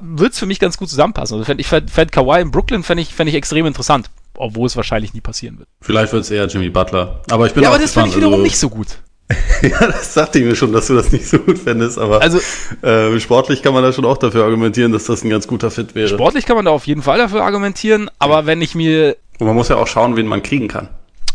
wird 0.00 0.32
es 0.32 0.38
für 0.38 0.46
mich 0.46 0.58
ganz 0.58 0.78
gut 0.78 0.88
zusammenpassen. 0.88 1.38
Also 1.38 1.52
ich 1.52 1.66
fände 1.66 1.92
fänd 1.92 2.10
Kawhi 2.10 2.40
in 2.40 2.50
Brooklyn 2.50 2.82
fände 2.82 3.02
ich, 3.02 3.14
fänd 3.14 3.28
ich 3.28 3.36
extrem 3.36 3.66
interessant, 3.66 4.08
obwohl 4.34 4.66
es 4.66 4.76
wahrscheinlich 4.76 5.12
nie 5.12 5.20
passieren 5.20 5.58
wird. 5.58 5.68
Vielleicht 5.82 6.12
wird 6.12 6.24
es 6.24 6.30
eher 6.30 6.46
Jimmy 6.46 6.70
Butler. 6.70 7.20
Aber 7.30 7.46
ich 7.46 7.52
bin 7.52 7.62
ja, 7.62 7.68
aber 7.68 7.78
das 7.78 7.92
fände 7.92 8.08
ich 8.08 8.16
wiederum 8.16 8.34
also, 8.34 8.44
nicht 8.44 8.58
so 8.58 8.70
gut. 8.70 8.98
ja, 9.62 9.86
das 9.86 10.12
sagte 10.12 10.38
ich 10.38 10.44
mir 10.44 10.54
schon, 10.54 10.72
dass 10.72 10.88
du 10.88 10.94
das 10.94 11.10
nicht 11.10 11.26
so 11.26 11.38
gut 11.38 11.58
fändest, 11.58 11.98
aber 11.98 12.20
also, 12.20 12.38
äh, 12.82 13.18
sportlich 13.20 13.62
kann 13.62 13.72
man 13.72 13.82
da 13.82 13.92
schon 13.92 14.04
auch 14.04 14.18
dafür 14.18 14.44
argumentieren, 14.44 14.92
dass 14.92 15.04
das 15.04 15.24
ein 15.24 15.30
ganz 15.30 15.46
guter 15.46 15.70
Fit 15.70 15.94
wäre. 15.94 16.08
Sportlich 16.08 16.44
kann 16.44 16.56
man 16.56 16.66
da 16.66 16.70
auf 16.70 16.86
jeden 16.86 17.02
Fall 17.02 17.18
dafür 17.18 17.42
argumentieren, 17.42 18.10
aber 18.18 18.40
ja. 18.40 18.46
wenn 18.46 18.60
ich 18.60 18.74
mir. 18.74 19.16
Und 19.38 19.46
man 19.46 19.56
muss 19.56 19.68
ja 19.68 19.76
auch 19.76 19.86
schauen, 19.86 20.16
wen 20.16 20.26
man 20.26 20.42
kriegen 20.42 20.68
kann. 20.68 20.88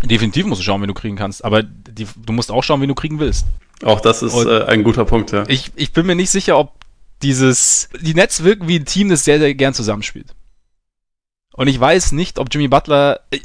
Definitiv 0.04 0.46
musst 0.46 0.62
du 0.62 0.66
schauen, 0.66 0.82
wen 0.82 0.88
du 0.88 0.94
kriegen 0.94 1.16
kannst, 1.16 1.44
aber 1.44 1.64
die, 1.64 2.08
du 2.16 2.32
musst 2.32 2.52
auch 2.52 2.64
schauen, 2.64 2.80
wen 2.82 2.88
du 2.88 2.96
kriegen 2.96 3.20
willst. 3.20 3.48
Auch 3.84 4.02
das 4.02 4.22
ist 4.22 4.36
äh, 4.36 4.66
ein 4.66 4.84
guter 4.84 5.06
Punkt, 5.06 5.32
ja. 5.32 5.44
Ich, 5.48 5.72
ich 5.76 5.92
bin 5.92 6.06
mir 6.06 6.16
nicht 6.16 6.30
sicher, 6.30 6.58
ob 6.58 6.74
dieses, 7.24 7.90
die 8.00 8.14
Nets 8.14 8.44
wirken 8.44 8.68
wie 8.68 8.78
ein 8.78 8.86
Team, 8.86 9.10
das 9.10 9.26
sehr, 9.26 9.40
sehr 9.40 9.54
gern 9.56 9.74
zusammenspielt. 9.74 10.28
Und 11.54 11.68
ich 11.68 11.80
weiß 11.80 12.14
nicht, 12.14 12.40
ob 12.40 12.48
Jimmy 12.52 12.68
Butler, 12.68 13.20
ich, 13.32 13.42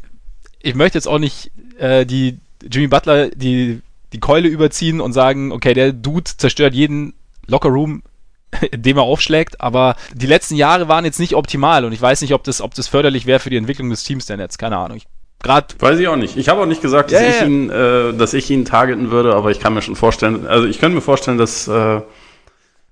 ich 0.60 0.74
möchte 0.74 0.98
jetzt 0.98 1.08
auch 1.08 1.18
nicht 1.18 1.50
äh, 1.78 2.04
die 2.04 2.38
Jimmy 2.70 2.86
Butler 2.86 3.30
die, 3.30 3.80
die 4.14 4.20
Keule 4.20 4.48
überziehen 4.48 5.00
und 5.00 5.12
sagen, 5.12 5.52
okay, 5.52 5.74
der 5.74 5.92
Dude 5.92 6.30
zerstört 6.36 6.72
jeden 6.72 7.14
Lockerroom, 7.46 8.02
indem 8.70 8.96
er 8.96 9.02
aufschlägt, 9.02 9.60
aber 9.60 9.96
die 10.14 10.26
letzten 10.26 10.54
Jahre 10.54 10.88
waren 10.88 11.04
jetzt 11.04 11.20
nicht 11.20 11.34
optimal 11.34 11.84
und 11.84 11.92
ich 11.92 12.00
weiß 12.00 12.22
nicht, 12.22 12.32
ob 12.32 12.44
das, 12.44 12.60
ob 12.60 12.74
das 12.74 12.88
förderlich 12.88 13.26
wäre 13.26 13.40
für 13.40 13.50
die 13.50 13.56
Entwicklung 13.56 13.90
des 13.90 14.04
Teams 14.04 14.26
der 14.26 14.36
Nets, 14.36 14.56
keine 14.56 14.78
Ahnung. 14.78 14.96
Ich, 14.96 15.06
grad 15.42 15.76
Weiß 15.80 15.98
ich 15.98 16.08
auch 16.08 16.16
nicht. 16.16 16.36
Ich 16.36 16.48
habe 16.48 16.62
auch 16.62 16.66
nicht 16.66 16.80
gesagt, 16.80 17.12
dass, 17.12 17.20
ja, 17.20 17.28
ich. 17.28 17.42
Ihn, 17.42 17.68
äh, 17.68 18.14
dass 18.14 18.32
ich 18.32 18.48
ihn 18.50 18.64
targeten 18.64 19.10
würde, 19.10 19.34
aber 19.34 19.50
ich 19.50 19.60
kann 19.60 19.74
mir 19.74 19.82
schon 19.82 19.96
vorstellen, 19.96 20.46
also 20.46 20.66
ich 20.66 20.78
könnte 20.78 20.94
mir 20.94 21.02
vorstellen, 21.02 21.36
dass 21.36 21.68
äh, 21.68 22.00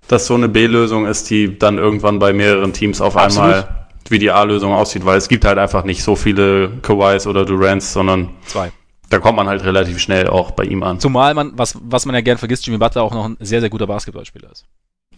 dass 0.09 0.27
so 0.27 0.35
eine 0.35 0.49
B-Lösung 0.49 1.07
ist, 1.07 1.31
die 1.31 1.59
dann 1.59 1.79
irgendwann 1.79 2.19
bei 2.19 2.33
mehreren 2.33 2.73
Teams 2.73 3.01
auf 3.01 3.17
Absolut. 3.17 3.55
einmal 3.55 3.87
wie 4.09 4.19
die 4.19 4.31
A-Lösung 4.31 4.73
aussieht, 4.73 5.07
weil 5.07 5.17
es 5.17 5.29
gibt 5.29 5.45
halt 5.45 5.59
einfach 5.59 5.85
nicht 5.85 6.03
so 6.03 6.17
viele 6.17 6.71
Kawhis 6.83 7.27
oder 7.27 7.45
Durants, 7.45 7.93
sondern 7.93 8.31
zwei. 8.45 8.73
Da 9.13 9.19
kommt 9.19 9.37
man 9.37 9.47
halt 9.47 9.63
relativ 9.63 9.99
schnell 9.99 10.27
auch 10.27 10.53
bei 10.53 10.65
ihm 10.65 10.83
an. 10.83 10.99
Zumal 10.99 11.35
man, 11.35 11.53
was, 11.55 11.77
was 11.83 12.07
man 12.07 12.15
ja 12.15 12.23
gern 12.23 12.39
vergisst, 12.39 12.67
Jimmy 12.67 12.79
Butler 12.79 13.03
auch 13.03 13.13
noch 13.13 13.27
ein 13.27 13.37
sehr, 13.41 13.61
sehr 13.61 13.69
guter 13.69 13.87
Basketballspieler 13.87 14.51
ist. 14.51 14.65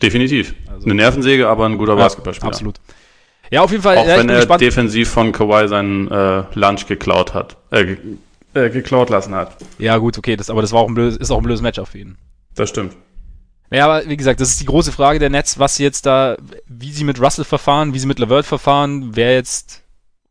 Definitiv. 0.02 0.52
Also, 0.68 0.86
eine 0.86 0.96
Nervensäge, 0.96 1.48
aber 1.48 1.66
ein 1.66 1.78
guter 1.78 1.92
ja, 1.92 2.02
Basketballspieler. 2.02 2.48
Absolut. 2.48 2.80
Ja, 3.52 3.62
auf 3.62 3.70
jeden 3.70 3.84
Fall. 3.84 3.96
Auch 3.98 4.08
ja, 4.08 4.18
wenn 4.18 4.28
er 4.28 4.38
gespannt. 4.38 4.62
defensiv 4.62 5.10
von 5.10 5.30
Kawhi 5.30 5.68
seinen 5.68 6.10
äh, 6.10 6.42
Lunch 6.54 6.88
geklaut 6.88 7.34
hat. 7.34 7.56
Äh, 7.70 7.96
äh, 8.54 8.68
geklaut 8.70 9.10
lassen 9.10 9.32
hat. 9.32 9.56
Ja, 9.78 9.96
gut, 9.98 10.18
okay, 10.18 10.34
das, 10.34 10.50
aber 10.50 10.60
das 10.60 10.72
war 10.72 10.80
auch 10.80 10.88
ein 10.88 10.94
blödes, 10.94 11.16
ist 11.16 11.30
auch 11.30 11.38
ein 11.38 11.44
blödes 11.44 11.62
Matchup 11.62 11.86
für 11.86 11.98
ihn. 11.98 12.18
Das 12.56 12.70
stimmt. 12.70 12.96
Ja, 13.70 13.84
aber 13.84 14.08
wie 14.08 14.16
gesagt, 14.16 14.40
das 14.40 14.48
ist 14.48 14.60
die 14.60 14.66
große 14.66 14.90
Frage 14.90 15.20
der 15.20 15.30
Nets, 15.30 15.60
was 15.60 15.76
sie 15.76 15.84
jetzt 15.84 16.04
da, 16.04 16.36
wie 16.66 16.90
sie 16.90 17.04
mit 17.04 17.20
Russell 17.20 17.44
verfahren, 17.44 17.94
wie 17.94 18.00
sie 18.00 18.08
mit 18.08 18.18
Levert 18.18 18.44
verfahren, 18.44 19.10
wer 19.14 19.34
jetzt 19.34 19.83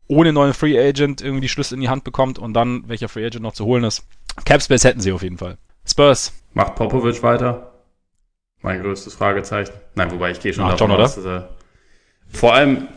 ohne 0.06 0.32
neuen 0.32 0.54
Free 0.54 0.78
Agent 0.78 1.22
irgendwie 1.22 1.42
die 1.42 1.48
Schlüssel 1.48 1.74
in 1.74 1.80
die 1.80 1.88
Hand 1.88 2.04
bekommt 2.04 2.38
und 2.38 2.54
dann 2.54 2.88
welcher 2.88 3.08
Free 3.08 3.24
Agent 3.24 3.42
noch 3.42 3.54
zu 3.54 3.64
holen 3.64 3.84
ist. 3.84 4.04
Capspace 4.44 4.84
hätten 4.84 5.00
sie 5.00 5.12
auf 5.12 5.22
jeden 5.22 5.38
Fall. 5.38 5.58
Spurs. 5.86 6.32
Macht 6.52 6.76
Popovic 6.76 7.22
weiter? 7.22 7.72
Mein 8.62 8.82
größtes 8.82 9.14
Fragezeichen. 9.14 9.72
Nein, 9.94 10.10
wobei 10.10 10.30
ich 10.30 10.40
gehe 10.40 10.52
schon 10.52 10.64
Macht 10.64 10.80
davon 10.80 10.92
schon, 10.92 11.00
aus, 11.00 11.14
dass 11.16 11.24
er 11.24 11.48
vor 12.32 12.54
allem 12.54 12.88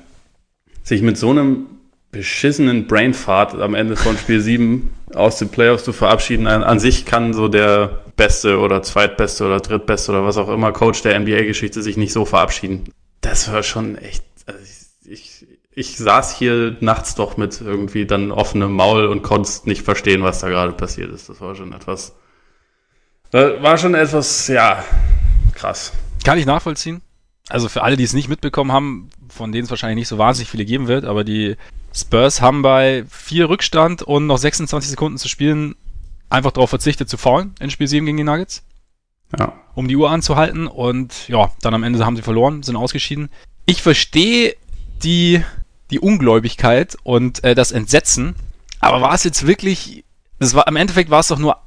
sich 0.84 1.02
mit 1.02 1.18
so 1.18 1.30
einem 1.30 1.68
beschissenen 2.12 2.88
Brainfart 2.88 3.56
am 3.56 3.76
Ende 3.76 3.96
von 3.96 4.18
Spiel 4.18 4.40
7 4.42 4.94
aus 5.14 5.38
den 5.40 5.50
Playoffs 5.50 5.84
zu 5.84 5.94
verabschieden. 5.94 6.48
An, 6.48 6.64
an, 6.64 6.80
sich 6.80 7.06
kann 7.06 7.34
so 7.34 7.48
der 7.48 8.04
beste 8.16 8.60
oder 8.60 8.82
zweitbeste 8.82 9.46
oder 9.46 9.60
drittbeste 9.60 10.12
oder 10.12 10.24
was 10.24 10.38
auch 10.38 10.50
immer 10.50 10.72
Coach 10.72 11.02
der 11.02 11.20
NBA-Geschichte 11.20 11.82
sich 11.82 11.98
nicht 11.98 12.14
so 12.14 12.26
verabschieden. 12.26 12.86
Das 13.22 13.52
war 13.52 13.64
schon 13.64 13.98
echt. 13.98 14.24
Also 14.46 14.60
ich, 14.64 15.12
ich, 15.12 15.48
ich 15.78 15.96
saß 15.96 16.36
hier 16.36 16.76
nachts 16.80 17.14
doch 17.14 17.38
mit 17.38 17.62
irgendwie 17.62 18.08
dann 18.08 18.32
offenem 18.32 18.72
Maul 18.72 19.06
und 19.06 19.22
konnte 19.22 19.52
nicht 19.66 19.84
verstehen, 19.84 20.24
was 20.24 20.40
da 20.40 20.50
gerade 20.50 20.72
passiert 20.72 21.12
ist. 21.12 21.30
Das 21.30 21.40
war 21.40 21.54
schon 21.54 21.72
etwas. 21.72 22.16
War 23.32 23.78
schon 23.78 23.94
etwas, 23.94 24.48
ja, 24.48 24.84
krass. 25.54 25.94
Kann 26.24 26.40
ich 26.40 26.48
nachvollziehen. 26.48 27.04
Also 27.48 27.70
für 27.70 27.84
alle, 27.84 27.96
die 27.96 28.04
es 28.04 28.14
nicht 28.14 28.28
mitbekommen 28.28 28.72
haben, 28.72 29.12
von 29.30 29.52
denen 29.52 29.66
es 29.66 29.70
wahrscheinlich 29.70 29.98
nicht 29.98 30.08
so 30.08 30.18
wahnsinnig 30.18 30.50
viele 30.50 30.66
geben 30.66 30.88
wird, 30.88 31.06
aber 31.06 31.24
die 31.24 31.58
Spurs 31.94 32.42
haben 32.42 32.64
bei 32.64 33.06
vier 33.08 33.48
Rückstand 33.48 34.02
und 34.02 34.26
noch 34.26 34.40
26 34.40 34.90
Sekunden 34.90 35.20
zu 35.20 35.30
spielen 35.30 35.76
einfach 36.28 36.52
darauf 36.54 36.72
verzichtet 36.72 37.08
zu 37.08 37.18
faulen 37.18 37.54
in 37.60 37.70
Spiel 37.70 37.88
7 37.88 38.04
gegen 38.04 38.18
die 38.18 38.24
Nuggets. 38.24 38.64
Ja. 39.38 39.54
Um 39.76 39.88
die 39.88 39.96
Uhr 39.96 40.10
anzuhalten 40.10 40.66
und 40.66 41.28
ja, 41.28 41.52
dann 41.62 41.76
am 41.76 41.84
Ende 41.84 42.04
haben 42.04 42.16
sie 42.16 42.24
verloren, 42.24 42.64
sind 42.64 42.78
ausgeschieden. 42.78 43.30
Ich 43.68 43.84
verstehe 43.84 44.56
die, 45.04 45.44
die 45.92 46.00
Ungläubigkeit 46.00 46.98
und 47.04 47.44
äh, 47.44 47.56
das 47.56 47.72
Entsetzen, 47.72 48.36
aber 48.80 49.02
war 49.02 49.14
es 49.14 49.24
jetzt 49.24 49.48
wirklich, 49.48 50.04
das 50.40 50.54
war, 50.54 50.68
im 50.68 50.76
Endeffekt 50.76 51.10
war 51.10 51.20
es 51.20 51.28
doch 51.28 51.40
nur 51.40 51.58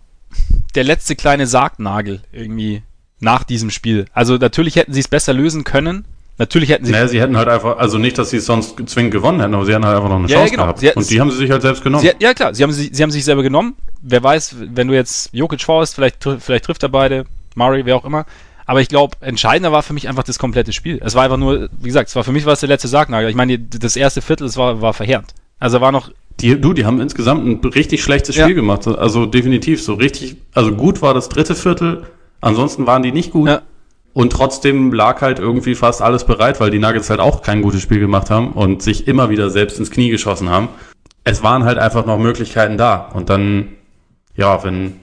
der 0.75 0.85
letzte 0.85 1.17
kleine 1.17 1.47
Sargnagel 1.47 2.23
irgendwie 2.33 2.83
nach 3.19 3.43
diesem 3.43 3.71
Spiel. 3.71 4.07
Also 4.13 4.37
natürlich 4.37 4.77
hätten 4.77 4.93
sie 4.93 5.01
es 5.01 5.09
besser 5.09 5.33
lösen 5.33 5.65
können, 5.65 6.05
Natürlich 6.41 6.71
hätten 6.71 6.87
sie. 6.87 6.93
Naja, 6.93 7.07
sie 7.07 7.21
hätten 7.21 7.37
halt 7.37 7.49
einfach, 7.49 7.77
also 7.77 7.99
nicht, 7.99 8.17
dass 8.17 8.31
sie 8.31 8.39
es 8.39 8.47
sonst 8.47 8.75
zwingend 8.89 9.13
gewonnen 9.13 9.41
hätten, 9.41 9.53
aber 9.53 9.67
sie 9.67 9.75
hätten 9.75 9.85
halt 9.85 9.97
einfach 9.97 10.09
noch 10.09 10.17
eine 10.17 10.27
ja, 10.27 10.37
Chance 10.37 10.55
ja, 10.55 10.57
genau. 10.57 10.73
gehabt. 10.73 10.97
Und 10.97 11.11
die 11.11 11.21
haben 11.21 11.31
sie 11.31 11.37
sich 11.37 11.51
halt 11.51 11.61
selbst 11.61 11.83
genommen. 11.83 12.03
Sie, 12.03 12.13
ja, 12.19 12.33
klar, 12.33 12.55
sie 12.55 12.63
haben, 12.63 12.73
sie, 12.73 12.89
sie 12.91 13.03
haben 13.03 13.11
sich 13.11 13.27
selber 13.27 13.43
genommen. 13.43 13.77
Wer 14.01 14.23
weiß, 14.23 14.57
wenn 14.59 14.89
du 14.89 14.95
jetzt 14.95 15.35
Jokic 15.35 15.61
faust, 15.61 15.97
vielleicht, 15.97 16.27
vielleicht 16.39 16.65
trifft 16.65 16.83
er 16.83 16.89
beide, 16.89 17.27
Murray, 17.57 17.85
wer 17.85 17.95
auch 17.95 18.07
immer. 18.07 18.25
Aber 18.71 18.81
ich 18.81 18.89
glaube, 18.89 19.17
entscheidender 19.19 19.73
war 19.73 19.83
für 19.83 19.95
mich 19.95 20.09
einfach 20.09 20.23
das 20.23 20.39
komplette 20.39 20.73
Spiel. 20.73 21.01
Es 21.03 21.17
war 21.17 21.25
einfach 21.25 21.39
nur, 21.39 21.71
wie 21.81 21.89
gesagt, 21.89 22.09
es 22.09 22.15
war 22.15 22.23
für 22.23 22.31
mich 22.31 22.47
war 22.47 22.53
es 22.53 22.61
der 22.61 22.69
letzte 22.69 22.87
Sargnagel. 22.87 23.29
Ich 23.29 23.35
meine, 23.35 23.59
das 23.59 23.97
erste 23.97 24.23
Viertel, 24.23 24.47
es 24.47 24.57
war, 24.57 24.81
war 24.81 24.95
verheerend. 24.95 25.35
Also 25.59 25.81
war 25.81 25.91
noch. 25.91 26.13
Die, 26.39 26.61
du, 26.61 26.73
die 26.73 26.87
haben 26.87 27.01
insgesamt 27.01 27.45
ein 27.45 27.69
richtig 27.69 28.01
schlechtes 28.01 28.37
Spiel 28.37 28.51
ja. 28.51 28.55
gemacht. 28.55 28.87
Also 28.87 29.27
definitiv 29.27 29.83
so 29.83 29.95
richtig, 29.95 30.37
also 30.55 30.71
gut 30.71 31.03
war 31.03 31.15
das 31.15 31.29
dritte 31.29 31.57
Viertel. 31.57 32.05
Ansonsten 32.41 32.87
waren 32.87 33.03
die 33.03 33.11
nicht 33.11 33.33
gut. 33.33 33.49
Ja. 33.49 33.63
Und 34.13 34.31
trotzdem 34.33 34.93
lag 34.93 35.21
halt 35.21 35.41
irgendwie 35.41 35.75
fast 35.75 36.01
alles 36.01 36.25
bereit, 36.25 36.61
weil 36.61 36.71
die 36.71 36.79
Nuggets 36.79 37.11
halt 37.11 37.19
auch 37.19 37.43
kein 37.43 37.63
gutes 37.63 37.83
Spiel 37.83 37.99
gemacht 37.99 38.31
haben 38.31 38.53
und 38.53 38.83
sich 38.83 39.09
immer 39.09 39.31
wieder 39.31 39.51
selbst 39.51 39.81
ins 39.81 39.91
Knie 39.91 40.11
geschossen 40.11 40.49
haben. 40.49 40.69
Es 41.25 41.43
waren 41.43 41.65
halt 41.65 41.79
einfach 41.79 42.07
noch 42.07 42.19
Möglichkeiten 42.19 42.79
da. 42.79 43.11
Und 43.15 43.31
dann, 43.31 43.71
ja, 44.37 44.63
wenn 44.63 45.01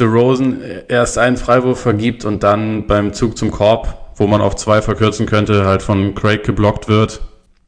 DeRozan 0.00 0.60
erst 0.88 1.18
einen 1.18 1.36
Freiwurf 1.36 1.80
vergibt 1.80 2.24
und 2.24 2.42
dann 2.42 2.86
beim 2.86 3.12
Zug 3.12 3.36
zum 3.36 3.50
Korb 3.50 4.08
wo 4.18 4.26
man 4.26 4.40
auf 4.40 4.56
zwei 4.56 4.82
verkürzen 4.82 5.26
könnte, 5.26 5.64
halt 5.64 5.82
von 5.82 6.14
Craig 6.14 6.44
geblockt 6.44 6.88
wird, 6.88 7.20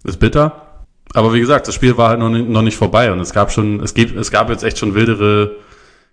ist 0.05 0.18
bitter. 0.18 0.66
Aber 1.12 1.33
wie 1.33 1.41
gesagt, 1.41 1.66
das 1.68 1.74
Spiel 1.74 1.97
war 1.97 2.11
halt 2.11 2.20
noch 2.20 2.28
nicht, 2.28 2.49
noch 2.49 2.62
nicht 2.62 2.76
vorbei 2.76 3.11
und 3.12 3.20
es 3.20 3.33
gab 3.33 3.51
schon, 3.51 3.81
es 3.81 3.95
gibt, 3.95 4.16
es 4.16 4.31
gab 4.31 4.49
jetzt 4.51 4.62
echt 4.62 4.78
schon 4.78 4.95
wildere 4.95 5.57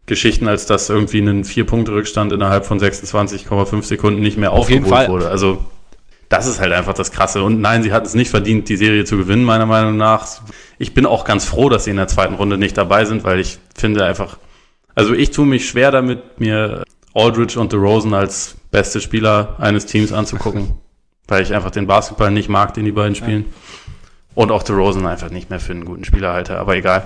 Geschichten, 0.06 0.48
als 0.48 0.66
dass 0.66 0.90
irgendwie 0.90 1.20
ein 1.20 1.44
Vier-Punkte-Rückstand 1.44 2.32
innerhalb 2.32 2.66
von 2.66 2.80
26,5 2.80 3.84
Sekunden 3.84 4.22
nicht 4.22 4.38
mehr 4.38 4.54
aufgeholt 4.54 5.10
wurde. 5.10 5.30
Also 5.30 5.64
das 6.30 6.48
ist 6.48 6.60
halt 6.60 6.72
einfach 6.72 6.94
das 6.94 7.12
Krasse. 7.12 7.44
Und 7.44 7.62
nein, 7.62 7.84
sie 7.84 7.92
hat 7.92 8.06
es 8.06 8.14
nicht 8.14 8.30
verdient, 8.30 8.70
die 8.70 8.78
Serie 8.78 9.06
zu 9.06 9.18
gewinnen, 9.18 9.44
meiner 9.44 9.66
Meinung 9.66 9.98
nach. 9.98 10.28
Ich 10.78 10.94
bin 10.94 11.06
auch 11.06 11.26
ganz 11.26 11.46
froh, 11.46 11.70
dass 11.70 11.84
sie 11.84 11.92
in 11.92 11.98
der 11.98 12.08
zweiten 12.08 12.36
Runde 12.36 12.58
nicht 12.58 12.78
dabei 12.78 13.06
sind, 13.06 13.24
weil 13.24 13.40
ich 13.40 13.60
finde 13.76 14.06
einfach, 14.06 14.38
also 14.98 15.14
ich 15.14 15.30
tue 15.30 15.46
mich 15.46 15.70
schwer 15.70 15.92
damit, 15.92 16.40
mir 16.40 16.84
Aldridge 17.14 17.60
und 17.60 17.72
DeRozan 17.72 18.16
als 18.16 18.56
beste 18.72 19.00
Spieler 19.00 19.56
eines 19.60 19.86
Teams 19.86 20.12
anzugucken, 20.12 20.74
weil 21.28 21.44
ich 21.44 21.54
einfach 21.54 21.70
den 21.70 21.86
Basketball 21.86 22.32
nicht 22.32 22.50
mag, 22.50 22.74
den 22.74 22.86
die 22.86 22.92
beiden 22.92 23.14
spielen. 23.14 23.46
Und 24.34 24.52
auch 24.52 24.64
DeRozan 24.64 25.06
einfach 25.06 25.30
nicht 25.30 25.52
mehr 25.52 25.60
für 25.60 25.74
einen 25.74 25.86
guten 25.86 26.04
Spieler 26.04 26.34
halte, 26.34 26.58
aber 26.58 26.76
egal. 26.76 27.04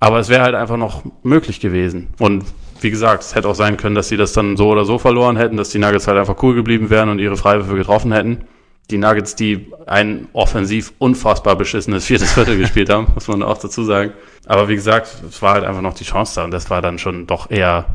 Aber 0.00 0.18
es 0.18 0.30
wäre 0.30 0.44
halt 0.44 0.54
einfach 0.54 0.78
noch 0.78 1.02
möglich 1.22 1.60
gewesen. 1.60 2.08
Und 2.18 2.46
wie 2.80 2.90
gesagt, 2.90 3.22
es 3.22 3.34
hätte 3.34 3.48
auch 3.48 3.54
sein 3.54 3.76
können, 3.76 3.94
dass 3.94 4.08
sie 4.08 4.16
das 4.16 4.32
dann 4.32 4.56
so 4.56 4.70
oder 4.70 4.86
so 4.86 4.98
verloren 4.98 5.36
hätten, 5.36 5.58
dass 5.58 5.68
die 5.68 5.78
Nuggets 5.78 6.08
halt 6.08 6.18
einfach 6.18 6.42
cool 6.42 6.54
geblieben 6.54 6.88
wären 6.88 7.10
und 7.10 7.18
ihre 7.18 7.36
Freiwürfe 7.36 7.76
getroffen 7.76 8.12
hätten. 8.12 8.46
Die 8.90 8.98
Nuggets, 8.98 9.34
die 9.34 9.72
ein 9.86 10.28
offensiv 10.32 10.92
unfassbar 10.98 11.56
beschissenes 11.56 12.04
viertes 12.06 12.32
Viertel 12.32 12.56
gespielt 12.56 12.88
haben, 12.88 13.08
muss 13.14 13.28
man 13.28 13.42
auch 13.42 13.58
dazu 13.58 13.84
sagen. 13.84 14.12
Aber 14.46 14.68
wie 14.68 14.76
gesagt, 14.76 15.08
es 15.28 15.42
war 15.42 15.54
halt 15.54 15.64
einfach 15.64 15.82
noch 15.82 15.94
die 15.94 16.04
Chance 16.04 16.36
da 16.36 16.44
und 16.44 16.52
das 16.52 16.70
war 16.70 16.82
dann 16.82 16.98
schon 16.98 17.26
doch 17.26 17.50
eher 17.50 17.86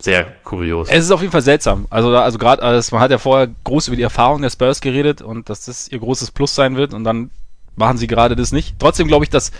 sehr 0.00 0.26
kurios. 0.44 0.88
Es 0.90 1.04
ist 1.04 1.10
auf 1.10 1.20
jeden 1.20 1.32
Fall 1.32 1.42
seltsam. 1.42 1.86
Also, 1.90 2.14
also 2.16 2.38
gerade, 2.38 2.62
also 2.62 2.94
man 2.94 3.02
hat 3.02 3.10
ja 3.10 3.18
vorher 3.18 3.48
groß 3.64 3.88
über 3.88 3.96
die 3.96 4.02
Erfahrung 4.02 4.42
der 4.42 4.50
Spurs 4.50 4.80
geredet 4.80 5.22
und 5.22 5.48
dass 5.48 5.64
das 5.64 5.88
ihr 5.88 5.98
großes 5.98 6.32
Plus 6.32 6.54
sein 6.54 6.76
wird 6.76 6.92
und 6.92 7.04
dann 7.04 7.30
machen 7.76 7.96
sie 7.96 8.06
gerade 8.06 8.36
das 8.36 8.52
nicht. 8.52 8.78
Trotzdem 8.78 9.06
glaube 9.06 9.24
ich, 9.24 9.30
dass 9.30 9.52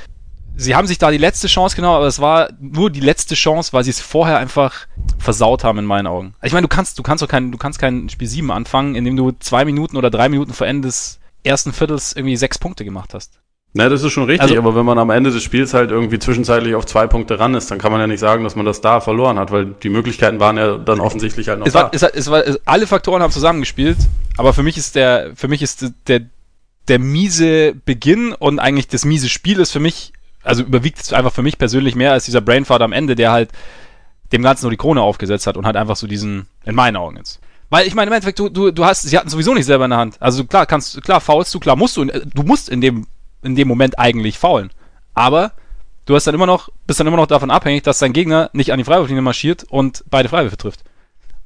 sie 0.56 0.74
haben 0.74 0.86
sich 0.86 0.98
da 0.98 1.10
die 1.10 1.18
letzte 1.18 1.46
Chance 1.48 1.76
genommen, 1.76 1.96
aber 1.96 2.06
es 2.06 2.20
war 2.20 2.48
nur 2.58 2.90
die 2.90 3.00
letzte 3.00 3.34
Chance, 3.34 3.72
weil 3.72 3.84
sie 3.84 3.90
es 3.90 4.00
vorher 4.00 4.38
einfach 4.38 4.86
versaut 5.18 5.62
haben 5.64 5.78
in 5.78 5.84
meinen 5.84 6.06
Augen. 6.06 6.34
Ich 6.42 6.52
meine, 6.52 6.66
du 6.66 6.74
kannst, 6.74 6.98
du 6.98 7.02
kannst 7.02 7.22
doch 7.22 7.28
kein, 7.28 7.52
du 7.52 7.58
kannst 7.58 7.78
kein 7.78 8.08
Spiel 8.08 8.26
7 8.28 8.50
anfangen, 8.50 8.94
indem 8.94 9.16
du 9.16 9.32
zwei 9.38 9.64
Minuten 9.64 9.96
oder 9.96 10.10
drei 10.10 10.28
Minuten 10.28 10.52
vor 10.52 10.66
Ende 10.66 10.88
des 10.88 11.20
ersten 11.44 11.72
Viertels 11.72 12.14
irgendwie 12.14 12.36
sechs 12.36 12.58
Punkte 12.58 12.84
gemacht 12.84 13.14
hast. 13.14 13.38
Na, 13.74 13.90
das 13.90 14.02
ist 14.02 14.12
schon 14.12 14.24
richtig, 14.24 14.40
Also- 14.40 14.56
aber 14.56 14.74
wenn 14.74 14.86
man 14.86 14.98
am 14.98 15.10
Ende 15.10 15.30
des 15.30 15.42
Spiels 15.42 15.74
halt 15.74 15.90
irgendwie 15.90 16.18
zwischenzeitlich 16.18 16.74
auf 16.74 16.86
zwei 16.86 17.06
Punkte 17.06 17.38
ran 17.38 17.54
ist, 17.54 17.70
dann 17.70 17.78
kann 17.78 17.92
man 17.92 18.00
ja 18.00 18.06
nicht 18.06 18.20
sagen, 18.20 18.42
dass 18.42 18.56
man 18.56 18.64
das 18.64 18.80
da 18.80 19.00
verloren 19.00 19.38
hat, 19.38 19.50
weil 19.52 19.66
die 19.82 19.90
Möglichkeiten 19.90 20.40
waren 20.40 20.56
ja 20.56 20.78
dann 20.78 20.98
offensichtlich 20.98 21.48
halt 21.48 21.58
noch 21.58 21.66
Es 21.66 21.74
da. 21.74 21.82
war, 21.82 21.90
es, 21.92 22.00
war, 22.02 22.10
es 22.14 22.30
war, 22.30 22.46
es, 22.46 22.60
alle 22.66 22.86
Faktoren 22.86 23.22
haben 23.22 23.32
zusammengespielt, 23.32 23.98
aber 24.38 24.54
für 24.54 24.62
mich 24.62 24.78
ist 24.78 24.94
der, 24.94 25.32
für 25.34 25.48
mich 25.48 25.60
ist 25.60 25.84
der, 26.08 26.22
der 26.88 26.98
miese 26.98 27.74
Beginn 27.84 28.32
und 28.32 28.60
eigentlich 28.60 28.88
das 28.88 29.04
miese 29.04 29.28
Spiel 29.28 29.58
ist 29.60 29.72
für 29.72 29.80
mich, 29.80 30.14
also 30.46 30.62
überwiegt 30.62 31.00
es 31.00 31.12
einfach 31.12 31.32
für 31.32 31.42
mich 31.42 31.58
persönlich 31.58 31.94
mehr 31.94 32.12
als 32.12 32.24
dieser 32.24 32.40
Brainfart 32.40 32.82
am 32.82 32.92
Ende, 32.92 33.14
der 33.14 33.32
halt 33.32 33.50
dem 34.32 34.42
Ganzen 34.42 34.64
nur 34.64 34.70
die 34.70 34.76
Krone 34.76 35.02
aufgesetzt 35.02 35.46
hat 35.46 35.56
und 35.56 35.66
halt 35.66 35.76
einfach 35.76 35.96
so 35.96 36.06
diesen, 36.06 36.46
in 36.64 36.74
meinen 36.74 36.96
Augen 36.96 37.16
jetzt. 37.16 37.40
Weil 37.68 37.86
ich 37.86 37.94
meine, 37.94 38.08
im 38.08 38.14
Endeffekt, 38.14 38.38
du, 38.38 38.48
du, 38.48 38.70
du 38.70 38.84
hast, 38.84 39.02
sie 39.02 39.18
hatten 39.18 39.28
sowieso 39.28 39.54
nicht 39.54 39.66
selber 39.66 39.84
in 39.84 39.90
der 39.90 39.98
Hand. 39.98 40.16
Also 40.20 40.44
klar, 40.44 40.66
kannst, 40.66 41.02
klar, 41.02 41.20
faulst 41.20 41.52
du, 41.54 41.60
klar 41.60 41.76
musst 41.76 41.96
du, 41.96 42.04
du 42.04 42.42
musst 42.42 42.68
in 42.68 42.80
dem, 42.80 43.06
in 43.42 43.56
dem 43.56 43.68
Moment 43.68 43.98
eigentlich 43.98 44.38
faulen. 44.38 44.70
Aber 45.14 45.52
du 46.04 46.14
hast 46.14 46.26
dann 46.26 46.34
immer 46.34 46.46
noch, 46.46 46.68
bist 46.86 47.00
dann 47.00 47.06
immer 47.06 47.16
noch 47.16 47.26
davon 47.26 47.50
abhängig, 47.50 47.82
dass 47.82 47.98
dein 47.98 48.12
Gegner 48.12 48.50
nicht 48.52 48.72
an 48.72 48.78
die 48.78 48.84
Freiwurflinie 48.84 49.22
marschiert 49.22 49.64
und 49.64 50.04
beide 50.10 50.28
Freiwürfe 50.28 50.56
trifft. 50.56 50.84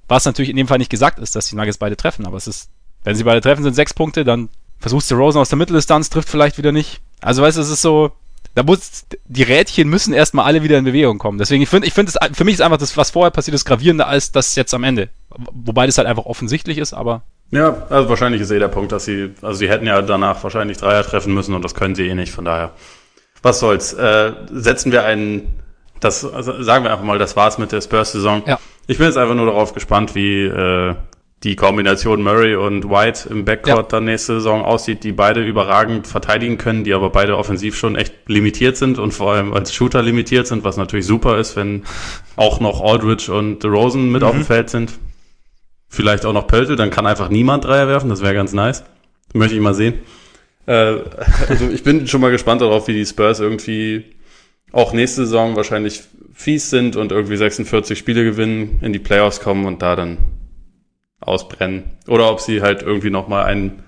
Was 0.08 0.24
natürlich 0.24 0.50
in 0.50 0.56
dem 0.56 0.68
Fall 0.68 0.78
nicht 0.78 0.90
gesagt 0.90 1.18
ist, 1.18 1.36
dass 1.36 1.46
die 1.46 1.56
Nuggets 1.56 1.78
beide 1.78 1.96
treffen, 1.96 2.26
aber 2.26 2.36
es 2.36 2.46
ist, 2.46 2.68
wenn 3.04 3.14
sie 3.14 3.24
beide 3.24 3.40
treffen, 3.40 3.62
sind 3.62 3.74
sechs 3.74 3.94
Punkte, 3.94 4.24
dann 4.24 4.50
versuchst 4.78 5.10
du 5.10 5.14
Rosen 5.14 5.40
aus 5.40 5.48
der 5.48 5.58
Mitteldistanz, 5.58 6.10
trifft 6.10 6.28
vielleicht 6.28 6.58
wieder 6.58 6.72
nicht. 6.72 7.00
Also 7.20 7.42
weißt 7.42 7.56
du, 7.56 7.62
es 7.62 7.70
ist 7.70 7.82
so, 7.82 8.12
da 8.54 8.62
muss, 8.62 9.04
die 9.26 9.42
Rädchen 9.42 9.88
müssen 9.88 10.12
erstmal 10.12 10.44
alle 10.44 10.62
wieder 10.62 10.76
in 10.78 10.84
Bewegung 10.84 11.18
kommen. 11.18 11.38
Deswegen, 11.38 11.62
ich 11.62 11.68
finde, 11.68 11.86
ich 11.86 11.94
finde, 11.94 12.12
es- 12.12 12.36
für 12.36 12.44
mich 12.44 12.54
ist 12.54 12.60
einfach 12.60 12.78
das, 12.78 12.96
was 12.96 13.10
vorher 13.10 13.30
passiert 13.30 13.54
ist, 13.54 13.64
gravierender 13.64 14.06
als 14.08 14.32
das 14.32 14.54
jetzt 14.56 14.74
am 14.74 14.84
Ende. 14.84 15.08
Wobei 15.52 15.86
das 15.86 15.98
halt 15.98 16.08
einfach 16.08 16.26
offensichtlich 16.26 16.78
ist, 16.78 16.92
aber 16.92 17.22
Ja, 17.52 17.86
also 17.90 18.08
wahrscheinlich 18.08 18.40
ist 18.42 18.50
eh 18.50 18.58
der 18.58 18.68
Punkt, 18.68 18.92
dass 18.92 19.04
sie, 19.04 19.30
also 19.42 19.54
sie 19.58 19.68
hätten 19.68 19.86
ja 19.86 20.02
danach 20.02 20.42
wahrscheinlich 20.44 20.78
Dreier 20.78 21.02
treffen 21.02 21.34
müssen 21.34 21.54
und 21.54 21.64
das 21.64 21.74
können 21.74 21.94
sie 21.94 22.06
eh 22.08 22.14
nicht, 22.14 22.32
von 22.32 22.44
daher. 22.44 22.70
Was 23.42 23.58
soll's? 23.60 23.92
Äh, 23.92 24.32
setzen 24.52 24.92
wir 24.92 25.04
einen, 25.04 25.54
das, 26.00 26.24
also 26.24 26.62
sagen 26.62 26.84
wir 26.84 26.92
einfach 26.92 27.04
mal, 27.04 27.18
das 27.18 27.36
war's 27.36 27.58
mit 27.58 27.72
der 27.72 27.80
Spurs-Saison. 27.80 28.42
Ja. 28.46 28.58
Ich 28.86 28.98
bin 28.98 29.06
jetzt 29.06 29.16
einfach 29.16 29.34
nur 29.34 29.46
darauf 29.46 29.74
gespannt, 29.74 30.14
wie 30.14 30.44
äh, 30.44 30.94
die 31.42 31.56
Kombination 31.56 32.22
Murray 32.22 32.54
und 32.54 32.90
White 32.90 33.28
im 33.30 33.46
Backcourt 33.46 33.76
Ja. 33.78 33.82
dann 33.98 34.04
nächste 34.04 34.34
Saison 34.34 34.62
aussieht, 34.62 35.04
die 35.04 35.12
beide 35.12 35.42
überragend 35.42 36.06
verteidigen 36.06 36.58
können, 36.58 36.84
die 36.84 36.92
aber 36.92 37.08
beide 37.10 37.38
offensiv 37.38 37.76
schon 37.76 37.96
echt 37.96 38.12
limitiert 38.28 38.76
sind 38.76 38.98
und 38.98 39.12
vor 39.12 39.32
allem 39.32 39.54
als 39.54 39.72
Shooter 39.72 40.02
limitiert 40.02 40.46
sind, 40.46 40.64
was 40.64 40.76
natürlich 40.76 41.06
super 41.06 41.38
ist, 41.38 41.56
wenn 41.56 41.84
auch 42.36 42.60
noch 42.60 42.82
Aldridge 42.82 43.32
und 43.32 43.64
DeRozan 43.64 44.10
mit 44.10 44.22
auf 44.22 44.32
dem 44.32 44.44
Feld 44.44 44.68
sind. 44.68 44.92
Vielleicht 45.88 46.26
auch 46.26 46.34
noch 46.34 46.46
Pöltl, 46.46 46.76
dann 46.76 46.90
kann 46.90 47.06
einfach 47.06 47.30
niemand 47.30 47.64
Dreier 47.64 47.88
werfen, 47.88 48.10
das 48.10 48.20
wäre 48.22 48.34
ganz 48.34 48.52
nice. 48.52 48.84
Möchte 49.32 49.54
ich 49.54 49.62
mal 49.62 49.74
sehen. 49.74 49.94
Äh, 50.66 50.96
also 51.48 51.68
ich 51.72 51.82
bin 51.82 52.06
schon 52.06 52.20
mal 52.20 52.30
gespannt 52.30 52.60
darauf, 52.60 52.86
wie 52.86 52.92
die 52.92 53.06
Spurs 53.06 53.40
irgendwie 53.40 54.04
auch 54.72 54.92
nächste 54.92 55.22
Saison 55.24 55.56
wahrscheinlich 55.56 56.02
fies 56.34 56.68
sind 56.70 56.96
und 56.96 57.12
irgendwie 57.12 57.36
46 57.36 57.98
Spiele 57.98 58.24
gewinnen, 58.24 58.78
in 58.82 58.92
die 58.92 58.98
Playoffs 58.98 59.40
kommen 59.40 59.64
und 59.64 59.80
da 59.82 59.96
dann 59.96 60.18
ausbrennen. 61.20 61.84
Oder 62.08 62.30
ob 62.30 62.40
sie 62.40 62.62
halt 62.62 62.82
irgendwie 62.82 63.10
nochmal 63.10 63.44
ein, 63.44 63.82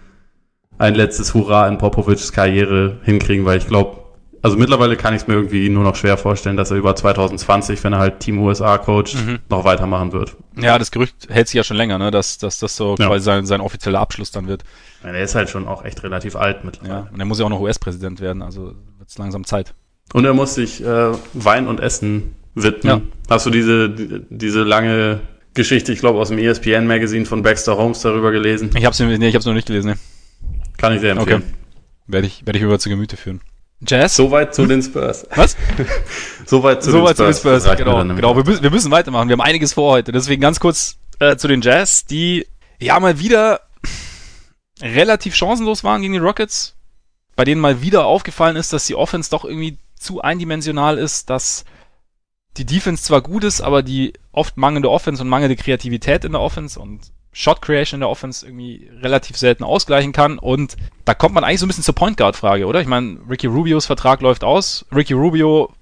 ein 0.78 0.94
letztes 0.94 1.34
Hurra 1.34 1.68
in 1.68 1.78
Popovics 1.78 2.32
Karriere 2.32 2.98
hinkriegen, 3.04 3.44
weil 3.44 3.58
ich 3.58 3.66
glaube, 3.66 3.98
also 4.44 4.56
mittlerweile 4.56 4.96
kann 4.96 5.14
ich 5.14 5.22
es 5.22 5.28
mir 5.28 5.34
irgendwie 5.34 5.68
nur 5.68 5.84
noch 5.84 5.94
schwer 5.94 6.16
vorstellen, 6.16 6.56
dass 6.56 6.70
er 6.72 6.76
über 6.76 6.96
2020, 6.96 7.82
wenn 7.84 7.92
er 7.92 8.00
halt 8.00 8.18
Team 8.20 8.38
USA 8.40 8.76
coacht, 8.78 9.14
Mhm. 9.14 9.38
noch 9.48 9.64
weitermachen 9.64 10.12
wird. 10.12 10.36
ja, 10.56 10.78
das 10.78 10.90
Gerücht 10.90 11.28
hält 11.30 11.46
sich 11.46 11.54
ja 11.54 11.62
schon 11.64 11.76
länger, 11.76 11.96
ne, 11.98 12.10
dass, 12.10 12.38
dass 12.38 12.58
das 12.58 12.76
so 12.76 12.96
Ja. 12.98 13.06
quasi 13.06 13.24
sein, 13.24 13.46
sein 13.46 13.60
offizieller 13.60 14.00
Abschluss 14.00 14.32
dann 14.32 14.48
wird. 14.48 14.64
Er 15.04 15.22
ist 15.22 15.34
halt 15.36 15.48
schon 15.48 15.68
auch 15.68 15.84
echt 15.84 16.02
relativ 16.02 16.34
alt 16.36 16.56
Ja. 16.58 16.62
mittlerweile. 16.64 17.08
Und 17.12 17.20
er 17.20 17.26
muss 17.26 17.38
ja 17.38 17.44
auch 17.46 17.50
noch 17.50 17.60
US-Präsident 17.60 18.20
werden, 18.20 18.42
also 18.42 18.74
wird 18.98 19.08
es 19.08 19.16
langsam 19.18 19.44
Zeit. 19.44 19.74
Und 20.12 20.24
er 20.24 20.34
muss 20.34 20.56
sich 20.56 20.84
äh, 20.84 21.12
Wein 21.34 21.68
und 21.68 21.78
Essen 21.80 22.34
widmen. 22.56 22.92
Ja. 22.92 23.00
Hast 23.30 23.46
du 23.46 23.50
diese, 23.50 23.88
die- 23.90 24.22
diese 24.28 24.62
lange 24.64 25.20
Geschichte, 25.54 25.92
ich 25.92 26.00
glaube, 26.00 26.18
aus 26.18 26.28
dem 26.28 26.38
E 26.38 26.46
ESPN-Magazin 26.46 27.26
von 27.26 27.42
Baxter 27.42 27.76
Holmes 27.76 28.00
darüber 28.00 28.30
gelesen? 28.32 28.70
Ich 28.76 28.84
hab's, 28.84 28.98
nee, 29.00 29.28
ich 29.28 29.34
hab's 29.34 29.44
noch 29.46 29.54
nicht 29.54 29.66
gelesen, 29.66 29.88
ne. 29.90 29.98
Kann 30.78 30.94
ich 30.94 31.00
sehr 31.00 31.12
empfehlen. 31.12 31.42
Werde 32.06 32.26
ich, 32.26 32.44
werde 32.46 32.58
ich 32.58 32.64
über 32.64 32.78
zu 32.78 32.88
Gemüte 32.88 33.16
führen. 33.16 33.40
Jazz? 33.86 34.16
Soweit 34.16 34.54
zu 34.54 34.66
den 34.66 34.82
Spurs. 34.82 35.26
Was? 35.34 35.56
Soweit 36.46 36.82
zu 36.82 36.90
Soweit 36.90 37.16
zu 37.16 37.24
den 37.24 37.34
Spurs. 37.34 37.64
Genau, 37.76 38.02
genau. 38.04 38.36
Wir, 38.36 38.44
müssen- 38.44 38.62
wir 38.62 38.70
müssen 38.70 38.90
weitermachen. 38.90 39.28
Wir 39.28 39.34
haben 39.34 39.40
einiges 39.40 39.72
vor 39.74 39.92
heute. 39.92 40.12
Deswegen 40.12 40.40
ganz 40.40 40.60
kurz 40.60 40.96
äh, 41.18 41.36
zu 41.36 41.48
den 41.48 41.60
Jazz, 41.62 42.04
die 42.06 42.46
ja 42.80 42.98
mal 43.00 43.18
wieder 43.18 43.60
relativ 44.80 45.34
chancenlos 45.34 45.84
waren 45.84 46.02
gegen 46.02 46.12
die 46.14 46.18
Rockets. 46.18 46.76
Bei 47.36 47.44
denen 47.44 47.60
mal 47.60 47.82
wieder 47.82 48.04
aufgefallen 48.06 48.56
ist, 48.56 48.72
dass 48.72 48.86
die 48.86 48.94
Offense 48.94 49.30
doch 49.30 49.44
irgendwie 49.44 49.78
zu 49.98 50.20
eindimensional 50.20 50.98
ist, 50.98 51.30
dass 51.30 51.64
die 52.56 52.66
Defense 52.66 53.02
zwar 53.02 53.22
gut 53.22 53.44
ist, 53.44 53.60
aber 53.60 53.82
die 53.82 54.12
oft 54.32 54.56
mangelnde 54.56 54.90
Offense 54.90 55.22
und 55.22 55.28
mangelnde 55.28 55.56
Kreativität 55.56 56.24
in 56.24 56.32
der 56.32 56.40
Offense 56.40 56.78
und 56.78 57.12
Shot 57.32 57.62
Creation 57.62 57.96
in 57.96 58.00
der 58.00 58.10
Offense 58.10 58.44
irgendwie 58.44 58.90
relativ 59.00 59.38
selten 59.38 59.64
ausgleichen 59.64 60.12
kann. 60.12 60.38
Und 60.38 60.76
da 61.04 61.14
kommt 61.14 61.34
man 61.34 61.44
eigentlich 61.44 61.60
so 61.60 61.66
ein 61.66 61.68
bisschen 61.68 61.84
zur 61.84 61.94
Point 61.94 62.18
Guard 62.18 62.36
Frage, 62.36 62.66
oder? 62.66 62.80
Ich 62.80 62.86
meine, 62.86 63.18
Ricky 63.28 63.46
Rubios 63.46 63.86
Vertrag 63.86 64.20
läuft 64.20 64.44
aus. 64.44 64.84
Ricky 64.94 65.14
Rubio 65.14 65.72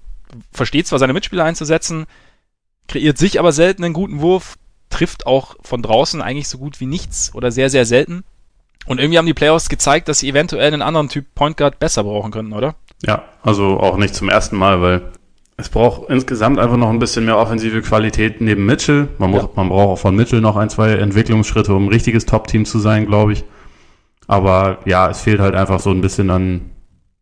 versteht 0.53 0.87
zwar 0.87 0.99
seine 0.99 1.11
Mitspieler 1.11 1.43
einzusetzen, 1.43 2.05
kreiert 2.87 3.17
sich 3.17 3.37
aber 3.37 3.51
selten 3.51 3.83
einen 3.83 3.93
guten 3.93 4.21
Wurf, 4.21 4.57
trifft 4.89 5.25
auch 5.25 5.55
von 5.61 5.81
draußen 5.81 6.21
eigentlich 6.21 6.47
so 6.47 6.57
gut 6.57 6.79
wie 6.79 6.85
nichts 6.85 7.35
oder 7.35 7.51
sehr, 7.51 7.69
sehr 7.69 7.85
selten. 7.85 8.23
Und 8.85 8.99
irgendwie 8.99 9.17
haben 9.17 9.25
die 9.25 9.33
Playoffs 9.33 9.67
gezeigt, 9.69 10.07
dass 10.07 10.19
sie 10.19 10.29
eventuell 10.29 10.73
einen 10.73 10.81
anderen 10.81 11.09
Typ 11.09 11.35
Point 11.35 11.57
Guard 11.57 11.79
besser 11.79 12.03
brauchen 12.03 12.31
könnten, 12.31 12.53
oder? 12.53 12.75
Ja, 13.05 13.25
also 13.43 13.79
auch 13.79 13.97
nicht 13.97 14.15
zum 14.15 14.29
ersten 14.29 14.55
Mal, 14.55 14.81
weil 14.81 15.11
es 15.61 15.69
braucht 15.69 16.09
insgesamt 16.09 16.59
einfach 16.59 16.77
noch 16.77 16.89
ein 16.89 16.99
bisschen 16.99 17.25
mehr 17.25 17.37
offensive 17.37 17.81
Qualität 17.81 18.41
neben 18.41 18.65
Mitchell. 18.65 19.07
Man, 19.17 19.31
muss, 19.31 19.43
Ja. 19.43 19.49
man 19.55 19.69
braucht 19.69 19.87
auch 19.89 19.99
von 19.99 20.15
Mitchell 20.15 20.41
noch 20.41 20.57
ein, 20.57 20.69
zwei 20.69 20.91
Entwicklungsschritte, 20.93 21.73
um 21.73 21.85
ein 21.85 21.89
richtiges 21.89 22.25
Top-Team 22.25 22.65
zu 22.65 22.79
sein, 22.79 23.05
glaube 23.05 23.33
ich. 23.33 23.43
Aber 24.27 24.79
ja, 24.85 25.09
es 25.09 25.21
fehlt 25.21 25.39
halt 25.39 25.55
einfach 25.55 25.79
so 25.79 25.89
ein 25.91 26.01
bisschen 26.01 26.29
an, 26.29 26.61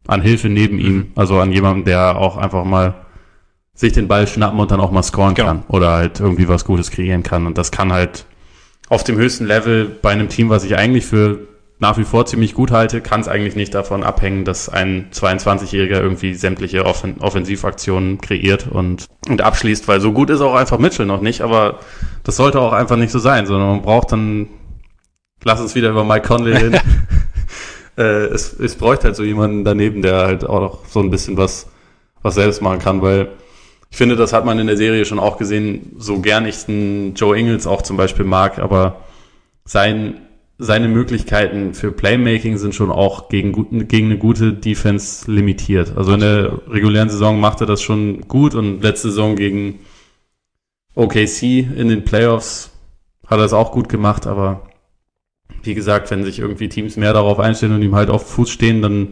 an 0.08 0.22
Hilfe 0.22 0.50
neben 0.50 0.76
Mhm. 0.78 0.82
ihm. 0.86 1.12
Also 1.16 1.40
an 1.40 1.52
jemandem, 1.52 1.86
der 1.86 2.18
auch 2.18 2.38
einfach 2.38 2.64
mal 2.66 2.94
sich 3.74 3.94
den 3.94 4.08
Ball 4.08 4.28
schnappen 4.28 4.60
und 4.60 4.72
dann 4.72 4.80
auch 4.82 4.92
mal 4.92 5.04
scoren 5.04 5.34
Genau. 5.36 5.48
kann. 5.48 5.64
Oder 5.70 5.92
halt 5.92 6.20
irgendwie 6.20 6.48
was 6.48 6.66
Gutes 6.66 6.92
kreieren 6.92 7.24
kann. 7.24 7.46
Und 7.46 7.58
das 7.58 7.72
kann 7.72 7.94
halt 7.94 8.26
auf 8.90 9.04
dem 9.04 9.16
höchsten 9.18 9.46
Level 9.46 9.86
bei 10.02 10.12
einem 10.12 10.30
Team, 10.30 10.50
was 10.50 10.64
ich 10.64 10.76
eigentlich 10.78 11.06
für 11.06 11.40
nach 11.80 11.98
wie 11.98 12.04
vor 12.04 12.26
ziemlich 12.26 12.54
gut 12.54 12.72
halte, 12.72 13.00
kann 13.00 13.22
es 13.22 13.30
eigentlich 13.30 13.56
nicht 13.56 13.74
davon 13.74 14.04
abhängen, 14.04 14.44
dass 14.44 14.68
ein 14.68 15.10
22-Jähriger 15.12 16.02
irgendwie 16.02 16.34
sämtliche 16.34 16.86
Offen 16.86 17.22
Offensivaktionen 17.22 18.20
kreiert 18.20 18.68
und, 18.70 19.08
und 19.30 19.42
abschließt, 19.42 19.88
weil 19.88 20.02
so 20.02 20.12
gut 20.12 20.30
ist 20.30 20.42
auch 20.42 20.56
einfach 20.56 20.78
Mitchell 20.78 21.06
noch 21.06 21.22
nicht, 21.22 21.42
aber 21.42 21.80
das 22.24 22.36
sollte 22.36 22.60
auch 22.60 22.74
einfach 22.74 22.98
nicht 22.98 23.12
so 23.12 23.20
sein, 23.20 23.46
sondern 23.46 23.70
man 23.70 23.82
braucht 23.82 24.12
dann 24.12 24.50
lass 25.44 25.62
uns 25.62 25.76
wieder 25.76 25.90
über 25.90 26.04
Mike 26.04 26.28
Conley 26.28 26.54
reden. 26.56 26.80
äh, 27.98 28.26
es, 28.26 28.54
es 28.60 28.76
bräuchte 28.76 29.06
halt 29.06 29.16
so 29.16 29.24
jemanden 29.24 29.64
daneben, 29.64 30.02
der 30.02 30.26
halt 30.26 30.46
auch 30.46 30.60
noch 30.60 30.86
so 30.86 31.00
ein 31.00 31.10
bisschen 31.10 31.38
was, 31.38 31.68
was 32.22 32.36
selbst 32.36 32.62
machen 32.62 32.80
kann, 32.80 33.02
weil 33.02 33.30
ich 33.92 33.98
finde, 33.98 34.16
das 34.16 34.34
hat 34.34 34.46
man 34.46 34.60
in 34.60 34.68
der 34.68 34.78
Serie 34.78 35.06
schon 35.06 35.20
auch 35.20 35.38
gesehen, 35.38 35.96
so 35.98 36.20
gern 36.20 36.46
ich 36.46 36.66
den 36.66 37.16
Joe 37.16 37.38
Ingles 37.38 37.66
auch 37.66 37.82
zum 37.82 37.98
Beispiel 37.98 38.26
mag, 38.26 38.60
aber 38.60 39.06
sein, 39.66 40.22
seine 40.62 40.90
Möglichkeiten 40.90 41.74
für 41.74 41.94
Playmaking 41.94 42.58
sind 42.58 42.76
schon 42.76 42.92
auch 42.92 43.30
gegen, 43.30 43.88
gegen 43.88 44.08
eine 44.08 44.18
gute 44.18 44.52
Defense 44.52 45.32
limitiert. 45.32 45.94
Also 45.96 46.14
in 46.14 46.20
der 46.20 46.60
regulären 46.68 47.10
Saison 47.10 47.40
macht 47.40 47.62
er 47.62 47.68
das 47.68 47.82
schon 47.82 48.28
gut 48.28 48.56
und 48.56 48.84
letzte 48.84 49.10
Saison 49.10 49.38
gegen 49.38 49.80
OKC 50.96 51.44
in 51.44 51.88
den 51.88 52.04
Playoffs 52.04 52.72
hat 53.26 53.40
er 53.40 53.46
es 53.46 53.54
auch 53.54 53.72
gut 53.72 53.88
gemacht, 53.88 54.28
aber 54.28 54.68
wie 55.64 55.76
gesagt, 55.76 56.12
wenn 56.12 56.26
sich 56.26 56.40
irgendwie 56.40 56.68
Teams 56.68 56.98
mehr 56.98 57.14
darauf 57.14 57.40
einstellen 57.40 57.76
und 57.76 57.82
ihm 57.82 57.96
halt 57.96 58.10
auf 58.10 58.30
Fuß 58.30 58.50
stehen, 58.50 58.82
dann 58.82 59.10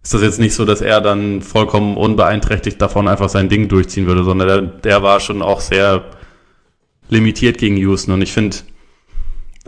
ist 0.00 0.14
das 0.14 0.22
jetzt 0.22 0.38
nicht 0.38 0.54
so, 0.54 0.64
dass 0.64 0.80
er 0.80 1.00
dann 1.00 1.42
vollkommen 1.42 1.96
unbeeinträchtigt 1.96 2.80
davon 2.80 3.08
einfach 3.08 3.28
sein 3.28 3.48
Ding 3.48 3.68
durchziehen 3.68 4.06
würde, 4.06 4.22
sondern 4.22 4.48
der, 4.48 4.60
der 4.60 5.02
war 5.02 5.18
schon 5.18 5.42
auch 5.42 5.60
sehr 5.60 6.04
limitiert 7.08 7.58
gegen 7.58 7.76
Houston. 7.78 8.12
Und 8.12 8.22
ich 8.22 8.32
finde, 8.32 8.58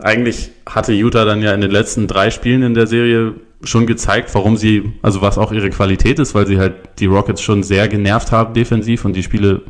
eigentlich 0.01 0.51
hatte 0.67 0.93
Utah 0.93 1.25
dann 1.25 1.41
ja 1.41 1.53
in 1.53 1.61
den 1.61 1.71
letzten 1.71 2.07
drei 2.07 2.29
Spielen 2.29 2.63
in 2.63 2.73
der 2.73 2.87
Serie 2.87 3.35
schon 3.63 3.87
gezeigt, 3.87 4.33
warum 4.33 4.55
sie, 4.55 4.93
also 5.01 5.21
was 5.21 5.37
auch 5.37 5.51
ihre 5.51 5.69
Qualität 5.69 6.19
ist, 6.19 6.35
weil 6.35 6.45
sie 6.45 6.59
halt 6.59 6.75
die 6.99 7.07
Rockets 7.07 7.41
schon 7.41 7.63
sehr 7.63 7.87
genervt 7.87 8.31
haben 8.31 8.53
defensiv 8.53 9.05
und 9.05 9.13
die 9.13 9.23
Spiele 9.23 9.63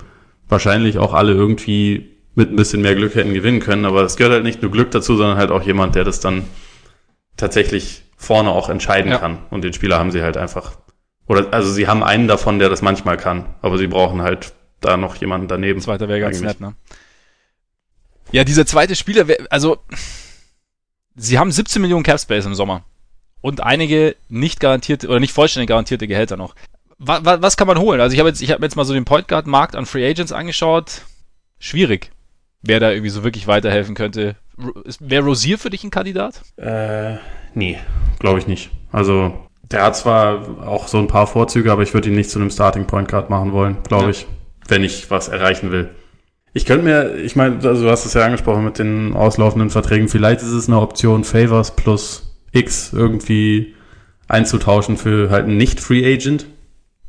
wahrscheinlich 0.49 0.97
auch 0.97 1.13
alle 1.13 1.33
irgendwie 1.33 2.17
mit 2.35 2.51
ein 2.51 2.55
bisschen 2.55 2.81
mehr 2.81 2.95
Glück 2.95 3.15
hätten 3.15 3.33
gewinnen 3.33 3.59
können. 3.59 3.85
Aber 3.85 4.03
es 4.03 4.17
gehört 4.17 4.33
halt 4.33 4.43
nicht 4.43 4.61
nur 4.61 4.71
Glück 4.71 4.91
dazu, 4.91 5.15
sondern 5.15 5.37
halt 5.37 5.51
auch 5.51 5.63
jemand, 5.63 5.95
der 5.95 6.03
das 6.03 6.19
dann 6.19 6.43
tatsächlich 7.37 8.03
vorne 8.17 8.49
auch 8.49 8.69
entscheiden 8.69 9.11
ja. 9.11 9.17
kann. 9.17 9.39
Und 9.49 9.63
den 9.63 9.73
Spieler 9.73 9.97
haben 9.97 10.11
sie 10.11 10.21
halt 10.21 10.37
einfach. 10.37 10.73
Oder 11.27 11.47
also 11.51 11.71
sie 11.71 11.87
haben 11.87 12.03
einen 12.03 12.27
davon, 12.27 12.59
der 12.59 12.69
das 12.69 12.81
manchmal 12.81 13.17
kann, 13.17 13.45
aber 13.61 13.77
sie 13.77 13.87
brauchen 13.87 14.21
halt 14.21 14.53
da 14.81 14.97
noch 14.97 15.15
jemanden 15.15 15.47
daneben. 15.47 15.81
Zweiter 15.81 16.07
wäre 16.07 16.19
ganz 16.19 16.41
nett, 16.41 16.59
ne? 16.59 16.75
Ja, 18.31 18.43
dieser 18.43 18.65
zweite 18.65 18.95
Spieler, 18.95 19.25
also 19.49 19.77
sie 21.15 21.39
haben 21.39 21.51
17 21.51 21.81
Millionen 21.81 22.03
Cap 22.03 22.19
Space 22.19 22.45
im 22.45 22.55
Sommer 22.55 22.83
und 23.41 23.61
einige 23.61 24.15
nicht 24.29 24.59
garantierte 24.59 25.07
oder 25.07 25.19
nicht 25.19 25.33
vollständig 25.33 25.69
garantierte 25.69 26.07
Gehälter 26.07 26.37
noch. 26.37 26.55
Was, 26.99 27.21
was 27.23 27.57
kann 27.57 27.67
man 27.67 27.77
holen? 27.77 28.01
Also 28.01 28.13
ich 28.13 28.19
habe 28.19 28.29
jetzt, 28.29 28.41
ich 28.41 28.51
habe 28.51 28.63
jetzt 28.63 28.75
mal 28.75 28.85
so 28.85 28.93
den 28.93 29.05
Point 29.05 29.27
Guard 29.27 29.47
Markt 29.47 29.75
an 29.75 29.85
Free 29.85 30.09
Agents 30.09 30.31
angeschaut. 30.31 31.03
Schwierig, 31.59 32.11
wer 32.61 32.79
da 32.79 32.91
irgendwie 32.91 33.09
so 33.09 33.23
wirklich 33.23 33.47
weiterhelfen 33.47 33.95
könnte. 33.95 34.35
Wäre 34.99 35.23
Rosier 35.23 35.59
für 35.59 35.69
dich 35.69 35.83
ein 35.83 35.91
Kandidat? 35.91 36.41
Äh, 36.57 37.17
Nee, 37.57 37.79
glaube 38.19 38.37
ich 38.37 38.45
nicht. 38.45 38.69
Also 38.91 39.33
der 39.63 39.81
hat 39.81 39.95
zwar 39.95 40.67
auch 40.67 40.87
so 40.87 40.99
ein 40.99 41.07
paar 41.07 41.25
Vorzüge, 41.25 41.71
aber 41.71 41.81
ich 41.81 41.91
würde 41.95 42.09
ihn 42.09 42.15
nicht 42.15 42.29
zu 42.29 42.37
einem 42.37 42.51
Starting 42.51 42.85
Point 42.85 43.09
Guard 43.09 43.31
machen 43.31 43.51
wollen, 43.51 43.77
glaube 43.81 44.03
ja. 44.03 44.09
ich, 44.11 44.27
wenn 44.67 44.83
ich 44.83 45.09
was 45.09 45.27
erreichen 45.27 45.71
will. 45.71 45.89
Ich 46.57 46.65
könnte 46.65 46.83
mir, 46.83 47.17
ich 47.17 47.35
meine, 47.35 47.57
also 47.63 47.83
du 47.83 47.91
hast 47.91 48.05
es 48.05 48.15
ja 48.15 48.25
angesprochen 48.25 48.65
mit 48.65 48.79
den 48.79 49.13
auslaufenden 49.13 49.69
Verträgen, 49.69 50.07
vielleicht 50.07 50.41
ist 50.41 50.53
es 50.53 50.67
eine 50.67 50.81
Option, 50.81 51.23
Favors 51.23 51.75
plus 51.75 52.35
X 52.51 52.93
irgendwie 52.93 53.75
einzutauschen 54.27 54.97
für 54.97 55.29
halt 55.29 55.45
einen 55.45 55.57
Nicht-Free 55.57 56.11
Agent. 56.11 56.47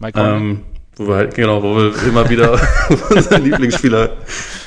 Mike 0.00 0.20
ähm, 0.20 0.64
wo 0.96 1.08
wir 1.08 1.14
halt, 1.14 1.34
genau, 1.34 1.62
wo 1.62 1.76
wir 1.76 1.94
immer 2.06 2.28
wieder 2.28 2.60
unseren 3.10 3.42
Lieblingsspieler 3.42 4.18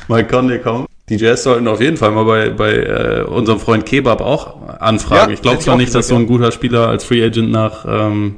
Mike 0.07 0.29
Conley 0.29 0.57
kommen. 0.57 0.87
Die 1.09 1.17
Jazz 1.17 1.43
sollten 1.43 1.67
auf 1.67 1.79
jeden 1.79 1.97
Fall 1.97 2.09
mal 2.09 2.25
bei, 2.25 2.49
bei 2.49 2.73
äh, 2.73 3.21
unserem 3.21 3.59
Freund 3.59 3.85
Kebab 3.85 4.19
auch 4.19 4.67
anfragen. 4.79 5.29
Ja, 5.29 5.33
ich 5.35 5.43
glaube 5.43 5.59
zwar 5.59 5.77
nicht, 5.77 5.93
dass 5.93 6.07
so 6.07 6.15
ein 6.15 6.25
guter 6.25 6.51
Spieler 6.51 6.87
als 6.87 7.03
Free 7.03 7.23
Agent 7.23 7.51
nach 7.51 7.85
ähm, 7.87 8.37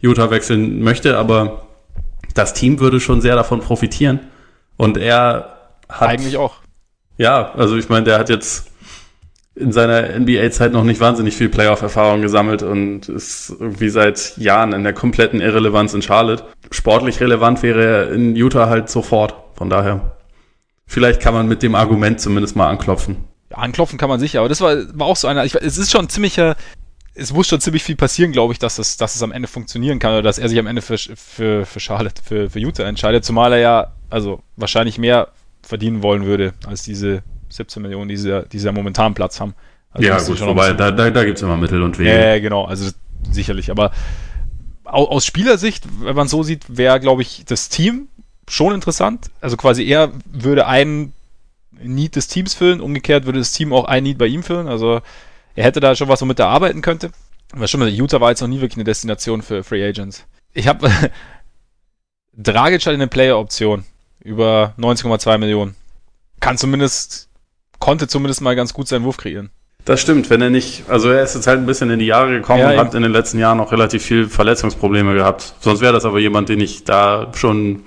Utah 0.00 0.30
wechseln 0.30 0.82
möchte, 0.82 1.16
aber 1.16 1.62
das 2.34 2.52
Team 2.52 2.78
würde 2.78 3.00
schon 3.00 3.22
sehr 3.22 3.36
davon 3.36 3.60
profitieren. 3.60 4.20
Und 4.76 4.98
er 4.98 5.54
hat. 5.88 6.08
Eigentlich 6.08 6.36
auch. 6.36 6.56
Ja, 7.16 7.52
also 7.52 7.76
ich 7.76 7.88
meine, 7.88 8.04
der 8.04 8.18
hat 8.18 8.28
jetzt 8.28 8.70
in 9.58 9.72
seiner 9.72 10.18
NBA-Zeit 10.18 10.72
noch 10.72 10.84
nicht 10.84 11.00
wahnsinnig 11.00 11.36
viel 11.36 11.48
Playoff-Erfahrung 11.48 12.22
gesammelt 12.22 12.62
und 12.62 13.08
ist 13.08 13.50
irgendwie 13.58 13.88
seit 13.88 14.36
Jahren 14.36 14.72
in 14.72 14.84
der 14.84 14.92
kompletten 14.92 15.40
Irrelevanz 15.40 15.94
in 15.94 16.02
Charlotte. 16.02 16.44
Sportlich 16.70 17.20
relevant 17.20 17.62
wäre 17.62 17.84
er 17.84 18.12
in 18.12 18.36
Utah 18.36 18.68
halt 18.68 18.88
sofort. 18.88 19.34
Von 19.56 19.68
daher 19.68 20.16
vielleicht 20.86 21.20
kann 21.20 21.34
man 21.34 21.48
mit 21.48 21.62
dem 21.62 21.74
Argument 21.74 22.20
zumindest 22.20 22.56
mal 22.56 22.68
anklopfen. 22.68 23.16
Ja, 23.50 23.58
anklopfen 23.58 23.98
kann 23.98 24.08
man 24.08 24.20
sicher, 24.20 24.40
aber 24.40 24.48
das 24.48 24.60
war, 24.60 24.76
war 24.98 25.06
auch 25.06 25.16
so 25.16 25.26
einer, 25.26 25.44
ich, 25.44 25.54
es 25.54 25.78
ist 25.78 25.90
schon 25.90 26.08
ziemlicher, 26.08 26.56
es 27.14 27.32
muss 27.32 27.48
schon 27.48 27.60
ziemlich 27.60 27.82
viel 27.82 27.96
passieren, 27.96 28.30
glaube 28.30 28.52
ich, 28.52 28.58
dass 28.58 28.78
es, 28.78 28.96
dass 28.96 29.16
es 29.16 29.22
am 29.22 29.32
Ende 29.32 29.48
funktionieren 29.48 29.98
kann 29.98 30.12
oder 30.12 30.22
dass 30.22 30.38
er 30.38 30.48
sich 30.48 30.58
am 30.58 30.66
Ende 30.66 30.82
für, 30.82 30.98
für, 30.98 31.66
für 31.66 31.80
Charlotte, 31.80 32.22
für, 32.22 32.50
für 32.50 32.58
Utah 32.58 32.84
entscheidet, 32.84 33.24
zumal 33.24 33.52
er 33.52 33.58
ja, 33.58 33.92
also 34.10 34.42
wahrscheinlich 34.56 34.98
mehr 34.98 35.28
verdienen 35.68 36.02
wollen 36.02 36.24
würde 36.24 36.54
als 36.66 36.82
diese 36.82 37.22
17 37.50 37.82
Millionen, 37.82 38.08
die 38.08 38.16
sie, 38.16 38.44
die 38.50 38.58
sie 38.58 38.66
ja 38.66 38.72
momentan 38.72 39.14
Platz 39.14 39.38
haben. 39.38 39.54
Also 39.90 40.08
ja, 40.08 40.18
gut, 40.18 40.40
wobei, 40.40 40.72
da, 40.72 40.90
da, 40.90 41.10
da 41.10 41.24
gibt 41.24 41.36
es 41.36 41.42
immer 41.42 41.56
Mittel 41.56 41.82
und 41.82 41.98
Wege. 41.98 42.10
Ja, 42.10 42.38
genau, 42.38 42.64
also 42.64 42.90
sicherlich, 43.30 43.70
aber 43.70 43.92
aus 44.84 45.26
Spielersicht, 45.26 45.84
wenn 46.00 46.16
man 46.16 46.28
so 46.28 46.42
sieht, 46.42 46.64
wäre, 46.78 46.98
glaube 46.98 47.20
ich, 47.20 47.44
das 47.44 47.68
Team 47.68 48.08
schon 48.48 48.72
interessant. 48.72 49.30
Also 49.42 49.58
quasi 49.58 49.84
er 49.84 50.12
würde 50.24 50.66
einen 50.66 51.12
Need 51.72 52.16
des 52.16 52.28
Teams 52.28 52.54
füllen, 52.54 52.80
umgekehrt 52.80 53.26
würde 53.26 53.38
das 53.38 53.52
Team 53.52 53.74
auch 53.74 53.84
ein 53.84 54.02
Need 54.02 54.16
bei 54.16 54.26
ihm 54.26 54.42
füllen. 54.42 54.66
Also 54.66 55.02
er 55.54 55.64
hätte 55.64 55.80
da 55.80 55.94
schon 55.94 56.08
was, 56.08 56.22
womit 56.22 56.38
er 56.38 56.48
arbeiten 56.48 56.80
könnte. 56.80 57.10
Aber 57.52 57.68
schon 57.68 57.80
mal, 57.80 57.88
Utah 57.90 58.22
war 58.22 58.30
jetzt 58.30 58.40
noch 58.40 58.48
nie 58.48 58.62
wirklich 58.62 58.78
eine 58.78 58.84
Destination 58.84 59.42
für 59.42 59.62
Free 59.62 59.86
Agents. 59.86 60.24
Ich 60.54 60.66
habe 60.66 60.90
Dragic 62.32 62.86
hat 62.86 62.94
eine 62.94 63.08
Player-Option 63.08 63.84
über 64.22 64.74
19,2 64.78 65.38
Millionen. 65.38 65.74
Kann 66.40 66.56
zumindest, 66.56 67.28
konnte 67.78 68.08
zumindest 68.08 68.40
mal 68.40 68.56
ganz 68.56 68.72
gut 68.72 68.88
seinen 68.88 69.04
Wurf 69.04 69.16
kreieren. 69.16 69.50
Das 69.84 70.00
stimmt, 70.00 70.28
wenn 70.28 70.42
er 70.42 70.50
nicht, 70.50 70.84
also 70.88 71.08
er 71.08 71.22
ist 71.22 71.34
jetzt 71.34 71.46
halt 71.46 71.60
ein 71.60 71.66
bisschen 71.66 71.88
in 71.90 71.98
die 71.98 72.06
Jahre 72.06 72.30
gekommen 72.32 72.60
ja, 72.60 72.72
und 72.72 72.78
hat 72.78 72.94
in 72.94 73.02
den 73.02 73.12
letzten 73.12 73.38
Jahren 73.38 73.58
auch 73.58 73.72
relativ 73.72 74.02
viel 74.02 74.28
Verletzungsprobleme 74.28 75.14
gehabt. 75.14 75.54
Sonst 75.60 75.80
wäre 75.80 75.94
das 75.94 76.04
aber 76.04 76.18
jemand, 76.18 76.50
den 76.50 76.60
ich 76.60 76.84
da 76.84 77.32
schon 77.34 77.84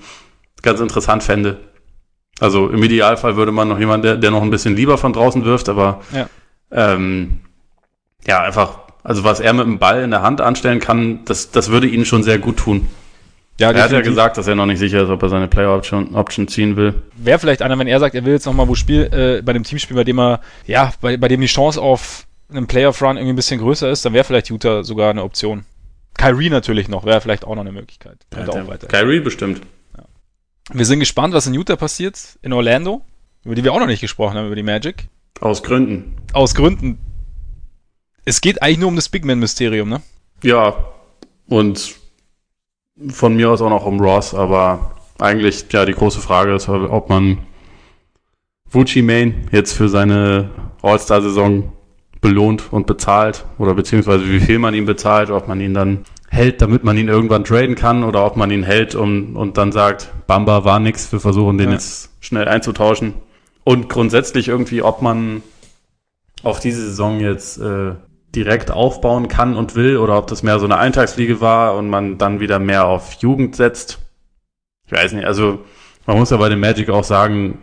ganz 0.62 0.80
interessant 0.80 1.22
fände. 1.22 1.58
Also 2.40 2.68
im 2.70 2.82
Idealfall 2.82 3.36
würde 3.36 3.52
man 3.52 3.68
noch 3.68 3.78
jemanden, 3.78 4.02
der, 4.02 4.16
der 4.16 4.32
noch 4.32 4.42
ein 4.42 4.50
bisschen 4.50 4.74
lieber 4.74 4.98
von 4.98 5.12
draußen 5.12 5.44
wirft, 5.44 5.68
aber 5.68 6.00
ja, 6.12 6.26
ähm, 6.72 7.40
ja 8.26 8.40
einfach, 8.40 8.80
also 9.04 9.22
was 9.22 9.38
er 9.38 9.52
mit 9.52 9.66
dem 9.66 9.78
Ball 9.78 10.02
in 10.02 10.10
der 10.10 10.22
Hand 10.22 10.40
anstellen 10.40 10.80
kann, 10.80 11.24
das, 11.24 11.52
das 11.52 11.70
würde 11.70 11.86
ihnen 11.86 12.04
schon 12.04 12.24
sehr 12.24 12.38
gut 12.38 12.56
tun. 12.56 12.88
Ja, 13.60 13.70
er 13.70 13.84
hat 13.84 13.92
ja 13.92 14.00
gesagt, 14.00 14.38
dass 14.38 14.46
er 14.46 14.54
noch 14.54 14.66
nicht 14.66 14.78
sicher 14.78 15.02
ist, 15.02 15.08
ob 15.08 15.22
er 15.22 15.28
seine 15.28 15.46
Player 15.46 15.74
Option, 15.74 16.14
Option 16.14 16.48
ziehen 16.48 16.76
will. 16.76 16.94
Wäre 17.16 17.38
vielleicht 17.38 17.62
einer, 17.62 17.78
wenn 17.78 17.86
er 17.86 18.00
sagt, 18.00 18.14
er 18.14 18.24
will 18.24 18.32
jetzt 18.32 18.46
nochmal 18.46 18.66
wo 18.66 18.74
Spiel, 18.74 19.02
äh, 19.12 19.42
bei 19.42 19.52
dem 19.52 19.62
Teamspiel, 19.62 19.96
bei 19.96 20.04
dem 20.04 20.18
er, 20.18 20.40
ja, 20.66 20.92
bei, 21.00 21.16
bei 21.16 21.28
dem 21.28 21.40
die 21.40 21.46
Chance 21.46 21.80
auf 21.80 22.26
einen 22.50 22.66
Playoff 22.66 23.00
Run 23.02 23.16
irgendwie 23.16 23.34
ein 23.34 23.36
bisschen 23.36 23.60
größer 23.60 23.90
ist, 23.90 24.04
dann 24.04 24.14
wäre 24.14 24.24
vielleicht 24.24 24.50
Utah 24.50 24.82
sogar 24.82 25.10
eine 25.10 25.22
Option. 25.22 25.64
Kyrie 26.14 26.50
natürlich 26.50 26.88
noch, 26.88 27.04
wäre 27.04 27.20
vielleicht 27.20 27.44
auch 27.44 27.54
noch 27.54 27.62
eine 27.62 27.72
Möglichkeit. 27.72 28.18
Ja, 28.34 28.48
auch 28.48 28.68
weiter. 28.68 28.86
Kyrie 28.88 29.20
bestimmt. 29.20 29.62
Wir 30.72 30.84
sind 30.84 31.00
gespannt, 31.00 31.34
was 31.34 31.46
in 31.46 31.54
Utah 31.54 31.76
passiert, 31.76 32.18
in 32.42 32.52
Orlando, 32.52 33.02
über 33.44 33.54
die 33.54 33.64
wir 33.64 33.72
auch 33.72 33.80
noch 33.80 33.86
nicht 33.86 34.00
gesprochen 34.00 34.36
haben, 34.36 34.46
über 34.46 34.56
die 34.56 34.62
Magic. 34.62 35.08
Aus 35.40 35.62
Gründen. 35.62 36.16
Aus 36.32 36.54
Gründen. 36.54 36.98
Es 38.24 38.40
geht 38.40 38.62
eigentlich 38.62 38.78
nur 38.78 38.88
um 38.88 38.96
das 38.96 39.08
Big 39.08 39.24
Man-Mysterium, 39.24 39.88
ne? 39.88 40.02
Ja, 40.42 40.76
und 41.48 41.96
von 43.08 43.34
mir 43.34 43.50
aus 43.50 43.62
auch 43.62 43.70
noch 43.70 43.86
um 43.86 44.00
Ross, 44.00 44.34
aber 44.34 44.92
eigentlich, 45.18 45.66
ja, 45.70 45.84
die 45.84 45.94
große 45.94 46.20
Frage 46.20 46.54
ist, 46.54 46.68
ob 46.68 47.08
man 47.08 47.38
Vucci 48.70 49.02
Main 49.02 49.48
jetzt 49.52 49.72
für 49.72 49.88
seine 49.88 50.50
All-Star-Saison 50.82 51.72
belohnt 52.20 52.72
und 52.72 52.86
bezahlt 52.86 53.44
oder 53.58 53.74
beziehungsweise 53.74 54.28
wie 54.30 54.40
viel 54.40 54.58
man 54.58 54.74
ihm 54.74 54.86
bezahlt, 54.86 55.30
ob 55.30 55.48
man 55.48 55.60
ihn 55.60 55.74
dann 55.74 56.04
hält, 56.28 56.62
damit 56.62 56.82
man 56.82 56.96
ihn 56.96 57.08
irgendwann 57.08 57.44
traden 57.44 57.74
kann 57.74 58.04
oder 58.04 58.24
ob 58.24 58.36
man 58.36 58.50
ihn 58.50 58.62
hält 58.62 58.94
und, 58.94 59.36
und 59.36 59.58
dann 59.58 59.70
sagt, 59.72 60.10
Bamba 60.26 60.64
war 60.64 60.80
nix, 60.80 61.12
wir 61.12 61.20
versuchen 61.20 61.58
den 61.58 61.68
ja. 61.68 61.74
jetzt 61.74 62.10
schnell 62.20 62.48
einzutauschen. 62.48 63.14
Und 63.64 63.88
grundsätzlich 63.88 64.48
irgendwie, 64.48 64.82
ob 64.82 65.02
man 65.02 65.42
auf 66.42 66.58
diese 66.58 66.80
Saison 66.80 67.20
jetzt 67.20 67.58
äh, 67.58 67.94
direkt 68.34 68.70
aufbauen 68.70 69.28
kann 69.28 69.56
und 69.56 69.74
will 69.74 69.98
oder 69.98 70.18
ob 70.18 70.26
das 70.26 70.42
mehr 70.42 70.58
so 70.58 70.64
eine 70.64 70.78
Eintagsfliege 70.78 71.40
war 71.40 71.76
und 71.76 71.88
man 71.88 72.18
dann 72.18 72.40
wieder 72.40 72.58
mehr 72.58 72.86
auf 72.86 73.14
Jugend 73.14 73.56
setzt. 73.56 73.98
Ich 74.86 74.92
weiß 74.92 75.12
nicht, 75.12 75.26
also 75.26 75.64
man 76.06 76.18
muss 76.18 76.30
ja 76.30 76.36
bei 76.36 76.48
dem 76.48 76.60
Magic 76.60 76.90
auch 76.90 77.04
sagen, 77.04 77.58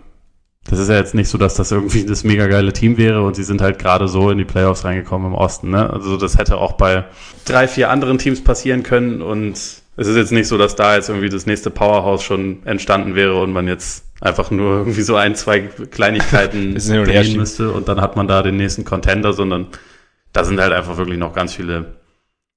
das 0.70 0.80
ist 0.80 0.90
ja 0.90 0.96
jetzt 0.96 1.16
nicht 1.16 1.30
so, 1.30 1.38
dass 1.38 1.56
das 1.56 1.72
irgendwie 1.72 2.06
das 2.06 2.24
mega 2.24 2.48
geile 2.48 2.74
Team 2.74 2.98
wäre 2.98 3.24
und 3.24 3.36
sie 3.36 3.44
sind 3.44 3.62
halt 3.62 3.80
gerade 3.80 4.08
so 4.08 4.30
in 4.30 4.38
die 4.38 4.46
Playoffs 4.46 4.86
reingekommen 4.86 5.30
im 5.30 5.34
Osten. 5.36 5.72
Ne? 5.72 5.90
Also 5.90 6.18
das 6.18 6.38
hätte 6.38 6.58
auch 6.58 6.74
bei 6.74 7.06
drei, 7.46 7.68
vier 7.68 7.90
anderen 7.90 8.20
Teams 8.20 8.44
passieren 8.44 8.84
können 8.84 9.22
und 9.22 9.54
es 9.54 10.08
ist 10.08 10.16
jetzt 10.16 10.32
nicht 10.32 10.48
so, 10.48 10.58
dass 10.58 10.76
da 10.76 10.96
jetzt 10.96 11.10
irgendwie 11.10 11.30
das 11.30 11.46
nächste 11.46 11.72
Powerhouse 11.72 12.24
schon 12.24 12.66
entstanden 12.66 13.16
wäre 13.16 13.42
und 13.42 13.52
man 13.52 13.68
jetzt 13.68 14.06
einfach 14.22 14.52
nur 14.52 14.80
irgendwie 14.80 15.02
so 15.02 15.16
ein, 15.16 15.36
zwei 15.36 15.60
Kleinigkeiten 15.60 16.76
drehen 16.78 17.38
müsste 17.38 17.72
und 17.72 17.88
dann 17.88 18.00
hat 18.00 18.16
man 18.16 18.28
da 18.28 18.44
den 18.44 18.58
nächsten 18.58 18.86
Contender, 18.86 19.34
sondern 19.34 19.68
da 20.34 20.44
sind 20.44 20.60
halt 20.60 20.74
einfach 20.74 20.98
wirklich 20.98 21.18
noch 21.18 21.34
ganz 21.34 21.54
viele 21.54 22.00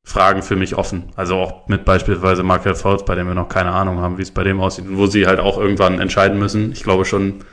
Fragen 0.05 0.43
für 0.43 0.57
mich 0.57 0.77
offen. 0.77 1.13
Also 1.17 1.37
auch 1.37 1.69
mit 1.69 1.85
beispielsweise 1.85 2.43
Markel 2.43 2.75
Fultz, 2.75 3.05
bei 3.05 3.15
dem 3.15 3.29
wir 3.29 3.35
noch 3.35 3.49
keine 3.49 3.71
Ahnung 3.71 4.01
haben, 4.01 4.19
wie 4.19 4.23
es 4.23 4.33
bei 4.33 4.43
dem 4.43 4.61
aussieht 4.61 4.87
und 4.87 4.99
wo 4.99 5.07
sie 5.07 5.27
halt 5.27 5.39
auch 5.39 5.59
irgendwann 5.59 6.01
entscheiden 6.01 6.39
müssen. 6.39 6.73
Ich 6.73 6.83
glaube 6.83 7.05
schon 7.05 7.45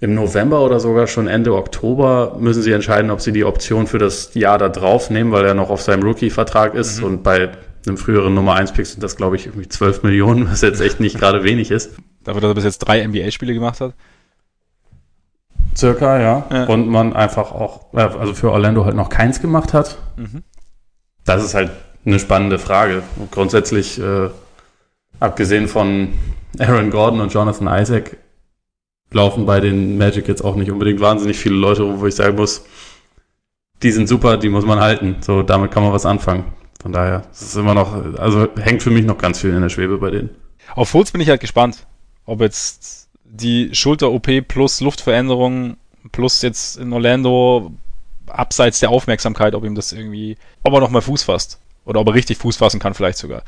im 0.00 0.14
November 0.14 0.64
oder 0.64 0.80
sogar 0.80 1.06
schon 1.06 1.28
Ende 1.28 1.54
Oktober 1.54 2.36
müssen 2.40 2.62
sie 2.62 2.72
entscheiden, 2.72 3.10
ob 3.10 3.20
sie 3.20 3.30
die 3.30 3.44
Option 3.44 3.86
für 3.86 3.98
das 3.98 4.34
Jahr 4.34 4.58
da 4.58 4.68
drauf 4.68 5.10
nehmen, 5.10 5.30
weil 5.30 5.44
er 5.44 5.54
noch 5.54 5.70
auf 5.70 5.80
seinem 5.80 6.02
Rookie-Vertrag 6.02 6.74
ist 6.74 6.98
mhm. 6.98 7.04
und 7.04 7.22
bei 7.22 7.52
einem 7.86 7.96
früheren 7.96 8.34
Nummer 8.34 8.54
1 8.54 8.72
Pick 8.72 8.86
sind 8.86 9.02
das, 9.02 9.16
glaube 9.16 9.36
ich, 9.36 9.46
irgendwie 9.46 9.68
12 9.68 10.02
Millionen, 10.02 10.50
was 10.50 10.60
jetzt 10.62 10.80
echt 10.80 10.98
nicht 10.98 11.18
gerade 11.20 11.44
wenig 11.44 11.70
ist. 11.70 11.92
Dafür, 12.24 12.40
dass 12.40 12.50
er 12.50 12.54
bis 12.54 12.64
jetzt 12.64 12.78
drei 12.78 13.06
NBA-Spiele 13.06 13.54
gemacht 13.54 13.80
hat? 13.80 13.94
Circa, 15.76 16.20
ja. 16.20 16.46
ja. 16.50 16.64
Und 16.64 16.88
man 16.88 17.14
einfach 17.14 17.52
auch, 17.52 17.92
äh, 17.94 18.00
also 18.00 18.34
für 18.34 18.50
Orlando 18.50 18.84
halt 18.84 18.96
noch 18.96 19.08
keins 19.08 19.40
gemacht 19.40 19.72
hat. 19.72 19.98
Mhm. 20.16 20.42
Das 21.24 21.44
ist 21.44 21.54
halt 21.54 21.70
eine 22.04 22.18
spannende 22.18 22.58
Frage. 22.58 23.02
Und 23.16 23.30
grundsätzlich, 23.30 23.98
äh, 24.00 24.28
abgesehen 25.20 25.68
von 25.68 26.08
Aaron 26.58 26.90
Gordon 26.90 27.20
und 27.20 27.32
Jonathan 27.32 27.68
Isaac, 27.80 28.16
laufen 29.12 29.46
bei 29.46 29.60
den 29.60 29.98
Magic 29.98 30.28
jetzt 30.28 30.42
auch 30.42 30.56
nicht 30.56 30.70
unbedingt 30.70 31.00
wahnsinnig 31.00 31.38
viele 31.38 31.56
Leute, 31.56 32.00
wo 32.00 32.06
ich 32.06 32.14
sagen 32.14 32.36
muss, 32.36 32.64
die 33.82 33.90
sind 33.90 34.08
super, 34.08 34.36
die 34.36 34.48
muss 34.48 34.64
man 34.64 34.80
halten. 34.80 35.16
So, 35.20 35.42
damit 35.42 35.70
kann 35.70 35.82
man 35.82 35.92
was 35.92 36.06
anfangen. 36.06 36.44
Von 36.80 36.92
daher, 36.92 37.22
es 37.30 37.42
ist 37.42 37.56
immer 37.56 37.74
noch, 37.74 38.18
also 38.18 38.48
hängt 38.56 38.82
für 38.82 38.90
mich 38.90 39.04
noch 39.04 39.18
ganz 39.18 39.40
viel 39.40 39.50
in 39.50 39.62
der 39.62 39.68
Schwebe 39.68 39.98
bei 39.98 40.10
denen. 40.10 40.30
Auf 40.74 40.88
Fultz 40.88 41.12
bin 41.12 41.20
ich 41.20 41.28
halt 41.28 41.40
gespannt, 41.40 41.86
ob 42.24 42.40
jetzt 42.40 43.01
die 43.32 43.74
Schulter-OP 43.74 44.46
plus 44.46 44.80
Luftveränderung 44.80 45.76
plus 46.12 46.42
jetzt 46.42 46.76
in 46.76 46.92
Orlando 46.92 47.72
abseits 48.26 48.80
der 48.80 48.90
Aufmerksamkeit, 48.90 49.54
ob 49.54 49.64
ihm 49.64 49.74
das 49.74 49.92
irgendwie, 49.92 50.36
ob 50.62 50.74
er 50.74 50.80
noch 50.80 50.90
mal 50.90 51.00
Fuß 51.00 51.22
fasst. 51.22 51.58
Oder 51.84 52.00
ob 52.00 52.08
er 52.08 52.14
richtig 52.14 52.38
Fuß 52.38 52.56
fassen 52.56 52.78
kann, 52.78 52.94
vielleicht 52.94 53.18
sogar. 53.18 53.42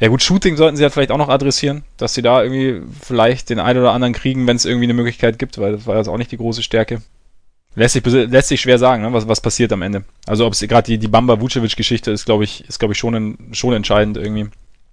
Ja 0.00 0.08
gut, 0.08 0.22
Shooting 0.22 0.56
sollten 0.56 0.76
sie 0.76 0.82
ja 0.82 0.90
vielleicht 0.90 1.10
auch 1.10 1.18
noch 1.18 1.28
adressieren, 1.28 1.84
dass 1.96 2.14
sie 2.14 2.22
da 2.22 2.42
irgendwie 2.42 2.82
vielleicht 3.00 3.50
den 3.50 3.58
einen 3.58 3.80
oder 3.80 3.92
anderen 3.92 4.14
kriegen, 4.14 4.46
wenn 4.46 4.56
es 4.56 4.64
irgendwie 4.64 4.86
eine 4.86 4.94
Möglichkeit 4.94 5.38
gibt, 5.38 5.58
weil 5.58 5.72
das 5.72 5.86
war 5.86 5.96
jetzt 5.96 6.08
auch 6.08 6.16
nicht 6.16 6.32
die 6.32 6.36
große 6.36 6.62
Stärke. 6.62 7.02
Lässt 7.74 7.94
sich, 7.94 8.04
lässt 8.04 8.48
sich 8.48 8.60
schwer 8.60 8.78
sagen, 8.78 9.02
ne, 9.02 9.12
was, 9.12 9.28
was 9.28 9.40
passiert 9.40 9.72
am 9.72 9.82
Ende. 9.82 10.04
Also 10.26 10.46
ob 10.46 10.52
es 10.52 10.60
gerade 10.60 10.86
die, 10.86 10.98
die 10.98 11.08
Bamba-Vucevic-Geschichte 11.08 12.12
ist, 12.12 12.24
glaube 12.24 12.44
ich, 12.44 12.66
ist, 12.68 12.78
glaube 12.78 12.92
ich, 12.92 12.98
schon, 12.98 13.36
schon 13.52 13.72
entscheidend 13.72 14.16
irgendwie. 14.16 14.48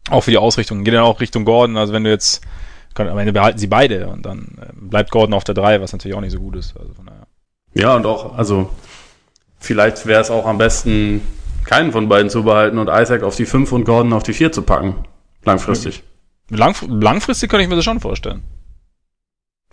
Auch 0.10 0.22
für 0.22 0.32
die 0.32 0.40
Ausrichtung. 0.40 0.84
Geht 0.84 0.96
dann 0.96 1.04
auch 1.04 1.22
Richtung 1.22 1.46
Gordon. 1.46 1.78
Also 1.78 1.94
wenn 1.94 2.04
du 2.04 2.10
jetzt, 2.10 2.42
kann, 2.94 3.08
am 3.08 3.18
Ende 3.18 3.34
behalten 3.34 3.58
sie 3.58 3.68
beide 3.68 4.08
und 4.08 4.26
dann 4.26 4.58
äh, 4.62 4.72
bleibt 4.74 5.12
Gordon 5.12 5.34
auf 5.34 5.44
der 5.44 5.56
3, 5.56 5.82
was 5.82 5.92
natürlich 5.92 6.16
auch 6.16 6.22
nicht 6.22 6.32
so 6.32 6.40
gut 6.40 6.56
ist. 6.56 6.78
Also 6.78 6.94
von 6.94 7.06
daher. 7.06 7.28
Ja, 7.74 7.96
und 7.96 8.06
auch, 8.06 8.38
also 8.38 8.70
vielleicht 9.60 10.06
wäre 10.06 10.22
es 10.22 10.30
auch 10.30 10.46
am 10.46 10.58
besten, 10.58 11.22
keinen 11.66 11.92
von 11.92 12.10
beiden 12.10 12.30
zu 12.30 12.44
behalten 12.44 12.78
und 12.78 12.90
Isaac 12.90 13.24
auf 13.24 13.36
die 13.36 13.46
5 13.46 13.72
und 13.72 13.86
Gordon 13.86 14.14
auf 14.14 14.24
die 14.24 14.34
4 14.34 14.52
zu 14.52 14.64
packen. 14.64 14.96
Langfristig. 15.44 16.04
Lang, 16.50 16.76
langfristig 16.90 17.50
kann 17.50 17.62
ich 17.62 17.70
mir 17.70 17.76
das 17.76 17.86
schon 17.86 18.00
vorstellen. 18.00 18.44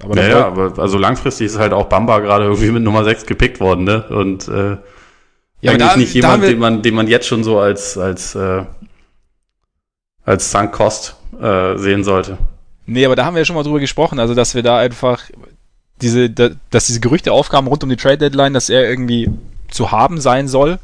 Aber 0.03 0.17
ja, 0.17 0.29
ja, 0.29 0.47
aber 0.47 0.79
also 0.79 0.97
langfristig 0.97 1.47
ist 1.47 1.59
halt 1.59 1.73
auch 1.73 1.87
Bamba 1.87 2.21
gerade 2.21 2.45
irgendwie 2.45 2.71
mit 2.71 2.85
Nummer 2.85 3.03
6 3.03 3.27
gepickt 3.27 3.59
worden, 3.59 3.85
ne? 3.85 4.05
Und 4.09 4.47
äh, 4.47 4.77
ja, 5.61 5.73
eigentlich 5.73 5.89
da, 5.89 5.97
nicht 5.97 6.15
jemand, 6.15 6.45
den 6.45 6.59
man, 6.59 6.83
den 6.83 6.95
man 6.95 7.09
jetzt 7.09 7.27
schon 7.27 7.43
so 7.43 7.59
als, 7.59 7.99
als, 7.99 8.37
äh, 8.37 8.65
als 10.25 10.53
Sunk 10.53 10.71
Cost 10.71 11.17
äh, 11.41 11.77
sehen 11.79 12.05
sollte. 12.05 12.39
Nee, 12.89 13.05
aber 13.05 13.17
da 13.17 13.27
haben 13.27 13.35
wir 13.35 13.41
ja 13.41 13.45
schon 13.45 13.55
mal 13.55 13.63
drüber 13.63 13.81
gesprochen, 13.81 14.19
also 14.19 14.35
dass 14.35 14.55
wir 14.55 14.63
da 14.63 14.79
einfach 14.79 15.23
diese, 16.01 16.31
da, 16.31 16.51
dass 16.71 16.87
diese 16.87 17.01
Gerüchte 17.01 17.33
aufkamen 17.33 17.69
rund 17.69 17.85
um 17.85 17.91
die 17.91 17.97
Trade 17.97 18.19
Deadline, 18.19 18.55
dass 18.55 18.71
er 18.71 18.89
irgendwie 18.89 19.31
zu 19.71 19.93
haben 19.93 20.21
sein 20.21 20.49
soll. 20.49 20.79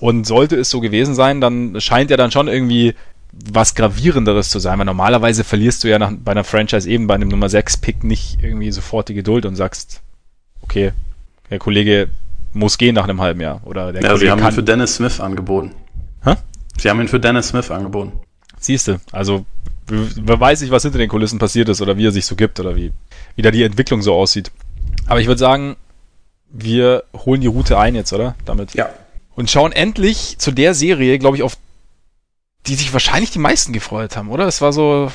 Und 0.00 0.26
sollte 0.26 0.56
es 0.56 0.68
so 0.68 0.80
gewesen 0.80 1.14
sein, 1.14 1.40
dann 1.40 1.80
scheint 1.80 2.10
er 2.10 2.16
dann 2.16 2.32
schon 2.32 2.48
irgendwie 2.48 2.94
was 3.32 3.76
gravierenderes 3.76 4.48
zu 4.48 4.58
sein, 4.58 4.76
weil 4.78 4.84
normalerweise 4.84 5.44
verlierst 5.44 5.84
du 5.84 5.88
ja 5.88 6.00
nach, 6.00 6.10
bei 6.12 6.32
einer 6.32 6.42
Franchise 6.42 6.90
eben 6.90 7.06
bei 7.06 7.14
einem 7.14 7.28
Nummer 7.28 7.48
6 7.48 7.76
Pick 7.76 8.02
nicht 8.02 8.38
irgendwie 8.42 8.72
sofort 8.72 9.08
die 9.08 9.14
Geduld 9.14 9.46
und 9.46 9.54
sagst, 9.54 10.02
okay, 10.62 10.92
der 11.50 11.60
Kollege 11.60 12.08
muss 12.52 12.78
gehen 12.78 12.96
nach 12.96 13.04
einem 13.04 13.20
halben 13.20 13.40
Jahr 13.40 13.60
oder 13.64 13.92
der 13.92 14.02
ja, 14.02 14.08
Kollege 14.08 14.26
sie 14.26 14.30
haben 14.32 14.44
ihn 14.44 14.52
für 14.52 14.62
Dennis 14.64 14.96
Smith 14.96 15.20
angeboten. 15.20 15.70
Hä? 16.24 16.34
Sie 16.78 16.90
haben 16.90 17.00
ihn 17.00 17.08
für 17.08 17.20
Dennis 17.20 17.48
Smith 17.48 17.70
angeboten. 17.70 18.12
Siehst 18.58 18.88
du, 18.88 19.00
also 19.12 19.46
wer 19.92 20.40
weiß 20.40 20.60
nicht, 20.60 20.70
was 20.70 20.82
hinter 20.82 20.98
den 20.98 21.08
Kulissen 21.08 21.38
passiert 21.38 21.68
ist 21.68 21.80
oder 21.80 21.96
wie 21.96 22.06
er 22.06 22.12
sich 22.12 22.26
so 22.26 22.36
gibt 22.36 22.58
oder 22.60 22.76
wie, 22.76 22.92
wie 23.36 23.42
da 23.42 23.50
die 23.50 23.62
Entwicklung 23.62 24.02
so 24.02 24.14
aussieht. 24.14 24.50
Aber 25.06 25.20
ich 25.20 25.26
würde 25.26 25.38
sagen, 25.38 25.76
wir 26.48 27.04
holen 27.14 27.40
die 27.40 27.46
Route 27.46 27.78
ein 27.78 27.94
jetzt, 27.94 28.12
oder? 28.12 28.34
Damit. 28.44 28.74
Ja. 28.74 28.90
Und 29.34 29.50
schauen 29.50 29.72
endlich 29.72 30.36
zu 30.38 30.52
der 30.52 30.74
Serie, 30.74 31.18
glaube 31.18 31.36
ich, 31.36 31.42
auf 31.42 31.56
die 32.66 32.74
sich 32.74 32.92
wahrscheinlich 32.92 33.30
die 33.30 33.38
meisten 33.38 33.72
gefreut 33.72 34.16
haben, 34.16 34.30
oder? 34.30 34.46
Es 34.46 34.60
war 34.60 34.72
so, 34.72 35.10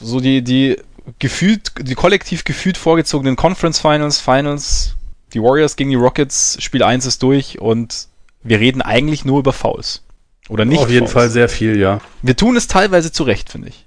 so 0.00 0.20
die, 0.20 0.42
die 0.42 0.76
gefühlt, 1.18 1.72
die 1.80 1.94
kollektiv 1.94 2.44
gefühlt 2.44 2.76
vorgezogenen 2.76 3.36
Conference 3.36 3.78
Finals, 3.78 4.20
Finals, 4.20 4.96
die 5.32 5.40
Warriors 5.40 5.76
gegen 5.76 5.90
die 5.90 5.96
Rockets, 5.96 6.56
Spiel 6.60 6.82
1 6.82 7.06
ist 7.06 7.22
durch 7.22 7.60
und 7.60 8.08
wir 8.42 8.58
reden 8.58 8.82
eigentlich 8.82 9.24
nur 9.24 9.38
über 9.38 9.52
Fouls. 9.52 10.02
Oder 10.48 10.64
nicht? 10.64 10.80
Auf 10.80 10.90
jeden 10.90 11.06
Fouls. 11.06 11.12
Fall 11.12 11.30
sehr 11.30 11.48
viel, 11.48 11.78
ja. 11.78 12.00
Wir 12.22 12.36
tun 12.36 12.56
es 12.56 12.66
teilweise 12.66 13.12
zurecht, 13.12 13.50
finde 13.50 13.68
ich. 13.68 13.86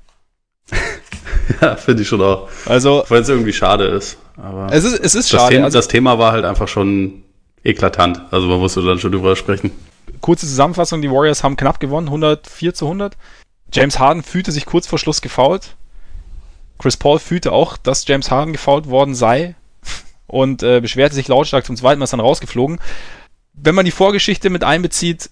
ja, 1.62 1.76
finde 1.76 2.04
ich 2.04 2.08
schon 2.08 2.22
auch. 2.22 2.50
Also, 2.66 3.04
weil 3.10 3.22
es 3.22 3.30
irgendwie 3.30 3.54
schade 3.54 3.86
ist. 3.86 4.18
Aber 4.38 4.68
es 4.72 4.84
ist, 4.84 4.94
es 4.94 5.16
ist 5.16 5.32
das 5.34 5.40
schade. 5.40 5.56
Thema, 5.56 5.66
also, 5.66 5.78
das 5.78 5.88
Thema 5.88 6.18
war 6.18 6.32
halt 6.32 6.46
einfach 6.46 6.68
schon 6.68 7.24
eklatant. 7.64 8.22
Also 8.32 8.48
man 8.48 8.60
musste 8.60 8.82
dann 8.82 9.00
schon 9.00 9.12
drüber 9.12 9.36
sprechen 9.36 9.72
kurze 10.24 10.48
Zusammenfassung, 10.48 11.02
die 11.02 11.12
Warriors 11.12 11.44
haben 11.44 11.58
knapp 11.58 11.80
gewonnen, 11.80 12.08
104 12.08 12.74
zu 12.74 12.86
100. 12.86 13.16
James 13.72 14.00
Harden 14.00 14.24
fühlte 14.24 14.52
sich 14.52 14.66
kurz 14.66 14.88
vor 14.88 14.98
Schluss 14.98 15.22
gefault. 15.22 15.76
Chris 16.80 16.98
Paul 16.98 17.20
fühlte 17.20 17.52
auch, 17.52 17.78
dass 17.78 18.08
James 18.08 18.32
Harden 18.32 18.54
gefault 18.54 18.88
worden 18.88 19.14
sei 19.14 19.56
und 20.28 20.64
äh, 20.64 20.80
beschwerte 20.82 21.14
sich 21.14 21.28
lautstark 21.28 21.66
zum 21.66 21.76
zweiten 21.76 22.00
Mal, 22.00 22.06
ist 22.06 22.14
dann 22.14 22.20
rausgeflogen. 22.20 22.80
Wenn 23.54 23.76
man 23.76 23.86
die 23.86 23.92
Vorgeschichte 23.92 24.50
mit 24.50 24.64
einbezieht, 24.64 25.30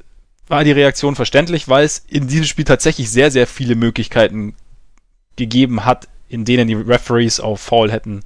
war 0.47 0.64
die 0.64 0.72
Reaktion 0.72 1.15
verständlich, 1.15 1.69
weil 1.69 1.85
es 1.85 2.03
in 2.07 2.27
diesem 2.27 2.45
Spiel 2.45 2.65
tatsächlich 2.65 3.10
sehr, 3.10 3.31
sehr 3.31 3.47
viele 3.47 3.76
Möglichkeiten 3.76 4.55
gegeben 5.35 5.85
hat, 5.85 6.07
in 6.27 6.45
denen 6.45 6.67
die 6.67 6.75
Referees 6.75 7.39
auf 7.39 7.61
Foul 7.61 7.91
hätten 7.91 8.21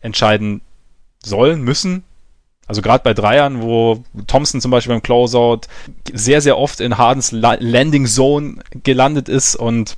entscheiden 0.00 0.60
sollen, 1.22 1.62
müssen. 1.62 2.04
Also 2.66 2.80
gerade 2.80 3.02
bei 3.02 3.12
Dreiern, 3.12 3.62
wo 3.62 4.02
Thompson 4.26 4.60
zum 4.60 4.70
Beispiel 4.70 4.94
beim 4.94 5.02
Closeout 5.02 5.62
sehr, 6.12 6.40
sehr 6.40 6.58
oft 6.58 6.80
in 6.80 6.96
Hardens 6.96 7.30
Landing 7.32 8.06
Zone 8.06 8.56
gelandet 8.82 9.28
ist 9.28 9.54
und 9.54 9.96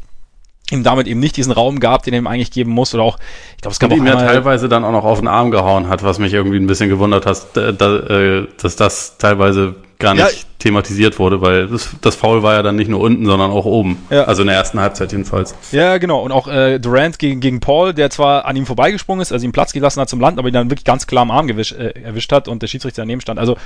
ihm 0.72 0.82
damit 0.82 1.06
eben 1.06 1.20
nicht 1.20 1.36
diesen 1.36 1.52
Raum 1.52 1.78
gab, 1.78 2.02
den 2.02 2.14
er 2.14 2.18
ihm 2.18 2.26
eigentlich 2.26 2.50
geben 2.50 2.72
muss. 2.72 2.92
Oder 2.92 3.04
auch, 3.04 3.18
ich 3.54 3.62
glaube, 3.62 3.72
es 3.72 3.78
gab 3.78 3.92
und 3.92 4.00
auch 4.00 4.02
ihm 4.02 4.06
ja 4.06 4.16
teilweise 4.16 4.68
dann 4.68 4.84
auch 4.84 4.90
noch 4.90 5.04
auf 5.04 5.20
den 5.20 5.28
Arm 5.28 5.52
gehauen 5.52 5.88
hat, 5.88 6.02
was 6.02 6.18
mich 6.18 6.32
irgendwie 6.32 6.58
ein 6.58 6.66
bisschen 6.66 6.88
gewundert 6.88 7.24
hat, 7.24 7.56
äh, 7.56 8.46
dass 8.60 8.74
das 8.74 9.18
teilweise 9.18 9.76
gar 9.98 10.14
nicht 10.14 10.24
ja. 10.24 10.48
thematisiert 10.58 11.18
wurde, 11.18 11.40
weil 11.40 11.68
das, 11.68 11.90
das 12.00 12.16
Foul 12.16 12.42
war 12.42 12.54
ja 12.54 12.62
dann 12.62 12.76
nicht 12.76 12.88
nur 12.88 13.00
unten, 13.00 13.24
sondern 13.24 13.50
auch 13.50 13.64
oben. 13.64 13.98
Ja. 14.10 14.24
Also 14.24 14.42
in 14.42 14.48
der 14.48 14.56
ersten 14.56 14.80
Halbzeit 14.80 15.12
jedenfalls. 15.12 15.54
Ja, 15.72 15.98
genau. 15.98 16.20
Und 16.22 16.32
auch 16.32 16.48
äh, 16.48 16.78
Durant 16.78 17.18
gegen, 17.18 17.40
gegen 17.40 17.60
Paul, 17.60 17.94
der 17.94 18.10
zwar 18.10 18.44
an 18.44 18.56
ihm 18.56 18.66
vorbeigesprungen 18.66 19.22
ist, 19.22 19.32
also 19.32 19.44
ihm 19.44 19.52
Platz 19.52 19.72
gelassen 19.72 20.00
hat 20.00 20.08
zum 20.08 20.20
Land, 20.20 20.38
aber 20.38 20.48
ihn 20.48 20.54
dann 20.54 20.70
wirklich 20.70 20.84
ganz 20.84 21.06
klar 21.06 21.22
am 21.22 21.30
Arm 21.30 21.46
gewisch, 21.46 21.72
äh, 21.72 22.00
erwischt 22.02 22.32
hat 22.32 22.48
und 22.48 22.62
der 22.62 22.66
Schiedsrichter 22.66 23.02
daneben 23.02 23.20
stand. 23.20 23.38
Also, 23.38 23.56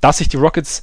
dass 0.00 0.18
sich 0.18 0.28
die 0.28 0.36
Rockets 0.36 0.82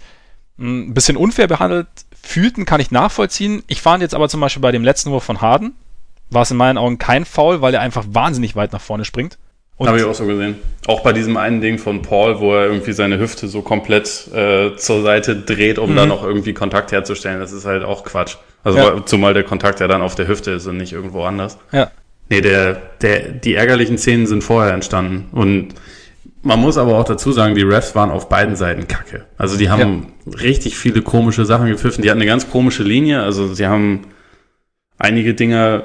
hm, 0.57 0.89
ein 0.89 0.93
bisschen 0.93 1.17
unfair 1.17 1.47
behandelt 1.47 1.87
fühlten, 2.21 2.65
kann 2.65 2.81
ich 2.81 2.91
nachvollziehen. 2.91 3.63
Ich 3.67 3.81
fand 3.81 4.01
jetzt 4.01 4.15
aber 4.15 4.29
zum 4.29 4.41
Beispiel 4.41 4.61
bei 4.61 4.71
dem 4.71 4.83
letzten 4.83 5.11
Wurf 5.11 5.23
von 5.23 5.41
Harden, 5.41 5.73
war 6.29 6.41
es 6.41 6.51
in 6.51 6.57
meinen 6.57 6.77
Augen 6.77 6.97
kein 6.97 7.25
Foul, 7.25 7.61
weil 7.61 7.73
er 7.73 7.81
einfach 7.81 8.05
wahnsinnig 8.07 8.55
weit 8.55 8.73
nach 8.73 8.81
vorne 8.81 9.05
springt. 9.05 9.37
Habe 9.79 9.97
ich 9.97 10.03
auch 10.03 10.13
so 10.13 10.25
gesehen. 10.25 10.55
Auch 10.87 11.01
bei 11.01 11.13
diesem 11.13 11.35
einen 11.35 11.59
Ding 11.59 11.77
von 11.77 12.01
Paul, 12.01 12.39
wo 12.39 12.53
er 12.53 12.67
irgendwie 12.67 12.93
seine 12.93 13.19
Hüfte 13.19 13.47
so 13.47 13.61
komplett 13.61 14.27
äh, 14.33 14.75
zur 14.75 15.01
Seite 15.01 15.35
dreht, 15.35 15.79
um 15.79 15.91
mhm. 15.91 15.95
da 15.95 16.05
noch 16.05 16.23
irgendwie 16.23 16.53
Kontakt 16.53 16.91
herzustellen. 16.91 17.39
Das 17.39 17.51
ist 17.51 17.65
halt 17.65 17.83
auch 17.83 18.03
Quatsch. 18.03 18.37
Also 18.63 18.79
ja. 18.79 19.05
zumal 19.05 19.33
der 19.33 19.43
Kontakt 19.43 19.79
ja 19.79 19.87
dann 19.87 20.01
auf 20.01 20.15
der 20.15 20.27
Hüfte 20.27 20.51
ist 20.51 20.67
und 20.67 20.77
nicht 20.77 20.93
irgendwo 20.93 21.23
anders. 21.23 21.57
Ja. 21.71 21.91
Nee, 22.29 22.41
der, 22.41 22.81
der, 23.01 23.31
die 23.31 23.55
ärgerlichen 23.55 23.97
Szenen 23.97 24.27
sind 24.27 24.43
vorher 24.43 24.73
entstanden. 24.73 25.27
Und 25.31 25.73
man 26.43 26.59
muss 26.59 26.77
aber 26.77 26.97
auch 26.97 27.05
dazu 27.05 27.31
sagen, 27.31 27.55
die 27.55 27.63
Refs 27.63 27.95
waren 27.95 28.11
auf 28.11 28.29
beiden 28.29 28.55
Seiten 28.55 28.87
kacke. 28.87 29.25
Also 29.37 29.57
die 29.57 29.69
haben 29.69 30.07
ja. 30.25 30.37
richtig 30.39 30.77
viele 30.77 31.01
komische 31.01 31.45
Sachen 31.45 31.67
gepfiffen. 31.67 32.01
Die 32.03 32.09
hatten 32.09 32.21
eine 32.21 32.29
ganz 32.29 32.49
komische 32.49 32.83
Linie. 32.83 33.21
Also 33.23 33.53
sie 33.53 33.67
haben 33.67 34.07
einige 34.97 35.33
Dinge 35.33 35.83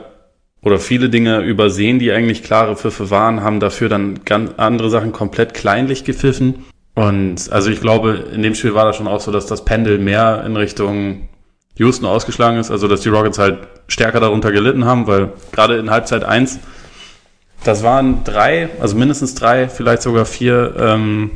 oder 0.62 0.78
viele 0.78 1.08
Dinge 1.08 1.40
übersehen, 1.40 1.98
die 1.98 2.10
eigentlich 2.10 2.42
klare 2.42 2.76
Pfiffe 2.76 3.10
waren, 3.10 3.42
haben 3.42 3.60
dafür 3.60 3.88
dann 3.88 4.24
ganz 4.24 4.52
andere 4.56 4.90
Sachen 4.90 5.12
komplett 5.12 5.54
kleinlich 5.54 6.04
gepfiffen. 6.04 6.64
Und 6.94 7.52
also 7.52 7.70
ich 7.70 7.80
glaube, 7.80 8.24
in 8.34 8.42
dem 8.42 8.54
Spiel 8.54 8.74
war 8.74 8.84
das 8.84 8.96
schon 8.96 9.06
auch 9.06 9.20
so, 9.20 9.30
dass 9.30 9.46
das 9.46 9.64
Pendel 9.64 9.98
mehr 9.98 10.42
in 10.44 10.56
Richtung 10.56 11.28
Houston 11.76 12.06
ausgeschlagen 12.06 12.58
ist, 12.58 12.72
also 12.72 12.88
dass 12.88 13.02
die 13.02 13.08
Rockets 13.08 13.38
halt 13.38 13.58
stärker 13.86 14.18
darunter 14.18 14.50
gelitten 14.50 14.84
haben, 14.84 15.06
weil 15.06 15.32
gerade 15.52 15.76
in 15.76 15.90
Halbzeit 15.90 16.24
eins 16.24 16.58
das 17.64 17.82
waren 17.82 18.24
drei, 18.24 18.68
also 18.80 18.96
mindestens 18.96 19.34
drei, 19.34 19.68
vielleicht 19.68 20.02
sogar 20.02 20.24
vier 20.24 20.74
ähm, 20.78 21.30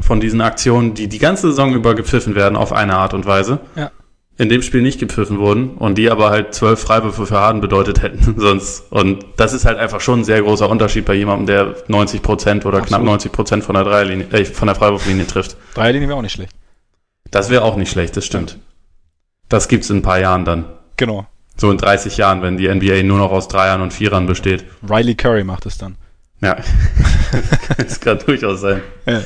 von 0.00 0.20
diesen 0.20 0.40
Aktionen, 0.40 0.94
die 0.94 1.08
die 1.08 1.18
ganze 1.18 1.48
Saison 1.48 1.74
über 1.74 1.94
gepfiffen 1.94 2.34
werden 2.34 2.56
auf 2.56 2.72
eine 2.72 2.96
Art 2.96 3.14
und 3.14 3.26
Weise. 3.26 3.60
Ja. 3.76 3.90
In 4.38 4.50
dem 4.50 4.60
Spiel 4.60 4.82
nicht 4.82 5.00
gepfiffen 5.00 5.38
wurden 5.38 5.70
und 5.70 5.96
die 5.96 6.10
aber 6.10 6.28
halt 6.28 6.52
zwölf 6.54 6.80
Freiwürfe 6.80 7.26
für 7.26 7.40
Harden 7.40 7.62
bedeutet 7.62 8.02
hätten 8.02 8.34
sonst. 8.36 8.84
Und 8.90 9.24
das 9.36 9.54
ist 9.54 9.64
halt 9.64 9.78
einfach 9.78 10.00
schon 10.00 10.20
ein 10.20 10.24
sehr 10.24 10.42
großer 10.42 10.68
Unterschied 10.68 11.06
bei 11.06 11.14
jemandem, 11.14 11.46
der 11.46 11.74
90 11.88 12.22
Prozent 12.22 12.66
oder 12.66 12.78
Absolut. 12.78 12.88
knapp 12.88 13.02
90 13.02 13.32
Prozent 13.32 13.64
von 13.64 13.74
der 13.74 13.84
Dreierlinie, 13.84 14.26
äh, 14.32 14.44
von 14.44 14.66
der 14.66 14.74
Freiwurflinie 14.74 15.26
trifft. 15.26 15.56
Dreierlinie 15.74 16.08
wäre 16.08 16.18
auch 16.18 16.22
nicht 16.22 16.32
schlecht. 16.32 16.52
Das 17.30 17.50
wäre 17.50 17.64
auch 17.64 17.76
nicht 17.76 17.90
schlecht, 17.90 18.16
das 18.16 18.26
stimmt. 18.26 18.58
Das 19.48 19.68
gibt's 19.68 19.90
in 19.90 19.98
ein 19.98 20.02
paar 20.02 20.18
Jahren 20.20 20.44
dann. 20.44 20.64
Genau. 20.96 21.26
So 21.56 21.70
in 21.70 21.78
30 21.78 22.16
Jahren, 22.18 22.42
wenn 22.42 22.58
die 22.58 22.68
NBA 22.68 23.02
nur 23.02 23.18
noch 23.18 23.30
aus 23.30 23.48
Dreiern 23.48 23.80
und 23.80 23.92
Vierern 23.92 24.26
besteht. 24.26 24.64
Riley 24.88 25.14
Curry 25.14 25.44
macht 25.44 25.64
es 25.66 25.78
dann. 25.78 25.96
Ja. 26.42 26.56
das 27.78 28.00
kann 28.00 28.18
durchaus 28.18 28.60
sein. 28.60 28.82
Ja, 29.06 29.22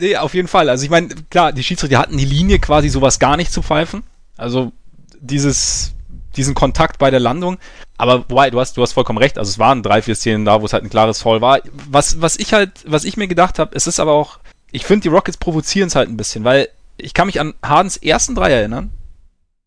nee, 0.00 0.16
auf 0.16 0.34
jeden 0.34 0.48
Fall. 0.48 0.68
Also 0.68 0.84
ich 0.84 0.90
meine, 0.90 1.08
klar, 1.30 1.52
die 1.52 1.62
Schiedsrichter 1.64 1.98
hatten 1.98 2.16
die 2.16 2.24
Linie 2.24 2.58
quasi 2.58 2.88
sowas 2.88 3.18
gar 3.18 3.36
nicht 3.36 3.52
zu 3.52 3.62
pfeifen. 3.62 4.04
Also 4.36 4.72
dieses, 5.20 5.92
diesen 6.36 6.54
Kontakt 6.54 6.98
bei 6.98 7.10
der 7.10 7.20
Landung. 7.20 7.58
Aber 7.98 8.24
wobei, 8.28 8.50
du 8.50 8.60
hast, 8.60 8.76
du 8.76 8.82
hast 8.82 8.92
vollkommen 8.92 9.18
recht. 9.18 9.38
Also 9.38 9.50
es 9.50 9.58
waren 9.58 9.82
drei, 9.82 10.02
vier 10.02 10.14
Szenen 10.14 10.44
da, 10.44 10.60
wo 10.60 10.66
es 10.66 10.72
halt 10.72 10.84
ein 10.84 10.90
klares 10.90 11.20
Foul 11.22 11.40
war. 11.40 11.60
Was, 11.90 12.20
was 12.20 12.36
ich 12.36 12.52
halt, 12.52 12.70
was 12.86 13.04
ich 13.04 13.16
mir 13.16 13.26
gedacht 13.28 13.58
habe, 13.58 13.74
es 13.74 13.86
ist 13.86 13.98
aber 13.98 14.12
auch, 14.12 14.38
ich 14.70 14.84
finde, 14.84 15.02
die 15.02 15.08
Rockets 15.08 15.36
provozieren 15.38 15.88
es 15.88 15.96
halt 15.96 16.08
ein 16.08 16.16
bisschen, 16.16 16.44
weil 16.44 16.68
ich 16.98 17.14
kann 17.14 17.26
mich 17.26 17.40
an 17.40 17.54
Hardens 17.62 17.96
ersten 17.96 18.34
Dreier 18.34 18.58
erinnern, 18.58 18.90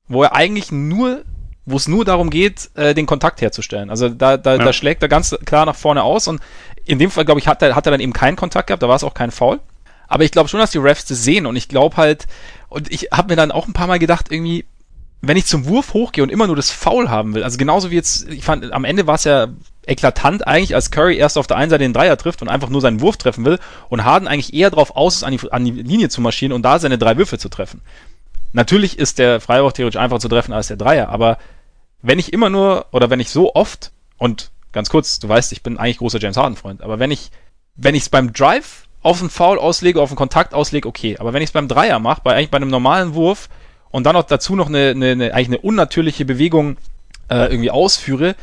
wo 0.08 0.24
er 0.24 0.34
eigentlich 0.36 0.72
nur, 0.72 1.24
wo 1.66 1.78
es 1.78 1.88
nur 1.88 2.06
darum 2.06 2.30
geht, 2.30 2.70
äh, 2.76 2.94
den 2.94 3.06
Kontakt 3.06 3.42
herzustellen. 3.42 3.90
Also 3.90 4.10
da, 4.10 4.38
da, 4.38 4.56
Ja. 4.56 4.64
da 4.64 4.74
schlägt 4.74 5.02
er 5.04 5.10
ganz 5.10 5.36
klar 5.46 5.66
nach 5.66 5.76
vorne 5.76 6.04
aus 6.04 6.28
und 6.28 6.42
in 6.86 7.00
dem 7.00 7.12
Fall, 7.12 7.26
glaube 7.26 7.40
ich, 7.40 7.48
hat 7.48 7.62
er, 7.62 7.76
hat 7.76 7.86
er 7.86 7.92
dann 7.92 8.00
eben 8.00 8.14
keinen 8.14 8.36
Kontakt 8.36 8.68
gehabt, 8.68 8.82
da 8.82 8.88
war 8.88 8.96
es 8.96 9.04
auch 9.04 9.14
kein 9.14 9.32
Foul. 9.32 9.60
Aber 10.10 10.23
ich 10.23 10.31
glaube 10.31 10.49
schon, 10.49 10.60
dass 10.60 10.72
die 10.72 10.80
Refs 10.80 11.06
das 11.06 11.23
sehen 11.23 11.45
und 11.45 11.56
ich 11.56 11.69
glaube 11.69 11.95
halt, 11.95 12.26
und 12.68 12.91
ich 12.91 13.10
habe 13.14 13.30
mir 13.30 13.36
dann 13.36 13.52
auch 13.52 13.68
ein 13.68 13.73
paar 13.73 13.88
Mal 13.88 13.99
gedacht, 13.99 14.31
irgendwie, 14.31 14.65
wenn 15.22 15.38
ich 15.38 15.45
zum 15.45 15.65
Wurf 15.68 15.94
hochgehe 15.94 16.23
und 16.23 16.31
immer 16.31 16.48
nur 16.48 16.56
das 16.56 16.72
Foul 16.72 17.10
haben 17.10 17.36
will, 17.36 17.44
also 17.44 17.57
genauso 17.57 17.91
wie 17.91 17.95
jetzt, 17.95 18.27
ich 18.27 18.44
fand, 18.44 18.73
am 18.73 18.86
Ende 18.86 19.06
war 19.06 19.15
es 19.15 19.23
ja 19.23 19.48
eklatant 19.86 20.48
eigentlich, 20.48 20.76
als 20.76 20.91
Curry 20.91 21.18
erst 21.18 21.38
auf 21.38 21.48
der 21.48 21.57
einen 21.57 21.69
Seite 21.69 21.84
den 21.84 21.94
Dreier 21.94 22.18
trifft 22.18 22.41
und 22.41 22.49
einfach 22.49 22.69
nur 22.69 22.81
seinen 22.81 23.02
Wurf 23.02 23.18
treffen 23.18 23.45
will 23.45 23.60
und 23.90 24.03
Harden 24.03 24.27
eigentlich 24.27 24.53
eher 24.53 24.72
drauf 24.72 24.95
aus 24.95 25.18
ist, 25.18 25.23
an 25.23 25.38
die, 25.38 25.52
an 25.52 25.64
die 25.64 25.72
Linie 25.72 26.10
zu 26.10 26.22
marschieren 26.22 26.53
und 26.53 26.64
da 26.64 26.80
seine 26.80 26.98
drei 26.98 27.18
Würfe 27.18 27.38
zu 27.38 27.49
treffen. 27.49 27.81
Natürlich 28.52 28.98
ist 28.98 29.19
der 29.19 29.40
Freiwurf 29.40 29.73
theoretisch 29.73 29.99
einfacher 29.99 30.22
zu 30.22 30.30
treffen 30.30 30.53
als 30.53 30.68
der 30.68 30.77
Dreier, 30.77 31.10
aber 31.10 31.38
wenn 32.02 32.18
ich 32.18 32.34
immer 32.34 32.49
nur, 32.49 32.88
oder 32.91 33.10
wenn 33.11 33.19
ich 33.19 33.30
so 33.30 33.53
oft, 33.53 33.91
und 34.18 34.52
ganz 34.72 34.90
kurz, 34.90 35.19
du 35.19 35.30
weißt, 35.30 35.52
ich 35.52 35.61
bin 35.61 35.77
eigentlich 35.77 35.99
großer 35.99 36.19
James 36.19 36.38
Harden-Freund, 36.38 36.81
aber 36.81 36.98
wenn 36.98 37.11
ich, 37.11 37.30
wenn 37.76 37.94
ich 37.94 38.03
es 38.03 38.10
beim 38.10 38.34
Drive 38.34 38.88
auf 39.02 39.22
einen 39.22 39.30
Foul 39.30 39.58
auslege, 39.58 40.02
auf 40.02 40.10
einen 40.10 40.18
Kontakt 40.18 40.54
auslege, 40.54 40.88
okay. 40.88 41.18
Aber 41.18 41.34
wenn 41.34 41.42
ich 41.42 41.50
es 41.50 41.54
beim 41.54 41.68
Dreier 41.68 42.00
mache, 42.00 42.22
bei 42.24 42.36
eigentlich 42.36 42.52
bei 42.52 42.58
einem 42.58 42.70
normalen 42.70 43.14
Wurf 43.14 43.50
und 43.92 44.06
dann 44.06 44.14
noch 44.16 44.24
dazu 44.24 44.56
noch 44.56 44.68
eine, 44.68 44.90
eine, 44.90 45.12
eine 45.12 45.34
eigentlich 45.34 45.48
eine 45.48 45.60
unnatürliche 45.60 46.26
Bewegung 46.26 46.78
äh, 47.30 47.50
irgendwie 47.50 47.72
ausführe, 47.72 48.36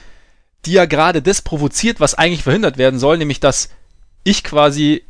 die 0.64 0.72
ja 0.72 0.86
gerade 0.86 1.22
das 1.22 1.42
provoziert, 1.42 2.00
was 2.00 2.14
eigentlich 2.14 2.42
verhindert 2.42 2.78
werden 2.78 2.98
soll, 2.98 3.18
nämlich 3.18 3.40
dass 3.40 3.68
ich 4.24 4.42
quasi 4.42 5.04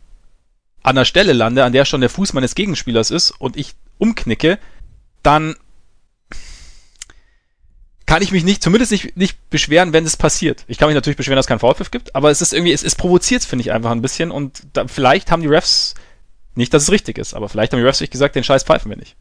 an 0.82 0.96
der 0.96 1.04
Stelle 1.04 1.32
lande, 1.32 1.64
an 1.64 1.72
der 1.72 1.84
schon 1.84 2.00
der 2.00 2.10
Fuß 2.10 2.32
meines 2.32 2.54
Gegenspielers 2.54 3.10
ist 3.10 3.30
und 3.30 3.56
ich 3.56 3.74
umknicke, 3.98 4.58
dann 5.22 5.56
kann 8.06 8.22
ich 8.22 8.32
mich 8.32 8.44
nicht, 8.44 8.62
zumindest 8.62 8.92
nicht, 8.92 9.16
nicht 9.16 9.50
beschweren, 9.50 9.92
wenn 9.92 10.04
es 10.04 10.16
passiert. 10.16 10.64
Ich 10.68 10.78
kann 10.78 10.88
mich 10.88 10.94
natürlich 10.94 11.16
beschweren, 11.16 11.36
dass 11.36 11.46
es 11.46 11.48
keinen 11.48 11.58
Foulpfiff 11.58 11.90
gibt, 11.90 12.14
aber 12.14 12.30
es 12.30 12.40
ist 12.40 12.52
irgendwie, 12.52 12.72
es, 12.72 12.82
es 12.82 12.94
provoziert 12.94 13.44
finde 13.44 13.62
ich 13.62 13.72
einfach 13.72 13.90
ein 13.90 14.02
bisschen 14.02 14.30
und 14.30 14.62
da, 14.72 14.86
vielleicht 14.86 15.30
haben 15.30 15.42
die 15.42 15.48
Refs, 15.48 15.94
nicht, 16.54 16.72
dass 16.72 16.84
es 16.84 16.92
richtig 16.92 17.18
ist, 17.18 17.34
aber 17.34 17.48
vielleicht 17.48 17.72
haben 17.72 17.80
die 17.80 17.86
Refs 17.86 17.98
sich 17.98 18.10
gesagt, 18.10 18.36
den 18.36 18.44
Scheiß 18.44 18.62
pfeifen 18.62 18.90
wir 18.90 18.96
nicht. 18.96 19.16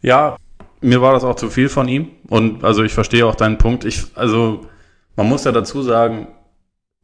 Ja, 0.00 0.36
mir 0.82 1.00
war 1.00 1.12
das 1.12 1.24
auch 1.24 1.36
zu 1.36 1.48
viel 1.48 1.68
von 1.68 1.88
ihm. 1.88 2.10
Und 2.28 2.64
also 2.64 2.82
ich 2.82 2.92
verstehe 2.92 3.24
auch 3.24 3.36
deinen 3.36 3.58
Punkt. 3.58 3.84
Ich, 3.84 4.04
also 4.14 4.66
man 5.16 5.28
muss 5.28 5.44
ja 5.44 5.52
dazu 5.52 5.82
sagen, 5.82 6.26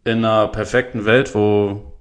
in 0.05 0.25
einer 0.25 0.49
perfekten 0.49 1.05
Welt, 1.05 1.35
wo 1.35 1.98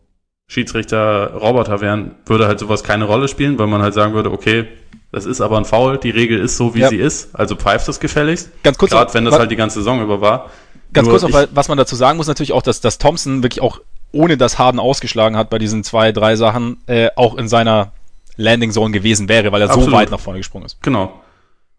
Schiedsrichter 0.57 1.33
Roboter 1.33 1.81
wären, 1.81 2.15
würde 2.25 2.47
halt 2.47 2.59
sowas 2.59 2.83
keine 2.83 3.03
Rolle 3.03 3.27
spielen, 3.27 3.59
weil 3.59 3.67
man 3.67 3.81
halt 3.81 3.93
sagen 3.93 4.13
würde, 4.13 4.31
okay, 4.31 4.65
das 5.11 5.25
ist 5.25 5.41
aber 5.41 5.57
ein 5.57 5.65
Foul, 5.65 5.97
die 5.97 6.09
Regel 6.09 6.39
ist 6.39 6.55
so, 6.57 6.73
wie 6.73 6.79
Ja. 6.79 6.89
sie 6.89 6.95
ist, 6.97 7.35
also 7.35 7.55
pfeift 7.55 7.87
es 7.89 7.99
gefälligst. 7.99 8.49
Ganz 8.63 8.77
kurz, 8.77 8.91
Gerade 8.91 9.13
wenn 9.13 9.25
das 9.25 9.37
halt 9.37 9.51
die 9.51 9.55
ganze 9.57 9.79
Saison 9.79 10.01
über 10.01 10.21
war. 10.21 10.49
ganz 10.93 11.05
Nur 11.07 11.19
kurz 11.19 11.29
noch, 11.31 11.41
ich- 11.41 11.49
was 11.53 11.67
man 11.67 11.77
dazu 11.77 11.95
sagen 11.97 12.17
muss, 12.17 12.27
natürlich 12.27 12.53
auch, 12.53 12.61
dass, 12.61 12.79
dass 12.79 12.97
Thompson 12.97 13.43
wirklich 13.43 13.61
auch, 13.61 13.81
ohne 14.13 14.37
dass 14.37 14.57
Harden 14.57 14.79
ausgeschlagen 14.79 15.35
hat 15.35 15.49
bei 15.49 15.59
diesen 15.59 15.83
zwei, 15.83 16.13
drei 16.13 16.37
Sachen, 16.37 16.77
äh, 16.87 17.09
auch 17.17 17.37
in 17.37 17.49
seiner 17.49 17.91
Landing 18.37 18.71
Zone 18.71 18.91
gewesen 18.91 19.27
wäre, 19.27 19.51
weil 19.51 19.61
er 19.61 19.67
so 19.67 19.73
Absolut. 19.73 19.93
weit 19.99 20.11
nach 20.11 20.19
vorne 20.19 20.39
gesprungen 20.39 20.65
ist. 20.65 20.81
Genau. 20.81 21.21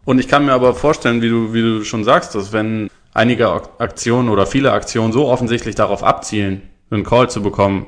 Und 0.05 0.19
ich 0.19 0.28
kann 0.28 0.45
mir 0.45 0.53
aber 0.53 0.74
vorstellen, 0.74 1.23
wie 1.23 1.28
du, 1.31 1.55
wie 1.55 1.62
du 1.62 1.85
schon 1.85 2.05
sagst, 2.05 2.35
dass 2.35 2.53
wenn 2.53 2.90
einige 3.15 3.49
Ak- 3.49 3.70
Aktionen 3.78 4.28
oder 4.28 4.45
viele 4.47 4.73
Aktionen 4.73 5.12
so 5.12 5.27
offensichtlich 5.28 5.74
darauf 5.74 6.03
abzielen, 6.03 6.62
einen 6.90 7.05
Call 7.05 7.31
zu 7.31 7.43
bekommen, 7.43 7.86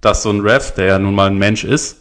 dass 0.00 0.22
so 0.22 0.30
ein 0.30 0.40
Ref, 0.40 0.72
der 0.72 0.86
ja 0.86 0.98
nun 0.98 1.14
mal 1.14 1.28
ein 1.28 1.38
Mensch 1.38 1.64
ist, 1.64 1.98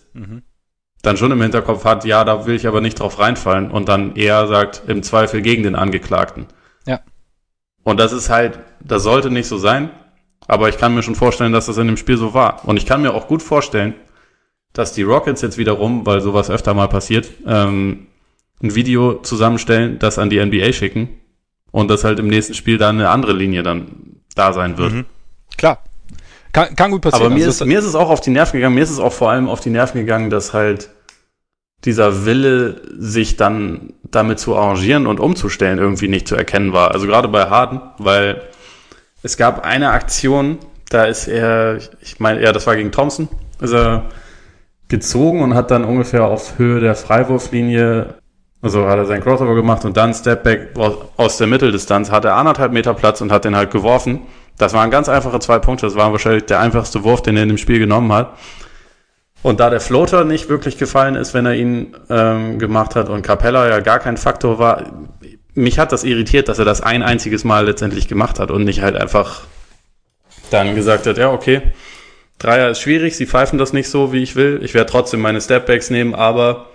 dann 1.01 1.17
schon 1.17 1.31
im 1.31 1.41
Hinterkopf 1.41 1.85
hat, 1.85 2.05
ja, 2.05 2.23
da 2.23 2.45
will 2.45 2.55
ich 2.55 2.67
aber 2.67 2.81
nicht 2.81 2.99
drauf 2.99 3.19
reinfallen 3.19 3.71
und 3.71 3.87
dann 3.87 4.15
eher 4.15 4.47
sagt, 4.47 4.83
im 4.87 5.03
Zweifel 5.03 5.41
gegen 5.41 5.63
den 5.63 5.75
Angeklagten. 5.75 6.47
Ja. 6.85 6.99
Und 7.83 7.99
das 7.99 8.11
ist 8.11 8.29
halt, 8.29 8.59
das 8.81 9.03
sollte 9.03 9.31
nicht 9.31 9.47
so 9.47 9.57
sein, 9.57 9.89
aber 10.47 10.67
ich 10.69 10.77
kann 10.77 10.93
mir 10.93 11.03
schon 11.03 11.15
vorstellen, 11.15 11.53
dass 11.53 11.67
das 11.67 11.77
in 11.77 11.87
dem 11.87 11.97
Spiel 11.97 12.17
so 12.17 12.33
war. 12.33 12.65
Und 12.65 12.77
ich 12.77 12.85
kann 12.85 13.01
mir 13.01 13.13
auch 13.13 13.27
gut 13.27 13.41
vorstellen, 13.41 13.93
dass 14.73 14.93
die 14.93 15.03
Rockets 15.03 15.41
jetzt 15.41 15.57
wiederum, 15.57 16.05
weil 16.05 16.21
sowas 16.21 16.49
öfter 16.49 16.73
mal 16.73 16.87
passiert, 16.87 17.29
ähm, 17.45 18.07
ein 18.61 18.75
Video 18.75 19.21
zusammenstellen, 19.21 19.99
das 19.99 20.19
an 20.19 20.29
die 20.29 20.43
NBA 20.43 20.73
schicken 20.73 21.09
und 21.71 21.89
dass 21.89 22.03
halt 22.03 22.19
im 22.19 22.27
nächsten 22.27 22.53
Spiel 22.53 22.77
dann 22.77 22.97
eine 22.97 23.09
andere 23.09 23.33
Linie 23.33 23.63
dann 23.63 24.21
da 24.35 24.51
sein 24.51 24.77
wird. 24.77 24.93
Mhm. 24.93 25.05
Klar. 25.57 25.81
Kann, 26.65 26.75
kann 26.75 26.91
gut 26.91 27.01
passieren. 27.01 27.27
Aber 27.27 27.35
mir, 27.35 27.45
Also 27.45 27.63
ist, 27.63 27.67
mir 27.67 27.79
ist 27.79 27.85
es 27.85 27.95
auch 27.95 28.09
auf 28.09 28.21
die 28.21 28.31
Nerven 28.31 28.57
gegangen, 28.57 28.75
mir 28.75 28.83
ist 28.83 28.89
es 28.89 28.99
auch 28.99 29.13
vor 29.13 29.31
allem 29.31 29.47
auf 29.47 29.59
die 29.59 29.69
Nerven 29.69 29.99
gegangen, 29.99 30.29
dass 30.29 30.53
halt 30.53 30.89
dieser 31.85 32.25
Wille, 32.25 32.81
sich 32.97 33.37
dann 33.37 33.93
damit 34.03 34.39
zu 34.39 34.57
arrangieren 34.57 35.07
und 35.07 35.21
umzustellen, 35.21 35.79
irgendwie 35.79 36.09
nicht 36.09 36.27
zu 36.27 36.35
erkennen 36.35 36.73
war. 36.73 36.91
Also 36.91 37.07
gerade 37.07 37.29
bei 37.29 37.49
Harden, 37.49 37.79
weil 37.99 38.41
es 39.23 39.37
gab 39.37 39.63
eine 39.63 39.91
Aktion, 39.91 40.57
da 40.89 41.05
ist 41.05 41.27
er, 41.27 41.77
ich 42.01 42.19
meine, 42.19 42.41
ja, 42.41 42.51
das 42.51 42.67
war 42.67 42.75
gegen 42.75 42.91
Thompson, 42.91 43.29
ist 43.61 43.73
er 43.73 44.05
gezogen 44.89 45.41
und 45.41 45.53
hat 45.53 45.71
dann 45.71 45.85
ungefähr 45.85 46.25
auf 46.25 46.57
Höhe 46.57 46.81
der 46.81 46.95
Freiwurflinie, 46.95 48.15
also 48.61 48.87
hat 48.87 48.97
er 48.97 49.05
seinen 49.05 49.23
Crossover 49.23 49.55
gemacht 49.55 49.85
und 49.85 49.95
dann 49.95 50.13
Stepback 50.13 50.77
aus, 50.77 50.97
aus 51.15 51.37
der 51.37 51.47
Mitteldistanz, 51.47 52.11
hat 52.11 52.25
er 52.25 52.35
anderthalb 52.35 52.73
Meter 52.73 52.93
Platz 52.93 53.21
und 53.21 53.31
hat 53.31 53.45
den 53.45 53.55
halt 53.55 53.71
geworfen. 53.71 54.21
Das 54.59 54.73
waren 54.73 54.91
ganz 54.91 55.09
einfache 55.09 55.39
zwei 55.39 55.57
Punkte, 55.57 55.87
das 55.87 55.95
war 55.95 56.11
wahrscheinlich 56.11 56.45
der 56.45 56.59
einfachste 56.59 57.03
Wurf, 57.03 57.23
den 57.23 57.35
er 57.37 57.43
in 57.43 57.49
dem 57.49 57.57
Spiel 57.57 57.79
genommen 57.79 58.11
hat. 58.13 58.37
Und 59.41 59.61
da 59.61 59.69
der 59.69 59.79
Floater 59.79 60.25
nicht 60.25 60.49
wirklich 60.49 60.77
gefallen 60.77 61.15
ist, 61.15 61.33
wenn 61.33 61.45
er 61.45 61.55
ihn 61.55 61.95
ähm, 62.09 62.59
gemacht 62.59 62.95
hat 62.95 63.07
und 63.09 63.21
Capella 63.21 63.69
ja 63.69 63.79
gar 63.79 63.99
kein 63.99 64.17
Faktor 64.17 64.59
war, 64.59 64.83
mich 65.53 65.79
hat 65.79 65.91
das 65.93 66.03
irritiert, 66.03 66.49
dass 66.49 66.59
er 66.59 66.65
das 66.65 66.81
ein 66.81 67.03
einziges 67.03 67.45
Mal 67.45 67.65
letztendlich 67.65 68.07
gemacht 68.09 68.37
hat 68.37 68.51
und 68.51 68.65
nicht 68.65 68.81
halt 68.81 68.95
einfach 68.95 69.41
dann 70.51 70.75
gesagt 70.75 71.07
hat, 71.07 71.17
ja, 71.17 71.31
okay, 71.31 71.61
Dreier 72.37 72.69
ist 72.69 72.81
schwierig, 72.81 73.15
sie 73.15 73.25
pfeifen 73.27 73.57
das 73.57 73.71
nicht 73.71 73.89
so, 73.89 74.11
wie 74.11 74.23
ich 74.23 74.35
will. 74.35 74.59
Ich 74.63 74.73
werde 74.73 74.91
trotzdem 74.91 75.21
meine 75.21 75.39
Stepbacks 75.39 75.89
nehmen, 75.89 76.15
aber 76.15 76.67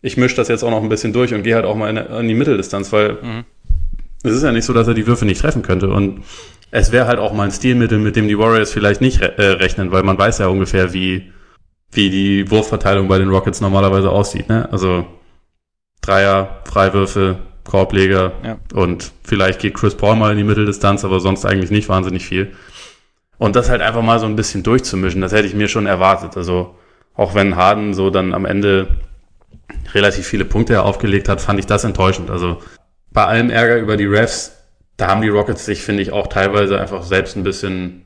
ich 0.00 0.16
mische 0.16 0.36
das 0.36 0.46
jetzt 0.48 0.62
auch 0.62 0.70
noch 0.70 0.82
ein 0.82 0.88
bisschen 0.88 1.12
durch 1.12 1.34
und 1.34 1.42
gehe 1.42 1.56
halt 1.56 1.64
auch 1.64 1.76
mal 1.76 1.90
in, 1.90 1.96
in 1.96 2.28
die 2.28 2.34
Mitteldistanz, 2.34 2.92
weil 2.92 3.14
Mhm. 3.22 3.44
es 4.22 4.32
ist 4.32 4.42
ja 4.44 4.52
nicht 4.52 4.64
so, 4.64 4.72
dass 4.72 4.86
er 4.86 4.94
die 4.94 5.06
Würfe 5.08 5.24
nicht 5.24 5.40
treffen 5.40 5.62
könnte. 5.62 5.88
Und 5.88 6.22
es 6.76 6.92
wäre 6.92 7.06
halt 7.06 7.18
auch 7.18 7.32
mal 7.32 7.44
ein 7.44 7.52
Stilmittel, 7.52 7.98
mit 7.98 8.16
dem 8.16 8.28
die 8.28 8.38
Warriors 8.38 8.70
vielleicht 8.70 9.00
nicht 9.00 9.22
re 9.22 9.38
äh, 9.38 9.52
rechnen, 9.52 9.92
weil 9.92 10.02
man 10.02 10.18
weiß 10.18 10.38
ja 10.38 10.48
ungefähr, 10.48 10.92
wie, 10.92 11.32
wie 11.90 12.10
die 12.10 12.50
Wurfverteilung 12.50 13.08
bei 13.08 13.18
den 13.18 13.30
Rockets 13.30 13.62
normalerweise 13.62 14.10
aussieht. 14.10 14.50
Ne? 14.50 14.68
Also 14.70 15.06
Dreier, 16.02 16.60
Freiwürfe, 16.64 17.38
Korbleger 17.64 18.32
Ja. 18.44 18.58
und 18.74 19.10
vielleicht 19.24 19.58
geht 19.60 19.72
Chris 19.72 19.94
Paul 19.96 20.16
mal 20.16 20.32
in 20.32 20.36
die 20.38 20.44
Mitteldistanz, 20.44 21.02
aber 21.02 21.18
sonst 21.18 21.46
eigentlich 21.46 21.70
nicht 21.70 21.88
wahnsinnig 21.88 22.26
viel. 22.26 22.52
Und 23.38 23.56
das 23.56 23.70
halt 23.70 23.80
einfach 23.80 24.02
mal 24.02 24.18
so 24.18 24.26
ein 24.26 24.36
bisschen 24.36 24.62
durchzumischen, 24.62 25.22
das 25.22 25.32
hätte 25.32 25.46
ich 25.48 25.54
mir 25.54 25.68
schon 25.68 25.86
erwartet. 25.86 26.36
Also 26.36 26.74
auch 27.14 27.34
wenn 27.34 27.56
Harden 27.56 27.94
so 27.94 28.10
dann 28.10 28.34
am 28.34 28.44
Ende 28.44 28.88
relativ 29.94 30.26
viele 30.26 30.44
Punkte 30.44 30.82
aufgelegt 30.82 31.30
hat, 31.30 31.40
fand 31.40 31.58
ich 31.58 31.66
das 31.66 31.84
enttäuschend. 31.84 32.30
Also 32.30 32.58
bei 33.12 33.24
allem 33.24 33.48
Ärger 33.48 33.78
über 33.78 33.96
die 33.96 34.04
Refs, 34.04 34.52
da 34.96 35.08
haben 35.08 35.22
die 35.22 35.28
Rockets 35.28 35.64
sich, 35.64 35.82
finde 35.82 36.02
ich, 36.02 36.12
auch 36.12 36.26
teilweise 36.26 36.80
einfach 36.80 37.02
selbst 37.02 37.36
ein 37.36 37.44
bisschen, 37.44 38.02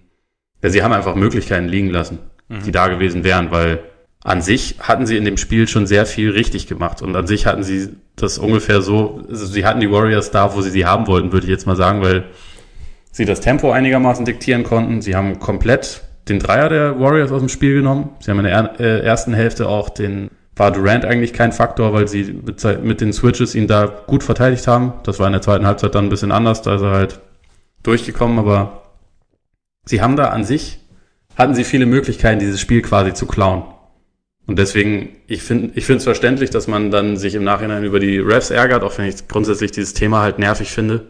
ja, 0.62 0.70
sie 0.70 0.82
haben 0.82 0.92
einfach 0.92 1.14
Möglichkeiten 1.14 1.68
liegen 1.68 1.90
lassen, 1.90 2.18
die 2.48 2.72
da 2.72 2.88
gewesen 2.88 3.22
wären, 3.22 3.50
weil 3.50 3.80
an 4.22 4.42
sich 4.42 4.76
hatten 4.80 5.06
sie 5.06 5.16
in 5.16 5.24
dem 5.24 5.36
Spiel 5.36 5.68
schon 5.68 5.86
sehr 5.86 6.04
viel 6.04 6.30
richtig 6.30 6.66
gemacht 6.66 7.00
und 7.00 7.14
an 7.16 7.26
sich 7.26 7.46
hatten 7.46 7.62
sie 7.62 7.90
das 8.16 8.38
ungefähr 8.38 8.82
so, 8.82 9.22
also 9.28 9.46
sie 9.46 9.64
hatten 9.64 9.80
die 9.80 9.90
Warriors 9.90 10.30
da, 10.30 10.54
wo 10.54 10.60
sie 10.60 10.70
sie 10.70 10.84
haben 10.84 11.06
wollten, 11.06 11.32
würde 11.32 11.46
ich 11.46 11.50
jetzt 11.50 11.66
mal 11.66 11.76
sagen, 11.76 12.02
weil 12.02 12.24
sie 13.12 13.24
das 13.24 13.40
Tempo 13.40 13.70
einigermaßen 13.70 14.24
diktieren 14.24 14.62
konnten. 14.62 15.00
Sie 15.00 15.16
haben 15.16 15.38
komplett 15.38 16.02
den 16.28 16.38
Dreier 16.38 16.68
der 16.68 17.00
Warriors 17.00 17.32
aus 17.32 17.40
dem 17.40 17.48
Spiel 17.48 17.74
genommen. 17.74 18.10
Sie 18.20 18.30
haben 18.30 18.38
in 18.38 18.44
der 18.44 18.80
äh, 18.80 19.00
ersten 19.00 19.32
Hälfte 19.32 19.68
auch 19.68 19.88
den, 19.88 20.30
war 20.60 20.70
Durant 20.70 21.06
eigentlich 21.06 21.32
kein 21.32 21.52
Faktor, 21.52 21.94
weil 21.94 22.06
sie 22.06 22.34
mit, 22.34 22.84
mit 22.84 23.00
den 23.00 23.14
Switches 23.14 23.54
ihn 23.54 23.66
da 23.66 23.86
gut 23.86 24.22
verteidigt 24.22 24.66
haben. 24.66 24.92
Das 25.04 25.18
war 25.18 25.26
in 25.26 25.32
der 25.32 25.40
zweiten 25.40 25.66
Halbzeit 25.66 25.94
dann 25.94 26.04
ein 26.04 26.10
bisschen 26.10 26.30
anders, 26.30 26.60
da 26.60 26.74
ist 26.74 26.82
er 26.82 26.90
halt 26.90 27.18
durchgekommen, 27.82 28.38
aber 28.38 28.82
sie 29.86 30.02
haben 30.02 30.16
da 30.16 30.26
an 30.26 30.44
sich, 30.44 30.78
hatten 31.34 31.54
sie 31.54 31.64
viele 31.64 31.86
Möglichkeiten, 31.86 32.40
dieses 32.40 32.60
Spiel 32.60 32.82
quasi 32.82 33.14
zu 33.14 33.24
klauen. 33.24 33.62
Und 34.46 34.58
deswegen, 34.58 35.16
ich 35.26 35.42
finde 35.42 35.70
ich 35.76 35.86
finde 35.86 35.98
es 35.98 36.04
verständlich, 36.04 36.50
dass 36.50 36.66
man 36.66 36.90
dann 36.90 37.16
sich 37.16 37.34
im 37.34 37.44
Nachhinein 37.44 37.82
über 37.82 37.98
die 37.98 38.18
Refs 38.18 38.50
ärgert, 38.50 38.82
auch 38.82 38.98
wenn 38.98 39.06
ich 39.06 39.28
grundsätzlich 39.28 39.70
dieses 39.70 39.94
Thema 39.94 40.20
halt 40.20 40.38
nervig 40.38 40.70
finde. 40.70 41.06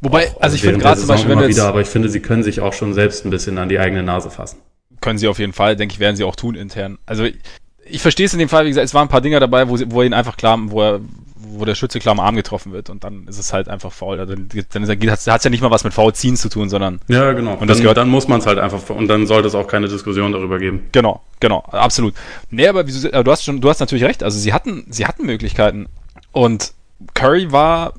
Wobei, 0.00 0.30
auch, 0.30 0.40
also 0.40 0.56
ich 0.56 0.62
finde 0.62 0.78
gerade 0.78 0.98
zum 0.98 1.08
Beispiel, 1.08 1.36
wenn 1.36 1.48
wieder, 1.48 1.66
aber 1.66 1.82
ich 1.82 1.88
finde, 1.88 2.08
sie 2.08 2.20
können 2.20 2.42
sich 2.42 2.60
auch 2.60 2.72
schon 2.72 2.94
selbst 2.94 3.26
ein 3.26 3.30
bisschen 3.30 3.58
an 3.58 3.68
die 3.68 3.78
eigene 3.78 4.02
Nase 4.02 4.30
fassen. 4.30 4.60
Können 5.02 5.18
sie 5.18 5.28
auf 5.28 5.38
jeden 5.38 5.52
Fall, 5.52 5.76
denke 5.76 5.92
ich, 5.92 6.00
werden 6.00 6.16
sie 6.16 6.24
auch 6.24 6.36
tun 6.36 6.54
intern. 6.54 6.96
Also 7.04 7.26
ich, 7.86 8.02
verstehe 8.02 8.26
es 8.26 8.32
in 8.32 8.38
dem 8.38 8.48
Fall, 8.48 8.64
wie 8.64 8.68
gesagt, 8.68 8.84
es 8.84 8.94
waren 8.94 9.06
ein 9.06 9.10
paar 9.10 9.20
Dinge 9.20 9.40
dabei, 9.40 9.68
wo, 9.68 9.76
sie, 9.76 9.90
wo 9.90 10.00
er 10.00 10.06
ihn 10.06 10.14
einfach 10.14 10.36
klar, 10.36 10.58
wo 10.66 10.82
er, 10.82 11.00
wo 11.36 11.64
der 11.64 11.74
Schütze 11.74 11.98
klar 11.98 12.12
am 12.12 12.20
Arm 12.20 12.36
getroffen 12.36 12.72
wird 12.72 12.90
und 12.90 13.04
dann 13.04 13.26
ist 13.28 13.38
es 13.38 13.52
halt 13.52 13.68
einfach 13.68 13.92
faul. 13.92 14.18
Also 14.18 14.34
dann 14.34 14.88
hat 14.88 15.18
es 15.20 15.44
ja 15.44 15.50
nicht 15.50 15.62
mal 15.62 15.70
was 15.70 15.84
mit 15.84 15.94
faul 15.94 16.12
ziehen 16.14 16.36
zu 16.36 16.48
tun, 16.48 16.68
sondern. 16.68 17.00
Ja, 17.08 17.32
genau. 17.32 17.54
Und 17.54 17.68
das 17.68 17.78
dann, 17.78 17.82
gehört, 17.82 17.96
dann 17.96 18.08
muss 18.08 18.28
man 18.28 18.40
es 18.40 18.46
halt 18.46 18.58
einfach 18.58 18.90
und 18.90 19.06
dann 19.08 19.26
sollte 19.26 19.48
es 19.48 19.54
auch 19.54 19.66
keine 19.66 19.88
Diskussion 19.88 20.32
darüber 20.32 20.58
geben. 20.58 20.86
Genau, 20.92 21.22
genau, 21.40 21.60
absolut. 21.70 22.14
Nee, 22.50 22.66
aber, 22.66 22.86
wie, 22.86 23.12
aber 23.12 23.24
du 23.24 23.30
hast 23.30 23.44
schon, 23.44 23.60
du 23.60 23.68
hast 23.68 23.80
natürlich 23.80 24.04
recht. 24.04 24.22
Also 24.22 24.38
sie 24.38 24.52
hatten, 24.52 24.86
sie 24.90 25.06
hatten 25.06 25.26
Möglichkeiten 25.26 25.86
und 26.32 26.72
Curry 27.14 27.52
war 27.52 27.94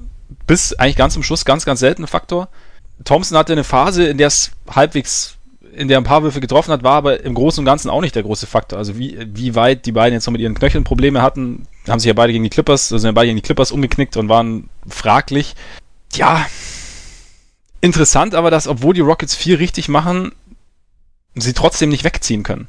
bis 0.47 0.73
eigentlich 0.73 0.97
ganz 0.97 1.13
zum 1.13 1.23
Schluss 1.23 1.45
ganz, 1.45 1.65
ganz 1.65 1.79
selten 1.79 2.03
ein 2.03 2.07
Faktor. 2.07 2.49
Thompson 3.03 3.37
hatte 3.37 3.53
eine 3.53 3.63
Phase, 3.63 4.07
in 4.07 4.17
der 4.17 4.27
es 4.27 4.51
halbwegs 4.69 5.37
in 5.75 5.87
der 5.87 5.97
ein 5.97 6.03
paar 6.03 6.23
Würfe 6.23 6.39
getroffen 6.39 6.71
hat, 6.71 6.83
war 6.83 6.93
aber 6.93 7.23
im 7.23 7.33
Großen 7.33 7.61
und 7.61 7.65
Ganzen 7.65 7.89
auch 7.89 8.01
nicht 8.01 8.15
der 8.15 8.23
große 8.23 8.47
Faktor. 8.47 8.79
Also 8.79 8.97
wie, 8.97 9.17
wie 9.33 9.55
weit 9.55 9.85
die 9.85 9.91
beiden 9.91 10.13
jetzt 10.13 10.25
noch 10.25 10.31
mit 10.31 10.41
ihren 10.41 10.55
Knöcheln 10.55 10.83
Probleme 10.83 11.21
hatten, 11.21 11.67
haben 11.87 11.99
sich 11.99 12.07
ja 12.07 12.13
beide 12.13 12.33
gegen 12.33 12.43
die 12.43 12.49
Clippers, 12.49 12.91
also 12.91 12.99
sind 12.99 13.09
ja 13.09 13.11
beide 13.13 13.27
gegen 13.27 13.37
die 13.37 13.41
Clippers 13.41 13.71
umgeknickt 13.71 14.17
und 14.17 14.29
waren 14.29 14.69
fraglich. 14.87 15.55
Ja, 16.13 16.45
interessant 17.81 18.35
aber, 18.35 18.51
dass 18.51 18.67
obwohl 18.67 18.93
die 18.93 19.01
Rockets 19.01 19.35
viel 19.35 19.55
richtig 19.55 19.89
machen, 19.89 20.31
sie 21.35 21.53
trotzdem 21.53 21.89
nicht 21.89 22.03
wegziehen 22.03 22.43
können. 22.43 22.67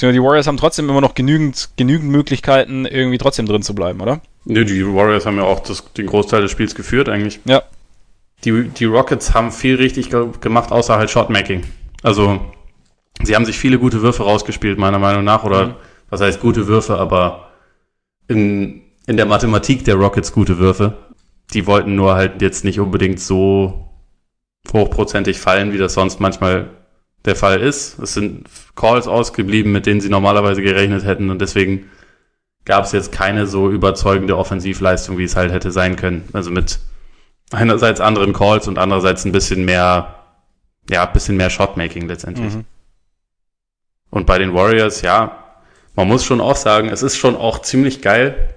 Die 0.00 0.22
Warriors 0.22 0.48
haben 0.48 0.56
trotzdem 0.56 0.88
immer 0.88 1.00
noch 1.00 1.14
genügend, 1.14 1.70
genügend 1.76 2.10
Möglichkeiten, 2.10 2.84
irgendwie 2.84 3.18
trotzdem 3.18 3.46
drin 3.46 3.62
zu 3.62 3.74
bleiben, 3.74 4.00
oder? 4.00 4.20
Nee, 4.44 4.64
die 4.64 4.84
Warriors 4.84 5.24
haben 5.24 5.36
ja 5.36 5.44
auch 5.44 5.60
das, 5.60 5.92
den 5.94 6.06
Großteil 6.06 6.42
des 6.42 6.50
Spiels 6.50 6.74
geführt 6.74 7.08
eigentlich. 7.08 7.40
Ja. 7.44 7.62
Die, 8.44 8.68
die 8.68 8.84
Rockets 8.84 9.34
haben 9.34 9.52
viel 9.52 9.76
richtig 9.76 10.10
ge 10.10 10.26
gemacht, 10.40 10.72
außer 10.72 10.98
halt 10.98 11.10
Shotmaking. 11.10 11.62
Also, 12.04 12.40
sie 13.22 13.34
haben 13.34 13.46
sich 13.46 13.58
viele 13.58 13.78
gute 13.78 14.02
Würfe 14.02 14.22
rausgespielt, 14.22 14.78
meiner 14.78 14.98
Meinung 14.98 15.24
nach. 15.24 15.42
Oder 15.42 15.66
mhm. 15.66 15.74
was 16.10 16.20
heißt 16.20 16.40
gute 16.40 16.68
Würfe, 16.68 16.98
aber 16.98 17.48
in, 18.28 18.82
in 19.06 19.16
der 19.16 19.26
Mathematik 19.26 19.84
der 19.84 19.96
Rockets 19.96 20.32
gute 20.32 20.58
Würfe. 20.58 20.98
Die 21.52 21.66
wollten 21.66 21.96
nur 21.96 22.14
halt 22.14 22.42
jetzt 22.42 22.64
nicht 22.64 22.78
unbedingt 22.78 23.20
so 23.20 23.88
hochprozentig 24.72 25.38
fallen, 25.38 25.72
wie 25.72 25.78
das 25.78 25.94
sonst 25.94 26.20
manchmal 26.20 26.70
der 27.24 27.36
Fall 27.36 27.60
ist. 27.60 27.98
Es 27.98 28.14
sind 28.14 28.48
Calls 28.76 29.08
ausgeblieben, 29.08 29.72
mit 29.72 29.86
denen 29.86 30.00
sie 30.00 30.08
normalerweise 30.10 30.62
gerechnet 30.62 31.04
hätten 31.04 31.30
und 31.30 31.40
deswegen 31.40 31.90
gab 32.64 32.84
es 32.84 32.92
jetzt 32.92 33.12
keine 33.12 33.46
so 33.46 33.70
überzeugende 33.70 34.36
Offensivleistung, 34.36 35.18
wie 35.18 35.24
es 35.24 35.36
halt 35.36 35.52
hätte 35.52 35.70
sein 35.70 35.96
können. 35.96 36.28
Also 36.32 36.50
mit 36.50 36.78
einerseits 37.50 38.00
anderen 38.00 38.32
Calls 38.32 38.68
und 38.68 38.78
andererseits 38.78 39.24
ein 39.24 39.32
bisschen 39.32 39.64
mehr 39.64 40.23
ja, 40.90 41.06
bisschen 41.06 41.36
mehr 41.36 41.50
Shotmaking 41.50 42.08
letztendlich. 42.08 42.54
Mhm. 42.54 42.64
Und 44.10 44.26
bei 44.26 44.38
den 44.38 44.54
Warriors, 44.54 45.02
ja, 45.02 45.44
man 45.96 46.08
muss 46.08 46.24
schon 46.24 46.40
auch 46.40 46.56
sagen, 46.56 46.88
es 46.88 47.02
ist 47.02 47.16
schon 47.16 47.36
auch 47.36 47.62
ziemlich 47.62 48.02
geil, 48.02 48.54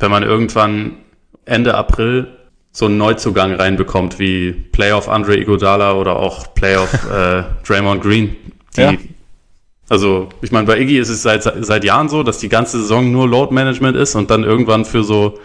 wenn 0.00 0.10
man 0.10 0.22
irgendwann 0.22 0.98
Ende 1.44 1.74
April 1.74 2.36
so 2.70 2.86
einen 2.86 2.96
Neuzugang 2.96 3.54
reinbekommt, 3.54 4.18
wie 4.18 4.52
Playoff 4.52 5.08
Andre 5.08 5.36
Iguodala 5.36 5.92
oder 5.92 6.16
auch 6.16 6.54
Playoff 6.54 6.92
äh, 7.10 7.44
Draymond 7.66 8.02
Green. 8.02 8.36
Die, 8.76 8.80
ja. 8.80 8.94
Also, 9.88 10.30
ich 10.40 10.52
meine, 10.52 10.66
bei 10.66 10.78
Iggy 10.78 10.98
ist 10.98 11.10
es 11.10 11.22
seit, 11.22 11.42
seit 11.42 11.84
Jahren 11.84 12.08
so, 12.08 12.22
dass 12.22 12.38
die 12.38 12.48
ganze 12.48 12.78
Saison 12.80 13.12
nur 13.12 13.28
Load 13.28 13.52
Management 13.52 13.96
ist 13.96 14.14
und 14.14 14.30
dann 14.30 14.42
irgendwann 14.42 14.86
für 14.86 15.04
so 15.04 15.38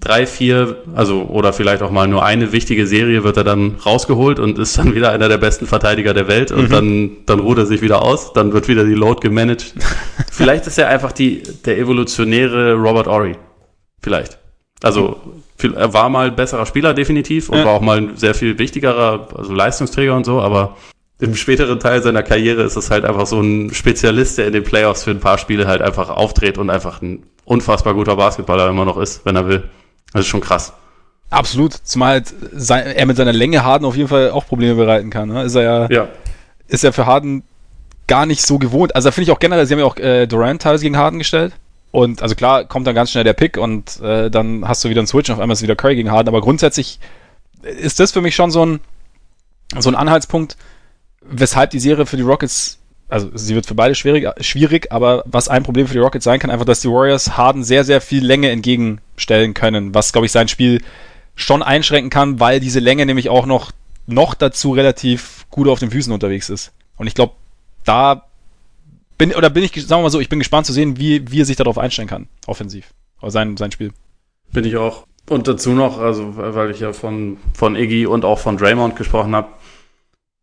drei, 0.00 0.26
vier, 0.26 0.76
also 0.94 1.22
oder 1.24 1.52
vielleicht 1.52 1.82
auch 1.82 1.90
mal 1.90 2.06
nur 2.06 2.24
eine 2.24 2.52
wichtige 2.52 2.86
Serie 2.86 3.24
wird 3.24 3.36
er 3.36 3.44
dann 3.44 3.76
rausgeholt 3.84 4.38
und 4.38 4.58
ist 4.58 4.78
dann 4.78 4.94
wieder 4.94 5.10
einer 5.10 5.28
der 5.28 5.38
besten 5.38 5.66
Verteidiger 5.66 6.14
der 6.14 6.28
Welt 6.28 6.52
und 6.52 6.68
mhm. 6.68 6.72
dann, 6.72 7.16
dann 7.26 7.40
ruht 7.40 7.58
er 7.58 7.66
sich 7.66 7.82
wieder 7.82 8.02
aus, 8.02 8.32
dann 8.32 8.52
wird 8.52 8.68
wieder 8.68 8.84
die 8.84 8.94
Load 8.94 9.20
gemanagt. 9.20 9.74
vielleicht 10.30 10.66
ist 10.66 10.78
er 10.78 10.88
einfach 10.88 11.12
die, 11.12 11.42
der 11.64 11.78
evolutionäre 11.78 12.74
Robert 12.74 13.08
Ory. 13.08 13.36
Vielleicht. 14.00 14.38
Also 14.82 15.20
er 15.74 15.92
war 15.92 16.08
mal 16.08 16.30
besserer 16.30 16.66
Spieler 16.66 16.94
definitiv 16.94 17.48
und 17.48 17.58
ja. 17.58 17.64
war 17.64 17.72
auch 17.72 17.80
mal 17.80 17.98
ein 17.98 18.16
sehr 18.16 18.34
viel 18.34 18.58
wichtigerer, 18.58 19.28
also 19.34 19.52
Leistungsträger 19.52 20.14
und 20.14 20.24
so, 20.24 20.40
aber 20.40 20.76
im 21.20 21.34
späteren 21.34 21.80
Teil 21.80 22.00
seiner 22.00 22.22
Karriere 22.22 22.62
ist 22.62 22.76
es 22.76 22.92
halt 22.92 23.04
einfach 23.04 23.26
so 23.26 23.40
ein 23.40 23.74
Spezialist, 23.74 24.38
der 24.38 24.46
in 24.46 24.52
den 24.52 24.62
Playoffs 24.62 25.02
für 25.02 25.10
ein 25.10 25.18
paar 25.18 25.38
Spiele 25.38 25.66
halt 25.66 25.82
einfach 25.82 26.10
auftritt 26.10 26.58
und 26.58 26.70
einfach 26.70 27.02
ein 27.02 27.24
unfassbar 27.44 27.94
guter 27.94 28.14
Basketballer 28.14 28.68
immer 28.68 28.84
noch 28.84 28.98
ist, 28.98 29.26
wenn 29.26 29.34
er 29.34 29.48
will. 29.48 29.64
Das 30.12 30.22
ist 30.22 30.28
schon 30.28 30.40
krass. 30.40 30.72
Absolut, 31.30 31.74
zumal 31.74 32.22
halt 32.22 32.96
er 32.96 33.06
mit 33.06 33.16
seiner 33.16 33.34
Länge 33.34 33.62
Harden 33.62 33.84
auf 33.84 33.96
jeden 33.96 34.08
Fall 34.08 34.30
auch 34.30 34.46
Probleme 34.46 34.74
bereiten 34.74 35.10
kann. 35.10 35.28
Ne? 35.28 35.42
Ist 35.42 35.54
er 35.54 35.62
ja, 35.62 35.86
ja, 35.90 36.08
ist 36.68 36.84
er 36.84 36.92
für 36.92 37.06
Harden 37.06 37.42
gar 38.06 38.24
nicht 38.24 38.42
so 38.42 38.58
gewohnt. 38.58 38.96
Also 38.96 39.10
finde 39.10 39.30
ich 39.30 39.36
auch 39.36 39.38
generell, 39.38 39.66
sie 39.66 39.74
haben 39.74 39.80
ja 39.80 39.86
auch 39.86 39.96
äh, 39.98 40.26
Durant 40.26 40.62
teilweise 40.62 40.84
gegen 40.84 40.96
Harden 40.96 41.18
gestellt. 41.18 41.52
Und 41.90 42.22
also 42.22 42.34
klar, 42.34 42.64
kommt 42.64 42.86
dann 42.86 42.94
ganz 42.94 43.10
schnell 43.10 43.24
der 43.24 43.32
Pick 43.32 43.56
und 43.56 44.00
äh, 44.00 44.30
dann 44.30 44.66
hast 44.66 44.84
du 44.84 44.88
wieder 44.88 45.00
einen 45.00 45.06
Switch 45.06 45.28
und 45.28 45.34
auf 45.34 45.40
einmal 45.40 45.54
ist 45.54 45.62
wieder 45.62 45.76
Curry 45.76 45.96
gegen 45.96 46.10
Harden. 46.10 46.28
Aber 46.28 46.40
grundsätzlich 46.40 46.98
ist 47.62 48.00
das 48.00 48.12
für 48.12 48.20
mich 48.20 48.34
schon 48.34 48.50
so 48.50 48.64
ein, 48.64 48.80
so 49.78 49.90
ein 49.90 49.94
Anhaltspunkt, 49.94 50.56
weshalb 51.22 51.70
die 51.70 51.80
Serie 51.80 52.06
für 52.06 52.16
die 52.16 52.22
Rockets 52.22 52.78
also 53.08 53.30
sie 53.34 53.54
wird 53.54 53.66
für 53.66 53.74
beide 53.74 53.94
schwierig, 53.94 54.28
schwierig, 54.40 54.92
aber 54.92 55.24
was 55.26 55.48
ein 55.48 55.62
Problem 55.62 55.86
für 55.86 55.94
die 55.94 56.00
Rockets 56.00 56.24
sein 56.24 56.38
kann, 56.38 56.50
einfach, 56.50 56.66
dass 56.66 56.80
die 56.80 56.88
Warriors 56.88 57.36
Harden 57.36 57.64
sehr, 57.64 57.84
sehr 57.84 58.00
viel 58.00 58.24
Länge 58.24 58.50
entgegenstellen 58.50 59.54
können, 59.54 59.94
was, 59.94 60.12
glaube 60.12 60.26
ich, 60.26 60.32
sein 60.32 60.48
Spiel 60.48 60.82
schon 61.34 61.62
einschränken 61.62 62.10
kann, 62.10 62.40
weil 62.40 62.60
diese 62.60 62.80
Länge 62.80 63.06
nämlich 63.06 63.30
auch 63.30 63.46
noch, 63.46 63.72
noch 64.06 64.34
dazu 64.34 64.72
relativ 64.72 65.46
gut 65.50 65.68
auf 65.68 65.78
den 65.78 65.90
Füßen 65.90 66.12
unterwegs 66.12 66.50
ist. 66.50 66.72
Und 66.96 67.06
ich 67.06 67.14
glaube, 67.14 67.34
da 67.84 68.26
bin, 69.16 69.34
oder 69.34 69.48
bin 69.48 69.64
ich, 69.64 69.72
sagen 69.72 70.00
wir 70.00 70.04
mal 70.04 70.10
so, 70.10 70.20
ich 70.20 70.28
bin 70.28 70.38
gespannt 70.38 70.66
zu 70.66 70.72
sehen, 70.72 70.98
wie, 70.98 71.30
wie 71.30 71.40
er 71.40 71.44
sich 71.46 71.56
darauf 71.56 71.78
einstellen 71.78 72.08
kann, 72.08 72.28
offensiv. 72.46 72.92
Sein, 73.22 73.56
sein 73.56 73.72
Spiel. 73.72 73.92
Bin 74.52 74.64
ich 74.64 74.76
auch. 74.76 75.06
Und 75.28 75.48
dazu 75.48 75.70
noch, 75.70 75.98
also, 75.98 76.36
weil 76.36 76.70
ich 76.70 76.80
ja 76.80 76.92
von, 76.92 77.36
von 77.52 77.74
Iggy 77.76 78.06
und 78.06 78.24
auch 78.24 78.38
von 78.38 78.56
Draymond 78.56 78.96
gesprochen 78.96 79.34
habe, 79.34 79.48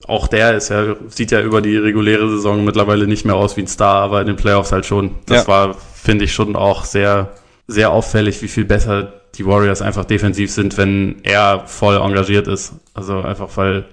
auch 0.07 0.27
der 0.27 0.56
ist 0.56 0.69
ja, 0.69 0.95
sieht 1.07 1.32
ja 1.32 1.41
über 1.41 1.61
die 1.61 1.77
reguläre 1.77 2.30
Saison 2.30 2.64
mittlerweile 2.64 3.07
nicht 3.07 3.26
mehr 3.26 3.36
aus 3.36 3.57
wie 3.57 3.61
ein 3.61 3.68
Star, 3.68 4.03
aber 4.03 4.22
in 4.22 4.27
den 4.27 4.36
Playoffs 4.36 4.72
halt 4.72 4.86
schon. 4.86 5.15
Das 5.26 5.44
ja. 5.44 5.48
war, 5.48 5.73
finde 5.73 6.26
ich, 6.26 6.34
schon 6.34 6.56
auch 6.56 6.86
sehr, 6.86 7.32
sehr 7.68 7.91
auffällig, 7.91 8.41
wie 8.41 8.48
viel 8.48 8.65
besser 8.65 9.14
die 9.36 9.45
Warriors 9.45 9.82
einfach 9.82 10.06
defensiv 10.06 10.52
sind, 10.52 10.77
wenn 10.77 11.18
er 11.23 11.64
voll 11.65 11.98
engagiert 11.98 12.48
ist. 12.48 12.73
Also 12.94 13.22
einfach, 13.22 13.49
weil 13.56 13.86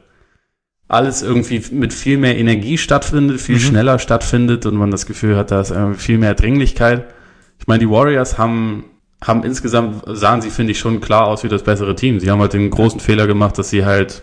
alles 0.87 1.23
irgendwie 1.23 1.63
mit 1.73 1.95
viel 1.95 2.19
mehr 2.19 2.37
Energie 2.37 2.77
stattfindet, 2.77 3.41
viel 3.41 3.57
mhm. 3.57 3.61
schneller 3.61 3.99
stattfindet 3.99 4.67
und 4.67 4.77
man 4.77 4.91
das 4.91 5.07
Gefühl 5.07 5.37
hat, 5.37 5.51
da 5.51 5.63
ist 5.63 5.75
viel 5.97 6.19
mehr 6.19 6.35
Dringlichkeit. 6.35 7.07
Ich 7.59 7.67
meine, 7.67 7.79
die 7.79 7.89
Warriors 7.89 8.37
haben, 8.37 8.85
haben 9.25 9.45
insgesamt, 9.45 10.03
sahen 10.07 10.43
sie, 10.43 10.51
finde 10.51 10.73
ich, 10.73 10.79
schon 10.79 11.01
klar 11.01 11.27
aus 11.27 11.43
wie 11.43 11.49
das 11.49 11.63
bessere 11.63 11.95
Team. 11.95 12.21
Sie 12.21 12.31
haben 12.31 12.41
halt 12.41 12.53
den 12.53 12.69
großen 12.69 13.01
Fehler 13.01 13.27
gemacht, 13.27 13.57
dass 13.57 13.71
sie 13.71 13.87
halt 13.87 14.23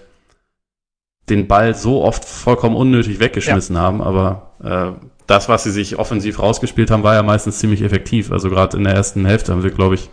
den 1.29 1.47
Ball 1.47 1.75
so 1.75 2.03
oft 2.03 2.25
vollkommen 2.25 2.75
unnötig 2.75 3.19
weggeschmissen 3.19 3.75
ja. 3.75 3.81
haben, 3.81 4.01
aber 4.01 4.53
äh, 4.63 5.05
das, 5.27 5.47
was 5.47 5.63
sie 5.63 5.71
sich 5.71 5.99
offensiv 5.99 6.39
rausgespielt 6.39 6.89
haben, 6.89 7.03
war 7.03 7.15
ja 7.15 7.23
meistens 7.23 7.59
ziemlich 7.59 7.81
effektiv. 7.83 8.31
Also 8.31 8.49
gerade 8.49 8.77
in 8.77 8.83
der 8.83 8.93
ersten 8.93 9.25
Hälfte 9.25 9.51
haben 9.51 9.61
sie, 9.61 9.69
glaube 9.69 9.95
ich, 9.95 10.09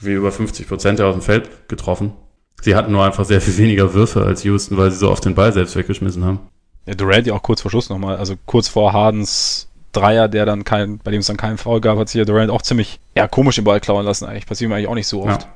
wie 0.00 0.12
über 0.12 0.32
50 0.32 0.68
Prozent 0.68 1.00
aus 1.00 1.14
dem 1.14 1.22
Feld 1.22 1.68
getroffen. 1.68 2.12
Sie 2.60 2.74
hatten 2.74 2.90
nur 2.90 3.04
einfach 3.04 3.24
sehr 3.24 3.40
viel 3.40 3.56
weniger 3.58 3.94
Würfe 3.94 4.24
als 4.24 4.42
Houston, 4.42 4.76
weil 4.76 4.90
sie 4.90 4.98
so 4.98 5.10
oft 5.10 5.24
den 5.24 5.34
Ball 5.36 5.52
selbst 5.52 5.76
weggeschmissen 5.76 6.24
haben. 6.24 6.40
Ja, 6.86 6.94
Durant 6.94 7.26
ja 7.26 7.34
auch 7.34 7.42
kurz 7.42 7.62
vor 7.62 7.70
Schluss 7.70 7.88
nochmal, 7.88 8.16
also 8.16 8.34
kurz 8.46 8.66
vor 8.68 8.92
Hardens 8.92 9.68
Dreier, 9.92 10.28
der 10.28 10.44
dann 10.46 10.64
kein, 10.64 10.98
bei 10.98 11.10
dem 11.10 11.20
es 11.20 11.26
dann 11.26 11.36
keinen 11.36 11.58
Foul 11.58 11.80
gab, 11.80 11.98
hat 11.98 12.08
sich 12.08 12.18
ja 12.18 12.24
Durant 12.24 12.50
auch 12.50 12.62
ziemlich, 12.62 13.00
ja, 13.16 13.26
komisch 13.28 13.56
den 13.56 13.64
Ball 13.64 13.80
klauen 13.80 14.04
lassen 14.04 14.26
eigentlich. 14.26 14.46
Passiert 14.46 14.68
mir 14.68 14.76
eigentlich 14.76 14.88
auch 14.88 14.94
nicht 14.94 15.06
so 15.06 15.22
oft. 15.22 15.42
Ja, 15.42 15.48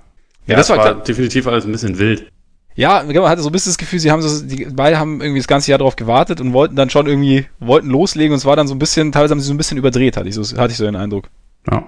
ja 0.47 0.57
das, 0.57 0.69
das 0.69 0.79
war, 0.79 0.85
war 0.85 0.95
definitiv 1.03 1.47
alles 1.47 1.65
ein 1.65 1.73
bisschen 1.73 1.99
wild. 1.99 2.32
Ja, 2.75 3.03
man 3.05 3.29
hatte 3.29 3.43
so 3.43 3.49
ein 3.49 3.53
bisschen 3.53 3.71
das 3.71 3.79
Gefühl, 3.79 3.99
sie 3.99 4.11
haben 4.11 4.23
so, 4.23 4.45
die 4.45 4.67
beide 4.73 4.99
haben 4.99 5.21
irgendwie 5.21 5.41
das 5.41 5.47
ganze 5.47 5.71
Jahr 5.71 5.79
darauf 5.79 5.97
gewartet 5.97 6.41
und 6.41 6.53
wollten 6.53 6.75
dann 6.75 6.89
schon 6.91 7.07
irgendwie, 7.07 7.47
wollten 7.61 7.89
loslegen 7.89 8.33
und 8.33 8.39
es 8.39 8.45
war 8.45 8.57
dann 8.57 8.67
so 8.67 8.75
ein 8.75 8.79
bisschen, 8.79 9.13
teilweise 9.13 9.33
haben 9.33 9.41
sie 9.41 9.47
so 9.47 9.53
ein 9.53 9.59
bisschen 9.59 9.79
überdreht, 9.79 10.17
hatte 10.17 10.29
ich 10.29 10.35
so, 10.35 10.43
hatte 10.57 10.73
ich 10.73 10.79
so 10.79 10.85
den 10.85 10.97
Eindruck. 10.97 11.29
Ja. 11.71 11.85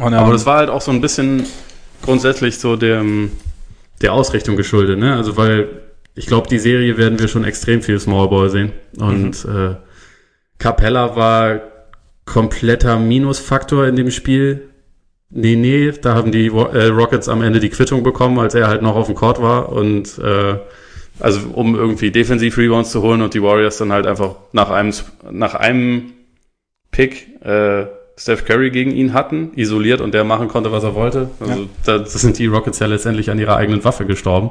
Und, 0.00 0.12
ähm, 0.12 0.18
Aber 0.18 0.32
das 0.32 0.44
war 0.44 0.58
halt 0.58 0.70
auch 0.70 0.80
so 0.80 0.90
ein 0.90 1.00
bisschen 1.00 1.46
grundsätzlich 2.02 2.58
so 2.58 2.76
der, 2.76 3.04
der 4.02 4.12
Ausrichtung 4.12 4.56
geschuldet, 4.56 4.98
ne? 4.98 5.14
Also 5.14 5.36
weil 5.36 5.68
ich 6.18 6.26
glaube, 6.26 6.48
die 6.48 6.58
Serie 6.58 6.96
werden 6.98 7.18
wir 7.20 7.28
schon 7.28 7.44
extrem 7.44 7.80
viel 7.80 7.98
Small 8.00 8.28
Ball 8.28 8.50
sehen. 8.50 8.72
Und 8.98 9.44
mhm. 9.44 9.56
äh, 9.56 9.76
Capella 10.58 11.14
war 11.14 11.60
kompletter 12.24 12.98
Minusfaktor 12.98 13.86
in 13.86 13.94
dem 13.94 14.10
Spiel. 14.10 14.68
Nee, 15.30 15.56
nee, 15.56 15.92
da 15.92 16.14
haben 16.14 16.32
die 16.32 16.46
äh, 16.46 16.86
Rockets 16.86 17.28
am 17.28 17.42
Ende 17.42 17.60
die 17.60 17.68
Quittung 17.68 18.02
bekommen, 18.02 18.38
als 18.38 18.54
er 18.54 18.68
halt 18.68 18.80
noch 18.80 18.96
auf 18.96 19.06
dem 19.06 19.14
Court 19.14 19.42
war 19.42 19.70
und 19.70 20.18
äh, 20.18 20.56
also 21.20 21.40
um 21.52 21.74
irgendwie 21.74 22.10
defensiv 22.10 22.56
Rebounds 22.56 22.90
zu 22.90 23.02
holen 23.02 23.20
und 23.22 23.34
die 23.34 23.42
Warriors 23.42 23.76
dann 23.78 23.92
halt 23.92 24.06
einfach 24.06 24.36
nach 24.52 24.70
einem 24.70 24.92
nach 25.30 25.54
einem 25.54 26.12
Pick 26.90 27.44
äh, 27.44 27.86
Steph 28.16 28.44
Curry 28.44 28.70
gegen 28.70 28.90
ihn 28.90 29.12
hatten, 29.12 29.52
isoliert 29.54 30.00
und 30.00 30.12
der 30.12 30.24
machen 30.24 30.48
konnte, 30.48 30.72
was 30.72 30.82
er 30.82 30.94
wollte. 30.94 31.30
Also 31.40 31.62
ja. 31.62 31.68
da, 31.84 31.98
das 31.98 32.14
sind 32.14 32.38
die 32.38 32.46
Rockets 32.46 32.78
ja 32.78 32.86
letztendlich 32.86 33.30
an 33.30 33.38
ihrer 33.38 33.56
eigenen 33.56 33.84
Waffe 33.84 34.06
gestorben. 34.06 34.50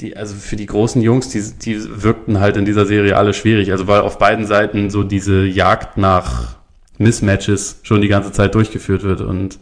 Die, 0.00 0.16
also 0.16 0.34
für 0.34 0.56
die 0.56 0.66
großen 0.66 1.00
Jungs, 1.00 1.30
die, 1.30 1.42
die 1.58 2.02
wirkten 2.02 2.40
halt 2.40 2.58
in 2.58 2.66
dieser 2.66 2.84
Serie 2.84 3.16
alle 3.16 3.32
schwierig. 3.32 3.72
Also 3.72 3.86
weil 3.86 4.00
auf 4.00 4.18
beiden 4.18 4.44
Seiten 4.44 4.90
so 4.90 5.02
diese 5.02 5.44
Jagd 5.44 5.96
nach 5.96 6.56
Mismatches 6.98 7.80
schon 7.82 8.02
die 8.02 8.08
ganze 8.08 8.32
Zeit 8.32 8.54
durchgeführt 8.54 9.02
wird 9.02 9.22
und 9.22 9.58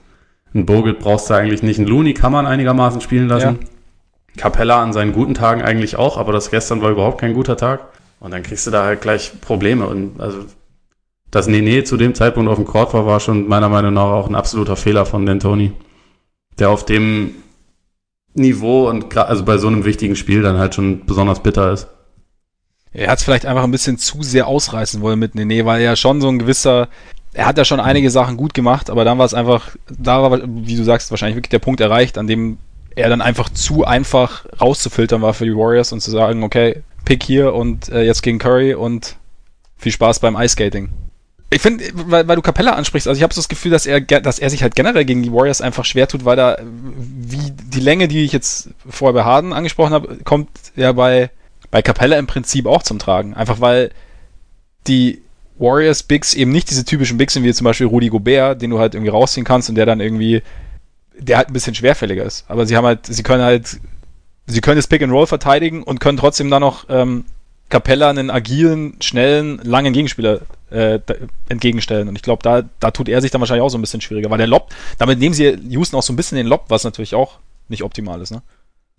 ein 0.54 0.66
Bogut 0.66 1.00
brauchst 1.00 1.28
du 1.28 1.34
eigentlich 1.34 1.62
nicht. 1.62 1.78
Ein 1.78 1.86
Looney 1.86 2.14
kann 2.14 2.32
man 2.32 2.46
einigermaßen 2.46 3.00
spielen 3.00 3.28
lassen. 3.28 3.58
Ja. 3.60 3.68
Capella 4.36 4.82
an 4.82 4.92
seinen 4.92 5.12
guten 5.12 5.34
Tagen 5.34 5.62
eigentlich 5.62 5.96
auch, 5.96 6.16
aber 6.16 6.32
das 6.32 6.50
gestern 6.50 6.82
war 6.82 6.90
überhaupt 6.90 7.20
kein 7.20 7.34
guter 7.34 7.56
Tag. 7.56 7.88
Und 8.20 8.32
dann 8.32 8.42
kriegst 8.42 8.66
du 8.66 8.70
da 8.70 8.84
halt 8.84 9.00
gleich 9.00 9.40
Probleme. 9.40 9.86
Und 9.86 10.20
also, 10.20 10.44
dass 11.30 11.46
Nene 11.46 11.84
zu 11.84 11.96
dem 11.96 12.14
Zeitpunkt 12.14 12.50
auf 12.50 12.56
dem 12.56 12.64
Court 12.64 12.94
war, 12.94 13.06
war 13.06 13.20
schon 13.20 13.48
meiner 13.48 13.68
Meinung 13.68 13.94
nach 13.94 14.04
auch 14.04 14.28
ein 14.28 14.34
absoluter 14.34 14.76
Fehler 14.76 15.06
von 15.06 15.28
D'Antoni. 15.28 15.72
Der 16.58 16.70
auf 16.70 16.84
dem 16.84 17.34
Niveau 18.34 18.88
und 18.88 19.16
also 19.16 19.44
bei 19.44 19.58
so 19.58 19.66
einem 19.68 19.84
wichtigen 19.84 20.16
Spiel 20.16 20.42
dann 20.42 20.58
halt 20.58 20.74
schon 20.74 21.04
besonders 21.04 21.42
bitter 21.42 21.72
ist. 21.72 21.88
Er 22.92 23.10
hat 23.10 23.18
es 23.18 23.24
vielleicht 23.24 23.46
einfach 23.46 23.64
ein 23.64 23.72
bisschen 23.72 23.98
zu 23.98 24.22
sehr 24.22 24.46
ausreißen 24.46 25.00
wollen 25.00 25.18
mit 25.18 25.34
Nene, 25.34 25.66
weil 25.66 25.80
er 25.80 25.90
ja 25.90 25.96
schon 25.96 26.20
so 26.20 26.28
ein 26.28 26.38
gewisser 26.38 26.88
er 27.34 27.46
hat 27.46 27.58
ja 27.58 27.64
schon 27.64 27.80
einige 27.80 28.10
Sachen 28.10 28.36
gut 28.36 28.54
gemacht, 28.54 28.88
aber 28.88 29.04
dann 29.04 29.18
war 29.18 29.26
es 29.26 29.34
einfach, 29.34 29.70
da 29.88 30.22
war, 30.22 30.40
wie 30.44 30.76
du 30.76 30.84
sagst, 30.84 31.10
wahrscheinlich 31.10 31.36
wirklich 31.36 31.50
der 31.50 31.58
Punkt 31.58 31.80
erreicht, 31.80 32.16
an 32.16 32.26
dem 32.26 32.58
er 32.94 33.08
dann 33.08 33.20
einfach 33.20 33.48
zu 33.48 33.84
einfach 33.84 34.46
rauszufiltern 34.60 35.20
war 35.20 35.34
für 35.34 35.44
die 35.44 35.56
Warriors 35.56 35.92
und 35.92 36.00
zu 36.00 36.12
sagen, 36.12 36.44
okay, 36.44 36.82
pick 37.04 37.24
hier 37.24 37.52
und 37.52 37.88
äh, 37.88 38.02
jetzt 38.02 38.22
gegen 38.22 38.38
Curry 38.38 38.74
und 38.74 39.16
viel 39.76 39.90
Spaß 39.90 40.20
beim 40.20 40.36
Ice 40.36 40.50
Skating. 40.50 40.90
Ich 41.50 41.60
finde, 41.60 41.84
weil, 41.92 42.26
weil 42.26 42.36
du 42.36 42.42
Capella 42.42 42.72
ansprichst, 42.72 43.08
also 43.08 43.18
ich 43.18 43.22
habe 43.22 43.34
so 43.34 43.40
das 43.40 43.48
Gefühl, 43.48 43.72
dass 43.72 43.86
er, 43.86 44.00
dass 44.00 44.38
er 44.38 44.50
sich 44.50 44.62
halt 44.62 44.76
generell 44.76 45.04
gegen 45.04 45.22
die 45.22 45.32
Warriors 45.32 45.60
einfach 45.60 45.84
schwer 45.84 46.06
tut, 46.06 46.24
weil 46.24 46.36
da, 46.36 46.58
wie 46.62 47.50
die 47.50 47.80
Länge, 47.80 48.08
die 48.08 48.24
ich 48.24 48.32
jetzt 48.32 48.70
vorher 48.88 49.12
bei 49.12 49.24
Harden 49.24 49.52
angesprochen 49.52 49.92
habe, 49.92 50.18
kommt 50.24 50.48
ja 50.76 50.92
bei, 50.92 51.30
bei 51.70 51.82
Capella 51.82 52.16
im 52.18 52.26
Prinzip 52.26 52.66
auch 52.66 52.82
zum 52.82 52.98
Tragen. 52.98 53.34
Einfach 53.34 53.60
weil 53.60 53.90
die 54.86 55.23
Warriors 55.58 56.02
Bigs 56.02 56.34
eben 56.34 56.50
nicht 56.50 56.70
diese 56.70 56.84
typischen 56.84 57.16
Bigs 57.16 57.34
sind 57.34 57.44
wie 57.44 57.52
zum 57.52 57.64
Beispiel 57.64 57.86
Rudy 57.86 58.08
Gobert, 58.08 58.60
den 58.60 58.70
du 58.70 58.78
halt 58.78 58.94
irgendwie 58.94 59.10
rausziehen 59.10 59.44
kannst 59.44 59.68
und 59.68 59.76
der 59.76 59.86
dann 59.86 60.00
irgendwie, 60.00 60.42
der 61.18 61.38
halt 61.38 61.48
ein 61.48 61.52
bisschen 61.52 61.74
schwerfälliger 61.74 62.24
ist. 62.24 62.44
Aber 62.48 62.66
sie 62.66 62.76
haben 62.76 62.84
halt, 62.84 63.06
sie 63.06 63.22
können 63.22 63.42
halt, 63.42 63.78
sie 64.46 64.60
können 64.60 64.76
das 64.76 64.88
Pick 64.88 65.02
and 65.02 65.12
Roll 65.12 65.26
verteidigen 65.26 65.82
und 65.82 66.00
können 66.00 66.18
trotzdem 66.18 66.50
dann 66.50 66.60
noch 66.60 66.86
ähm, 66.88 67.24
Capella 67.68 68.10
einen 68.10 68.30
agilen, 68.30 68.96
schnellen, 69.00 69.60
langen 69.62 69.92
Gegenspieler 69.92 70.40
äh, 70.70 70.98
entgegenstellen. 71.48 72.08
Und 72.08 72.16
ich 72.16 72.22
glaube, 72.22 72.42
da, 72.42 72.62
da 72.80 72.90
tut 72.90 73.08
er 73.08 73.20
sich 73.20 73.30
dann 73.30 73.40
wahrscheinlich 73.40 73.62
auch 73.62 73.70
so 73.70 73.78
ein 73.78 73.80
bisschen 73.80 74.00
schwieriger, 74.00 74.30
weil 74.30 74.38
der 74.38 74.46
Lob, 74.46 74.70
damit 74.98 75.18
nehmen 75.18 75.34
sie 75.34 75.56
Houston 75.68 75.96
auch 75.96 76.02
so 76.02 76.12
ein 76.12 76.16
bisschen 76.16 76.36
den 76.36 76.46
Lob, 76.46 76.64
was 76.68 76.84
natürlich 76.84 77.14
auch 77.14 77.38
nicht 77.68 77.82
optimal 77.82 78.20
ist, 78.20 78.32
ne? 78.32 78.42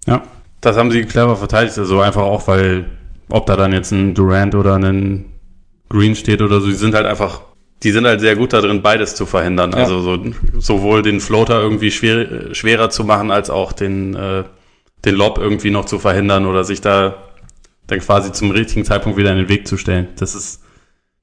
Ja, 0.07 0.23
das 0.61 0.77
haben 0.77 0.91
sie 0.91 1.03
clever 1.03 1.35
verteidigt, 1.35 1.77
also 1.77 1.99
einfach 2.01 2.23
auch, 2.23 2.47
weil 2.47 2.85
ob 3.29 3.45
da 3.45 3.55
dann 3.55 3.73
jetzt 3.73 3.91
ein 3.91 4.13
Durant 4.13 4.55
oder 4.55 4.75
ein 4.75 5.25
Green 5.95 6.15
steht 6.15 6.41
oder 6.41 6.59
so, 6.59 6.67
die 6.67 6.73
sind 6.73 6.93
halt 6.93 7.05
einfach, 7.05 7.41
die 7.83 7.91
sind 7.91 8.05
halt 8.05 8.19
sehr 8.19 8.35
gut 8.35 8.53
da 8.53 8.61
drin, 8.61 8.81
beides 8.81 9.15
zu 9.15 9.25
verhindern. 9.25 9.71
Ja. 9.71 9.77
Also 9.77 10.01
so, 10.01 10.19
sowohl 10.59 11.01
den 11.01 11.19
Floater 11.19 11.61
irgendwie 11.61 11.91
schwer, 11.91 12.53
schwerer 12.53 12.89
zu 12.89 13.03
machen, 13.03 13.31
als 13.31 13.49
auch 13.49 13.71
den, 13.71 14.15
äh, 14.15 14.43
den 15.05 15.15
Lob 15.15 15.37
irgendwie 15.37 15.71
noch 15.71 15.85
zu 15.85 15.99
verhindern 15.99 16.45
oder 16.45 16.63
sich 16.63 16.81
da 16.81 17.15
dann 17.87 17.99
quasi 17.99 18.31
zum 18.31 18.51
richtigen 18.51 18.83
Zeitpunkt 18.83 19.17
wieder 19.17 19.31
in 19.31 19.37
den 19.37 19.49
Weg 19.49 19.67
zu 19.67 19.77
stellen. 19.77 20.09
Das 20.17 20.35
ist, 20.35 20.63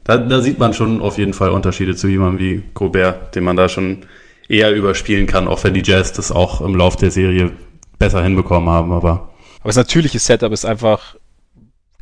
da, 0.04 0.16
da 0.16 0.40
sieht 0.40 0.58
man 0.58 0.74
schon 0.74 1.00
auf 1.00 1.18
jeden 1.18 1.34
Fall 1.34 1.50
Unterschiede 1.50 1.96
zu 1.96 2.08
jemandem 2.08 2.38
wie 2.38 2.62
Gobert, 2.74 3.34
den 3.34 3.44
man 3.44 3.56
da 3.56 3.68
schon 3.68 4.06
eher 4.48 4.72
überspielen 4.72 5.26
kann, 5.26 5.48
auch 5.48 5.62
wenn 5.64 5.74
die 5.74 5.82
Jazz 5.84 6.12
das 6.12 6.30
auch 6.30 6.60
im 6.60 6.76
Lauf 6.76 6.96
der 6.96 7.10
Serie 7.10 7.52
besser 7.98 8.22
hinbekommen 8.22 8.68
haben, 8.68 8.92
aber. 8.92 9.30
Aber 9.60 9.68
das 9.68 9.76
natürliche 9.76 10.18
Setup 10.18 10.52
ist 10.52 10.64
einfach 10.64 11.16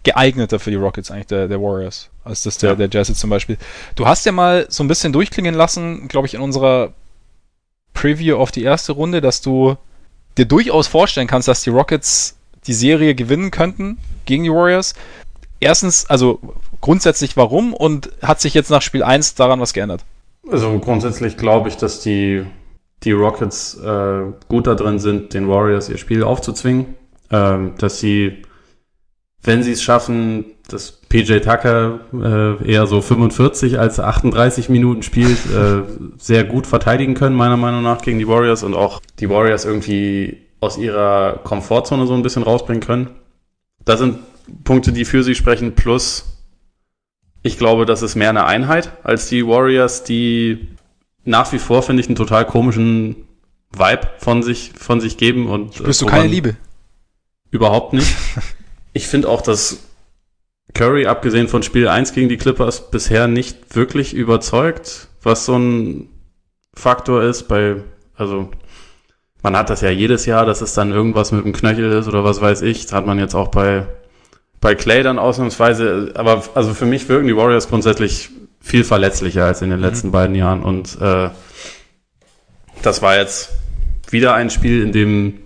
geeigneter 0.03 0.59
für 0.59 0.71
die 0.71 0.77
Rockets 0.77 1.11
eigentlich, 1.11 1.27
der, 1.27 1.49
der 1.49 1.61
Warriors, 1.61 2.11
als 2.31 2.43
das 2.43 2.57
der, 2.59 2.71
ja. 2.71 2.77
der 2.77 2.89
Jazz 2.91 3.13
zum 3.13 3.29
Beispiel. 3.29 3.59
Du 3.97 4.07
hast 4.07 4.25
ja 4.25 4.33
mal 4.33 4.67
so 4.71 4.83
ein 4.83 4.89
bisschen 4.89 5.13
durchklingen 5.13 5.55
lassen, 5.55 6.09
glaube 6.09 6.27
ich, 6.27 6.35
in 6.35 6.41
unserer 6.41 6.95
Preview 7.93 8.37
auf 8.37 8.51
die 8.51 8.63
erste 8.63 8.93
Runde, 8.93 9.21
dass 9.21 9.43
du 9.43 9.77
dir 10.39 10.47
durchaus 10.47 10.87
vorstellen 10.87 11.27
kannst, 11.27 11.49
dass 11.49 11.63
die 11.63 11.71
Rockets 11.71 12.37
die 12.67 12.73
Serie 12.73 13.15
gewinnen 13.15 13.51
könnten 13.51 13.99
gegen 14.25 14.45
die 14.45 14.51
Warriors. 14.51 14.95
Erstens, 15.59 16.09
also 16.09 16.41
grundsätzlich 16.81 17.37
warum 17.37 17.75
und 17.75 18.11
hat 18.23 18.41
sich 18.41 18.55
jetzt 18.55 18.71
nach 18.71 18.81
Spiel 18.81 19.03
1 19.03 19.35
daran 19.35 19.61
was 19.61 19.75
geändert? 19.75 20.05
Also 20.51 20.79
grundsätzlich 20.79 21.37
glaube 21.37 21.69
ich, 21.69 21.77
dass 21.77 22.01
die, 22.01 22.47
die 23.03 23.13
Rockets 23.13 23.75
äh, 23.75 24.23
gut 24.49 24.67
da 24.67 24.75
drin 24.75 24.99
sind, 24.99 25.35
den 25.35 25.49
Warriors 25.49 25.89
ihr 25.89 25.99
Spiel 25.99 26.23
aufzuzwingen, 26.23 26.95
ähm, 27.31 27.75
dass 27.77 27.99
sie 27.99 28.43
wenn 29.43 29.63
sie 29.63 29.73
es 29.73 29.83
schaffen, 29.83 30.45
dass 30.69 31.00
PJ 31.11 31.41
Tucker 31.41 32.01
äh, 32.15 32.71
eher 32.71 32.87
so 32.87 33.03
45 33.03 33.79
als 33.79 33.99
38 33.99 34.69
Minuten 34.69 35.03
spielt, 35.03 35.39
äh, 35.53 35.83
sehr 36.19 36.45
gut 36.45 36.69
verteidigen 36.69 37.15
können, 37.15 37.35
meiner 37.35 37.57
Meinung 37.57 37.83
nach, 37.83 38.01
gegen 38.01 38.21
die 38.21 38.29
Warriors 38.29 38.63
und 38.63 38.75
auch 38.75 39.01
die 39.19 39.29
Warriors 39.29 39.65
irgendwie 39.65 40.39
aus 40.61 40.79
ihrer 40.79 41.41
Komfortzone 41.43 42.07
so 42.07 42.15
ein 42.15 42.23
bisschen 42.23 42.45
rausbringen 42.45 42.81
können. 42.81 43.11
Das 43.85 43.99
sind 43.99 44.21
Punkte, 44.63 44.93
die 44.93 45.05
für 45.05 45.25
sie 45.25 45.35
sprechen, 45.35 45.75
plus 45.75 46.27
ich 47.43 47.59
glaube, 47.59 47.87
das 47.87 48.03
ist 48.03 48.15
mehr 48.15 48.29
eine 48.29 48.45
Einheit 48.45 48.93
als 49.03 49.29
die 49.29 49.45
Warriors, 49.47 50.05
die 50.05 50.69
nach 51.25 51.53
wie 51.53 51.59
vor, 51.59 51.83
finde 51.83 52.03
ich, 52.03 52.07
einen 52.07 52.17
total 52.17 52.47
komischen 52.47 53.17
Vibe 53.73 54.11
von 54.19 54.45
sich, 54.45 54.73
von 54.77 55.01
sich 55.01 55.17
geben 55.17 55.49
und. 55.49 55.75
Spürst 55.75 56.03
du 56.03 56.07
keine 56.07 56.29
Liebe? 56.29 56.57
Überhaupt 57.51 57.93
nicht. 57.93 58.15
Ich 58.93 59.07
finde 59.07 59.29
auch, 59.29 59.41
dass 59.41 59.85
Curry, 60.75 61.07
abgesehen 61.07 61.49
von 61.49 61.63
Spiel 61.63 61.89
1 61.89 62.13
gegen 62.13 62.29
die 62.29 62.37
Clippers, 62.37 62.91
bisher 62.91 63.29
nicht 63.29 63.75
wirklich 63.75 64.15
überzeugt, 64.15 65.09
was 65.23 65.45
so 65.45 65.57
ein 65.57 66.09
Faktor 66.75 67.23
ist 67.23 67.49
bei, 67.49 67.77
also, 68.15 68.51
man 69.43 69.57
hat 69.57 69.71
das 69.71 69.81
ja 69.81 69.91
jedes 69.91 70.27
Jahr, 70.27 70.47
dass 70.47 70.61
es 70.61 70.75
dann 70.75 70.93
irgendwas 70.93 71.33
mit 71.33 71.45
dem 71.45 71.53
Knöchel 71.53 71.93
ist 71.93 72.09
oder 72.09 72.25
was 72.25 72.41
weiß 72.41 72.63
ich. 72.63 72.85
Das 72.85 72.93
hat 72.93 73.07
man 73.07 73.19
jetzt 73.19 73.35
auch 73.35 73.49
bei, 73.49 73.87
bei 74.61 74.75
Clay 74.75 75.03
dann 75.03 75.19
ausnahmsweise. 75.19 76.13
Aber 76.15 76.43
also 76.55 76.75
für 76.75 76.85
mich 76.85 77.09
wirken 77.09 77.27
die 77.27 77.37
Warriors 77.37 77.69
grundsätzlich 77.69 78.31
viel 78.61 78.85
verletzlicher 78.85 79.47
als 79.47 79.63
in 79.63 79.71
den 79.71 79.81
letzten 79.81 80.09
mhm. 80.09 80.13
beiden 80.13 80.37
Jahren. 80.37 80.63
Und 80.63 81.01
äh, 81.01 81.31
das 82.83 83.01
war 83.01 83.17
jetzt 83.17 83.51
wieder 84.11 84.35
ein 84.35 84.51
Spiel, 84.51 84.83
in 84.83 84.93
dem 84.93 85.41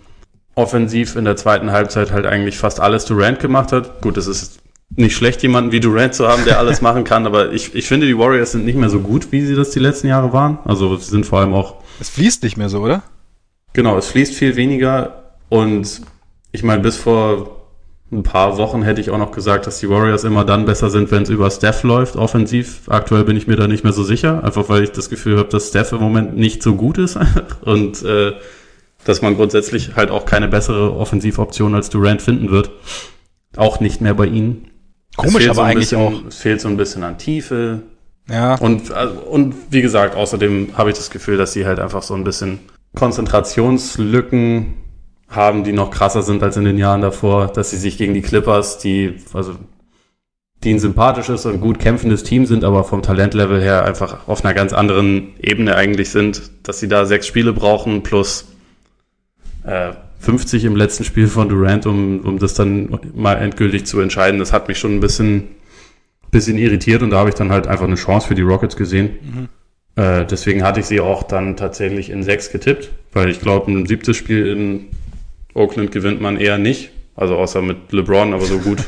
offensiv 0.57 1.17
in 1.17 1.25
der 1.25 1.37
zweiten 1.37 1.73
Halbzeit 1.73 2.13
halt 2.13 2.27
eigentlich 2.27 2.59
fast 2.59 2.81
alles 2.81 3.05
Durant 3.05 3.41
gemacht 3.41 3.73
hat. 3.73 4.01
Gut, 4.03 4.17
es 4.17 4.27
ist 4.27 4.59
nicht 4.97 5.17
schlecht, 5.17 5.43
jemanden 5.43 5.73
wie 5.73 5.81
Durant 5.81 6.15
zu 6.15 6.29
haben, 6.29 6.45
der 6.45 6.59
alles 6.59 6.81
machen 6.81 7.05
kann, 7.05 7.27
aber 7.27 7.53
ich, 7.53 7.75
ich 7.75 7.89
finde, 7.89 8.07
die 8.07 8.19
Warriors 8.19 8.53
sind 8.53 8.65
nicht 8.65 8.79
mehr 8.79 8.91
so 8.91 9.01
gut, 9.01 9.33
wie 9.33 9.45
sie 9.45 9.57
das 9.57 9.71
die 9.71 9.81
letzten 9.81 10.07
Jahre 10.07 10.33
waren. 10.33 10.59
Also 10.65 10.97
sie 10.97 11.11
sind 11.11 11.27
vor 11.27 11.41
allem 11.41 11.55
auch. 11.55 11.77
Es 12.01 12.11
fließt 12.11 12.43
nicht 12.43 12.57
mehr 12.57 12.69
so, 12.69 12.81
oder? 12.81 13.03
Genau, 13.73 13.99
es 13.99 14.07
fließt 14.07 14.35
viel 14.35 14.57
weniger 14.57 15.33
und 15.49 16.03
ich 16.53 16.63
meine, 16.63 16.83
bis 16.83 16.97
vor 16.97 17.65
ein 18.13 18.23
paar 18.23 18.57
Wochen 18.59 18.83
hätte 18.83 19.01
ich 19.01 19.11
auch 19.11 19.19
noch 19.19 19.33
gesagt, 19.33 19.67
dass 19.67 19.81
die 19.81 19.91
Warriors 19.91 20.25
immer 20.25 20.45
dann 20.45 20.67
besser 20.67 20.91
sind, 20.91 21.11
wenn 21.11 21.25
es 21.25 21.31
über 21.31 21.51
Steph 21.51 21.83
läuft, 21.83 22.17
offensiv. 22.17 22.83
Aktuell 22.89 23.25
bin 23.25 23.37
ich 23.37 23.49
mir 23.49 23.57
da 23.57 23.67
nicht 23.67 23.83
mehr 23.83 23.93
so 23.93 24.05
sicher, 24.05 24.45
einfach 24.45 24.69
weil 24.69 24.85
ich 24.85 24.93
das 24.93 25.11
Gefühl 25.11 25.39
habe, 25.39 25.49
dass 25.49 25.69
Steph 25.69 25.93
im 25.93 25.99
Moment 25.99 26.37
nicht 26.37 26.63
so 26.63 26.77
gut 26.77 26.99
ist 26.99 27.19
und 27.63 28.03
äh, 28.05 28.33
dass 29.05 29.23
man 29.23 29.37
grundsätzlich 29.37 29.97
halt 29.97 30.11
auch 30.11 30.25
keine 30.25 30.49
bessere 30.49 30.97
Offensivoption 30.97 31.75
als 31.75 31.91
Durant 31.91 32.23
finden 32.23 32.51
wird. 32.51 32.71
Auch 33.57 33.81
nicht 33.81 34.01
mehr 34.01 34.15
bei 34.15 34.27
ihnen. 34.27 34.71
Komisch, 35.17 35.47
aber 35.47 35.55
so 35.55 35.63
eigentlich 35.63 35.91
bisschen, 35.91 36.01
auch. 36.01 36.27
Es 36.27 36.37
fehlt 36.37 36.61
so 36.61 36.69
ein 36.69 36.77
bisschen 36.77 37.05
an 37.05 37.19
Tiefe. 37.19 37.83
Ja. 38.29 38.55
Und, 38.57 38.91
also, 38.91 39.21
und 39.21 39.55
wie 39.71 39.83
gesagt, 39.83 40.17
außerdem 40.17 40.77
habe 40.77 40.91
ich 40.91 40.97
das 40.97 41.11
Gefühl, 41.11 41.37
dass 41.37 41.53
sie 41.53 41.67
halt 41.67 41.79
einfach 41.79 42.03
so 42.03 42.15
ein 42.15 42.25
bisschen 42.25 42.59
Konzentrationslücken 42.95 44.75
haben, 45.29 45.65
die 45.65 45.73
noch 45.73 45.91
krasser 45.91 46.23
sind 46.23 46.43
als 46.43 46.57
in 46.57 46.65
den 46.65 46.79
Jahren 46.79 47.03
davor, 47.03 47.49
dass 47.49 47.71
sie 47.71 47.77
sich 47.77 47.99
gegen 47.99 48.15
die 48.15 48.23
Clippers, 48.23 48.79
die, 48.79 49.17
also, 49.33 49.57
die 50.63 50.73
ein 50.73 50.79
sympathisches 50.79 51.45
und 51.45 51.61
gut 51.61 51.79
kämpfendes 51.79 52.23
Team 52.23 52.47
sind, 52.47 52.65
aber 52.65 52.85
vom 52.85 53.03
Talentlevel 53.03 53.61
her 53.61 53.85
einfach 53.85 54.27
auf 54.29 54.45
einer 54.45 54.55
ganz 54.55 54.73
anderen 54.73 55.35
Ebene 55.39 55.77
eigentlich 55.77 56.11
sind, 56.11 56.51
dass 56.63 56.81
sie 56.81 56.89
da 56.89 57.05
sechs 57.05 57.27
Spiele 57.27 57.53
brauchen 57.53 58.03
plus 58.03 58.47
äh, 59.65 59.93
50 60.25 60.65
im 60.65 60.77
letzten 60.77 61.05
Spiel 61.05 61.29
von 61.29 61.49
Durant, 61.49 61.87
um, 61.87 62.21
um 62.21 62.39
das 62.39 62.55
dann 62.55 62.99
mal 63.15 63.35
endgültig 63.35 63.87
zu 63.87 64.01
entscheiden. 64.01 64.41
Das 64.41 64.53
hat 64.53 64.69
mich 64.69 64.79
schon 64.79 64.97
ein 64.97 65.01
bisschen, 65.01 65.49
bisschen 66.31 66.59
irritiert 66.59 67.03
und 67.03 67.11
da 67.11 67.19
habe 67.19 67.29
ich 67.29 67.35
dann 67.35 67.51
halt 67.51 67.67
einfach 67.67 67.87
eine 67.87 67.97
Chance 67.97 68.29
für 68.29 68.35
die 68.35 68.43
Rockets 68.43 68.77
gesehen. 68.77 69.11
Mhm. 69.23 69.49
Äh, 70.03 70.25
deswegen 70.27 70.65
hatte 70.65 70.81
ich 70.81 70.87
sie 70.87 71.01
auch 71.01 71.23
dann 71.23 71.57
tatsächlich 71.57 72.11
in 72.11 72.23
sechs 72.23 72.51
getippt, 72.51 72.91
weil 73.13 73.29
ich 73.29 73.41
glaube, 73.41 73.71
ein 73.71 73.87
siebtes 73.87 74.17
Spiel 74.17 74.47
in 74.47 74.87
Oakland 75.55 75.93
gewinnt 75.93 76.21
man 76.21 76.37
eher 76.37 76.59
nicht. 76.59 76.91
Also 77.17 77.37
außer 77.37 77.63
mit 77.63 77.93
LeBron, 77.93 78.35
aber 78.35 78.45
so 78.45 78.59
gut. 78.59 78.79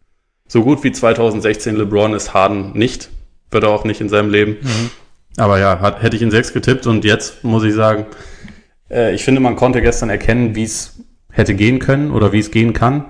so 0.46 0.62
gut 0.62 0.84
wie 0.84 0.92
2016 0.92 1.76
LeBron 1.76 2.14
ist 2.14 2.32
Harden 2.32 2.72
nicht. 2.74 3.10
Wird 3.50 3.64
er 3.64 3.70
auch 3.70 3.84
nicht 3.84 4.00
in 4.00 4.08
seinem 4.08 4.30
Leben. 4.30 4.58
Mhm. 4.62 4.90
Aber 5.36 5.58
ja, 5.58 5.80
hat, 5.80 6.02
hätte 6.02 6.14
ich 6.16 6.22
in 6.22 6.30
sechs 6.30 6.52
getippt 6.52 6.86
und 6.86 7.04
jetzt 7.04 7.42
muss 7.42 7.64
ich 7.64 7.74
sagen, 7.74 8.06
äh, 8.92 9.14
ich 9.14 9.24
finde, 9.24 9.40
man 9.40 9.56
konnte 9.56 9.82
gestern 9.82 10.10
erkennen, 10.10 10.54
wie 10.54 10.64
es 10.64 11.00
hätte 11.30 11.54
gehen 11.54 11.78
können 11.78 12.10
oder 12.10 12.32
wie 12.32 12.38
es 12.38 12.50
gehen 12.50 12.72
kann. 12.72 13.04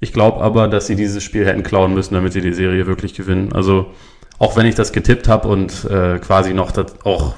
Ich 0.00 0.12
glaube 0.12 0.40
aber, 0.40 0.68
dass 0.68 0.86
sie 0.86 0.96
dieses 0.96 1.24
Spiel 1.24 1.44
hätten 1.44 1.64
klauen 1.64 1.92
müssen, 1.92 2.14
damit 2.14 2.32
sie 2.32 2.40
die 2.40 2.52
Serie 2.54 2.86
wirklich 2.86 3.14
gewinnen. 3.14 3.52
Also 3.52 3.86
auch 4.38 4.56
wenn 4.56 4.66
ich 4.66 4.76
das 4.76 4.92
getippt 4.92 5.26
habe 5.26 5.48
und 5.48 5.84
äh, 5.84 6.18
quasi 6.18 6.54
noch 6.54 6.70
dat, 6.70 7.04
auch 7.04 7.34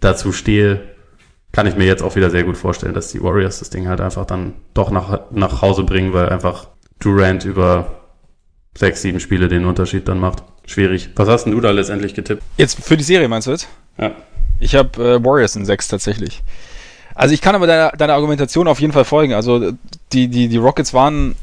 dazu 0.00 0.32
stehe, 0.32 0.82
kann 1.52 1.66
ich 1.66 1.74
mir 1.74 1.86
jetzt 1.86 2.02
auch 2.02 2.16
wieder 2.16 2.28
sehr 2.28 2.44
gut 2.44 2.58
vorstellen, 2.58 2.92
dass 2.92 3.12
die 3.12 3.22
Warriors 3.22 3.60
das 3.60 3.70
Ding 3.70 3.88
halt 3.88 4.02
einfach 4.02 4.26
dann 4.26 4.52
doch 4.74 4.90
nach, 4.90 5.30
nach 5.30 5.62
Hause 5.62 5.84
bringen, 5.84 6.12
weil 6.12 6.28
einfach 6.28 6.68
Durant 6.98 7.44
über 7.46 8.02
sechs, 8.76 9.00
sieben 9.00 9.20
Spiele 9.20 9.48
den 9.48 9.64
Unterschied 9.64 10.06
dann 10.06 10.18
macht. 10.18 10.42
Schwierig. 10.66 11.10
Was 11.16 11.28
hast 11.28 11.44
denn 11.44 11.52
du 11.52 11.60
da 11.60 11.70
letztendlich 11.70 12.12
getippt? 12.12 12.42
Jetzt 12.58 12.84
für 12.84 12.96
die 12.98 13.04
Serie 13.04 13.28
meinst 13.28 13.46
du 13.46 13.52
jetzt? 13.52 13.68
Ja. 13.96 14.12
Ich 14.60 14.74
habe 14.74 15.02
äh, 15.02 15.24
Warriors 15.24 15.56
in 15.56 15.64
sechs 15.64 15.88
tatsächlich. 15.88 16.42
Also 17.16 17.32
ich 17.32 17.40
kann 17.40 17.54
aber 17.54 17.66
deiner, 17.66 17.92
deiner 17.92 18.14
Argumentation 18.14 18.68
auf 18.68 18.78
jeden 18.78 18.92
Fall 18.92 19.06
folgen. 19.06 19.32
Also 19.32 19.72
die, 20.12 20.28
die, 20.28 20.48
die 20.48 20.56
Rockets 20.58 20.92
waren 20.92 21.34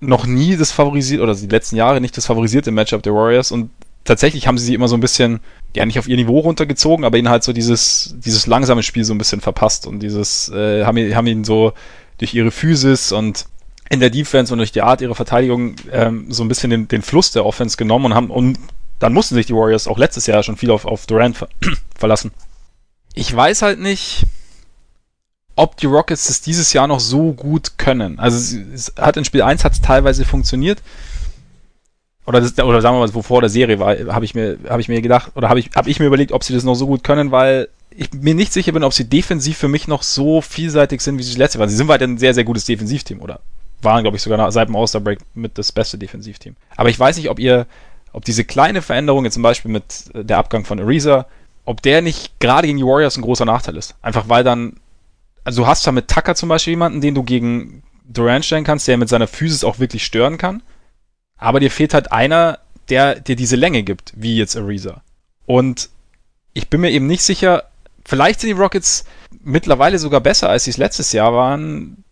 noch 0.00 0.26
nie 0.26 0.56
das 0.56 0.70
favorisiert, 0.70 1.20
oder 1.20 1.34
die 1.34 1.48
letzten 1.48 1.74
Jahre 1.74 2.00
nicht 2.00 2.16
das 2.16 2.26
favorisierte 2.26 2.70
Matchup 2.70 3.02
der 3.02 3.14
Warriors 3.14 3.50
und 3.50 3.70
tatsächlich 4.04 4.46
haben 4.46 4.56
sie 4.56 4.66
sie 4.66 4.74
immer 4.74 4.86
so 4.86 4.96
ein 4.96 5.00
bisschen, 5.00 5.40
ja 5.74 5.84
nicht 5.84 5.98
auf 5.98 6.06
ihr 6.06 6.16
Niveau 6.16 6.38
runtergezogen, 6.38 7.04
aber 7.04 7.18
ihnen 7.18 7.28
halt 7.28 7.42
so 7.42 7.52
dieses, 7.52 8.14
dieses 8.24 8.46
langsame 8.46 8.84
Spiel 8.84 9.04
so 9.04 9.12
ein 9.12 9.18
bisschen 9.18 9.40
verpasst 9.40 9.88
und 9.88 9.98
dieses, 10.00 10.50
äh, 10.50 10.84
haben, 10.84 10.96
haben 11.16 11.26
ihn 11.26 11.42
so 11.42 11.72
durch 12.18 12.32
ihre 12.32 12.52
Physis 12.52 13.10
und 13.10 13.46
in 13.90 13.98
der 13.98 14.10
Defense 14.10 14.52
und 14.52 14.58
durch 14.58 14.70
die 14.70 14.82
Art 14.82 15.00
ihrer 15.00 15.16
Verteidigung 15.16 15.74
ähm, 15.90 16.26
so 16.30 16.44
ein 16.44 16.48
bisschen 16.48 16.70
den, 16.70 16.86
den 16.86 17.02
Fluss 17.02 17.32
der 17.32 17.44
Offense 17.44 17.76
genommen 17.76 18.06
und 18.06 18.14
haben, 18.14 18.30
und 18.30 18.58
dann 19.00 19.12
mussten 19.12 19.34
sich 19.34 19.46
die 19.46 19.54
Warriors 19.54 19.88
auch 19.88 19.98
letztes 19.98 20.26
Jahr 20.26 20.44
schon 20.44 20.56
viel 20.56 20.70
auf, 20.70 20.84
auf 20.84 21.06
Durant 21.06 21.36
ver 21.36 21.48
verlassen. 21.98 22.30
Ich 23.14 23.34
weiß 23.34 23.62
halt 23.62 23.80
nicht, 23.80 24.26
ob 25.58 25.76
die 25.76 25.86
Rockets 25.86 26.28
das 26.28 26.40
dieses 26.40 26.72
Jahr 26.72 26.86
noch 26.86 27.00
so 27.00 27.32
gut 27.32 27.78
können. 27.78 28.18
Also 28.18 28.58
es, 28.72 28.92
hat 28.96 29.16
in 29.16 29.24
Spiel 29.24 29.42
1 29.42 29.64
hat 29.64 29.72
es 29.72 29.80
teilweise 29.80 30.24
funktioniert, 30.24 30.80
oder, 32.26 32.40
das, 32.40 32.56
oder 32.58 32.80
sagen 32.80 32.96
wir 32.96 33.00
mal, 33.00 33.22
vor 33.22 33.40
der 33.40 33.50
Serie 33.50 33.80
war, 33.80 33.96
habe 34.14 34.24
ich 34.24 34.34
mir, 34.34 34.58
habe 34.68 34.80
ich 34.80 34.88
mir 34.88 35.00
gedacht, 35.00 35.32
oder 35.34 35.48
habe 35.48 35.58
ich, 35.60 35.70
habe 35.74 35.90
ich 35.90 35.98
mir 35.98 36.06
überlegt, 36.06 36.30
ob 36.30 36.44
sie 36.44 36.52
das 36.52 36.62
noch 36.62 36.74
so 36.74 36.86
gut 36.86 37.02
können, 37.02 37.32
weil 37.32 37.68
ich 37.90 38.12
mir 38.12 38.34
nicht 38.34 38.52
sicher 38.52 38.72
bin, 38.72 38.84
ob 38.84 38.92
sie 38.92 39.08
defensiv 39.08 39.56
für 39.56 39.66
mich 39.66 39.88
noch 39.88 40.02
so 40.02 40.40
vielseitig 40.40 41.00
sind, 41.00 41.18
wie 41.18 41.22
sie 41.22 41.30
das 41.30 41.38
letzte 41.38 41.58
waren. 41.58 41.68
Sie 41.68 41.76
sind 41.76 41.88
weiter 41.88 42.04
ein 42.04 42.18
sehr, 42.18 42.34
sehr 42.34 42.44
gutes 42.44 42.64
Defensivteam, 42.66 43.20
oder 43.20 43.40
waren, 43.82 44.02
glaube 44.02 44.16
ich, 44.16 44.22
sogar 44.22 44.52
seit 44.52 44.68
dem 44.68 44.76
All-Star-Break 44.76 45.20
mit 45.34 45.58
das 45.58 45.72
beste 45.72 45.98
Defensivteam. 45.98 46.54
Aber 46.76 46.90
ich 46.90 47.00
weiß 47.00 47.16
nicht, 47.16 47.30
ob 47.30 47.38
ihr, 47.40 47.66
ob 48.12 48.24
diese 48.24 48.44
kleine 48.44 48.82
Veränderung, 48.82 49.24
jetzt 49.24 49.34
zum 49.34 49.42
Beispiel 49.42 49.70
mit 49.70 50.04
äh, 50.14 50.24
der 50.24 50.38
Abgang 50.38 50.64
von 50.64 50.78
Ariza, 50.78 51.26
ob 51.64 51.82
der 51.82 52.02
nicht 52.02 52.38
gerade 52.40 52.66
gegen 52.66 52.78
die 52.78 52.84
Warriors 52.84 53.16
ein 53.16 53.22
großer 53.22 53.44
Nachteil 53.44 53.76
ist. 53.76 53.96
Einfach 54.02 54.28
weil 54.28 54.44
dann, 54.44 54.76
also 55.48 55.62
du 55.62 55.66
hast 55.66 55.86
da 55.86 55.92
mit 55.92 56.08
Tucker 56.08 56.34
zum 56.34 56.50
Beispiel 56.50 56.72
jemanden, 56.72 57.00
den 57.00 57.14
du 57.14 57.22
gegen 57.22 57.82
Durant 58.04 58.44
stellen 58.44 58.64
kannst, 58.64 58.86
der 58.86 58.98
mit 58.98 59.08
seiner 59.08 59.26
Physis 59.26 59.64
auch 59.64 59.78
wirklich 59.78 60.04
stören 60.04 60.36
kann. 60.36 60.62
Aber 61.38 61.58
dir 61.58 61.70
fehlt 61.70 61.94
halt 61.94 62.12
einer, 62.12 62.58
der 62.90 63.18
dir 63.18 63.34
diese 63.34 63.56
Länge 63.56 63.82
gibt, 63.82 64.12
wie 64.14 64.36
jetzt 64.36 64.58
Ariza. 64.58 65.00
Und 65.46 65.88
ich 66.52 66.68
bin 66.68 66.82
mir 66.82 66.90
eben 66.90 67.06
nicht 67.06 67.22
sicher, 67.22 67.64
vielleicht 68.04 68.40
sind 68.40 68.48
die 68.48 68.60
Rockets 68.60 69.06
mittlerweile 69.42 69.98
sogar 69.98 70.20
besser, 70.20 70.50
als 70.50 70.64
sie 70.64 70.70
es 70.70 70.76
letztes 70.76 71.12
Jahr 71.12 71.32
waren. 71.32 72.04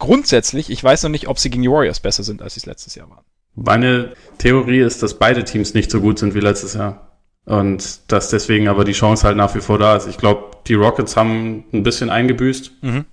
Grundsätzlich, 0.00 0.68
ich 0.68 0.82
weiß 0.82 1.04
noch 1.04 1.10
nicht, 1.10 1.28
ob 1.28 1.38
sie 1.38 1.50
gegen 1.50 1.62
die 1.62 1.70
Warriors 1.70 2.00
besser 2.00 2.24
sind, 2.24 2.42
als 2.42 2.54
sie 2.54 2.60
es 2.60 2.66
letztes 2.66 2.96
Jahr 2.96 3.08
waren. 3.08 3.24
Meine 3.54 4.14
Theorie 4.38 4.80
ist, 4.80 5.04
dass 5.04 5.14
beide 5.14 5.44
Teams 5.44 5.74
nicht 5.74 5.92
so 5.92 6.00
gut 6.00 6.18
sind 6.18 6.34
wie 6.34 6.40
letztes 6.40 6.74
Jahr. 6.74 7.20
Und 7.44 8.00
dass 8.10 8.30
deswegen 8.30 8.66
aber 8.66 8.84
die 8.84 8.92
Chance 8.94 9.24
halt 9.24 9.36
nach 9.36 9.54
wie 9.54 9.60
vor 9.60 9.78
da 9.78 9.94
ist. 9.94 10.08
Ich 10.08 10.18
glaube, 10.18 10.47
die 10.66 10.74
Rockets 10.74 11.16
haben 11.16 11.64
ein 11.72 11.82
bisschen 11.82 12.10
eingebüßt 12.10 12.82
mhm. 12.82 13.04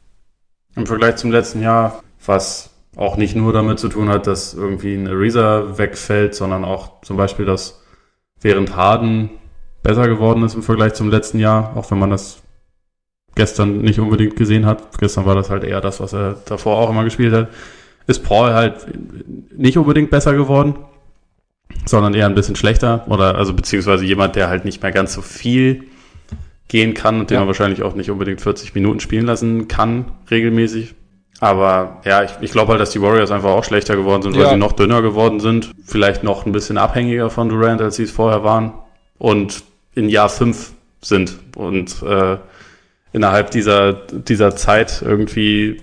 im 0.75 0.85
Vergleich 0.85 1.17
zum 1.17 1.31
letzten 1.31 1.61
Jahr, 1.61 2.03
was 2.25 2.71
auch 2.95 3.17
nicht 3.17 3.35
nur 3.35 3.53
damit 3.53 3.79
zu 3.79 3.89
tun 3.89 4.09
hat, 4.09 4.27
dass 4.27 4.53
irgendwie 4.53 4.95
ein 4.95 5.07
Ariza 5.07 5.77
wegfällt, 5.77 6.35
sondern 6.35 6.63
auch 6.63 7.01
zum 7.01 7.17
Beispiel, 7.17 7.45
dass 7.45 7.81
während 8.41 8.75
Harden 8.75 9.29
besser 9.83 10.07
geworden 10.07 10.43
ist 10.43 10.55
im 10.55 10.63
Vergleich 10.63 10.93
zum 10.93 11.09
letzten 11.09 11.39
Jahr, 11.39 11.75
auch 11.75 11.91
wenn 11.91 11.99
man 11.99 12.09
das 12.09 12.41
gestern 13.35 13.79
nicht 13.79 13.99
unbedingt 13.99 14.35
gesehen 14.35 14.65
hat. 14.65 14.97
Gestern 14.97 15.25
war 15.25 15.35
das 15.35 15.49
halt 15.49 15.63
eher 15.63 15.81
das, 15.81 15.99
was 15.99 16.13
er 16.13 16.37
davor 16.45 16.77
auch 16.77 16.89
immer 16.89 17.03
gespielt 17.03 17.33
hat. 17.33 17.49
Ist 18.07 18.23
Paul 18.23 18.53
halt 18.53 18.87
nicht 19.55 19.77
unbedingt 19.77 20.09
besser 20.09 20.33
geworden, 20.33 20.75
sondern 21.85 22.13
eher 22.13 22.27
ein 22.27 22.35
bisschen 22.35 22.55
schlechter 22.55 23.05
oder 23.09 23.35
also 23.35 23.53
beziehungsweise 23.53 24.05
jemand, 24.05 24.35
der 24.35 24.47
halt 24.47 24.63
nicht 24.63 24.81
mehr 24.81 24.91
ganz 24.91 25.13
so 25.13 25.21
viel 25.21 25.83
gehen 26.67 26.93
kann 26.93 27.19
und 27.19 27.29
den 27.29 27.39
man 27.39 27.47
wahrscheinlich 27.47 27.83
auch 27.83 27.95
nicht 27.95 28.09
unbedingt 28.09 28.41
40 28.41 28.73
Minuten 28.73 28.99
spielen 28.99 29.25
lassen 29.25 29.67
kann, 29.67 30.05
regelmäßig. 30.31 30.95
Aber 31.39 32.01
ja, 32.05 32.23
ich, 32.23 32.31
ich 32.41 32.51
glaube 32.51 32.71
halt, 32.71 32.81
dass 32.81 32.91
die 32.91 33.01
Warriors 33.01 33.31
einfach 33.31 33.51
auch 33.51 33.63
schlechter 33.63 33.95
geworden 33.95 34.21
sind, 34.21 34.35
weil 34.35 34.43
ja. 34.43 34.49
sie 34.51 34.57
noch 34.57 34.71
dünner 34.71 35.01
geworden 35.01 35.39
sind. 35.39 35.71
Vielleicht 35.85 36.23
noch 36.23 36.45
ein 36.45 36.51
bisschen 36.51 36.77
abhängiger 36.77 37.29
von 37.29 37.49
Durant, 37.49 37.81
als 37.81 37.97
sie 37.97 38.03
es 38.03 38.11
vorher 38.11 38.43
waren. 38.43 38.73
Und 39.17 39.63
in 39.95 40.09
Jahr 40.09 40.29
5 40.29 40.73
sind. 41.01 41.37
Und 41.55 42.01
äh, 42.03 42.37
innerhalb 43.13 43.51
dieser, 43.51 43.93
dieser 43.93 44.55
Zeit 44.55 45.01
irgendwie 45.05 45.81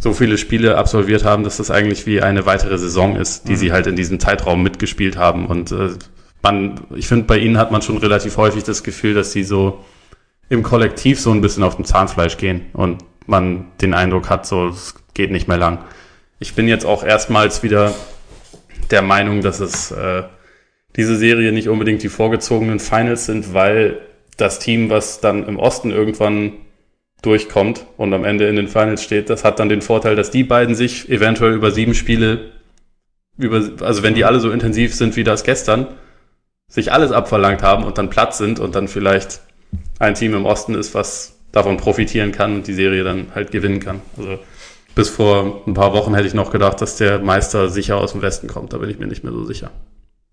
so 0.00 0.12
viele 0.12 0.38
Spiele 0.38 0.76
absolviert 0.76 1.24
haben, 1.24 1.44
dass 1.44 1.56
das 1.56 1.70
eigentlich 1.70 2.06
wie 2.06 2.22
eine 2.22 2.46
weitere 2.46 2.78
Saison 2.78 3.16
ist, 3.16 3.48
die 3.48 3.52
mhm. 3.52 3.56
sie 3.56 3.72
halt 3.72 3.86
in 3.86 3.96
diesem 3.96 4.20
Zeitraum 4.20 4.62
mitgespielt 4.62 5.16
haben. 5.16 5.46
Und 5.46 5.72
äh, 5.72 5.90
man, 6.42 6.80
ich 6.94 7.08
finde, 7.08 7.26
bei 7.26 7.38
ihnen 7.38 7.58
hat 7.58 7.70
man 7.70 7.82
schon 7.82 7.98
relativ 7.98 8.36
häufig 8.36 8.64
das 8.64 8.82
Gefühl, 8.82 9.14
dass 9.14 9.32
sie 9.32 9.44
so 9.44 9.84
im 10.48 10.62
Kollektiv 10.62 11.20
so 11.20 11.30
ein 11.30 11.40
bisschen 11.40 11.62
auf 11.62 11.76
dem 11.76 11.84
Zahnfleisch 11.84 12.36
gehen. 12.36 12.66
Und 12.72 12.98
man 13.26 13.66
den 13.80 13.94
Eindruck 13.94 14.30
hat, 14.30 14.46
so 14.46 14.68
es 14.68 14.94
geht 15.14 15.30
nicht 15.30 15.48
mehr 15.48 15.58
lang. 15.58 15.84
Ich 16.40 16.54
bin 16.54 16.68
jetzt 16.68 16.86
auch 16.86 17.04
erstmals 17.04 17.62
wieder 17.62 17.94
der 18.90 19.02
Meinung, 19.02 19.42
dass 19.42 19.60
es 19.60 19.90
äh, 19.90 20.22
diese 20.96 21.16
Serie 21.16 21.52
nicht 21.52 21.68
unbedingt 21.68 22.02
die 22.02 22.08
vorgezogenen 22.08 22.80
Finals 22.80 23.26
sind, 23.26 23.52
weil 23.52 24.00
das 24.36 24.58
Team, 24.58 24.88
was 24.88 25.20
dann 25.20 25.46
im 25.46 25.58
Osten 25.58 25.90
irgendwann 25.90 26.52
durchkommt 27.22 27.84
und 27.96 28.14
am 28.14 28.24
Ende 28.24 28.48
in 28.48 28.56
den 28.56 28.68
Finals 28.68 29.02
steht, 29.02 29.28
das 29.28 29.44
hat 29.44 29.58
dann 29.58 29.68
den 29.68 29.82
Vorteil, 29.82 30.16
dass 30.16 30.30
die 30.30 30.44
beiden 30.44 30.74
sich 30.74 31.10
eventuell 31.10 31.52
über 31.52 31.72
sieben 31.72 31.94
Spiele, 31.94 32.52
über, 33.36 33.84
also 33.84 34.02
wenn 34.02 34.14
die 34.14 34.24
alle 34.24 34.40
so 34.40 34.50
intensiv 34.50 34.94
sind 34.94 35.16
wie 35.16 35.24
das 35.24 35.42
gestern, 35.42 35.88
sich 36.68 36.92
alles 36.92 37.12
abverlangt 37.12 37.62
haben 37.62 37.84
und 37.84 37.98
dann 37.98 38.10
Platz 38.10 38.38
sind 38.38 38.60
und 38.60 38.74
dann 38.74 38.88
vielleicht 38.88 39.40
ein 39.98 40.14
Team 40.14 40.34
im 40.34 40.46
Osten 40.46 40.74
ist, 40.74 40.94
was 40.94 41.34
davon 41.52 41.78
profitieren 41.78 42.32
kann 42.32 42.56
und 42.56 42.66
die 42.66 42.74
Serie 42.74 43.04
dann 43.04 43.28
halt 43.34 43.50
gewinnen 43.50 43.80
kann. 43.80 44.02
Also 44.16 44.38
bis 44.94 45.08
vor 45.08 45.62
ein 45.66 45.74
paar 45.74 45.92
Wochen 45.92 46.14
hätte 46.14 46.26
ich 46.26 46.34
noch 46.34 46.50
gedacht, 46.50 46.80
dass 46.80 46.96
der 46.96 47.20
Meister 47.20 47.68
sicher 47.70 47.96
aus 47.96 48.12
dem 48.12 48.22
Westen 48.22 48.48
kommt. 48.48 48.72
Da 48.72 48.78
bin 48.78 48.90
ich 48.90 48.98
mir 48.98 49.06
nicht 49.06 49.24
mehr 49.24 49.32
so 49.32 49.44
sicher. 49.44 49.70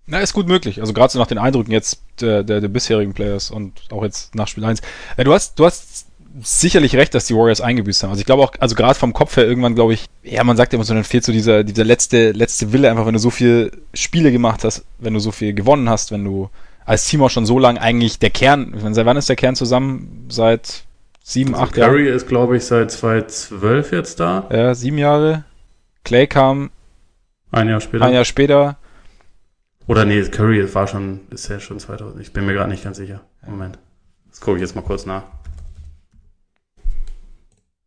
Na, 0.08 0.20
ist 0.20 0.34
gut 0.34 0.48
möglich. 0.48 0.82
Also 0.82 0.94
gerade 0.94 1.12
so 1.12 1.20
nach 1.20 1.28
den 1.28 1.38
Eindrücken 1.38 1.72
jetzt 1.72 2.04
der, 2.22 2.44
der, 2.44 2.62
der 2.62 2.68
bisherigen 2.68 3.14
Players 3.14 3.50
und 3.50 3.74
auch 3.92 4.04
jetzt 4.04 4.36
nach 4.36 4.48
Spiel 4.48 4.66
1. 4.66 4.82
Ja, 5.18 5.24
du 5.24 5.34
hast, 5.34 5.58
du 5.58 5.66
hast 5.66 6.08
sicherlich 6.42 6.96
recht, 6.96 7.14
dass 7.14 7.26
die 7.26 7.36
Warriors 7.36 7.62
eingebüßt 7.62 8.04
haben. 8.04 8.10
Also 8.10 8.20
ich 8.20 8.26
glaube 8.26 8.44
auch, 8.44 8.54
also 8.60 8.76
gerade 8.76 8.96
vom 8.96 9.14
Kopf 9.14 9.38
her 9.38 9.46
irgendwann 9.46 9.76
glaube 9.76 9.94
ich, 9.94 10.06
ja, 10.24 10.44
man 10.44 10.58
sagt 10.58 10.74
ja 10.74 10.78
immer 10.78 10.84
so, 10.84 10.94
dann 10.94 11.04
fehlt 11.04 11.24
so 11.24 11.32
dieser, 11.32 11.64
dieser 11.64 11.84
letzte, 11.84 12.32
letzte 12.32 12.74
Wille 12.74 12.90
einfach, 12.90 13.06
wenn 13.06 13.14
du 13.14 13.20
so 13.20 13.30
viel 13.30 13.72
Spiele 13.94 14.32
gemacht 14.32 14.64
hast, 14.64 14.86
wenn 15.00 15.14
du 15.14 15.20
so 15.20 15.32
viel 15.32 15.54
gewonnen 15.54 15.90
hast, 15.90 16.12
wenn 16.12 16.24
du 16.24 16.50
als 16.86 17.08
Team 17.08 17.24
auch 17.24 17.30
schon 17.30 17.46
so 17.46 17.58
lange 17.58 17.82
eigentlich 17.82 18.20
der 18.20 18.30
Kern, 18.30 18.74
ich 18.76 18.84
meine, 18.84 18.96
seit 18.96 19.06
wann 19.06 19.18
ist 19.18 19.30
der 19.30 19.36
Kern 19.36 19.56
zusammen? 19.56 20.28
Seit 20.30 20.84
sieben, 21.24 21.56
also 21.56 21.66
acht 21.66 21.78
Jahre. 21.78 21.92
Curry 21.92 22.10
ist, 22.10 22.28
glaube 22.28 22.58
ich, 22.58 22.66
seit 22.66 22.92
2012 22.92 23.92
jetzt 23.92 24.20
da. 24.20 24.48
Ja, 24.52 24.76
sieben 24.76 24.98
Jahre. 24.98 25.46
Clay 26.04 26.28
kam 26.28 26.70
ein 27.52 27.70
Jahr 27.70 27.82
später. 27.82 28.06
Ein 28.06 28.14
Jahr 28.14 28.26
später. 28.26 28.78
Oder 29.88 30.06
nee, 30.06 30.22
Curry 30.24 30.74
war 30.74 30.88
schon, 30.88 31.22
ist 31.30 31.48
ja 31.48 31.60
schon 31.60 31.80
2000. 31.80 32.22
Ich 32.22 32.34
bin 32.34 32.46
mir 32.46 32.54
gerade 32.54 32.70
nicht 32.70 32.84
ganz 32.84 32.98
sicher. 32.98 33.22
Moment. 33.48 33.80
Das 34.30 34.42
gucke 34.42 34.58
ich 34.58 34.62
jetzt 34.62 34.76
mal 34.76 34.82
kurz 34.82 35.06
nach. 35.06 35.24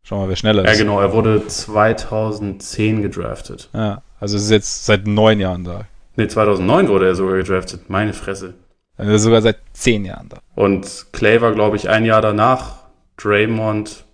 Schau 0.08 0.20
mal, 0.20 0.28
wer 0.30 0.36
schneller 0.36 0.64
ist. 0.64 0.70
Ja, 0.70 0.78
genau, 0.78 1.00
er 1.00 1.12
wurde 1.12 1.46
2010 1.46 3.02
gedraftet. 3.02 3.68
Ja, 3.74 4.00
also 4.18 4.38
es 4.38 4.44
ist 4.44 4.50
jetzt 4.50 4.86
seit 4.86 5.06
neun 5.06 5.38
Jahren 5.38 5.64
da. 5.64 5.84
Nee, 6.16 6.28
2009 6.28 6.88
wurde 6.88 7.08
er 7.08 7.14
sogar 7.14 7.36
gedraftet. 7.36 7.90
Meine 7.90 8.14
Fresse. 8.14 8.54
Also 8.96 9.18
sogar 9.18 9.42
seit 9.42 9.58
zehn 9.74 10.06
Jahren 10.06 10.30
da. 10.30 10.38
Und 10.54 11.08
Clay 11.12 11.42
war, 11.42 11.52
glaube 11.52 11.76
ich, 11.76 11.90
ein 11.90 12.06
Jahr 12.06 12.22
danach 12.22 12.84
Draymond. 13.18 14.06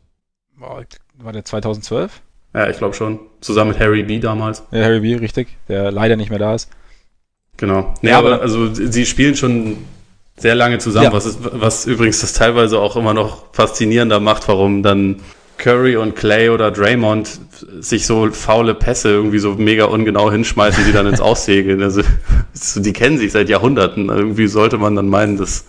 war 0.59 1.33
der 1.33 1.45
2012? 1.45 2.23
Ja, 2.55 2.69
ich 2.69 2.79
glaube 2.79 2.95
schon. 2.95 3.21
Zusammen 3.41 3.71
mit 3.71 3.79
Harry 3.79 4.03
B. 4.03 4.19
damals. 4.19 4.65
Ja, 4.73 4.83
Harry 4.83 4.99
B., 4.99 5.15
richtig, 5.15 5.57
der 5.69 5.93
leider 5.93 6.16
nicht 6.16 6.29
mehr 6.29 6.41
da 6.41 6.57
ist. 6.57 6.71
Genau. 7.57 7.95
Nee, 8.03 8.11
ja, 8.11 8.19
aber 8.19 8.41
also 8.41 8.75
sie 8.75 9.07
spielen 9.07 9.37
schon 9.37 9.77
sehr 10.37 10.57
lange 10.57 10.79
zusammen, 10.79 11.07
ja. 11.07 11.12
was, 11.12 11.25
ist, 11.25 11.39
was 11.41 11.87
übrigens 11.87 12.21
das 12.21 12.33
teilweise 12.33 12.81
auch 12.81 12.97
immer 12.97 13.15
noch 13.15 13.55
faszinierender 13.55 14.19
macht, 14.19 14.49
warum 14.49 14.83
dann 14.83 15.21
Curry 15.59 15.97
und 15.97 16.17
Clay 16.17 16.51
oder 16.51 16.71
Draymond 16.71 17.41
sich 17.81 18.07
so 18.07 18.31
faule 18.31 18.75
Pässe 18.75 19.11
irgendwie 19.11 19.39
so 19.39 19.55
mega 19.55 19.87
ungenau 19.87 20.31
hinschmeißen, 20.31 20.85
die 20.85 20.93
dann 20.93 21.07
ins 21.07 21.21
Aussegeln. 21.23 21.83
Also 21.83 22.03
die 22.77 22.93
kennen 22.93 23.19
sich 23.19 23.33
seit 23.33 23.49
Jahrhunderten. 23.49 24.09
Irgendwie 24.09 24.47
sollte 24.47 24.79
man 24.79 24.97
dann 24.97 25.09
meinen, 25.09 25.37
dass, 25.37 25.67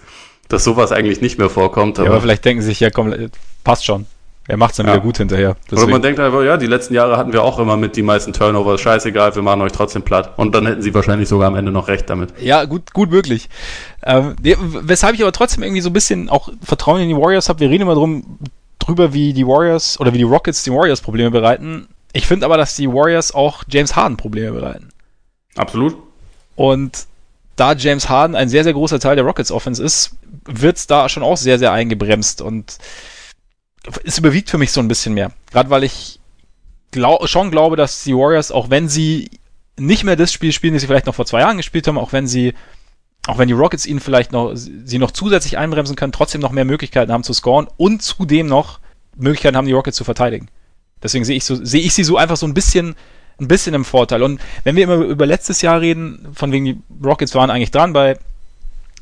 dass 0.48 0.64
sowas 0.64 0.92
eigentlich 0.92 1.22
nicht 1.22 1.38
mehr 1.38 1.50
vorkommt. 1.50 2.00
Aber, 2.00 2.08
ja, 2.08 2.12
aber 2.12 2.22
vielleicht 2.22 2.46
denken 2.46 2.62
sie 2.62 2.70
sich, 2.70 2.80
ja 2.80 2.90
komm, 2.90 3.14
passt 3.64 3.86
schon. 3.86 4.06
Er 4.48 4.58
macht 4.58 4.72
es 4.72 4.78
dann 4.78 4.86
ja. 4.86 4.94
wieder 4.94 5.02
gut 5.02 5.18
hinterher. 5.18 5.56
Deswegen. 5.66 5.84
Oder 5.84 5.92
man 5.92 6.02
denkt 6.04 6.20
einfach, 6.20 6.44
ja, 6.44 6.58
die 6.58 6.68
letzten 6.68 6.94
Jahre 6.94 7.18
hatten 7.18 7.34
wir 7.34 7.44
auch 7.44 7.58
immer 7.58 7.78
mit 7.78 7.96
die 7.96 8.04
meisten 8.04 8.32
Turnovers. 8.32 8.80
Scheißegal, 8.80 9.34
wir 9.34 9.42
machen 9.42 9.62
euch 9.62 9.72
trotzdem 9.72 10.04
platt. 10.04 10.34
Und 10.38 10.54
dann 10.54 10.68
hätten 10.68 10.84
sie 10.84 10.94
wahrscheinlich 10.94 11.28
sogar 11.28 11.48
am 11.48 11.56
Ende 11.56 11.72
noch 11.72 11.88
recht 11.88 12.10
damit. 12.10 12.30
Ja, 12.40 12.66
gut, 12.66 12.94
gut 12.94 13.10
möglich. 13.10 13.50
Ähm, 14.04 14.36
weshalb 14.44 15.16
ich 15.16 15.24
aber 15.24 15.32
trotzdem 15.32 15.64
irgendwie 15.64 15.82
so 15.82 15.90
ein 15.90 15.94
bisschen 15.94 16.30
auch 16.30 16.50
Vertrauen 16.62 17.02
in 17.02 17.10
die 17.10 17.16
Warriors 17.16 17.50
habe. 17.50 17.60
Wir 17.60 17.72
reden 17.72 17.84
immer 17.84 17.96
drum, 17.96 18.38
drüber, 18.86 19.14
wie 19.14 19.34
die 19.34 19.48
Warriors 19.48 20.00
oder 20.00 20.14
wie 20.14 20.20
die 20.20 20.24
Rockets 20.24 20.64
den 20.64 20.74
Warriors 20.74 21.02
Probleme 21.02 21.32
bereiten. 21.32 21.88
Ich 22.14 22.28
finde 22.28 22.46
aber, 22.46 22.58
dass 22.58 22.76
die 22.76 22.90
Warriors 22.90 23.34
auch 23.34 23.64
James 23.68 23.96
Harden 23.96 24.18
Probleme 24.18 24.52
bereiten. 24.52 24.90
Absolut. 25.56 25.98
Und 26.56 27.08
da 27.56 27.74
James 27.74 28.10
Harden 28.10 28.36
ein 28.36 28.50
sehr, 28.50 28.64
sehr 28.64 28.74
großer 28.74 29.00
Teil 29.00 29.16
der 29.16 29.26
Rockets 29.26 29.52
Offense 29.52 29.84
ist, 29.84 30.16
wird 30.46 30.78
es 30.78 30.88
da 30.88 31.10
schon 31.10 31.24
auch 31.24 31.38
sehr, 31.38 31.60
sehr 31.60 31.72
eingebremst 31.72 32.42
und 32.42 32.78
es 34.04 34.18
überwiegt 34.18 34.50
für 34.50 34.58
mich 34.58 34.72
so 34.72 34.80
ein 34.80 34.88
bisschen 34.88 35.14
mehr. 35.14 35.32
Gerade 35.52 35.70
weil 35.70 35.84
ich 35.84 36.20
glaub, 36.92 37.28
schon 37.28 37.52
glaube, 37.52 37.76
dass 37.76 38.04
die 38.04 38.16
Warriors, 38.16 38.52
auch 38.52 38.70
wenn 38.70 38.90
sie 38.90 39.30
nicht 39.78 40.04
mehr 40.04 40.16
das 40.16 40.32
Spiel 40.32 40.52
spielen, 40.52 40.74
das 40.74 40.82
sie 40.82 40.88
vielleicht 40.88 41.06
noch 41.06 41.16
vor 41.16 41.26
zwei 41.26 41.42
Jahren 41.42 41.58
gespielt 41.58 41.88
haben, 41.88 41.98
auch 41.98 42.14
wenn 42.14 42.28
sie, 42.28 42.54
auch 43.28 43.38
wenn 43.38 43.48
die 43.48 43.54
Rockets 43.54 43.86
ihnen 43.86 44.00
vielleicht 44.00 44.32
noch, 44.32 44.54
sie 44.56 45.00
noch 45.00 45.12
zusätzlich 45.12 45.58
einbremsen 45.58 45.96
können, 45.96 46.12
trotzdem 46.12 46.42
noch 46.42 46.52
mehr 46.52 46.66
Möglichkeiten 46.66 47.12
haben 47.12 47.24
zu 47.24 47.34
scoren 47.34 47.68
und 47.78 48.02
zudem 48.02 48.48
noch 48.48 48.80
Möglichkeiten 49.16 49.58
haben, 49.58 49.68
die 49.68 49.74
Rockets 49.74 49.98
zu 49.98 50.04
verteidigen. 50.04 50.50
Deswegen 51.02 51.26
sehe 51.26 51.38
ich 51.38 51.46
so, 51.46 51.56
sehe 51.56 51.82
ich 51.82 51.94
sie 51.94 52.04
so 52.04 52.18
einfach 52.18 52.38
so 52.38 52.46
ein 52.46 52.54
bisschen, 52.54 52.96
ein 53.40 53.48
bisschen 53.48 53.74
im 53.74 53.86
Vorteil. 53.86 54.24
Und 54.24 54.40
wenn 54.64 54.76
wir 54.76 54.84
immer 54.84 54.98
über 54.98 55.26
letztes 55.26 55.62
Jahr 55.62 55.82
reden, 55.82 56.28
von 56.34 56.52
wegen 56.52 56.66
die 56.66 56.78
Rockets 57.04 57.36
waren 57.36 57.50
eigentlich 57.50 57.72
dran 57.72 57.94
bei 57.94 58.18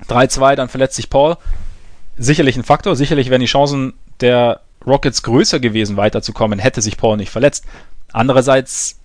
3-2, 0.08 0.56
dann 0.56 0.70
verletzt 0.70 0.96
sich 0.96 1.10
Paul. 1.10 1.38
Sicherlich 2.18 2.56
ein 2.56 2.64
Faktor, 2.64 2.96
sicherlich 2.96 3.30
wären 3.30 3.42
die 3.42 3.48
Chancen 3.48 3.94
der 4.20 4.62
Rockets 4.86 5.24
größer 5.24 5.60
gewesen, 5.60 5.98
weiterzukommen, 5.98 6.60
hätte 6.60 6.82
sich 6.82 6.98
Paul 6.98 7.18
nicht 7.18 7.32
verletzt. 7.32 7.66
Andererseits 8.12 9.00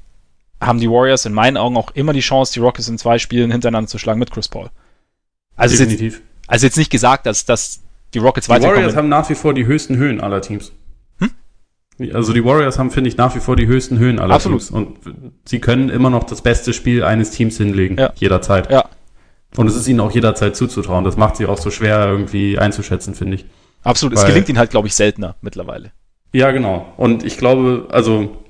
haben 0.60 0.80
die 0.80 0.90
Warriors 0.90 1.24
in 1.24 1.32
meinen 1.32 1.56
Augen 1.56 1.76
auch 1.76 1.92
immer 1.92 2.12
die 2.12 2.20
Chance, 2.20 2.52
die 2.52 2.60
Rockets 2.60 2.88
in 2.88 2.98
zwei 2.98 3.18
Spielen 3.18 3.50
hintereinander 3.50 3.88
zu 3.88 3.98
schlagen 3.98 4.18
mit 4.18 4.30
Chris 4.30 4.48
Paul. 4.48 4.70
Also 5.58 5.76
Definitiv. 5.76 6.14
Jetzt, 6.14 6.24
also 6.46 6.66
jetzt 6.66 6.78
nicht 6.78 6.90
gesagt, 6.90 7.26
dass, 7.26 7.44
dass 7.44 7.80
die 8.14 8.18
Rockets 8.18 8.48
weiterkommen. 8.48 8.76
Die 8.76 8.80
Warriors 8.80 8.96
haben 8.96 9.08
nach 9.08 9.28
wie 9.28 9.34
vor 9.34 9.52
die 9.52 9.66
höchsten 9.66 9.96
Höhen 9.96 10.20
aller 10.20 10.40
Teams. 10.40 10.72
Hm? 11.18 11.30
Also 12.14 12.32
die 12.32 12.44
Warriors 12.44 12.78
haben, 12.78 12.90
finde 12.90 13.08
ich, 13.08 13.16
nach 13.16 13.34
wie 13.34 13.40
vor 13.40 13.56
die 13.56 13.66
höchsten 13.66 13.98
Höhen 13.98 14.18
aller 14.18 14.34
Absolut. 14.34 14.60
Teams. 14.60 14.70
Und 14.70 14.98
sie 15.44 15.58
können 15.58 15.90
immer 15.90 16.08
noch 16.08 16.24
das 16.24 16.40
beste 16.40 16.72
Spiel 16.72 17.04
eines 17.04 17.32
Teams 17.32 17.58
hinlegen. 17.58 17.98
Ja. 17.98 18.12
Jederzeit. 18.14 18.70
Ja. 18.70 18.88
Und 19.56 19.66
es 19.66 19.74
ist 19.74 19.88
ihnen 19.88 20.00
auch 20.00 20.12
jederzeit 20.12 20.56
zuzutrauen. 20.56 21.04
Das 21.04 21.16
macht 21.16 21.36
sie 21.36 21.46
auch 21.46 21.58
so 21.58 21.70
schwer 21.70 22.06
irgendwie 22.06 22.58
einzuschätzen, 22.58 23.14
finde 23.14 23.36
ich. 23.36 23.46
Absolut, 23.82 24.16
Weil, 24.16 24.24
es 24.24 24.28
gelingt 24.28 24.48
ihnen 24.48 24.58
halt, 24.58 24.70
glaube 24.70 24.88
ich, 24.88 24.94
seltener 24.94 25.36
mittlerweile. 25.40 25.92
Ja, 26.32 26.50
genau. 26.50 26.92
Und 26.96 27.24
ich 27.24 27.36
glaube, 27.38 27.88
also 27.90 28.44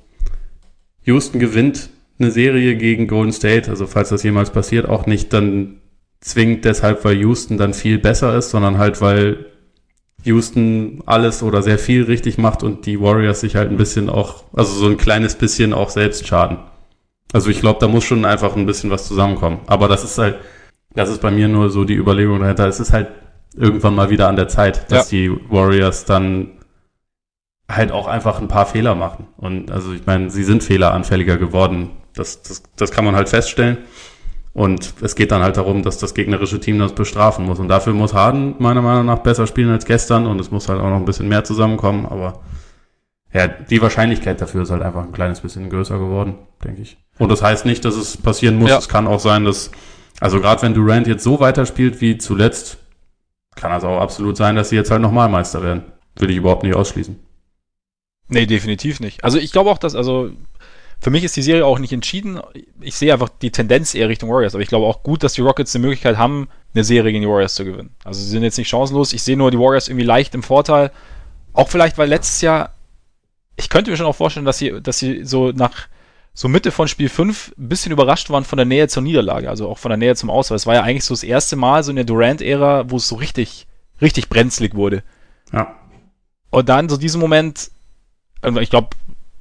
Houston 1.04 1.38
gewinnt 1.38 1.90
eine 2.18 2.30
Serie 2.30 2.76
gegen 2.76 3.06
Golden 3.06 3.32
State, 3.32 3.70
also 3.70 3.86
falls 3.86 4.08
das 4.08 4.22
jemals 4.24 4.50
passiert, 4.50 4.88
auch 4.88 5.06
nicht 5.06 5.32
dann 5.32 5.80
zwingend 6.20 6.64
deshalb, 6.64 7.04
weil 7.04 7.16
Houston 7.18 7.58
dann 7.58 7.74
viel 7.74 7.98
besser 7.98 8.36
ist, 8.36 8.50
sondern 8.50 8.78
halt, 8.78 9.00
weil 9.00 9.46
Houston 10.24 11.02
alles 11.06 11.42
oder 11.42 11.62
sehr 11.62 11.78
viel 11.78 12.04
richtig 12.04 12.38
macht 12.38 12.62
und 12.62 12.86
die 12.86 13.00
Warriors 13.00 13.40
sich 13.40 13.56
halt 13.56 13.70
ein 13.70 13.76
bisschen 13.76 14.10
auch, 14.10 14.44
also 14.52 14.72
so 14.72 14.86
ein 14.86 14.96
kleines 14.96 15.36
bisschen 15.36 15.72
auch 15.72 15.90
selbst 15.90 16.26
schaden. 16.26 16.58
Also 17.32 17.50
ich 17.50 17.60
glaube, 17.60 17.78
da 17.80 17.88
muss 17.88 18.04
schon 18.04 18.24
einfach 18.24 18.56
ein 18.56 18.66
bisschen 18.66 18.90
was 18.90 19.06
zusammenkommen. 19.06 19.60
Aber 19.66 19.86
das 19.86 20.02
ist 20.02 20.18
halt, 20.18 20.38
das 20.94 21.10
ist 21.10 21.20
bei 21.20 21.30
mir 21.30 21.48
nur 21.48 21.70
so 21.70 21.84
die 21.84 21.94
Überlegung 21.94 22.40
dahinter. 22.40 22.66
Es 22.66 22.80
ist 22.80 22.92
halt 22.92 23.08
irgendwann 23.54 23.94
mal 23.94 24.10
wieder 24.10 24.28
an 24.28 24.36
der 24.36 24.48
Zeit, 24.48 24.90
dass 24.90 25.10
ja. 25.10 25.18
die 25.18 25.40
Warriors 25.50 26.04
dann 26.04 26.52
halt 27.70 27.92
auch 27.92 28.06
einfach 28.06 28.40
ein 28.40 28.48
paar 28.48 28.66
Fehler 28.66 28.94
machen. 28.94 29.26
Und 29.36 29.70
also 29.70 29.92
ich 29.92 30.06
meine, 30.06 30.30
sie 30.30 30.44
sind 30.44 30.64
fehleranfälliger 30.64 31.36
geworden. 31.36 31.90
Das, 32.14 32.42
das, 32.42 32.62
das 32.76 32.90
kann 32.90 33.04
man 33.04 33.14
halt 33.14 33.28
feststellen. 33.28 33.78
Und 34.58 34.94
es 35.02 35.14
geht 35.14 35.30
dann 35.30 35.40
halt 35.40 35.56
darum, 35.56 35.84
dass 35.84 35.98
das 35.98 36.14
gegnerische 36.14 36.58
Team 36.58 36.80
das 36.80 36.92
bestrafen 36.92 37.46
muss. 37.46 37.60
Und 37.60 37.68
dafür 37.68 37.92
muss 37.92 38.12
Harden 38.12 38.56
meiner 38.58 38.82
Meinung 38.82 39.06
nach 39.06 39.20
besser 39.20 39.46
spielen 39.46 39.70
als 39.70 39.84
gestern. 39.84 40.26
Und 40.26 40.40
es 40.40 40.50
muss 40.50 40.68
halt 40.68 40.80
auch 40.80 40.90
noch 40.90 40.96
ein 40.96 41.04
bisschen 41.04 41.28
mehr 41.28 41.44
zusammenkommen. 41.44 42.06
Aber 42.06 42.40
ja, 43.32 43.46
die 43.46 43.80
Wahrscheinlichkeit 43.80 44.40
dafür 44.40 44.62
ist 44.62 44.72
halt 44.72 44.82
einfach 44.82 45.04
ein 45.04 45.12
kleines 45.12 45.42
bisschen 45.42 45.70
größer 45.70 45.96
geworden, 46.00 46.34
denke 46.64 46.82
ich. 46.82 46.98
Und 47.20 47.30
das 47.30 47.40
heißt 47.40 47.66
nicht, 47.66 47.84
dass 47.84 47.94
es 47.94 48.16
passieren 48.16 48.58
muss. 48.58 48.70
Ja. 48.70 48.78
Es 48.78 48.88
kann 48.88 49.06
auch 49.06 49.20
sein, 49.20 49.44
dass, 49.44 49.70
also 50.18 50.40
gerade 50.40 50.60
wenn 50.62 50.74
Durant 50.74 51.06
jetzt 51.06 51.22
so 51.22 51.38
weiterspielt 51.38 52.00
wie 52.00 52.18
zuletzt, 52.18 52.78
kann 53.54 53.70
also 53.70 53.86
auch 53.86 54.00
absolut 54.00 54.36
sein, 54.36 54.56
dass 54.56 54.70
sie 54.70 54.76
jetzt 54.76 54.90
halt 54.90 55.02
nochmal 55.02 55.28
Meister 55.28 55.62
werden. 55.62 55.84
Will 56.16 56.30
ich 56.30 56.36
überhaupt 56.36 56.64
nicht 56.64 56.74
ausschließen. 56.74 57.16
Nee, 58.26 58.46
definitiv 58.46 58.98
nicht. 58.98 59.22
Also 59.22 59.38
ich 59.38 59.52
glaube 59.52 59.70
auch, 59.70 59.78
dass, 59.78 59.94
also 59.94 60.30
für 61.00 61.10
mich 61.10 61.24
ist 61.24 61.36
die 61.36 61.42
Serie 61.42 61.64
auch 61.64 61.78
nicht 61.78 61.92
entschieden. 61.92 62.40
Ich 62.80 62.96
sehe 62.96 63.12
einfach 63.12 63.28
die 63.28 63.52
Tendenz 63.52 63.94
eher 63.94 64.08
Richtung 64.08 64.30
Warriors, 64.30 64.54
aber 64.54 64.62
ich 64.62 64.68
glaube 64.68 64.86
auch 64.86 65.02
gut, 65.02 65.22
dass 65.22 65.34
die 65.34 65.42
Rockets 65.42 65.72
die 65.72 65.78
Möglichkeit 65.78 66.16
haben, 66.16 66.48
eine 66.74 66.84
Serie 66.84 67.12
gegen 67.12 67.22
die 67.22 67.28
Warriors 67.28 67.54
zu 67.54 67.64
gewinnen. 67.64 67.94
Also 68.04 68.20
sie 68.20 68.28
sind 68.28 68.42
jetzt 68.42 68.58
nicht 68.58 68.68
chancenlos. 68.68 69.12
Ich 69.12 69.22
sehe 69.22 69.36
nur 69.36 69.50
die 69.50 69.58
Warriors 69.58 69.88
irgendwie 69.88 70.04
leicht 70.04 70.34
im 70.34 70.42
Vorteil. 70.42 70.90
Auch 71.52 71.68
vielleicht, 71.68 71.98
weil 71.98 72.08
letztes 72.08 72.40
Jahr, 72.40 72.74
ich 73.56 73.68
könnte 73.68 73.90
mir 73.90 73.96
schon 73.96 74.06
auch 74.06 74.16
vorstellen, 74.16 74.46
dass 74.46 74.58
sie, 74.58 74.80
dass 74.82 74.98
sie 74.98 75.24
so 75.24 75.52
nach 75.52 75.88
so 76.34 76.48
Mitte 76.48 76.70
von 76.70 76.86
Spiel 76.86 77.08
5 77.08 77.54
ein 77.58 77.68
bisschen 77.68 77.90
überrascht 77.90 78.30
waren 78.30 78.44
von 78.44 78.58
der 78.58 78.66
Nähe 78.66 78.86
zur 78.86 79.02
Niederlage, 79.02 79.50
also 79.50 79.68
auch 79.68 79.78
von 79.78 79.88
der 79.88 79.96
Nähe 79.96 80.14
zum 80.14 80.30
Aus, 80.30 80.50
weil 80.50 80.56
es 80.56 80.66
war 80.66 80.74
ja 80.74 80.82
eigentlich 80.82 81.04
so 81.04 81.14
das 81.14 81.24
erste 81.24 81.56
Mal 81.56 81.82
so 81.82 81.90
in 81.90 81.96
der 81.96 82.04
Durant-Ära, 82.04 82.90
wo 82.90 82.96
es 82.96 83.08
so 83.08 83.16
richtig, 83.16 83.66
richtig 84.00 84.28
brenzlig 84.28 84.74
wurde. 84.74 85.02
Ja. 85.52 85.76
Und 86.50 86.68
dann 86.68 86.88
so 86.88 86.96
diesen 86.96 87.20
Moment, 87.20 87.72
ich 88.60 88.70
glaube, 88.70 88.90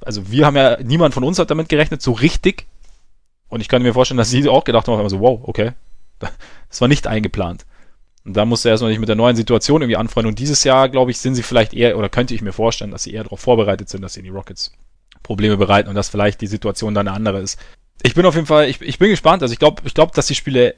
also 0.04 0.30
wir 0.30 0.46
haben 0.46 0.56
ja, 0.56 0.78
niemand 0.82 1.14
von 1.14 1.24
uns 1.24 1.38
hat 1.38 1.50
damit 1.50 1.68
gerechnet, 1.68 2.02
so 2.02 2.12
richtig. 2.12 2.66
Und 3.48 3.60
ich 3.60 3.68
kann 3.68 3.82
mir 3.82 3.94
vorstellen, 3.94 4.18
dass 4.18 4.30
sie 4.30 4.48
auch 4.48 4.64
gedacht 4.64 4.88
haben, 4.88 5.08
so, 5.08 5.20
wow, 5.20 5.40
okay, 5.44 5.72
das 6.18 6.80
war 6.80 6.88
nicht 6.88 7.06
eingeplant. 7.06 7.64
Und 8.24 8.36
da 8.36 8.44
musste 8.44 8.68
er 8.68 8.72
erstmal 8.72 8.90
nicht 8.90 9.00
mit 9.00 9.08
der 9.08 9.16
neuen 9.16 9.36
Situation 9.36 9.80
irgendwie 9.80 9.96
anfreunden. 9.96 10.28
Und 10.28 10.38
dieses 10.38 10.64
Jahr, 10.64 10.88
glaube 10.88 11.10
ich, 11.10 11.18
sind 11.18 11.34
sie 11.34 11.42
vielleicht 11.42 11.72
eher, 11.72 11.96
oder 11.96 12.08
könnte 12.08 12.34
ich 12.34 12.42
mir 12.42 12.52
vorstellen, 12.52 12.90
dass 12.90 13.04
sie 13.04 13.14
eher 13.14 13.24
darauf 13.24 13.40
vorbereitet 13.40 13.88
sind, 13.88 14.02
dass 14.02 14.12
sie 14.12 14.20
in 14.20 14.24
die 14.24 14.30
Rockets 14.30 14.72
Probleme 15.22 15.56
bereiten 15.56 15.88
und 15.88 15.94
dass 15.94 16.08
vielleicht 16.08 16.40
die 16.40 16.46
Situation 16.46 16.94
dann 16.94 17.08
eine 17.08 17.16
andere 17.16 17.40
ist. 17.40 17.58
Ich 18.02 18.14
bin 18.14 18.26
auf 18.26 18.34
jeden 18.34 18.46
Fall, 18.46 18.68
ich, 18.68 18.80
ich 18.80 18.98
bin 18.98 19.10
gespannt. 19.10 19.42
Also 19.42 19.52
ich 19.52 19.58
glaube, 19.58 19.82
ich 19.84 19.94
glaube, 19.94 20.12
dass 20.14 20.26
die 20.26 20.34
Spiele 20.34 20.74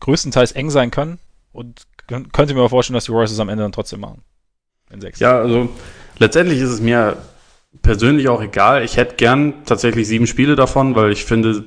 größtenteils 0.00 0.52
eng 0.52 0.70
sein 0.70 0.90
können 0.90 1.18
und 1.52 1.82
könnte 2.06 2.54
mir 2.54 2.68
vorstellen, 2.68 2.94
dass 2.94 3.04
die 3.04 3.12
Warriors 3.12 3.30
es 3.30 3.40
am 3.40 3.48
Ende 3.48 3.62
dann 3.62 3.72
trotzdem 3.72 4.00
machen. 4.00 4.22
In 4.90 5.00
sechs. 5.00 5.20
Ja, 5.20 5.38
also 5.38 5.68
letztendlich 6.18 6.60
ist 6.60 6.70
es 6.70 6.80
mir 6.80 7.16
persönlich 7.80 8.28
auch 8.28 8.42
egal. 8.42 8.84
Ich 8.84 8.96
hätte 8.96 9.16
gern 9.16 9.64
tatsächlich 9.64 10.06
sieben 10.06 10.26
Spiele 10.26 10.56
davon, 10.56 10.94
weil 10.94 11.12
ich 11.12 11.24
finde, 11.24 11.64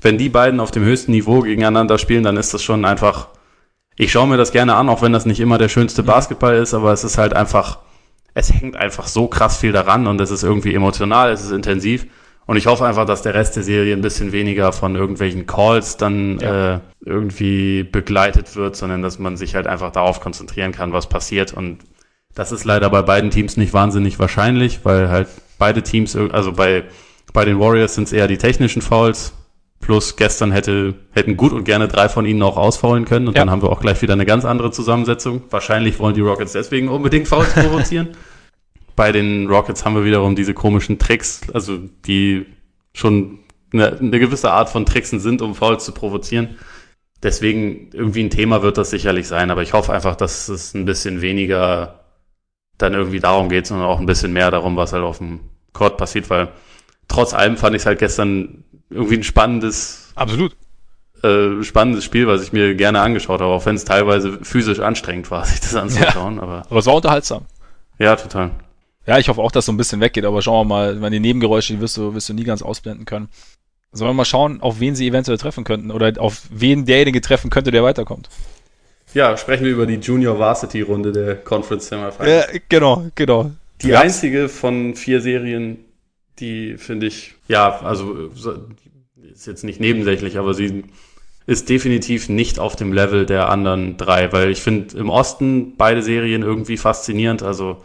wenn 0.00 0.18
die 0.18 0.28
beiden 0.28 0.60
auf 0.60 0.70
dem 0.70 0.84
höchsten 0.84 1.12
Niveau 1.12 1.40
gegeneinander 1.40 1.98
spielen, 1.98 2.24
dann 2.24 2.36
ist 2.36 2.54
das 2.54 2.62
schon 2.62 2.84
einfach. 2.84 3.28
Ich 3.96 4.10
schaue 4.10 4.26
mir 4.26 4.36
das 4.36 4.50
gerne 4.50 4.74
an, 4.74 4.88
auch 4.88 5.02
wenn 5.02 5.12
das 5.12 5.26
nicht 5.26 5.40
immer 5.40 5.58
der 5.58 5.68
schönste 5.68 6.02
mhm. 6.02 6.06
Basketball 6.06 6.56
ist, 6.56 6.74
aber 6.74 6.92
es 6.92 7.04
ist 7.04 7.18
halt 7.18 7.34
einfach 7.34 7.78
es 8.34 8.52
hängt 8.52 8.76
einfach 8.76 9.06
so 9.06 9.28
krass 9.28 9.56
viel 9.58 9.72
daran 9.72 10.06
und 10.06 10.20
es 10.20 10.30
ist 10.30 10.42
irgendwie 10.42 10.74
emotional, 10.74 11.30
es 11.30 11.42
ist 11.42 11.52
intensiv. 11.52 12.06
Und 12.46 12.56
ich 12.56 12.66
hoffe 12.66 12.84
einfach, 12.84 13.06
dass 13.06 13.22
der 13.22 13.32
Rest 13.32 13.56
der 13.56 13.62
Serie 13.62 13.96
ein 13.96 14.02
bisschen 14.02 14.32
weniger 14.32 14.72
von 14.72 14.96
irgendwelchen 14.96 15.46
Calls 15.46 15.96
dann 15.96 16.38
ja. 16.40 16.74
äh, 16.74 16.80
irgendwie 17.06 17.84
begleitet 17.84 18.54
wird, 18.54 18.76
sondern 18.76 19.00
dass 19.00 19.18
man 19.18 19.38
sich 19.38 19.54
halt 19.54 19.66
einfach 19.66 19.92
darauf 19.92 20.20
konzentrieren 20.20 20.72
kann, 20.72 20.92
was 20.92 21.08
passiert. 21.08 21.54
Und 21.54 21.78
das 22.34 22.52
ist 22.52 22.64
leider 22.64 22.90
bei 22.90 23.02
beiden 23.02 23.30
Teams 23.30 23.56
nicht 23.56 23.72
wahnsinnig 23.72 24.18
wahrscheinlich, 24.18 24.84
weil 24.84 25.08
halt 25.08 25.28
beide 25.58 25.82
Teams, 25.82 26.16
also 26.16 26.52
bei, 26.52 26.84
bei 27.32 27.44
den 27.44 27.60
Warriors 27.60 27.94
sind 27.94 28.04
es 28.04 28.12
eher 28.12 28.28
die 28.28 28.38
technischen 28.38 28.82
Fouls, 28.82 29.32
Plus 29.84 30.16
gestern 30.16 30.50
hätte, 30.50 30.94
hätten 31.12 31.36
gut 31.36 31.52
und 31.52 31.64
gerne 31.64 31.88
drei 31.88 32.08
von 32.08 32.24
ihnen 32.24 32.40
auch 32.42 32.56
ausfaulen 32.56 33.04
können 33.04 33.28
und 33.28 33.34
ja. 33.34 33.42
dann 33.42 33.50
haben 33.50 33.60
wir 33.60 33.68
auch 33.68 33.80
gleich 33.80 34.00
wieder 34.00 34.14
eine 34.14 34.24
ganz 34.24 34.46
andere 34.46 34.70
Zusammensetzung. 34.70 35.42
Wahrscheinlich 35.50 35.98
wollen 35.98 36.14
die 36.14 36.22
Rockets 36.22 36.52
deswegen 36.52 36.88
unbedingt 36.88 37.28
Fouls 37.28 37.52
provozieren. 37.54 38.16
Bei 38.96 39.12
den 39.12 39.46
Rockets 39.46 39.84
haben 39.84 39.94
wir 39.94 40.06
wiederum 40.06 40.36
diese 40.36 40.54
komischen 40.54 40.98
Tricks, 40.98 41.42
also 41.52 41.78
die 42.06 42.46
schon 42.94 43.40
eine, 43.74 43.98
eine 43.98 44.18
gewisse 44.18 44.52
Art 44.52 44.70
von 44.70 44.86
Tricksen 44.86 45.20
sind, 45.20 45.42
um 45.42 45.54
Fouls 45.54 45.84
zu 45.84 45.92
provozieren. 45.92 46.56
Deswegen 47.22 47.90
irgendwie 47.92 48.24
ein 48.24 48.30
Thema 48.30 48.62
wird 48.62 48.78
das 48.78 48.88
sicherlich 48.88 49.28
sein, 49.28 49.50
aber 49.50 49.62
ich 49.62 49.74
hoffe 49.74 49.92
einfach, 49.92 50.16
dass 50.16 50.48
es 50.48 50.72
ein 50.72 50.86
bisschen 50.86 51.20
weniger 51.20 52.03
dann 52.78 52.94
irgendwie 52.94 53.20
darum 53.20 53.48
geht, 53.48 53.66
sondern 53.66 53.86
auch 53.86 54.00
ein 54.00 54.06
bisschen 54.06 54.32
mehr 54.32 54.50
darum, 54.50 54.76
was 54.76 54.92
halt 54.92 55.04
auf 55.04 55.18
dem, 55.18 55.40
Court 55.74 55.98
passiert, 55.98 56.30
weil 56.30 56.48
trotz 57.08 57.34
allem 57.34 57.58
fand 57.58 57.76
ich 57.76 57.82
es 57.82 57.86
halt 57.86 57.98
gestern 57.98 58.64
irgendwie 58.88 59.16
ein 59.16 59.22
spannendes, 59.22 60.12
Absolut. 60.14 60.56
äh, 61.22 61.62
spannendes 61.62 62.04
Spiel, 62.04 62.26
was 62.26 62.42
ich 62.42 62.54
mir 62.54 62.74
gerne 62.74 63.00
angeschaut 63.00 63.42
habe, 63.42 63.52
auch 63.52 63.66
wenn 63.66 63.76
es 63.76 63.84
teilweise 63.84 64.38
physisch 64.42 64.80
anstrengend 64.80 65.30
war, 65.30 65.44
sich 65.44 65.60
das 65.60 65.74
anzuschauen. 65.74 66.40
Aber 66.40 66.64
Aber 66.70 66.78
es 66.78 66.86
war 66.86 66.94
unterhaltsam. 66.94 67.44
ja, 67.98 68.16
total. 68.16 68.52
Ja, 69.06 69.18
ich 69.18 69.28
hoffe 69.28 69.42
auch, 69.42 69.52
dass 69.52 69.66
so 69.66 69.72
ein 69.72 69.76
bisschen 69.76 70.00
weggeht, 70.00 70.24
aber 70.24 70.40
schauen 70.40 70.66
wir 70.66 70.74
mal, 70.74 71.02
wenn 71.02 71.12
die 71.12 71.20
Nebengeräusche, 71.20 71.74
die 71.74 71.80
wirst 71.80 71.98
du, 71.98 72.14
wirst 72.14 72.30
du 72.30 72.32
nie 72.32 72.44
ganz 72.44 72.62
ausblenden 72.62 73.04
können. 73.04 73.28
Sollen 73.92 74.08
wir 74.10 74.14
mal 74.14 74.24
schauen, 74.24 74.62
auf 74.62 74.80
wen 74.80 74.94
sie 74.96 75.06
eventuell 75.06 75.36
treffen 75.36 75.62
könnten 75.64 75.90
oder 75.90 76.10
auf 76.18 76.42
wen 76.50 76.86
derjenige 76.86 77.20
treffen 77.20 77.50
könnte, 77.50 77.70
der 77.70 77.84
weiterkommt. 77.84 78.30
Ja, 79.14 79.36
sprechen 79.36 79.64
wir 79.64 79.72
über 79.72 79.86
die 79.86 79.94
Junior 79.94 80.38
Varsity 80.38 80.82
Runde 80.82 81.12
der 81.12 81.36
Conference 81.36 81.86
Semifinals. 81.88 82.48
genau, 82.68 83.06
genau. 83.14 83.50
Die 83.82 83.88
Ja. 83.88 84.00
einzige 84.00 84.48
von 84.48 84.94
vier 84.94 85.20
Serien, 85.20 85.78
die 86.40 86.76
finde 86.78 87.06
ich, 87.06 87.34
ja, 87.48 87.80
also 87.80 88.30
so- 88.34 88.54
ist 89.32 89.46
jetzt 89.46 89.64
nicht 89.64 89.80
nebensächlich, 89.80 90.38
aber 90.38 90.54
sie 90.54 90.84
ist 91.46 91.68
definitiv 91.68 92.28
nicht 92.28 92.58
auf 92.58 92.76
dem 92.76 92.92
Level 92.92 93.26
der 93.26 93.50
anderen 93.50 93.96
drei, 93.96 94.32
weil 94.32 94.50
ich 94.50 94.60
finde 94.60 94.96
im 94.96 95.10
Osten 95.10 95.74
beide 95.76 96.02
Serien 96.02 96.42
irgendwie 96.42 96.76
faszinierend, 96.76 97.42
also 97.42 97.84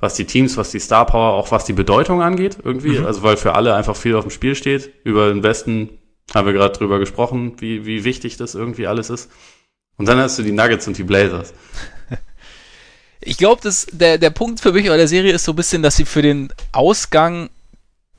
was 0.00 0.14
die 0.14 0.26
Teams, 0.26 0.56
was 0.56 0.70
die 0.70 0.78
Star 0.78 1.06
Power, 1.06 1.32
auch 1.34 1.50
was 1.50 1.64
die 1.64 1.72
Bedeutung 1.72 2.22
angeht, 2.22 2.58
irgendwie, 2.62 2.98
Mhm. 2.98 3.06
also 3.06 3.22
weil 3.22 3.36
für 3.36 3.54
alle 3.54 3.74
einfach 3.74 3.96
viel 3.96 4.14
auf 4.14 4.24
dem 4.24 4.30
Spiel 4.30 4.54
steht. 4.54 4.90
Über 5.04 5.28
den 5.28 5.42
Westen 5.42 5.88
haben 6.34 6.46
wir 6.46 6.52
gerade 6.52 6.76
drüber 6.76 6.98
gesprochen, 6.98 7.54
wie, 7.58 7.84
wie 7.86 8.04
wichtig 8.04 8.36
das 8.36 8.54
irgendwie 8.54 8.86
alles 8.86 9.10
ist. 9.10 9.30
Und 9.98 10.06
dann 10.06 10.18
hast 10.18 10.38
du 10.38 10.42
die 10.42 10.52
Nuggets 10.52 10.86
und 10.86 10.96
die 10.96 11.04
Blazers. 11.04 11.52
Ich 13.20 13.36
glaube, 13.36 13.60
dass 13.60 13.86
der, 13.92 14.16
der 14.16 14.30
Punkt 14.30 14.60
für 14.60 14.72
mich 14.72 14.86
bei 14.86 14.96
der 14.96 15.08
Serie 15.08 15.32
ist 15.32 15.44
so 15.44 15.52
ein 15.52 15.56
bisschen, 15.56 15.82
dass 15.82 15.96
sie 15.96 16.04
für 16.04 16.22
den 16.22 16.52
Ausgang 16.72 17.50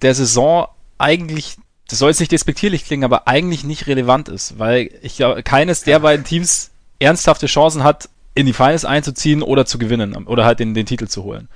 der 0.02 0.14
Saison 0.14 0.68
eigentlich, 0.98 1.56
das 1.88 2.00
soll 2.00 2.10
jetzt 2.10 2.20
nicht 2.20 2.34
despektierlich 2.34 2.86
klingen, 2.86 3.06
aber 3.06 3.28
eigentlich 3.28 3.64
nicht 3.64 3.88
relevant 3.88 4.28
ist, 4.28 4.60
weil 4.60 4.92
ich 5.02 5.16
glaube, 5.16 5.42
keines 5.42 5.84
der 5.84 6.00
beiden 6.00 6.26
Teams 6.26 6.70
ernsthafte 7.00 7.48
Chancen 7.48 7.84
hat, 7.84 8.10
in 8.36 8.46
die 8.46 8.54
Finals 8.54 8.86
einzuziehen 8.86 9.42
oder 9.42 9.66
zu 9.66 9.80
gewinnen 9.80 10.16
oder 10.28 10.46
halt 10.46 10.60
den, 10.60 10.74
den 10.74 10.86
Titel 10.86 11.08
zu 11.08 11.24
holen. 11.24 11.48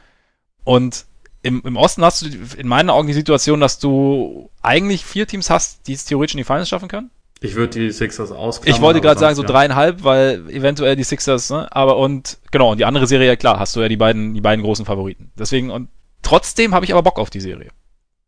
Und 0.64 1.06
im, 1.42 1.62
im 1.66 1.76
Osten 1.76 2.04
hast 2.04 2.22
du 2.22 2.28
in 2.58 2.68
meinen 2.68 2.90
Augen 2.90 3.08
die 3.08 3.14
Situation, 3.14 3.60
dass 3.60 3.78
du 3.78 4.50
eigentlich 4.62 5.04
vier 5.06 5.28
Teams 5.28 5.50
hast, 5.50 5.88
die 5.88 5.94
es 5.94 6.06
theoretisch 6.06 6.34
in 6.34 6.40
die 6.40 6.46
Finals 6.46 6.70
schaffen 6.70 6.88
können. 6.88 7.12
Ich 7.44 7.56
würde 7.56 7.78
die 7.78 7.92
Sixers 7.92 8.32
ausklammern. 8.32 8.74
Ich 8.74 8.82
wollte 8.82 9.02
gerade 9.02 9.20
sagen, 9.20 9.36
so 9.36 9.42
ja. 9.42 9.48
dreieinhalb, 9.50 10.06
weil 10.06 10.50
eventuell 10.50 10.96
die 10.96 11.04
Sixers, 11.04 11.50
ne? 11.50 11.68
Aber 11.76 11.98
und 11.98 12.38
genau, 12.52 12.72
und 12.72 12.78
die 12.78 12.86
andere 12.86 13.06
Serie, 13.06 13.28
ja 13.28 13.36
klar, 13.36 13.60
hast 13.60 13.76
du 13.76 13.82
ja 13.82 13.90
die 13.90 13.98
beiden, 13.98 14.34
die 14.34 14.40
beiden 14.40 14.64
großen 14.64 14.86
Favoriten. 14.86 15.30
Deswegen, 15.38 15.70
und 15.70 15.90
trotzdem 16.22 16.74
habe 16.74 16.86
ich 16.86 16.94
aber 16.94 17.04
Bock 17.04 17.20
auf 17.20 17.30
die 17.30 17.42
Serie. 17.42 17.68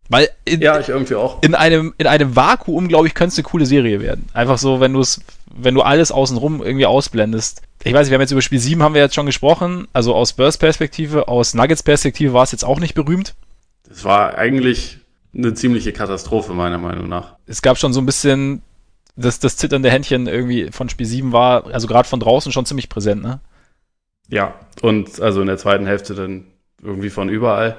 Weil 0.10 0.30
in, 0.44 0.60
Ja, 0.60 0.82
ich 0.82 0.90
irgendwie 0.90 1.16
auch. 1.16 1.42
in 1.44 1.56
einem, 1.56 1.94
in 1.98 2.08
einem 2.08 2.36
Vakuum, 2.36 2.90
glaube 2.90 3.08
ich, 3.08 3.14
könnte 3.14 3.32
es 3.32 3.38
eine 3.38 3.44
coole 3.44 3.66
Serie 3.66 4.02
werden. 4.02 4.28
Einfach 4.34 4.58
so, 4.58 4.82
wenn 4.82 4.92
du 4.92 5.00
es, 5.00 5.22
wenn 5.56 5.76
du 5.76 5.82
alles 5.82 6.12
außenrum 6.12 6.62
irgendwie 6.62 6.86
ausblendest. 6.86 7.62
Ich 7.86 7.94
weiß 7.94 8.08
nicht, 8.08 8.12
wir 8.12 8.16
haben 8.16 8.22
jetzt 8.22 8.32
über 8.32 8.42
Spiel 8.42 8.60
7 8.60 8.84
haben 8.84 8.96
wir 8.96 9.02
jetzt 9.02 9.16
schon 9.16 9.28
gesprochen. 9.28 9.88
Also 9.94 10.14
aus 10.14 10.32
Spurs 10.32 10.58
Perspektive, 10.58 11.30
aus 11.30 11.54
Nuggets 11.54 11.84
Perspektive 11.84 12.34
war 12.34 12.44
es 12.44 12.52
jetzt 12.52 12.66
auch 12.66 12.82
nicht 12.82 12.96
berühmt. 12.96 13.34
Das 13.88 14.04
war 14.04 14.38
eigentlich 14.38 14.98
eine 15.34 15.54
ziemliche 15.54 15.94
Katastrophe, 15.94 16.54
meiner 16.54 16.80
Meinung 16.80 17.08
nach. 17.08 17.36
Es 17.48 17.62
gab 17.62 17.78
schon 17.78 17.94
so 17.94 18.02
ein 18.02 18.06
bisschen, 18.06 18.62
das, 19.16 19.40
das 19.40 19.58
zitternde 19.58 19.90
Händchen 19.90 20.28
irgendwie 20.28 20.72
von 20.72 20.90
Spiel 20.90 21.06
7 21.06 21.32
war, 21.32 21.66
also 21.68 21.88
gerade 21.88 22.08
von 22.08 22.20
draußen 22.20 22.52
schon 22.52 22.66
ziemlich 22.66 22.90
präsent, 22.90 23.24
ne? 23.24 23.40
Ja, 24.28 24.56
und 24.82 25.22
also 25.22 25.42
in 25.42 25.48
der 25.48 25.58
zweiten 25.58 25.86
Hälfte 25.86 26.16
dann 26.16 26.48
irgendwie 26.82 27.10
von 27.10 27.30
überall. 27.30 27.78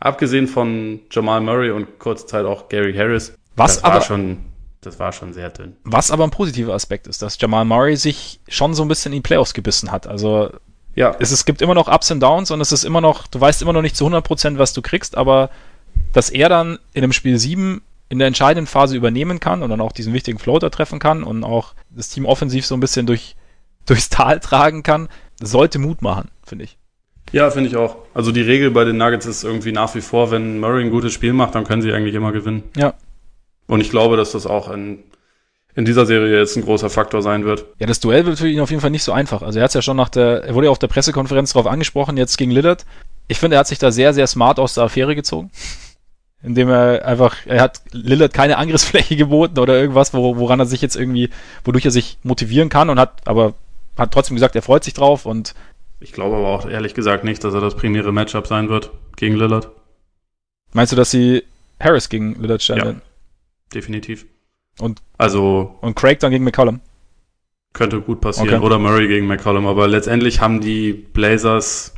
Abgesehen 0.00 0.48
von 0.48 1.00
Jamal 1.10 1.40
Murray 1.42 1.70
und 1.70 1.98
kurze 1.98 2.26
Zeit 2.26 2.46
auch 2.46 2.68
Gary 2.68 2.94
Harris. 2.94 3.34
Was 3.56 3.74
das 3.74 3.82
war 3.84 3.92
aber, 3.92 4.00
schon, 4.00 4.38
das 4.80 4.98
war 4.98 5.12
schon 5.12 5.34
sehr 5.34 5.50
dünn. 5.50 5.76
was 5.84 6.10
aber 6.10 6.24
ein 6.24 6.30
positiver 6.30 6.72
Aspekt 6.72 7.06
ist, 7.06 7.20
dass 7.20 7.38
Jamal 7.38 7.66
Murray 7.66 7.96
sich 7.96 8.40
schon 8.48 8.72
so 8.74 8.82
ein 8.82 8.88
bisschen 8.88 9.12
in 9.12 9.18
die 9.18 9.26
Playoffs 9.26 9.52
gebissen 9.52 9.92
hat. 9.92 10.06
Also 10.06 10.50
Ja, 10.94 11.14
es, 11.18 11.30
es 11.30 11.44
gibt 11.44 11.60
immer 11.60 11.74
noch 11.74 11.88
Ups 11.88 12.10
und 12.10 12.20
Downs 12.20 12.50
und 12.50 12.60
es 12.62 12.72
ist 12.72 12.84
immer 12.84 13.02
noch, 13.02 13.26
du 13.26 13.38
weißt 13.38 13.60
immer 13.60 13.74
noch 13.74 13.82
nicht 13.82 13.96
zu 13.96 14.06
100%, 14.06 14.56
was 14.56 14.72
du 14.72 14.80
kriegst, 14.80 15.16
aber 15.16 15.50
dass 16.14 16.30
er 16.30 16.48
dann 16.48 16.78
in 16.94 17.04
einem 17.04 17.12
Spiel 17.12 17.38
7 17.38 17.82
in 18.10 18.18
der 18.18 18.28
entscheidenden 18.28 18.66
Phase 18.66 18.96
übernehmen 18.96 19.40
kann 19.40 19.62
und 19.62 19.70
dann 19.70 19.80
auch 19.80 19.92
diesen 19.92 20.12
wichtigen 20.12 20.38
Floater 20.38 20.70
treffen 20.70 20.98
kann 20.98 21.22
und 21.22 21.44
auch 21.44 21.74
das 21.90 22.10
Team 22.10 22.26
offensiv 22.26 22.66
so 22.66 22.74
ein 22.74 22.80
bisschen 22.80 23.06
durch, 23.06 23.36
durchs 23.86 24.10
Tal 24.10 24.40
tragen 24.40 24.82
kann, 24.82 25.08
sollte 25.40 25.78
Mut 25.78 26.02
machen, 26.02 26.30
finde 26.44 26.64
ich. 26.64 26.76
ja 27.32 27.50
finde 27.50 27.70
ich 27.70 27.76
auch. 27.76 27.96
Also 28.12 28.32
die 28.32 28.42
Regel 28.42 28.72
bei 28.72 28.84
den 28.84 28.98
Nuggets 28.98 29.26
ist 29.26 29.44
irgendwie 29.44 29.72
nach 29.72 29.94
wie 29.94 30.00
vor, 30.00 30.30
wenn 30.30 30.58
Murray 30.58 30.84
ein 30.84 30.90
gutes 30.90 31.12
Spiel 31.12 31.32
macht, 31.32 31.54
dann 31.54 31.64
können 31.64 31.82
sie 31.82 31.92
eigentlich 31.92 32.14
immer 32.14 32.32
gewinnen. 32.32 32.64
Ja. 32.76 32.94
Und 33.68 33.80
ich 33.80 33.90
glaube, 33.90 34.16
dass 34.16 34.32
das 34.32 34.46
auch 34.46 34.68
in, 34.72 35.04
in 35.76 35.84
dieser 35.84 36.04
Serie 36.04 36.36
jetzt 36.36 36.56
ein 36.56 36.64
großer 36.64 36.90
Faktor 36.90 37.22
sein 37.22 37.44
wird. 37.44 37.66
Ja, 37.78 37.86
das 37.86 38.00
Duell 38.00 38.26
wird 38.26 38.40
für 38.40 38.48
ihn 38.48 38.58
auf 38.58 38.70
jeden 38.70 38.82
Fall 38.82 38.90
nicht 38.90 39.04
so 39.04 39.12
einfach. 39.12 39.42
Also 39.42 39.60
er 39.60 39.64
hat 39.64 39.74
ja 39.74 39.82
schon 39.82 39.96
nach 39.96 40.08
der, 40.08 40.42
er 40.42 40.54
wurde 40.56 40.66
ja 40.66 40.72
auf 40.72 40.80
der 40.80 40.88
Pressekonferenz 40.88 41.52
darauf 41.52 41.70
angesprochen, 41.70 42.16
jetzt 42.16 42.36
gegen 42.36 42.50
Lillard. 42.50 42.84
Ich 43.28 43.38
finde, 43.38 43.56
er 43.56 43.60
hat 43.60 43.68
sich 43.68 43.78
da 43.78 43.92
sehr, 43.92 44.12
sehr 44.12 44.26
smart 44.26 44.58
aus 44.58 44.74
der 44.74 44.84
Affäre 44.84 45.14
gezogen. 45.14 45.52
Indem 46.42 46.70
er 46.70 47.04
einfach, 47.04 47.36
er 47.44 47.60
hat 47.60 47.82
Lillard 47.92 48.32
keine 48.32 48.56
Angriffsfläche 48.56 49.14
geboten 49.16 49.58
oder 49.58 49.78
irgendwas, 49.78 50.14
wo, 50.14 50.36
woran 50.38 50.58
er 50.60 50.66
sich 50.66 50.80
jetzt 50.80 50.96
irgendwie, 50.96 51.28
wodurch 51.64 51.84
er 51.84 51.90
sich 51.90 52.18
motivieren 52.22 52.70
kann 52.70 52.88
und 52.88 52.98
hat, 52.98 53.26
aber 53.26 53.54
hat 53.98 54.12
trotzdem 54.12 54.36
gesagt, 54.36 54.56
er 54.56 54.62
freut 54.62 54.82
sich 54.84 54.94
drauf 54.94 55.26
und 55.26 55.54
Ich 56.00 56.12
glaube 56.12 56.36
aber 56.36 56.48
auch 56.48 56.66
ehrlich 56.66 56.94
gesagt 56.94 57.24
nicht, 57.24 57.44
dass 57.44 57.52
er 57.52 57.60
das 57.60 57.76
primäre 57.76 58.10
Matchup 58.12 58.46
sein 58.46 58.70
wird 58.70 58.90
gegen 59.16 59.36
Lillard. 59.36 59.68
meinst 60.72 60.92
du, 60.92 60.96
dass 60.96 61.10
sie 61.10 61.42
Harris 61.78 62.08
gegen 62.08 62.40
Lillard 62.40 62.62
stellen 62.62 62.78
Ja. 62.78 62.84
werden? 62.86 63.02
Definitiv. 63.74 64.24
Und- 64.78 65.02
also 65.18 65.76
Und 65.82 65.94
Craig 65.94 66.20
dann 66.20 66.30
gegen 66.30 66.44
McCollum? 66.44 66.80
könnte 67.74 68.00
gut 68.00 68.20
passieren. 68.22 68.54
Okay. 68.54 68.64
Oder 68.64 68.78
Murray 68.78 69.06
gegen 69.08 69.26
McCollum. 69.26 69.66
Aber 69.66 69.86
letztendlich 69.86 70.40
haben 70.40 70.60
die 70.60 70.92
Blazers 70.92 71.94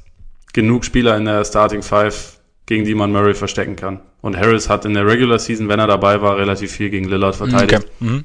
genug 0.52 0.84
Spieler 0.84 1.16
in 1.16 1.24
der 1.26 1.44
Starting 1.44 1.82
Five, 1.82 2.40
gegen 2.66 2.84
die 2.84 2.94
man 2.94 3.10
Murray 3.12 3.34
verstecken 3.34 3.76
kann. 3.76 4.00
Und 4.22 4.38
Harris 4.38 4.70
hat 4.70 4.84
in 4.86 4.94
der 4.94 5.06
Regular 5.06 5.38
Season, 5.38 5.68
wenn 5.68 5.80
er 5.80 5.88
dabei 5.88 6.22
war, 6.22 6.38
relativ 6.38 6.72
viel 6.72 6.88
gegen 6.90 7.08
Lillard 7.08 7.36
verteidigt. 7.36 7.74
Okay. 7.74 7.86
Mhm. 8.00 8.24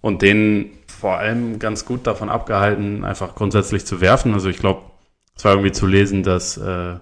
Und 0.00 0.22
den 0.22 0.70
vor 0.88 1.18
allem 1.18 1.58
ganz 1.58 1.84
gut 1.84 2.06
davon 2.06 2.28
abgehalten, 2.28 3.04
einfach 3.04 3.34
grundsätzlich 3.34 3.84
zu 3.84 4.00
werfen. 4.00 4.32
Also 4.32 4.48
ich 4.48 4.58
glaube, 4.58 4.80
es 5.36 5.44
war 5.44 5.52
irgendwie 5.52 5.72
zu 5.72 5.86
lesen, 5.86 6.22
dass 6.22 6.56
äh, 6.56 6.94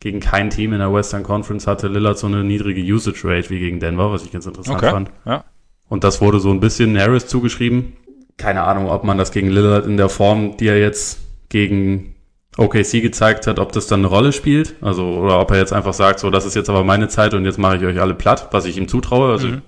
gegen 0.00 0.20
kein 0.20 0.50
Team 0.50 0.72
in 0.72 0.78
der 0.78 0.92
Western 0.92 1.22
Conference 1.22 1.66
hatte 1.66 1.88
Lillard 1.88 2.18
so 2.18 2.26
eine 2.26 2.44
niedrige 2.44 2.80
Usage 2.82 3.22
Rate 3.24 3.50
wie 3.50 3.58
gegen 3.58 3.80
Denver, 3.80 4.12
was 4.12 4.24
ich 4.24 4.30
ganz 4.30 4.46
interessant 4.46 4.78
Okay. 4.78 4.90
fand. 4.90 5.10
Ja. 5.24 5.44
Und 5.88 6.04
das 6.04 6.20
wurde 6.20 6.40
so 6.40 6.50
ein 6.50 6.60
bisschen 6.60 6.98
Harris 6.98 7.26
zugeschrieben. 7.26 7.94
Keine 8.36 8.62
Ahnung, 8.62 8.88
ob 8.90 9.04
man 9.04 9.18
das 9.18 9.32
gegen 9.32 9.48
Lillard 9.48 9.86
in 9.86 9.96
der 9.96 10.08
Form, 10.08 10.56
die 10.58 10.68
er 10.68 10.78
jetzt 10.78 11.18
gegen 11.48 12.15
OKC 12.58 13.02
gezeigt 13.02 13.46
hat, 13.46 13.58
ob 13.58 13.72
das 13.72 13.86
dann 13.86 14.00
eine 14.00 14.08
Rolle 14.08 14.32
spielt. 14.32 14.74
Also, 14.80 15.04
oder 15.06 15.40
ob 15.40 15.50
er 15.50 15.58
jetzt 15.58 15.72
einfach 15.72 15.92
sagt, 15.94 16.20
so, 16.20 16.30
das 16.30 16.46
ist 16.46 16.54
jetzt 16.54 16.70
aber 16.70 16.84
meine 16.84 17.08
Zeit 17.08 17.34
und 17.34 17.44
jetzt 17.44 17.58
mache 17.58 17.76
ich 17.76 17.84
euch 17.84 18.00
alle 18.00 18.14
platt, 18.14 18.48
was 18.52 18.64
ich 18.64 18.76
ihm 18.78 18.88
zutraue. 18.88 19.32
Also, 19.32 19.48
Mhm. 19.48 19.62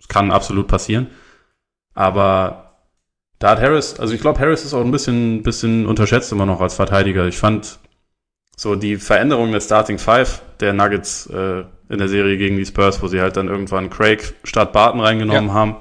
es 0.00 0.08
kann 0.08 0.30
absolut 0.30 0.66
passieren. 0.66 1.06
Aber 1.94 2.72
da 3.38 3.50
hat 3.50 3.60
Harris, 3.60 3.98
also 3.98 4.14
ich 4.14 4.20
glaube, 4.20 4.38
Harris 4.40 4.64
ist 4.64 4.74
auch 4.74 4.84
ein 4.84 4.90
bisschen, 4.90 5.42
bisschen 5.42 5.86
unterschätzt 5.86 6.32
immer 6.32 6.46
noch 6.46 6.60
als 6.60 6.74
Verteidiger. 6.74 7.26
Ich 7.26 7.38
fand 7.38 7.78
so 8.56 8.74
die 8.76 8.96
Veränderung 8.96 9.52
der 9.52 9.60
Starting 9.60 9.98
Five 9.98 10.42
der 10.60 10.72
Nuggets 10.72 11.26
äh, 11.26 11.60
in 11.88 11.98
der 11.98 12.08
Serie 12.08 12.36
gegen 12.38 12.56
die 12.56 12.66
Spurs, 12.66 13.02
wo 13.02 13.08
sie 13.08 13.20
halt 13.20 13.36
dann 13.36 13.48
irgendwann 13.48 13.90
Craig 13.90 14.34
statt 14.44 14.72
Barton 14.72 15.00
reingenommen 15.00 15.52
haben, 15.52 15.76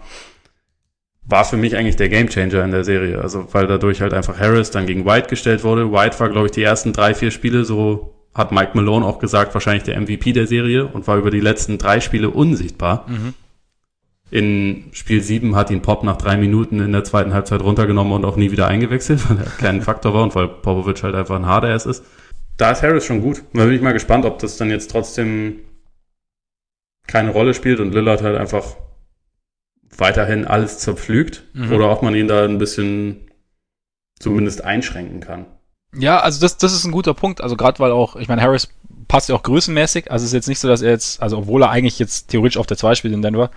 war 1.28 1.44
für 1.44 1.58
mich 1.58 1.76
eigentlich 1.76 1.96
der 1.96 2.10
Gamechanger 2.10 2.64
in 2.64 2.72
der 2.72 2.84
Serie. 2.84 3.20
Also 3.20 3.48
weil 3.52 3.68
dadurch 3.68 4.02
halt 4.02 4.14
einfach 4.14 4.40
Harris 4.40 4.72
dann 4.72 4.86
gegen 4.86 5.06
White 5.06 5.28
gestellt 5.30 5.64
wurde. 5.64 5.92
White 5.92 6.20
war, 6.20 6.30
glaube 6.30 6.48
ich, 6.48 6.52
die 6.52 6.64
ersten 6.64 6.94
drei, 6.94 7.14
vier 7.14 7.32
Spiele, 7.32 7.66
so 7.66 8.14
hat 8.34 8.52
Mike 8.52 8.72
Malone 8.74 9.06
auch 9.06 9.20
gesagt, 9.20 9.54
wahrscheinlich 9.54 9.84
der 9.84 10.00
MVP 10.00 10.34
der 10.34 10.46
Serie 10.46 10.86
und 10.86 11.08
war 11.08 11.18
über 11.18 11.32
die 11.32 11.40
letzten 11.40 11.78
drei 11.78 12.02
Spiele 12.02 12.30
unsichtbar. 12.30 13.06
Mhm. 13.08 13.34
In 14.30 14.86
Spiel 14.92 15.22
7 15.22 15.56
hat 15.56 15.72
ihn 15.72 15.82
Pop 15.82 16.04
nach 16.04 16.18
drei 16.18 16.36
Minuten 16.36 16.80
in 16.80 16.92
der 16.92 17.04
zweiten 17.04 17.34
Halbzeit 17.34 17.62
runtergenommen 17.62 18.12
und 18.12 18.26
auch 18.26 18.36
nie 18.36 18.52
wieder 18.52 18.68
eingewechselt, 18.68 19.22
weil 19.30 19.38
er 19.38 19.46
kein 19.58 19.82
Faktor 19.82 20.14
war 20.14 20.24
und 20.24 20.36
weil 20.36 20.48
Popovic 20.48 21.02
halt 21.04 21.16
einfach 21.16 21.36
ein 21.36 21.46
Hardass 21.46 21.86
ist. 21.86 22.04
Da 22.58 22.72
ist 22.72 22.84
Harris 22.84 23.06
schon 23.06 23.22
gut. 23.22 23.44
Da 23.54 23.66
bin 23.66 23.74
ich 23.74 23.82
mal 23.82 23.94
gespannt, 23.94 24.26
ob 24.26 24.40
das 24.40 24.58
dann 24.58 24.70
jetzt 24.70 24.92
trotzdem 24.92 25.60
keine 27.08 27.32
Rolle 27.32 27.54
spielt 27.54 27.80
und 27.80 27.94
Lillard 27.94 28.22
halt 28.22 28.38
einfach 28.38 28.76
weiterhin 29.98 30.46
alles 30.46 30.80
zerpflügt 30.80 31.44
Mhm. 31.54 31.72
oder 31.72 31.92
ob 31.92 32.02
man 32.02 32.16
ihn 32.16 32.28
da 32.28 32.46
ein 32.46 32.58
bisschen 32.58 33.32
zumindest 34.20 34.64
einschränken 34.64 35.20
kann. 35.20 35.46
Ja, 35.98 36.20
also 36.20 36.42
das, 36.42 36.58
das 36.58 36.74
ist 36.74 36.84
ein 36.86 36.92
guter 36.92 37.14
Punkt. 37.14 37.42
Also 37.42 37.56
gerade 37.56 37.80
weil 37.80 37.92
auch, 37.92 38.16
ich 38.16 38.28
meine, 38.28 38.42
Harris 38.42 38.70
passt 39.08 39.30
ja 39.30 39.36
auch 39.36 39.44
größenmäßig. 39.44 40.12
Also 40.12 40.24
es 40.24 40.30
ist 40.30 40.34
jetzt 40.34 40.48
nicht 40.48 40.60
so, 40.60 40.68
dass 40.68 40.82
er 40.82 40.92
jetzt, 40.92 41.22
also 41.22 41.38
obwohl 41.38 41.64
er 41.64 41.70
eigentlich 41.70 42.00
jetzt 42.00 42.28
theoretisch 42.30 42.58
auf 42.58 42.68
der 42.68 42.78
2 42.78 42.96
spielt 42.96 43.14
in 43.14 43.22
Denver, 43.22 43.52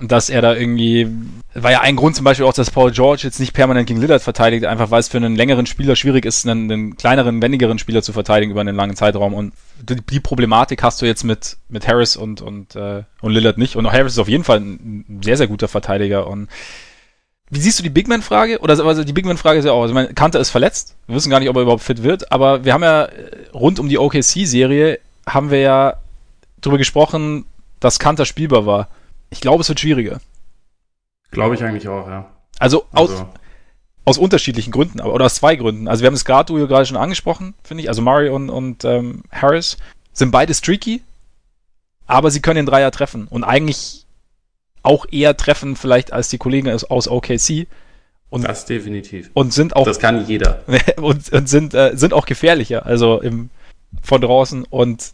dass 0.00 0.30
er 0.30 0.42
da 0.42 0.54
irgendwie, 0.54 1.08
war 1.54 1.72
ja 1.72 1.80
ein 1.80 1.96
Grund 1.96 2.14
zum 2.14 2.24
Beispiel 2.24 2.46
auch, 2.46 2.52
dass 2.52 2.70
Paul 2.70 2.92
George 2.92 3.22
jetzt 3.24 3.40
nicht 3.40 3.52
permanent 3.52 3.88
gegen 3.88 4.00
Lillard 4.00 4.22
verteidigt, 4.22 4.64
einfach 4.64 4.90
weil 4.90 5.00
es 5.00 5.08
für 5.08 5.16
einen 5.16 5.34
längeren 5.34 5.66
Spieler 5.66 5.96
schwierig 5.96 6.24
ist, 6.24 6.46
einen, 6.46 6.70
einen 6.70 6.96
kleineren, 6.96 7.42
wendigeren 7.42 7.78
Spieler 7.78 8.02
zu 8.02 8.12
verteidigen 8.12 8.52
über 8.52 8.60
einen 8.60 8.76
langen 8.76 8.96
Zeitraum. 8.96 9.34
Und 9.34 9.52
die, 9.82 9.96
die 9.96 10.20
Problematik 10.20 10.82
hast 10.82 11.02
du 11.02 11.06
jetzt 11.06 11.24
mit, 11.24 11.56
mit 11.68 11.88
Harris 11.88 12.16
und, 12.16 12.40
und, 12.40 12.76
äh, 12.76 13.02
und 13.20 13.32
Lillard 13.32 13.58
nicht. 13.58 13.76
Und 13.76 13.90
Harris 13.90 14.12
ist 14.12 14.18
auf 14.18 14.28
jeden 14.28 14.44
Fall 14.44 14.60
ein 14.60 15.20
sehr, 15.24 15.36
sehr 15.36 15.48
guter 15.48 15.68
Verteidiger. 15.68 16.26
Und 16.28 16.48
wie 17.50 17.60
siehst 17.60 17.78
du 17.78 17.82
die 17.82 17.90
Big 17.90 18.08
Man-Frage? 18.08 18.60
Oder 18.60 18.78
also 18.84 19.04
die 19.04 19.12
Big 19.12 19.24
Man-Frage 19.24 19.58
ist 19.58 19.64
ja 19.64 19.72
auch, 19.72 19.82
also 19.82 19.94
mein 19.94 20.14
Kanter 20.14 20.38
ist 20.38 20.50
verletzt. 20.50 20.96
Wir 21.06 21.16
wissen 21.16 21.30
gar 21.30 21.40
nicht, 21.40 21.48
ob 21.48 21.56
er 21.56 21.62
überhaupt 21.62 21.82
fit 21.82 22.02
wird. 22.02 22.30
Aber 22.30 22.64
wir 22.64 22.72
haben 22.72 22.82
ja 22.82 23.04
äh, 23.04 23.48
rund 23.52 23.78
um 23.80 23.88
die 23.88 23.98
OKC-Serie 23.98 25.00
haben 25.26 25.50
wir 25.50 25.60
ja 25.60 25.94
drüber 26.60 26.78
gesprochen, 26.78 27.46
dass 27.80 27.98
Kanter 27.98 28.24
spielbar 28.24 28.66
war. 28.66 28.88
Ich 29.30 29.40
glaube, 29.40 29.60
es 29.60 29.68
wird 29.68 29.80
schwieriger. 29.80 30.20
Glaube 31.30 31.54
ich 31.54 31.62
eigentlich 31.62 31.88
auch, 31.88 32.08
ja. 32.08 32.30
Also, 32.58 32.86
also. 32.92 33.14
Aus, 33.14 33.26
aus 34.08 34.18
unterschiedlichen 34.18 34.72
Gründen, 34.72 35.00
aber, 35.00 35.12
oder 35.12 35.26
aus 35.26 35.34
zwei 35.34 35.54
Gründen. 35.56 35.86
Also 35.86 36.02
wir 36.02 36.06
haben 36.06 36.14
das 36.14 36.24
Guard-Duo 36.24 36.66
gerade 36.66 36.86
schon 36.86 36.96
angesprochen, 36.96 37.54
finde 37.62 37.82
ich. 37.82 37.88
Also 37.90 38.00
Murray 38.00 38.30
und, 38.30 38.48
und 38.48 38.84
ähm, 38.84 39.22
Harris 39.30 39.76
sind 40.14 40.30
beide 40.30 40.54
streaky, 40.54 41.02
aber 42.06 42.30
sie 42.30 42.40
können 42.40 42.56
den 42.56 42.66
Dreier 42.66 42.90
treffen. 42.90 43.28
Und 43.28 43.44
eigentlich 43.44 44.06
auch 44.82 45.04
eher 45.10 45.36
treffen 45.36 45.76
vielleicht 45.76 46.12
als 46.12 46.28
die 46.30 46.38
Kollegen 46.38 46.70
aus, 46.70 46.84
aus 46.84 47.06
OKC. 47.06 47.66
Und, 48.30 48.44
das 48.44 48.64
definitiv. 48.64 49.30
Und 49.34 49.52
sind 49.52 49.76
auch. 49.76 49.84
Das 49.84 49.98
kann 49.98 50.26
jeder. 50.26 50.62
und, 50.96 51.30
und 51.30 51.48
sind, 51.48 51.74
äh, 51.74 51.92
sind 51.94 52.14
auch 52.14 52.24
gefährlicher, 52.24 52.86
also 52.86 53.20
im, 53.20 53.50
von 54.02 54.22
draußen. 54.22 54.64
Und 54.64 55.12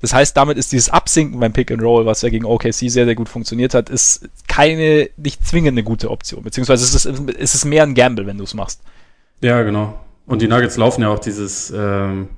das 0.00 0.12
heißt, 0.12 0.36
damit 0.36 0.58
ist 0.58 0.72
dieses 0.72 0.90
Absinken 0.90 1.40
beim 1.40 1.52
Pick 1.52 1.70
and 1.70 1.82
Roll, 1.82 2.04
was 2.04 2.22
ja 2.22 2.28
gegen 2.28 2.44
OKC 2.44 2.72
sehr, 2.72 3.06
sehr 3.06 3.14
gut 3.14 3.28
funktioniert 3.28 3.72
hat, 3.72 3.88
ist 3.88 4.28
keine, 4.46 5.08
nicht 5.16 5.46
zwingend 5.46 5.72
eine 5.72 5.82
gute 5.82 6.10
Option. 6.10 6.42
Beziehungsweise 6.42 6.84
ist 6.84 7.06
es, 7.06 7.06
ist 7.06 7.54
es 7.54 7.64
mehr 7.64 7.82
ein 7.82 7.94
Gamble, 7.94 8.26
wenn 8.26 8.36
du 8.36 8.44
es 8.44 8.54
machst. 8.54 8.82
Ja, 9.40 9.62
genau. 9.62 9.98
Und 10.26 10.42
die 10.42 10.48
Nuggets 10.48 10.76
laufen 10.76 11.02
ja 11.02 11.08
auch 11.08 11.18
dieses 11.18 11.72
ähm, 11.74 12.28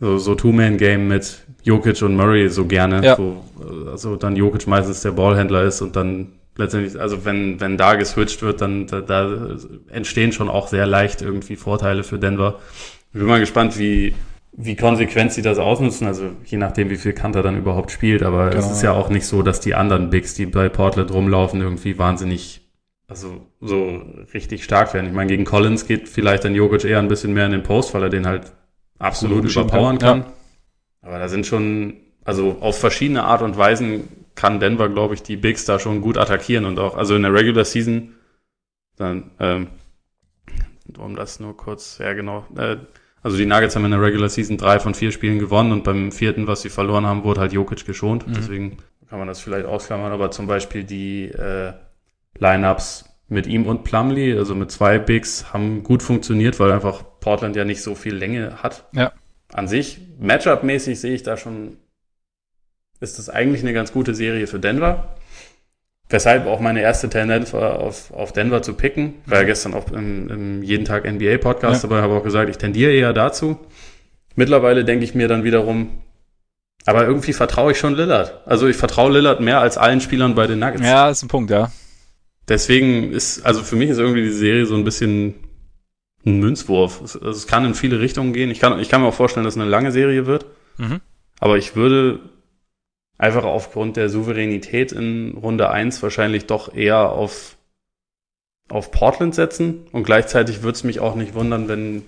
so, 0.00 0.18
so 0.18 0.34
Two-Man-Game 0.34 1.06
mit 1.06 1.46
Jokic 1.62 2.02
und 2.02 2.16
Murray 2.16 2.48
so 2.48 2.64
gerne, 2.64 3.04
ja. 3.04 3.16
wo 3.18 3.44
also 3.88 4.16
dann 4.16 4.34
Jokic 4.34 4.66
meistens 4.66 5.02
der 5.02 5.12
Ballhändler 5.12 5.62
ist 5.62 5.80
und 5.80 5.94
dann 5.94 6.32
letztendlich, 6.56 7.00
also 7.00 7.24
wenn, 7.24 7.60
wenn 7.60 7.76
da 7.76 7.94
geswitcht 7.94 8.42
wird, 8.42 8.60
dann 8.60 8.88
da, 8.88 9.00
da 9.00 9.56
entstehen 9.88 10.32
schon 10.32 10.48
auch 10.48 10.68
sehr 10.68 10.86
leicht 10.86 11.22
irgendwie 11.22 11.54
Vorteile 11.54 12.02
für 12.02 12.18
Denver. 12.18 12.58
Ich 13.12 13.18
bin 13.18 13.28
mal 13.28 13.40
gespannt, 13.40 13.78
wie, 13.78 14.14
wie 14.52 14.76
konsequent 14.76 15.32
sie 15.32 15.42
das 15.42 15.58
ausnutzen, 15.58 16.06
also 16.06 16.30
je 16.44 16.58
nachdem, 16.58 16.90
wie 16.90 16.96
viel 16.96 17.14
Kanter 17.14 17.42
dann 17.42 17.56
überhaupt 17.56 17.90
spielt, 17.90 18.22
aber 18.22 18.50
genau. 18.50 18.62
es 18.62 18.70
ist 18.70 18.82
ja 18.82 18.92
auch 18.92 19.08
nicht 19.08 19.26
so, 19.26 19.42
dass 19.42 19.60
die 19.60 19.74
anderen 19.74 20.10
Bigs, 20.10 20.34
die 20.34 20.46
bei 20.46 20.68
Portland 20.68 21.10
rumlaufen, 21.10 21.60
irgendwie 21.60 21.98
wahnsinnig, 21.98 22.60
also 23.08 23.46
so 23.60 24.02
richtig 24.34 24.64
stark 24.64 24.92
werden. 24.92 25.06
Ich 25.06 25.12
meine, 25.12 25.28
gegen 25.28 25.44
Collins 25.44 25.86
geht 25.86 26.08
vielleicht 26.08 26.44
dann 26.44 26.54
Jokic 26.54 26.84
eher 26.84 26.98
ein 26.98 27.08
bisschen 27.08 27.32
mehr 27.32 27.46
in 27.46 27.52
den 27.52 27.62
Post, 27.62 27.94
weil 27.94 28.02
er 28.02 28.10
den 28.10 28.26
halt 28.26 28.52
absolut 28.98 29.44
überpowern 29.44 29.98
kann. 29.98 30.20
Ja. 30.20 30.32
Aber 31.00 31.18
da 31.18 31.28
sind 31.28 31.46
schon, 31.46 31.94
also 32.24 32.58
auf 32.60 32.78
verschiedene 32.78 33.24
Art 33.24 33.42
und 33.42 33.56
Weisen 33.56 34.08
kann 34.34 34.60
Denver, 34.60 34.88
glaube 34.88 35.14
ich, 35.14 35.22
die 35.22 35.36
Bigs 35.36 35.64
da 35.64 35.78
schon 35.78 36.02
gut 36.02 36.18
attackieren 36.18 36.66
und 36.66 36.78
auch, 36.78 36.96
also 36.96 37.16
in 37.16 37.22
der 37.22 37.32
Regular 37.32 37.64
Season, 37.64 38.14
dann, 38.96 39.30
ähm, 39.40 39.68
um 40.98 41.16
das 41.16 41.40
nur 41.40 41.56
kurz, 41.56 41.98
ja 41.98 42.12
genau, 42.12 42.46
äh, 42.56 42.76
also 43.22 43.36
die 43.36 43.46
Nuggets 43.46 43.76
haben 43.76 43.84
in 43.84 43.92
der 43.92 44.02
Regular 44.02 44.28
Season 44.28 44.56
drei 44.56 44.80
von 44.80 44.94
vier 44.94 45.12
Spielen 45.12 45.38
gewonnen 45.38 45.72
und 45.72 45.84
beim 45.84 46.10
vierten, 46.10 46.46
was 46.46 46.62
sie 46.62 46.70
verloren 46.70 47.06
haben, 47.06 47.24
wurde 47.24 47.40
halt 47.40 47.52
Jokic 47.52 47.86
geschont. 47.86 48.26
Mhm. 48.26 48.34
Deswegen 48.34 48.76
kann 49.08 49.18
man 49.18 49.28
das 49.28 49.40
vielleicht 49.40 49.66
ausklammern. 49.66 50.12
Aber 50.12 50.30
zum 50.30 50.46
Beispiel 50.46 50.84
die 50.84 51.26
äh, 51.26 51.72
Lineups 52.38 53.04
mit 53.28 53.46
ihm 53.46 53.66
und 53.66 53.84
Plumlee, 53.84 54.36
also 54.36 54.54
mit 54.54 54.70
zwei 54.70 54.98
Bigs, 54.98 55.52
haben 55.52 55.82
gut 55.82 56.02
funktioniert, 56.02 56.58
weil 56.58 56.72
einfach 56.72 57.04
Portland 57.20 57.56
ja 57.56 57.64
nicht 57.64 57.82
so 57.82 57.94
viel 57.94 58.14
Länge 58.14 58.62
hat. 58.62 58.88
Ja. 58.92 59.12
An 59.52 59.68
sich, 59.68 60.00
Matchup-mäßig 60.18 61.00
sehe 61.00 61.14
ich 61.14 61.22
da 61.22 61.36
schon, 61.36 61.76
ist 63.00 63.18
das 63.18 63.28
eigentlich 63.28 63.62
eine 63.62 63.72
ganz 63.72 63.92
gute 63.92 64.14
Serie 64.14 64.46
für 64.46 64.58
Denver. 64.58 65.14
Weshalb 66.08 66.46
auch 66.46 66.60
meine 66.60 66.82
erste 66.82 67.08
Tendenz 67.08 67.52
war, 67.54 67.78
auf, 67.78 68.12
auf 68.12 68.32
Denver 68.32 68.62
zu 68.62 68.74
picken. 68.74 69.14
War 69.26 69.38
ja 69.38 69.44
gestern 69.44 69.72
auch 69.72 69.90
im, 69.90 70.28
im 70.28 70.62
Jeden 70.62 70.84
Tag 70.84 71.10
NBA 71.10 71.38
Podcast, 71.38 71.84
ja. 71.84 71.88
aber 71.88 72.02
habe 72.02 72.14
auch 72.14 72.22
gesagt, 72.22 72.50
ich 72.50 72.58
tendiere 72.58 72.92
eher 72.92 73.12
dazu. 73.12 73.58
Mittlerweile 74.34 74.84
denke 74.84 75.04
ich 75.04 75.14
mir 75.14 75.28
dann 75.28 75.44
wiederum, 75.44 76.02
aber 76.84 77.06
irgendwie 77.06 77.32
vertraue 77.32 77.72
ich 77.72 77.78
schon 77.78 77.94
Lillard. 77.94 78.46
Also 78.46 78.66
ich 78.66 78.76
vertraue 78.76 79.12
Lillard 79.12 79.40
mehr 79.40 79.60
als 79.60 79.78
allen 79.78 80.00
Spielern 80.00 80.34
bei 80.34 80.46
den 80.46 80.58
Nuggets. 80.58 80.84
Ja, 80.84 81.08
ist 81.08 81.22
ein 81.22 81.28
Punkt, 81.28 81.50
ja. 81.50 81.70
Deswegen 82.48 83.12
ist, 83.12 83.46
also 83.46 83.62
für 83.62 83.76
mich 83.76 83.90
ist 83.90 83.98
irgendwie 83.98 84.22
die 84.22 84.30
Serie 84.30 84.66
so 84.66 84.74
ein 84.74 84.84
bisschen 84.84 85.34
ein 86.26 86.40
Münzwurf. 86.40 87.00
Es, 87.02 87.16
also 87.16 87.30
es 87.30 87.46
kann 87.46 87.64
in 87.64 87.74
viele 87.74 88.00
Richtungen 88.00 88.32
gehen. 88.32 88.50
Ich 88.50 88.58
kann, 88.58 88.78
ich 88.80 88.88
kann 88.88 89.00
mir 89.00 89.08
auch 89.08 89.14
vorstellen, 89.14 89.44
dass 89.44 89.54
es 89.54 89.60
eine 89.60 89.70
lange 89.70 89.92
Serie 89.92 90.26
wird. 90.26 90.46
Mhm. 90.76 91.00
Aber 91.38 91.56
ich 91.56 91.76
würde 91.76 92.20
einfach 93.22 93.44
aufgrund 93.44 93.96
der 93.96 94.08
Souveränität 94.08 94.90
in 94.90 95.38
Runde 95.40 95.70
1 95.70 96.02
wahrscheinlich 96.02 96.46
doch 96.46 96.74
eher 96.74 97.10
auf, 97.10 97.56
auf 98.68 98.90
Portland 98.90 99.36
setzen. 99.36 99.86
Und 99.92 100.02
gleichzeitig 100.02 100.64
würde 100.64 100.74
es 100.74 100.82
mich 100.82 100.98
auch 100.98 101.14
nicht 101.14 101.32
wundern, 101.34 101.68
wenn, 101.68 102.02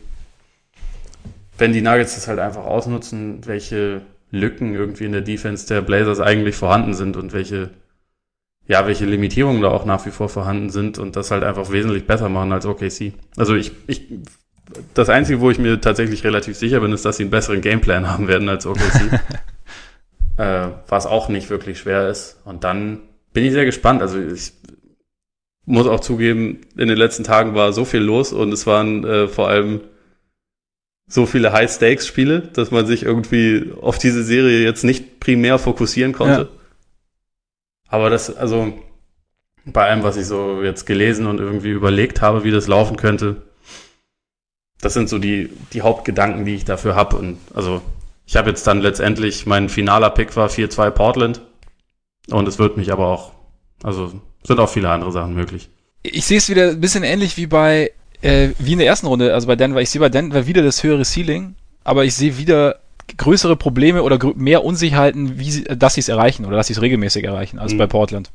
wenn 1.57 1.73
die 1.73 1.82
Nuggets 1.82 2.16
das 2.16 2.27
halt 2.27 2.41
einfach 2.41 2.65
ausnutzen, 2.65 3.47
welche 3.47 4.01
Lücken 4.32 4.74
irgendwie 4.74 5.05
in 5.05 5.12
der 5.12 5.20
Defense 5.20 5.69
der 5.69 5.82
Blazers 5.82 6.19
eigentlich 6.19 6.57
vorhanden 6.57 6.95
sind 6.95 7.16
und 7.16 7.32
welche, 7.32 7.70
ja, 8.66 8.85
welche 8.85 9.05
Limitierungen 9.05 9.62
da 9.62 9.69
auch 9.69 9.85
nach 9.85 10.05
wie 10.07 10.11
vor 10.11 10.28
vorhanden 10.28 10.70
sind 10.70 10.99
und 10.99 11.15
das 11.15 11.31
halt 11.31 11.45
einfach 11.45 11.70
wesentlich 11.70 12.09
besser 12.09 12.28
machen 12.28 12.51
als 12.51 12.66
OKC. 12.66 13.12
Also 13.36 13.55
ich, 13.55 13.70
ich, 13.86 14.09
das 14.95 15.09
Einzige, 15.11 15.41
wo 15.41 15.49
ich 15.53 15.61
mir 15.61 15.81
tatsächlich 15.81 16.24
relativ 16.24 16.57
sicher 16.57 16.81
bin, 16.81 16.91
ist, 16.91 17.05
dass 17.05 17.19
sie 17.19 17.23
einen 17.23 17.31
besseren 17.31 17.61
Gameplan 17.61 18.09
haben 18.11 18.27
werden 18.27 18.49
als 18.49 18.66
OKC. 18.66 19.20
äh, 20.36 20.69
was 20.89 21.06
auch 21.06 21.28
nicht 21.28 21.51
wirklich 21.51 21.78
schwer 21.78 22.09
ist. 22.09 22.40
Und 22.44 22.65
dann 22.65 23.02
bin 23.32 23.44
ich 23.44 23.52
sehr 23.52 23.65
gespannt. 23.65 24.02
Also 24.02 24.20
ich 24.20 24.52
muss 25.66 25.86
auch 25.86 26.01
zugeben, 26.01 26.61
in 26.77 26.89
den 26.89 26.98
letzten 26.98 27.24
Tagen 27.24 27.55
war 27.55 27.73
so 27.73 27.85
viel 27.85 28.01
los 28.01 28.32
und 28.32 28.52
es 28.52 28.66
waren 28.66 29.05
äh, 29.05 29.28
vor 29.28 29.48
allem 29.48 29.81
so 31.06 31.27
viele 31.27 31.52
High-Stakes-Spiele, 31.52 32.40
dass 32.52 32.70
man 32.70 32.86
sich 32.86 33.02
irgendwie 33.02 33.73
auf 33.81 33.98
diese 33.98 34.24
Serie 34.24 34.62
jetzt 34.62 34.85
nicht 34.85 35.20
primär 35.20 35.59
fokussieren 35.59 36.12
konnte. 36.12 36.48
Ja. 36.52 36.61
Aber 37.89 38.11
das, 38.11 38.35
also 38.35 38.73
bei 39.66 39.86
allem, 39.89 40.02
was 40.02 40.16
ich 40.16 40.27
so 40.27 40.62
jetzt 40.62 40.86
gelesen 40.86 41.27
und 41.27 41.40
irgendwie 41.40 41.70
überlegt 41.70 42.20
habe, 42.20 42.44
wie 42.44 42.51
das 42.51 42.69
laufen 42.69 42.97
könnte, 42.97 43.43
das 44.81 44.94
sind 44.94 45.09
so 45.09 45.19
die, 45.19 45.51
die 45.73 45.82
Hauptgedanken, 45.82 46.44
die 46.44 46.55
ich 46.55 46.65
dafür 46.65 46.94
habe. 46.94 47.16
Und 47.16 47.39
also 47.55 47.81
ich 48.26 48.36
habe 48.36 48.51
jetzt 48.51 48.66
dann 48.66 48.80
letztendlich, 48.80 49.46
mein 49.46 49.68
finaler 49.68 50.10
Pick 50.10 50.34
war 50.36 50.48
4-2 50.48 50.90
Portland. 50.90 51.42
Und 52.30 52.48
es 52.48 52.59
wird 52.59 52.76
mich 52.76 52.92
aber 52.92 53.09
auch, 53.09 53.32
also 53.82 54.12
sind 54.42 54.59
auch 54.59 54.68
viele 54.68 54.90
andere 54.90 55.12
Sachen 55.12 55.34
möglich. 55.34 55.68
Ich 56.02 56.24
sehe 56.24 56.38
es 56.38 56.48
wieder 56.48 56.70
ein 56.70 56.80
bisschen 56.80 57.05
ähnlich 57.05 57.36
wie 57.36 57.46
bei, 57.46 57.92
äh, 58.22 58.51
wie 58.59 58.72
in 58.72 58.78
der 58.78 58.86
ersten 58.86 59.06
Runde, 59.06 59.34
also 59.34 59.46
bei 59.46 59.56
Denver. 59.56 59.80
Ich 59.82 59.90
sehe 59.90 60.01
bei 60.01 60.09
Denver 60.09 60.46
wieder 60.46 60.62
das 60.62 60.82
höhere 60.82 61.05
Ceiling, 61.05 61.55
aber 61.82 62.05
ich 62.05 62.14
sehe 62.14 62.38
wieder 62.38 62.80
größere 63.16 63.56
Probleme 63.56 64.02
oder 64.02 64.18
grö 64.18 64.32
mehr 64.34 64.64
Unsicherheiten, 64.64 65.38
wie 65.38 65.51
sie, 65.51 65.64
dass 65.64 65.94
sie 65.94 66.01
es 66.01 66.09
erreichen 66.09 66.46
oder 66.46 66.56
dass 66.56 66.68
sie 66.68 66.72
es 66.72 66.80
regelmäßig 66.80 67.24
erreichen, 67.24 67.59
als 67.59 67.74
mhm. 67.74 67.78
bei 67.78 67.86
Portland. 67.86 68.30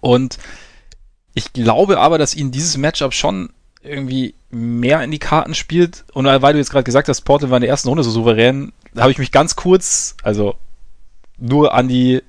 Und 0.00 0.38
ich 1.34 1.52
glaube 1.52 2.00
aber, 2.00 2.18
dass 2.18 2.34
ihnen 2.34 2.50
dieses 2.50 2.76
Matchup 2.76 3.14
schon 3.14 3.50
irgendwie 3.82 4.34
mehr 4.50 5.02
in 5.02 5.10
die 5.10 5.18
Karten 5.18 5.54
spielt. 5.54 6.04
Und 6.12 6.26
weil 6.26 6.52
du 6.52 6.58
jetzt 6.58 6.70
gerade 6.70 6.84
gesagt 6.84 7.08
hast, 7.08 7.22
Portland 7.22 7.50
war 7.50 7.58
in 7.58 7.62
der 7.62 7.70
ersten 7.70 7.88
Runde 7.88 8.02
so 8.02 8.10
souverän, 8.10 8.72
da 8.94 9.02
habe 9.02 9.12
ich 9.12 9.18
mich 9.18 9.32
ganz 9.32 9.56
kurz, 9.56 10.16
also 10.22 10.56
nur 11.38 11.74
an 11.74 11.88
die 11.88 12.22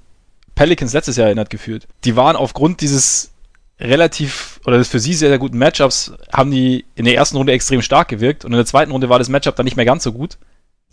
Pelicans 0.56 0.94
letztes 0.94 1.18
Jahr 1.18 1.28
erinnert 1.28 1.50
gefühlt. 1.50 1.88
Die 2.04 2.16
waren 2.16 2.36
aufgrund 2.36 2.82
dieses 2.82 3.32
relativ 3.80 4.60
oder 4.66 4.78
des 4.78 4.90
für 4.90 5.00
sie 5.00 5.14
sehr, 5.14 5.30
sehr 5.30 5.40
guten 5.40 5.58
Matchups, 5.58 6.14
haben 6.32 6.52
die 6.52 6.86
in 6.96 7.06
der 7.06 7.16
ersten 7.16 7.38
Runde 7.38 7.52
extrem 7.52 7.82
stark 7.82 8.10
gewirkt 8.10 8.46
und 8.46 8.52
in 8.52 8.58
der 8.58 8.66
zweiten 8.66 8.92
Runde 8.92 9.10
war 9.10 9.18
das 9.18 9.30
Matchup 9.30 9.56
dann 9.56 9.66
nicht 9.66 9.76
mehr 9.76 9.86
ganz 9.86 10.04
so 10.04 10.14
gut. 10.14 10.38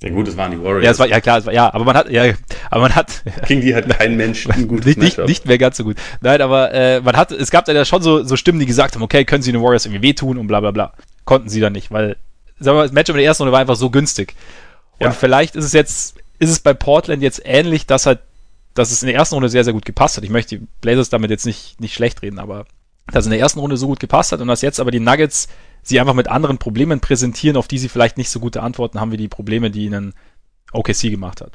Ja 0.01 0.11
gut, 0.11 0.29
es 0.29 0.37
waren 0.37 0.53
die 0.53 0.63
Warriors. 0.63 0.85
Ja, 0.85 0.91
es 0.93 0.99
war, 1.01 1.09
ja 1.09 1.21
klar, 1.21 1.39
es 1.39 1.47
war, 1.47 1.53
ja, 1.53 1.73
aber 1.75 1.85
man 1.85 1.97
hat, 1.97 2.09
ja, 2.09 2.33
aber 2.71 2.83
man 2.83 2.95
hat. 2.95 3.23
King, 3.47 3.61
die 3.61 3.75
hat 3.75 3.89
kein 3.89 4.17
Mensch 4.17 4.49
ein 4.49 4.69
gutes 4.69 4.87
nicht, 4.87 4.99
nicht, 4.99 5.19
nicht 5.19 5.47
mehr 5.47 5.59
ganz 5.59 5.77
so 5.77 5.85
gut. 5.85 5.97
Nein, 6.21 6.41
aber 6.41 6.73
äh, 6.73 7.01
man 7.01 7.17
hat, 7.17 7.33
es 7.33 7.51
gab 7.51 7.65
da 7.65 7.73
ja 7.73 7.85
schon 7.85 8.03
so, 8.03 8.23
so 8.23 8.37
Stimmen, 8.37 8.61
die 8.61 8.67
gesagt 8.67 8.95
haben, 8.95 9.03
okay, 9.03 9.25
können 9.25 9.43
sie 9.43 9.51
den 9.51 9.61
Warriors 9.61 9.87
irgendwie 9.87 10.03
wehtun 10.03 10.39
und 10.39 10.47
bla 10.47 10.61
bla 10.61 10.71
bla. 10.71 10.93
Konnten 11.25 11.49
sie 11.49 11.61
dann 11.61 11.73
nicht, 11.73 11.91
weil, 11.91 12.17
sagen 12.61 12.77
wir 12.77 12.81
mal, 12.81 12.83
das 12.85 12.93
Matchup 12.93 13.17
in 13.17 13.19
der 13.19 13.27
ersten 13.27 13.43
Runde 13.43 13.53
war 13.53 13.61
einfach 13.61 13.77
so 13.77 13.91
günstig. 13.91 14.35
Und 14.99 15.07
ja. 15.07 15.11
vielleicht 15.11 15.57
ist 15.57 15.65
es 15.65 15.73
jetzt, 15.73 16.17
ist 16.39 16.51
es 16.51 16.61
bei 16.61 16.75
Portland 16.75 17.21
jetzt 17.21 17.43
ähnlich, 17.45 17.87
dass 17.87 18.07
halt, 18.07 18.21
dass 18.75 18.93
es 18.93 19.03
in 19.03 19.09
der 19.09 19.17
ersten 19.17 19.35
Runde 19.35 19.49
sehr, 19.49 19.65
sehr 19.65 19.73
gut 19.73 19.85
gepasst 19.85 20.17
hat. 20.17 20.23
Ich 20.23 20.31
möchte 20.31 20.59
die 20.59 20.67
Blazers 20.81 21.11
damit 21.11 21.31
jetzt 21.31 21.45
nicht, 21.45 21.81
nicht 21.81 21.95
schlecht 21.95 22.23
reden, 22.23 22.39
aber 22.39 22.67
dass 23.09 23.23
es 23.23 23.27
in 23.27 23.33
der 23.33 23.41
ersten 23.41 23.59
Runde 23.59 23.77
so 23.77 23.89
gut 23.89 23.99
gepasst 23.99 24.31
hat 24.31 24.41
und 24.41 24.47
dass 24.47 24.63
jetzt 24.63 24.79
aber 24.79 24.93
die 24.93 25.01
Nuggets 25.01 25.49
sie 25.89 26.01
einfach 26.01 26.15
mit 26.15 26.29
anderen 26.29 26.59
Problemen 26.59 27.01
präsentieren, 27.01 27.57
auf 27.57 27.69
die 27.69 27.79
sie 27.79 27.89
vielleicht 27.89 28.19
nicht 28.19 28.31
so 28.31 28.41
gute 28.41 28.63
Antworten 28.63 29.01
haben 29.01 29.13
wie 29.13 29.17
die 29.17 29.29
Probleme, 29.29 29.71
die 29.71 29.87
ihnen 29.87 30.15
OKC 30.73 31.11
gemacht 31.11 31.41
hat. 31.41 31.53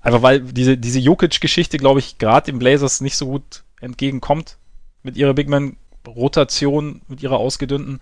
Einfach 0.00 0.22
weil 0.22 0.40
diese, 0.40 0.78
diese 0.78 1.00
Jokic-Geschichte, 1.00 1.76
glaube 1.76 2.00
ich, 2.00 2.18
gerade 2.18 2.50
den 2.50 2.58
Blazers 2.58 3.00
nicht 3.00 3.16
so 3.16 3.26
gut 3.26 3.64
entgegenkommt 3.80 4.56
mit 5.02 5.16
ihrer 5.16 5.34
Big 5.34 5.48
Man-Rotation, 5.48 7.02
mit 7.08 7.22
ihrer 7.22 7.38
ausgedünnten. 7.38 8.00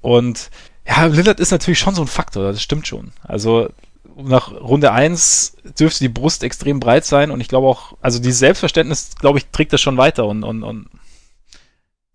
Und 0.00 0.50
ja, 0.86 1.06
Lillard 1.06 1.40
ist 1.40 1.50
natürlich 1.50 1.78
schon 1.78 1.94
so 1.94 2.02
ein 2.02 2.08
Faktor, 2.08 2.44
das 2.44 2.62
stimmt 2.62 2.86
schon. 2.86 3.12
Also 3.22 3.68
nach 4.16 4.52
Runde 4.52 4.92
1 4.92 5.56
dürfte 5.78 6.00
die 6.00 6.08
Brust 6.08 6.42
extrem 6.42 6.80
breit 6.80 7.04
sein 7.04 7.30
und 7.30 7.40
ich 7.40 7.48
glaube 7.48 7.68
auch, 7.68 7.96
also 8.00 8.18
dieses 8.18 8.38
Selbstverständnis, 8.38 9.10
glaube 9.18 9.38
ich, 9.38 9.46
trägt 9.46 9.72
das 9.72 9.80
schon 9.80 9.96
weiter 9.96 10.26
und, 10.26 10.42
und, 10.42 10.62
und 10.62 10.88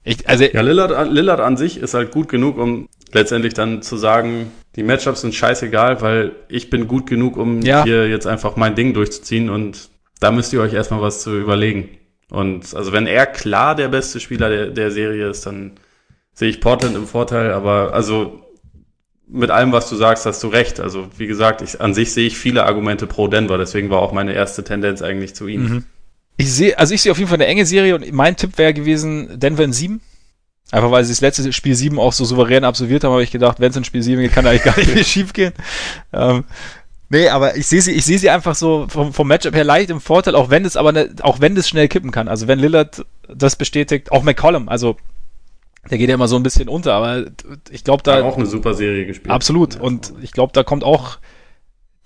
ich, 0.05 0.29
also 0.29 0.43
ja, 0.43 0.61
Lillard, 0.61 1.11
Lillard 1.11 1.39
an 1.39 1.57
sich 1.57 1.77
ist 1.77 1.95
halt 1.95 2.11
gut 2.11 2.29
genug, 2.29 2.57
um 2.57 2.87
letztendlich 3.11 3.53
dann 3.55 3.81
zu 3.81 3.97
sagen, 3.97 4.51
die 4.75 4.83
Matchups 4.83 5.21
sind 5.21 5.33
scheißegal, 5.33 6.01
weil 6.01 6.33
ich 6.47 6.69
bin 6.69 6.87
gut 6.87 7.07
genug, 7.07 7.37
um 7.37 7.61
ja. 7.61 7.83
hier 7.83 8.07
jetzt 8.07 8.27
einfach 8.27 8.55
mein 8.55 8.75
Ding 8.75 8.93
durchzuziehen 8.93 9.49
und 9.49 9.89
da 10.19 10.31
müsst 10.31 10.53
ihr 10.53 10.61
euch 10.61 10.73
erstmal 10.73 11.01
was 11.01 11.21
zu 11.21 11.37
überlegen. 11.37 11.89
Und 12.29 12.75
also 12.75 12.91
wenn 12.91 13.07
er 13.07 13.25
klar 13.25 13.75
der 13.75 13.87
beste 13.87 14.19
Spieler 14.19 14.49
der, 14.49 14.67
der 14.67 14.91
Serie 14.91 15.29
ist, 15.29 15.45
dann 15.45 15.73
sehe 16.33 16.49
ich 16.49 16.61
Portland 16.61 16.95
im 16.95 17.07
Vorteil, 17.07 17.51
aber 17.51 17.93
also 17.93 18.41
mit 19.27 19.49
allem, 19.49 19.71
was 19.71 19.89
du 19.89 19.95
sagst, 19.95 20.25
hast 20.25 20.43
du 20.43 20.47
recht. 20.47 20.79
Also 20.79 21.07
wie 21.17 21.27
gesagt, 21.27 21.61
ich, 21.61 21.81
an 21.81 21.93
sich 21.93 22.13
sehe 22.13 22.27
ich 22.27 22.37
viele 22.37 22.65
Argumente 22.65 23.07
pro 23.07 23.27
Denver, 23.27 23.57
deswegen 23.57 23.89
war 23.89 23.99
auch 23.99 24.11
meine 24.11 24.33
erste 24.33 24.63
Tendenz 24.63 25.01
eigentlich 25.01 25.33
zu 25.35 25.47
ihnen. 25.47 25.69
Mhm. 25.69 25.83
Ich 26.37 26.51
sehe, 26.51 26.77
also 26.77 26.93
ich 26.93 27.01
sehe 27.01 27.11
auf 27.11 27.17
jeden 27.17 27.29
Fall 27.29 27.37
eine 27.37 27.47
enge 27.47 27.65
Serie 27.65 27.95
und 27.95 28.11
mein 28.11 28.35
Tipp 28.35 28.57
wäre 28.57 28.73
gewesen 28.73 29.39
Denver 29.39 29.63
in 29.63 29.73
sieben. 29.73 30.01
Einfach 30.71 30.91
weil 30.91 31.03
sie 31.05 31.11
das 31.11 31.21
letzte 31.21 31.53
Spiel 31.53 31.75
7 31.75 31.99
auch 31.99 32.11
so 32.11 32.25
souverän 32.25 32.63
absolviert 32.63 33.03
haben, 33.03 33.11
habe 33.11 33.23
ich 33.23 33.31
gedacht, 33.31 33.59
wenn 33.59 33.69
es 33.69 33.77
in 33.77 33.83
Spiel 33.83 34.01
7 34.01 34.21
geht, 34.21 34.33
kann 34.33 34.47
eigentlich 34.47 34.63
gar 34.63 34.77
nicht 34.77 34.93
mehr 34.93 35.03
schief 35.05 35.31
gehen. 35.31 35.53
Ähm, 36.11 36.43
nee, 37.09 37.29
aber 37.29 37.55
ich 37.55 37.67
sehe 37.67 37.81
sie, 37.81 37.91
ich 37.91 38.03
sehe 38.03 38.17
sie 38.17 38.31
einfach 38.31 38.55
so 38.55 38.87
vom, 38.89 39.13
vom 39.13 39.27
Matchup 39.27 39.53
her 39.53 39.63
leicht 39.63 39.91
im 39.91 40.01
Vorteil, 40.01 40.35
auch 40.35 40.49
wenn 40.49 40.65
es 40.65 40.75
aber 40.75 40.91
ne, 40.91 41.11
auch 41.21 41.39
wenn 41.39 41.55
es 41.55 41.69
schnell 41.69 41.87
kippen 41.87 42.11
kann. 42.11 42.27
Also 42.27 42.47
wenn 42.47 42.57
Lillard 42.57 43.05
das 43.27 43.55
bestätigt, 43.55 44.11
auch 44.11 44.23
McCollum, 44.23 44.67
also 44.67 44.97
der 45.89 45.99
geht 45.99 46.09
ja 46.09 46.15
immer 46.15 46.27
so 46.27 46.35
ein 46.35 46.43
bisschen 46.43 46.67
unter, 46.67 46.93
aber 46.93 47.25
ich 47.69 47.83
glaube 47.83 48.01
da. 48.01 48.15
Hat 48.15 48.23
auch 48.23 48.37
eine 48.37 48.47
super 48.47 48.73
Serie 48.73 49.05
gespielt. 49.05 49.31
Absolut. 49.31 49.79
Und 49.79 50.13
ich 50.21 50.31
glaube, 50.31 50.51
da 50.53 50.63
kommt 50.63 50.83
auch 50.83 51.19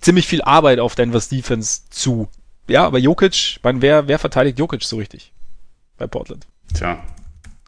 ziemlich 0.01 0.27
viel 0.27 0.41
Arbeit 0.41 0.79
auf 0.79 0.95
Denver's 0.95 1.29
Defense 1.29 1.83
zu. 1.89 2.27
Ja, 2.69 2.85
aber 2.85 2.99
Jokic, 2.99 3.59
mein, 3.63 3.81
wer, 3.81 4.07
wer 4.07 4.19
verteidigt 4.19 4.59
Jokic 4.59 4.83
so 4.83 4.97
richtig 4.97 5.33
bei 5.97 6.07
Portland? 6.07 6.47
Tja, 6.73 7.03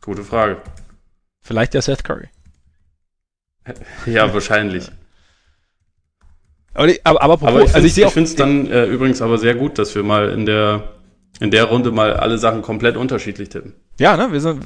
gute 0.01 0.23
Frage. 0.23 0.61
Vielleicht 1.41 1.73
der 1.73 1.81
Seth 1.81 2.03
Curry. 2.03 2.29
Ja, 4.05 4.33
wahrscheinlich. 4.33 4.89
Aber, 6.73 6.89
aber, 7.03 7.21
aber, 7.21 7.47
aber 7.47 7.63
ich 7.63 7.75
also 7.75 7.85
ich, 7.85 7.97
ich 7.97 8.13
finde 8.13 8.29
es 8.29 8.35
dann 8.37 8.65
äh, 8.67 8.85
übrigens 8.85 9.21
aber 9.21 9.37
sehr 9.37 9.55
gut, 9.55 9.77
dass 9.77 9.93
wir 9.93 10.03
mal 10.03 10.29
in 10.29 10.45
der, 10.45 10.93
in 11.41 11.51
der 11.51 11.65
Runde 11.65 11.91
mal 11.91 12.13
alle 12.13 12.37
Sachen 12.37 12.61
komplett 12.61 12.95
unterschiedlich 12.95 13.49
tippen. 13.49 13.73
Ja, 13.99 14.15
ne, 14.15 14.31
wir 14.31 14.39
sind 14.39 14.63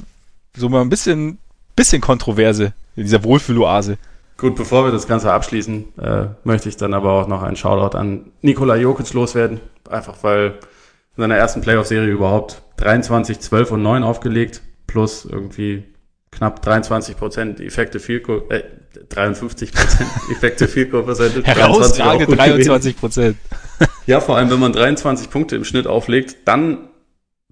so 0.56 0.68
mal 0.68 0.82
ein 0.82 0.88
bisschen, 0.88 1.38
bisschen 1.74 2.00
Kontroverse 2.00 2.74
in 2.94 3.02
dieser 3.02 3.24
Wohlfühloase. 3.24 3.98
Gut, 4.38 4.54
bevor 4.54 4.84
wir 4.84 4.92
das 4.92 5.08
Ganze 5.08 5.32
abschließen, 5.32 5.98
äh, 5.98 6.26
möchte 6.44 6.68
ich 6.68 6.76
dann 6.76 6.92
aber 6.92 7.12
auch 7.12 7.26
noch 7.26 7.42
einen 7.42 7.56
Shoutout 7.56 7.96
an 7.96 8.32
Nikola 8.42 8.76
Jokic 8.76 9.12
loswerden. 9.14 9.60
Einfach 9.88 10.16
weil 10.22 10.58
in 11.16 11.22
seiner 11.22 11.36
ersten 11.36 11.62
Playoff-Serie 11.62 12.10
überhaupt 12.10 12.62
23, 12.76 13.40
12 13.40 13.72
und 13.72 13.82
9 13.82 14.02
aufgelegt, 14.02 14.60
plus 14.86 15.24
irgendwie 15.24 15.84
knapp 16.30 16.60
23 16.60 17.16
Prozent 17.16 17.60
Effekte 17.60 17.98
Field 17.98 18.24
Goal, 18.24 18.42
äh, 18.50 18.62
53 19.08 19.72
Prozent 19.72 20.10
Effekte 20.30 20.68
Field 20.68 20.90
Goal 20.90 21.04
Percentage. 21.04 21.46
Herausragende 21.46 22.36
23 22.36 22.98
Prozent. 22.98 23.36
ja, 24.06 24.20
vor 24.20 24.36
allem, 24.36 24.50
wenn 24.50 24.60
man 24.60 24.72
23 24.72 25.30
Punkte 25.30 25.56
im 25.56 25.64
Schnitt 25.64 25.86
auflegt, 25.86 26.36
dann 26.44 26.90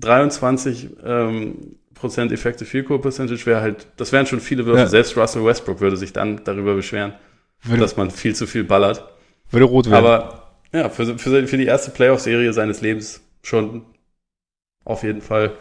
23 0.01 0.91
ähm, 1.03 1.77
Prozent 1.95 2.33
Effekte 2.33 2.65
Field 2.65 2.87
Goal 2.87 3.01
Percentage 3.01 3.47
wäre 3.47 3.61
halt, 3.61 3.87
das 3.97 4.13
wären 4.13 4.27
schon 4.27 4.41
viele 4.41 4.67
Würfe. 4.67 4.81
Ja. 4.81 4.87
Selbst 4.87 5.17
Russell 5.17 5.45
Westbrook 5.45 5.81
würde 5.81 5.97
sich 5.97 6.13
dann 6.13 6.43
darüber 6.45 6.75
beschweren, 6.75 7.15
würde, 7.63 7.81
dass 7.81 7.97
man 7.97 8.11
viel 8.11 8.35
zu 8.35 8.47
viel 8.47 8.65
ballert. 8.65 9.05
Würde 9.51 9.67
rot 9.67 9.87
werden. 9.87 10.05
Aber 10.05 10.57
ja, 10.73 10.89
für, 10.89 11.19
für, 11.19 11.47
für 11.47 11.57
die 11.57 11.67
erste 11.67 11.91
Playoff-Serie 11.91 12.53
seines 12.53 12.81
Lebens 12.81 13.23
schon 13.43 13.83
auf 14.85 15.03
jeden 15.03 15.23
Fall 15.23 15.53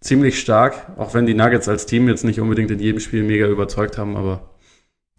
ziemlich 0.00 0.38
stark, 0.38 0.92
auch 0.98 1.14
wenn 1.14 1.26
die 1.26 1.34
Nuggets 1.34 1.68
als 1.68 1.86
Team 1.86 2.08
jetzt 2.08 2.24
nicht 2.24 2.40
unbedingt 2.40 2.70
in 2.70 2.78
jedem 2.78 3.00
Spiel 3.00 3.22
mega 3.22 3.46
überzeugt 3.46 3.96
haben, 3.96 4.16
aber 4.16 4.50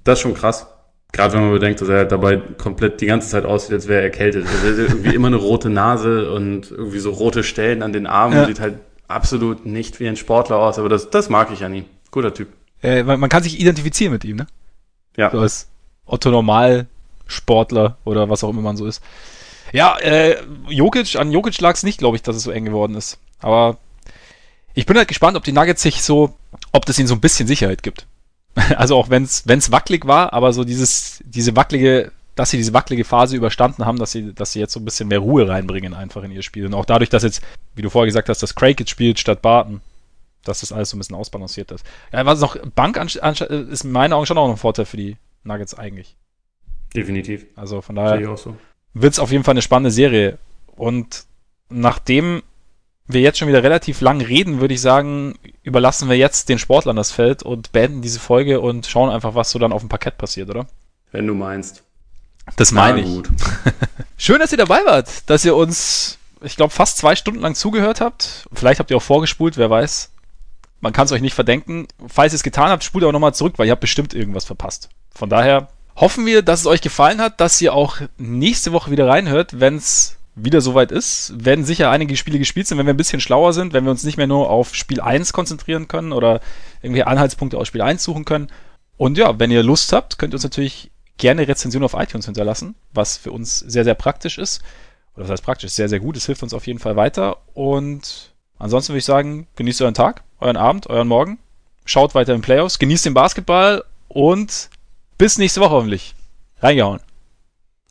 das 0.04 0.20
ist 0.20 0.22
schon 0.22 0.36
krass. 0.36 0.68
Gerade 1.12 1.34
wenn 1.34 1.42
man 1.42 1.52
bedenkt, 1.52 1.82
dass 1.82 1.88
er 1.88 1.98
halt 2.00 2.12
dabei 2.12 2.38
komplett 2.38 3.02
die 3.02 3.06
ganze 3.06 3.30
Zeit 3.30 3.46
aussieht, 3.46 3.74
als 3.74 3.88
wäre 3.88 4.00
er 4.00 4.06
erkältet. 4.06 4.46
Also 4.46 4.82
er 4.82 4.90
irgendwie 4.90 5.16
immer 5.16 5.28
eine 5.28 5.38
rote 5.38 5.70
Nase 5.70 6.32
und 6.32 6.72
irgendwie 6.72 7.00
so 7.00 7.12
rote 7.12 7.44
Stellen 7.44 7.82
an 7.82 7.94
den 7.94 8.06
Armen. 8.06 8.36
Ja. 8.36 8.46
Sieht 8.46 8.60
halt 8.60 8.76
absolut 9.08 9.66
nicht 9.66 10.00
wie 10.00 10.08
ein 10.08 10.18
Sportler 10.18 10.58
aus, 10.58 10.80
aber 10.80 10.90
das, 10.90 11.10
das 11.10 11.30
mag 11.30 11.52
ich 11.52 11.64
an 11.64 11.74
ihm. 11.74 11.86
Guter 12.12 12.34
Typ. 12.34 12.50
Äh, 12.82 13.04
man, 13.04 13.20
man, 13.20 13.30
kann 13.30 13.44
sich 13.44 13.60
identifizieren 13.60 14.14
mit 14.14 14.24
ihm, 14.24 14.38
ne? 14.38 14.48
Ja. 15.18 15.32
So 15.32 15.40
als 15.40 15.68
Otto 16.06 16.30
Normal 16.30 16.88
Sportler 17.28 17.98
oder 18.06 18.30
was 18.30 18.44
auch 18.44 18.50
immer 18.50 18.62
man 18.62 18.78
so 18.78 18.86
ist. 18.86 19.02
Ja, 19.74 19.98
äh, 19.98 20.38
Jokic, 20.70 21.16
an 21.16 21.32
Jokic 21.32 21.60
lag 21.60 21.74
es 21.74 21.84
nicht, 21.84 21.98
glaube 21.98 22.16
ich, 22.16 22.24
dass 22.24 22.36
es 22.36 22.44
so 22.44 22.52
eng 22.52 22.66
geworden 22.66 22.96
ist. 22.96 23.18
Aber 23.40 23.78
ich 24.74 24.86
bin 24.86 24.98
halt 24.98 25.08
gespannt, 25.08 25.36
ob 25.38 25.44
die 25.44 25.52
Nuggets 25.52 25.82
sich 25.82 26.02
so, 26.02 26.36
ob 26.72 26.86
das 26.86 27.00
ihnen 27.00 27.08
so 27.08 27.16
ein 27.16 27.22
bisschen 27.22 27.48
Sicherheit 27.48 27.84
gibt. 27.84 28.06
Also 28.78 28.96
auch 28.96 29.10
wenn 29.10 29.24
es 29.24 29.72
wackelig 29.72 30.06
war, 30.08 30.32
aber 30.32 30.54
so 30.54 30.64
dieses, 30.64 31.22
diese 31.26 31.58
wackelige, 31.58 32.14
dass 32.36 32.50
sie 32.50 32.58
diese 32.58 32.74
wackelige 32.74 33.06
Phase 33.06 33.36
überstanden 33.36 33.86
haben, 33.86 33.98
dass 33.98 34.12
sie, 34.12 34.34
dass 34.34 34.52
sie 34.52 34.60
jetzt 34.60 34.74
so 34.74 34.80
ein 34.80 34.86
bisschen 34.86 35.08
mehr 35.08 35.20
Ruhe 35.20 35.48
reinbringen 35.48 35.94
einfach 35.94 36.24
in 36.24 36.32
ihr 36.32 36.44
Spiel. 36.44 36.66
Und 36.66 36.74
auch 36.74 36.86
dadurch, 36.86 37.10
dass 37.10 37.24
jetzt, 37.24 37.42
wie 37.76 37.82
du 37.82 37.90
vorher 37.90 38.08
gesagt 38.08 38.30
hast, 38.30 38.44
dass 38.44 38.56
Craig 38.56 38.80
jetzt 38.80 38.90
spielt 38.90 39.20
statt 39.20 39.42
Barton, 39.42 39.82
dass 40.44 40.60
das 40.60 40.72
alles 40.72 40.90
so 40.90 40.98
ein 40.98 41.00
bisschen 41.00 41.16
ausbalanciert 41.16 41.72
ist. 41.72 41.86
Ja, 42.12 42.26
was 42.26 42.40
noch, 42.42 42.58
Bank 42.76 42.98
ist 42.98 43.84
in 43.84 43.92
meinen 43.92 44.14
Augen 44.14 44.26
schon 44.26 44.38
auch 44.38 44.50
ein 44.50 44.58
Vorteil 44.58 44.86
für 44.86 44.98
die 44.98 45.18
Nuggets 45.44 45.74
eigentlich. 45.74 46.16
Definitiv. 46.94 47.46
Also 47.56 47.82
von 47.82 47.96
daher 47.96 48.38
so. 48.38 48.56
wird 48.94 49.14
es 49.14 49.20
auf 49.20 49.32
jeden 49.32 49.44
Fall 49.44 49.54
eine 49.54 49.62
spannende 49.62 49.92
Serie. 49.92 50.38
Und 50.76 51.26
nachdem 51.70 52.44
wir 53.08 53.22
jetzt 53.22 53.38
schon 53.38 53.48
wieder 53.48 53.64
relativ 53.64 54.02
lang 54.02 54.22
reden, 54.22 54.60
würde 54.60 54.74
ich 54.74 54.82
sagen, 54.82 55.36
überlassen 55.64 56.10
wir 56.10 56.18
jetzt 56.18 56.50
den 56.50 56.60
Sportlern 56.60 56.96
das 56.96 57.12
Feld 57.12 57.44
und 57.44 57.72
beenden 57.72 58.02
diese 58.02 58.20
Folge 58.20 58.60
und 58.60 58.88
schauen 58.88 59.10
einfach, 59.10 59.36
was 59.36 59.52
so 59.52 59.60
dann 59.60 59.74
auf 59.74 59.82
dem 59.82 59.90
Parkett 59.90 60.18
passiert, 60.18 60.50
oder? 60.50 60.68
Wenn 61.12 61.28
du 61.28 61.34
meinst. 61.34 61.85
Das 62.56 62.72
meine 62.72 63.02
ich. 63.02 63.08
Gut. 63.08 63.30
Schön, 64.18 64.40
dass 64.40 64.52
ihr 64.52 64.58
dabei 64.58 64.86
wart, 64.86 65.30
dass 65.30 65.46
ihr 65.46 65.56
uns, 65.56 66.18
ich 66.42 66.56
glaube, 66.56 66.74
fast 66.74 66.98
zwei 66.98 67.16
Stunden 67.16 67.42
lang 67.42 67.56
zugehört 67.56 68.02
habt. 68.02 68.48
Vielleicht 68.54 68.80
habt 68.80 68.92
ihr 68.92 68.98
auch 68.98 69.02
vorgespult, 69.02 69.58
wer 69.58 69.70
weiß. 69.70 70.12
Man 70.80 70.94
kann 70.94 71.06
es 71.06 71.12
euch 71.12 71.22
nicht 71.22 71.34
verdenken. 71.34 71.88
Falls 72.08 72.34
ihr 72.34 72.38
es 72.38 72.44
getan 72.44 72.70
habt, 72.70 72.84
spult 72.84 73.04
aber 73.04 73.14
nochmal 73.14 73.34
zurück, 73.34 73.54
weil 73.58 73.68
ihr 73.68 73.72
habt 73.72 73.82
bestimmt 73.82 74.14
irgendwas 74.14 74.46
verpasst. 74.46 74.90
Von 75.14 75.30
daher 75.30 75.70
hoffen 75.96 76.26
wir, 76.26 76.42
dass 76.42 76.62
es 76.62 76.68
euch 76.68 76.82
gefallen 76.82 77.20
hat, 77.20 77.40
dass 77.40 77.62
ihr 77.62 77.74
auch 77.74 77.98
nächste 78.18 78.72
Woche 78.72 78.92
wieder 78.92 79.08
reinhört, 79.08 79.60
wenn 79.60 79.78
es 79.78 80.18
wieder 80.36 80.60
soweit 80.60 80.92
ist, 80.92 81.34
werden 81.38 81.64
sicher 81.64 81.90
einige 81.90 82.18
Spiele 82.18 82.40
gespielt 82.40 82.68
sind, 82.68 82.78
wenn 82.78 82.86
wir 82.86 82.94
ein 82.94 82.98
bisschen 82.98 83.22
schlauer 83.22 83.54
sind, 83.54 83.72
wenn 83.72 83.86
wir 83.86 83.92
uns 83.92 84.04
nicht 84.04 84.18
mehr 84.18 84.28
nur 84.28 84.50
auf 84.50 84.76
Spiel 84.76 85.00
1 85.00 85.32
konzentrieren 85.32 85.88
können 85.88 86.12
oder 86.12 86.42
irgendwie 86.82 87.04
Anhaltspunkte 87.04 87.58
aus 87.58 87.70
Spiel 87.70 87.82
1 87.82 88.04
suchen 88.04 88.26
können. 88.26 88.50
Und 88.98 89.18
ja, 89.18 89.40
wenn 89.40 89.50
ihr 89.50 89.64
Lust 89.64 89.94
habt, 89.94 90.18
könnt 90.18 90.34
ihr 90.34 90.36
uns 90.36 90.44
natürlich 90.44 90.92
gerne 91.18 91.48
Rezension 91.48 91.84
auf 91.84 91.94
iTunes 91.94 92.26
hinterlassen, 92.26 92.76
was 92.94 93.18
für 93.18 93.32
uns 93.32 93.60
sehr, 93.60 93.84
sehr 93.84 93.96
praktisch 93.96 94.38
ist. 94.38 94.62
Oder 95.16 95.26
was 95.26 95.32
heißt 95.32 95.44
praktisch? 95.44 95.72
Sehr, 95.72 95.90
sehr 95.90 96.00
gut. 96.00 96.18
Es 96.18 96.26
hilft 96.26 96.44
uns 96.44 96.54
auf 96.54 96.68
jeden 96.68 96.80
Fall 96.80 96.96
weiter. 96.96 97.38
Und 97.54 98.34
ansonsten 98.58 98.90
würde 98.92 99.00
ich 99.00 99.06
sagen, 99.06 99.48
genießt 99.56 99.82
euren 99.82 99.94
Tag, 99.94 100.24
euren 100.40 100.58
Abend, 100.58 100.88
euren 100.88 101.08
Morgen. 101.08 101.40
Schaut 101.86 102.16
weiter 102.16 102.34
in 102.34 102.42
Playoffs, 102.42 102.80
genießt 102.80 103.06
den 103.06 103.14
Basketball 103.14 103.84
und 104.08 104.70
bis 105.18 105.38
nächste 105.38 105.62
Woche 105.62 105.72
hoffentlich. 105.72 106.16
Reingehauen. 106.60 107.00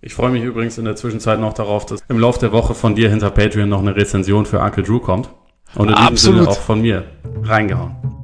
Ich 0.01 0.15
freue 0.15 0.31
mich 0.31 0.43
übrigens 0.43 0.77
in 0.77 0.85
der 0.85 0.97
Zwischenzeit 0.97 1.41
noch 1.41 1.55
darauf, 1.55 1.87
dass 1.87 2.03
im 2.09 2.19
Laufe 2.19 2.41
der 2.41 2.53
Woche 2.53 2.75
von 2.75 2.95
dir 2.95 3.09
hinter 3.09 3.31
Patreon 3.31 3.69
noch 3.69 3.81
eine 3.81 3.97
Rezension 3.97 4.45
für 4.45 4.61
Uncle 4.61 4.83
Drew 4.83 4.99
kommt. 4.99 5.31
Und 5.75 5.89
in 5.89 5.95
diesem 5.95 6.09
Absolut. 6.09 6.39
Sinne 6.41 6.51
auch 6.51 6.61
von 6.61 6.83
mir. 6.83 7.05
Reingehauen. 7.43 8.24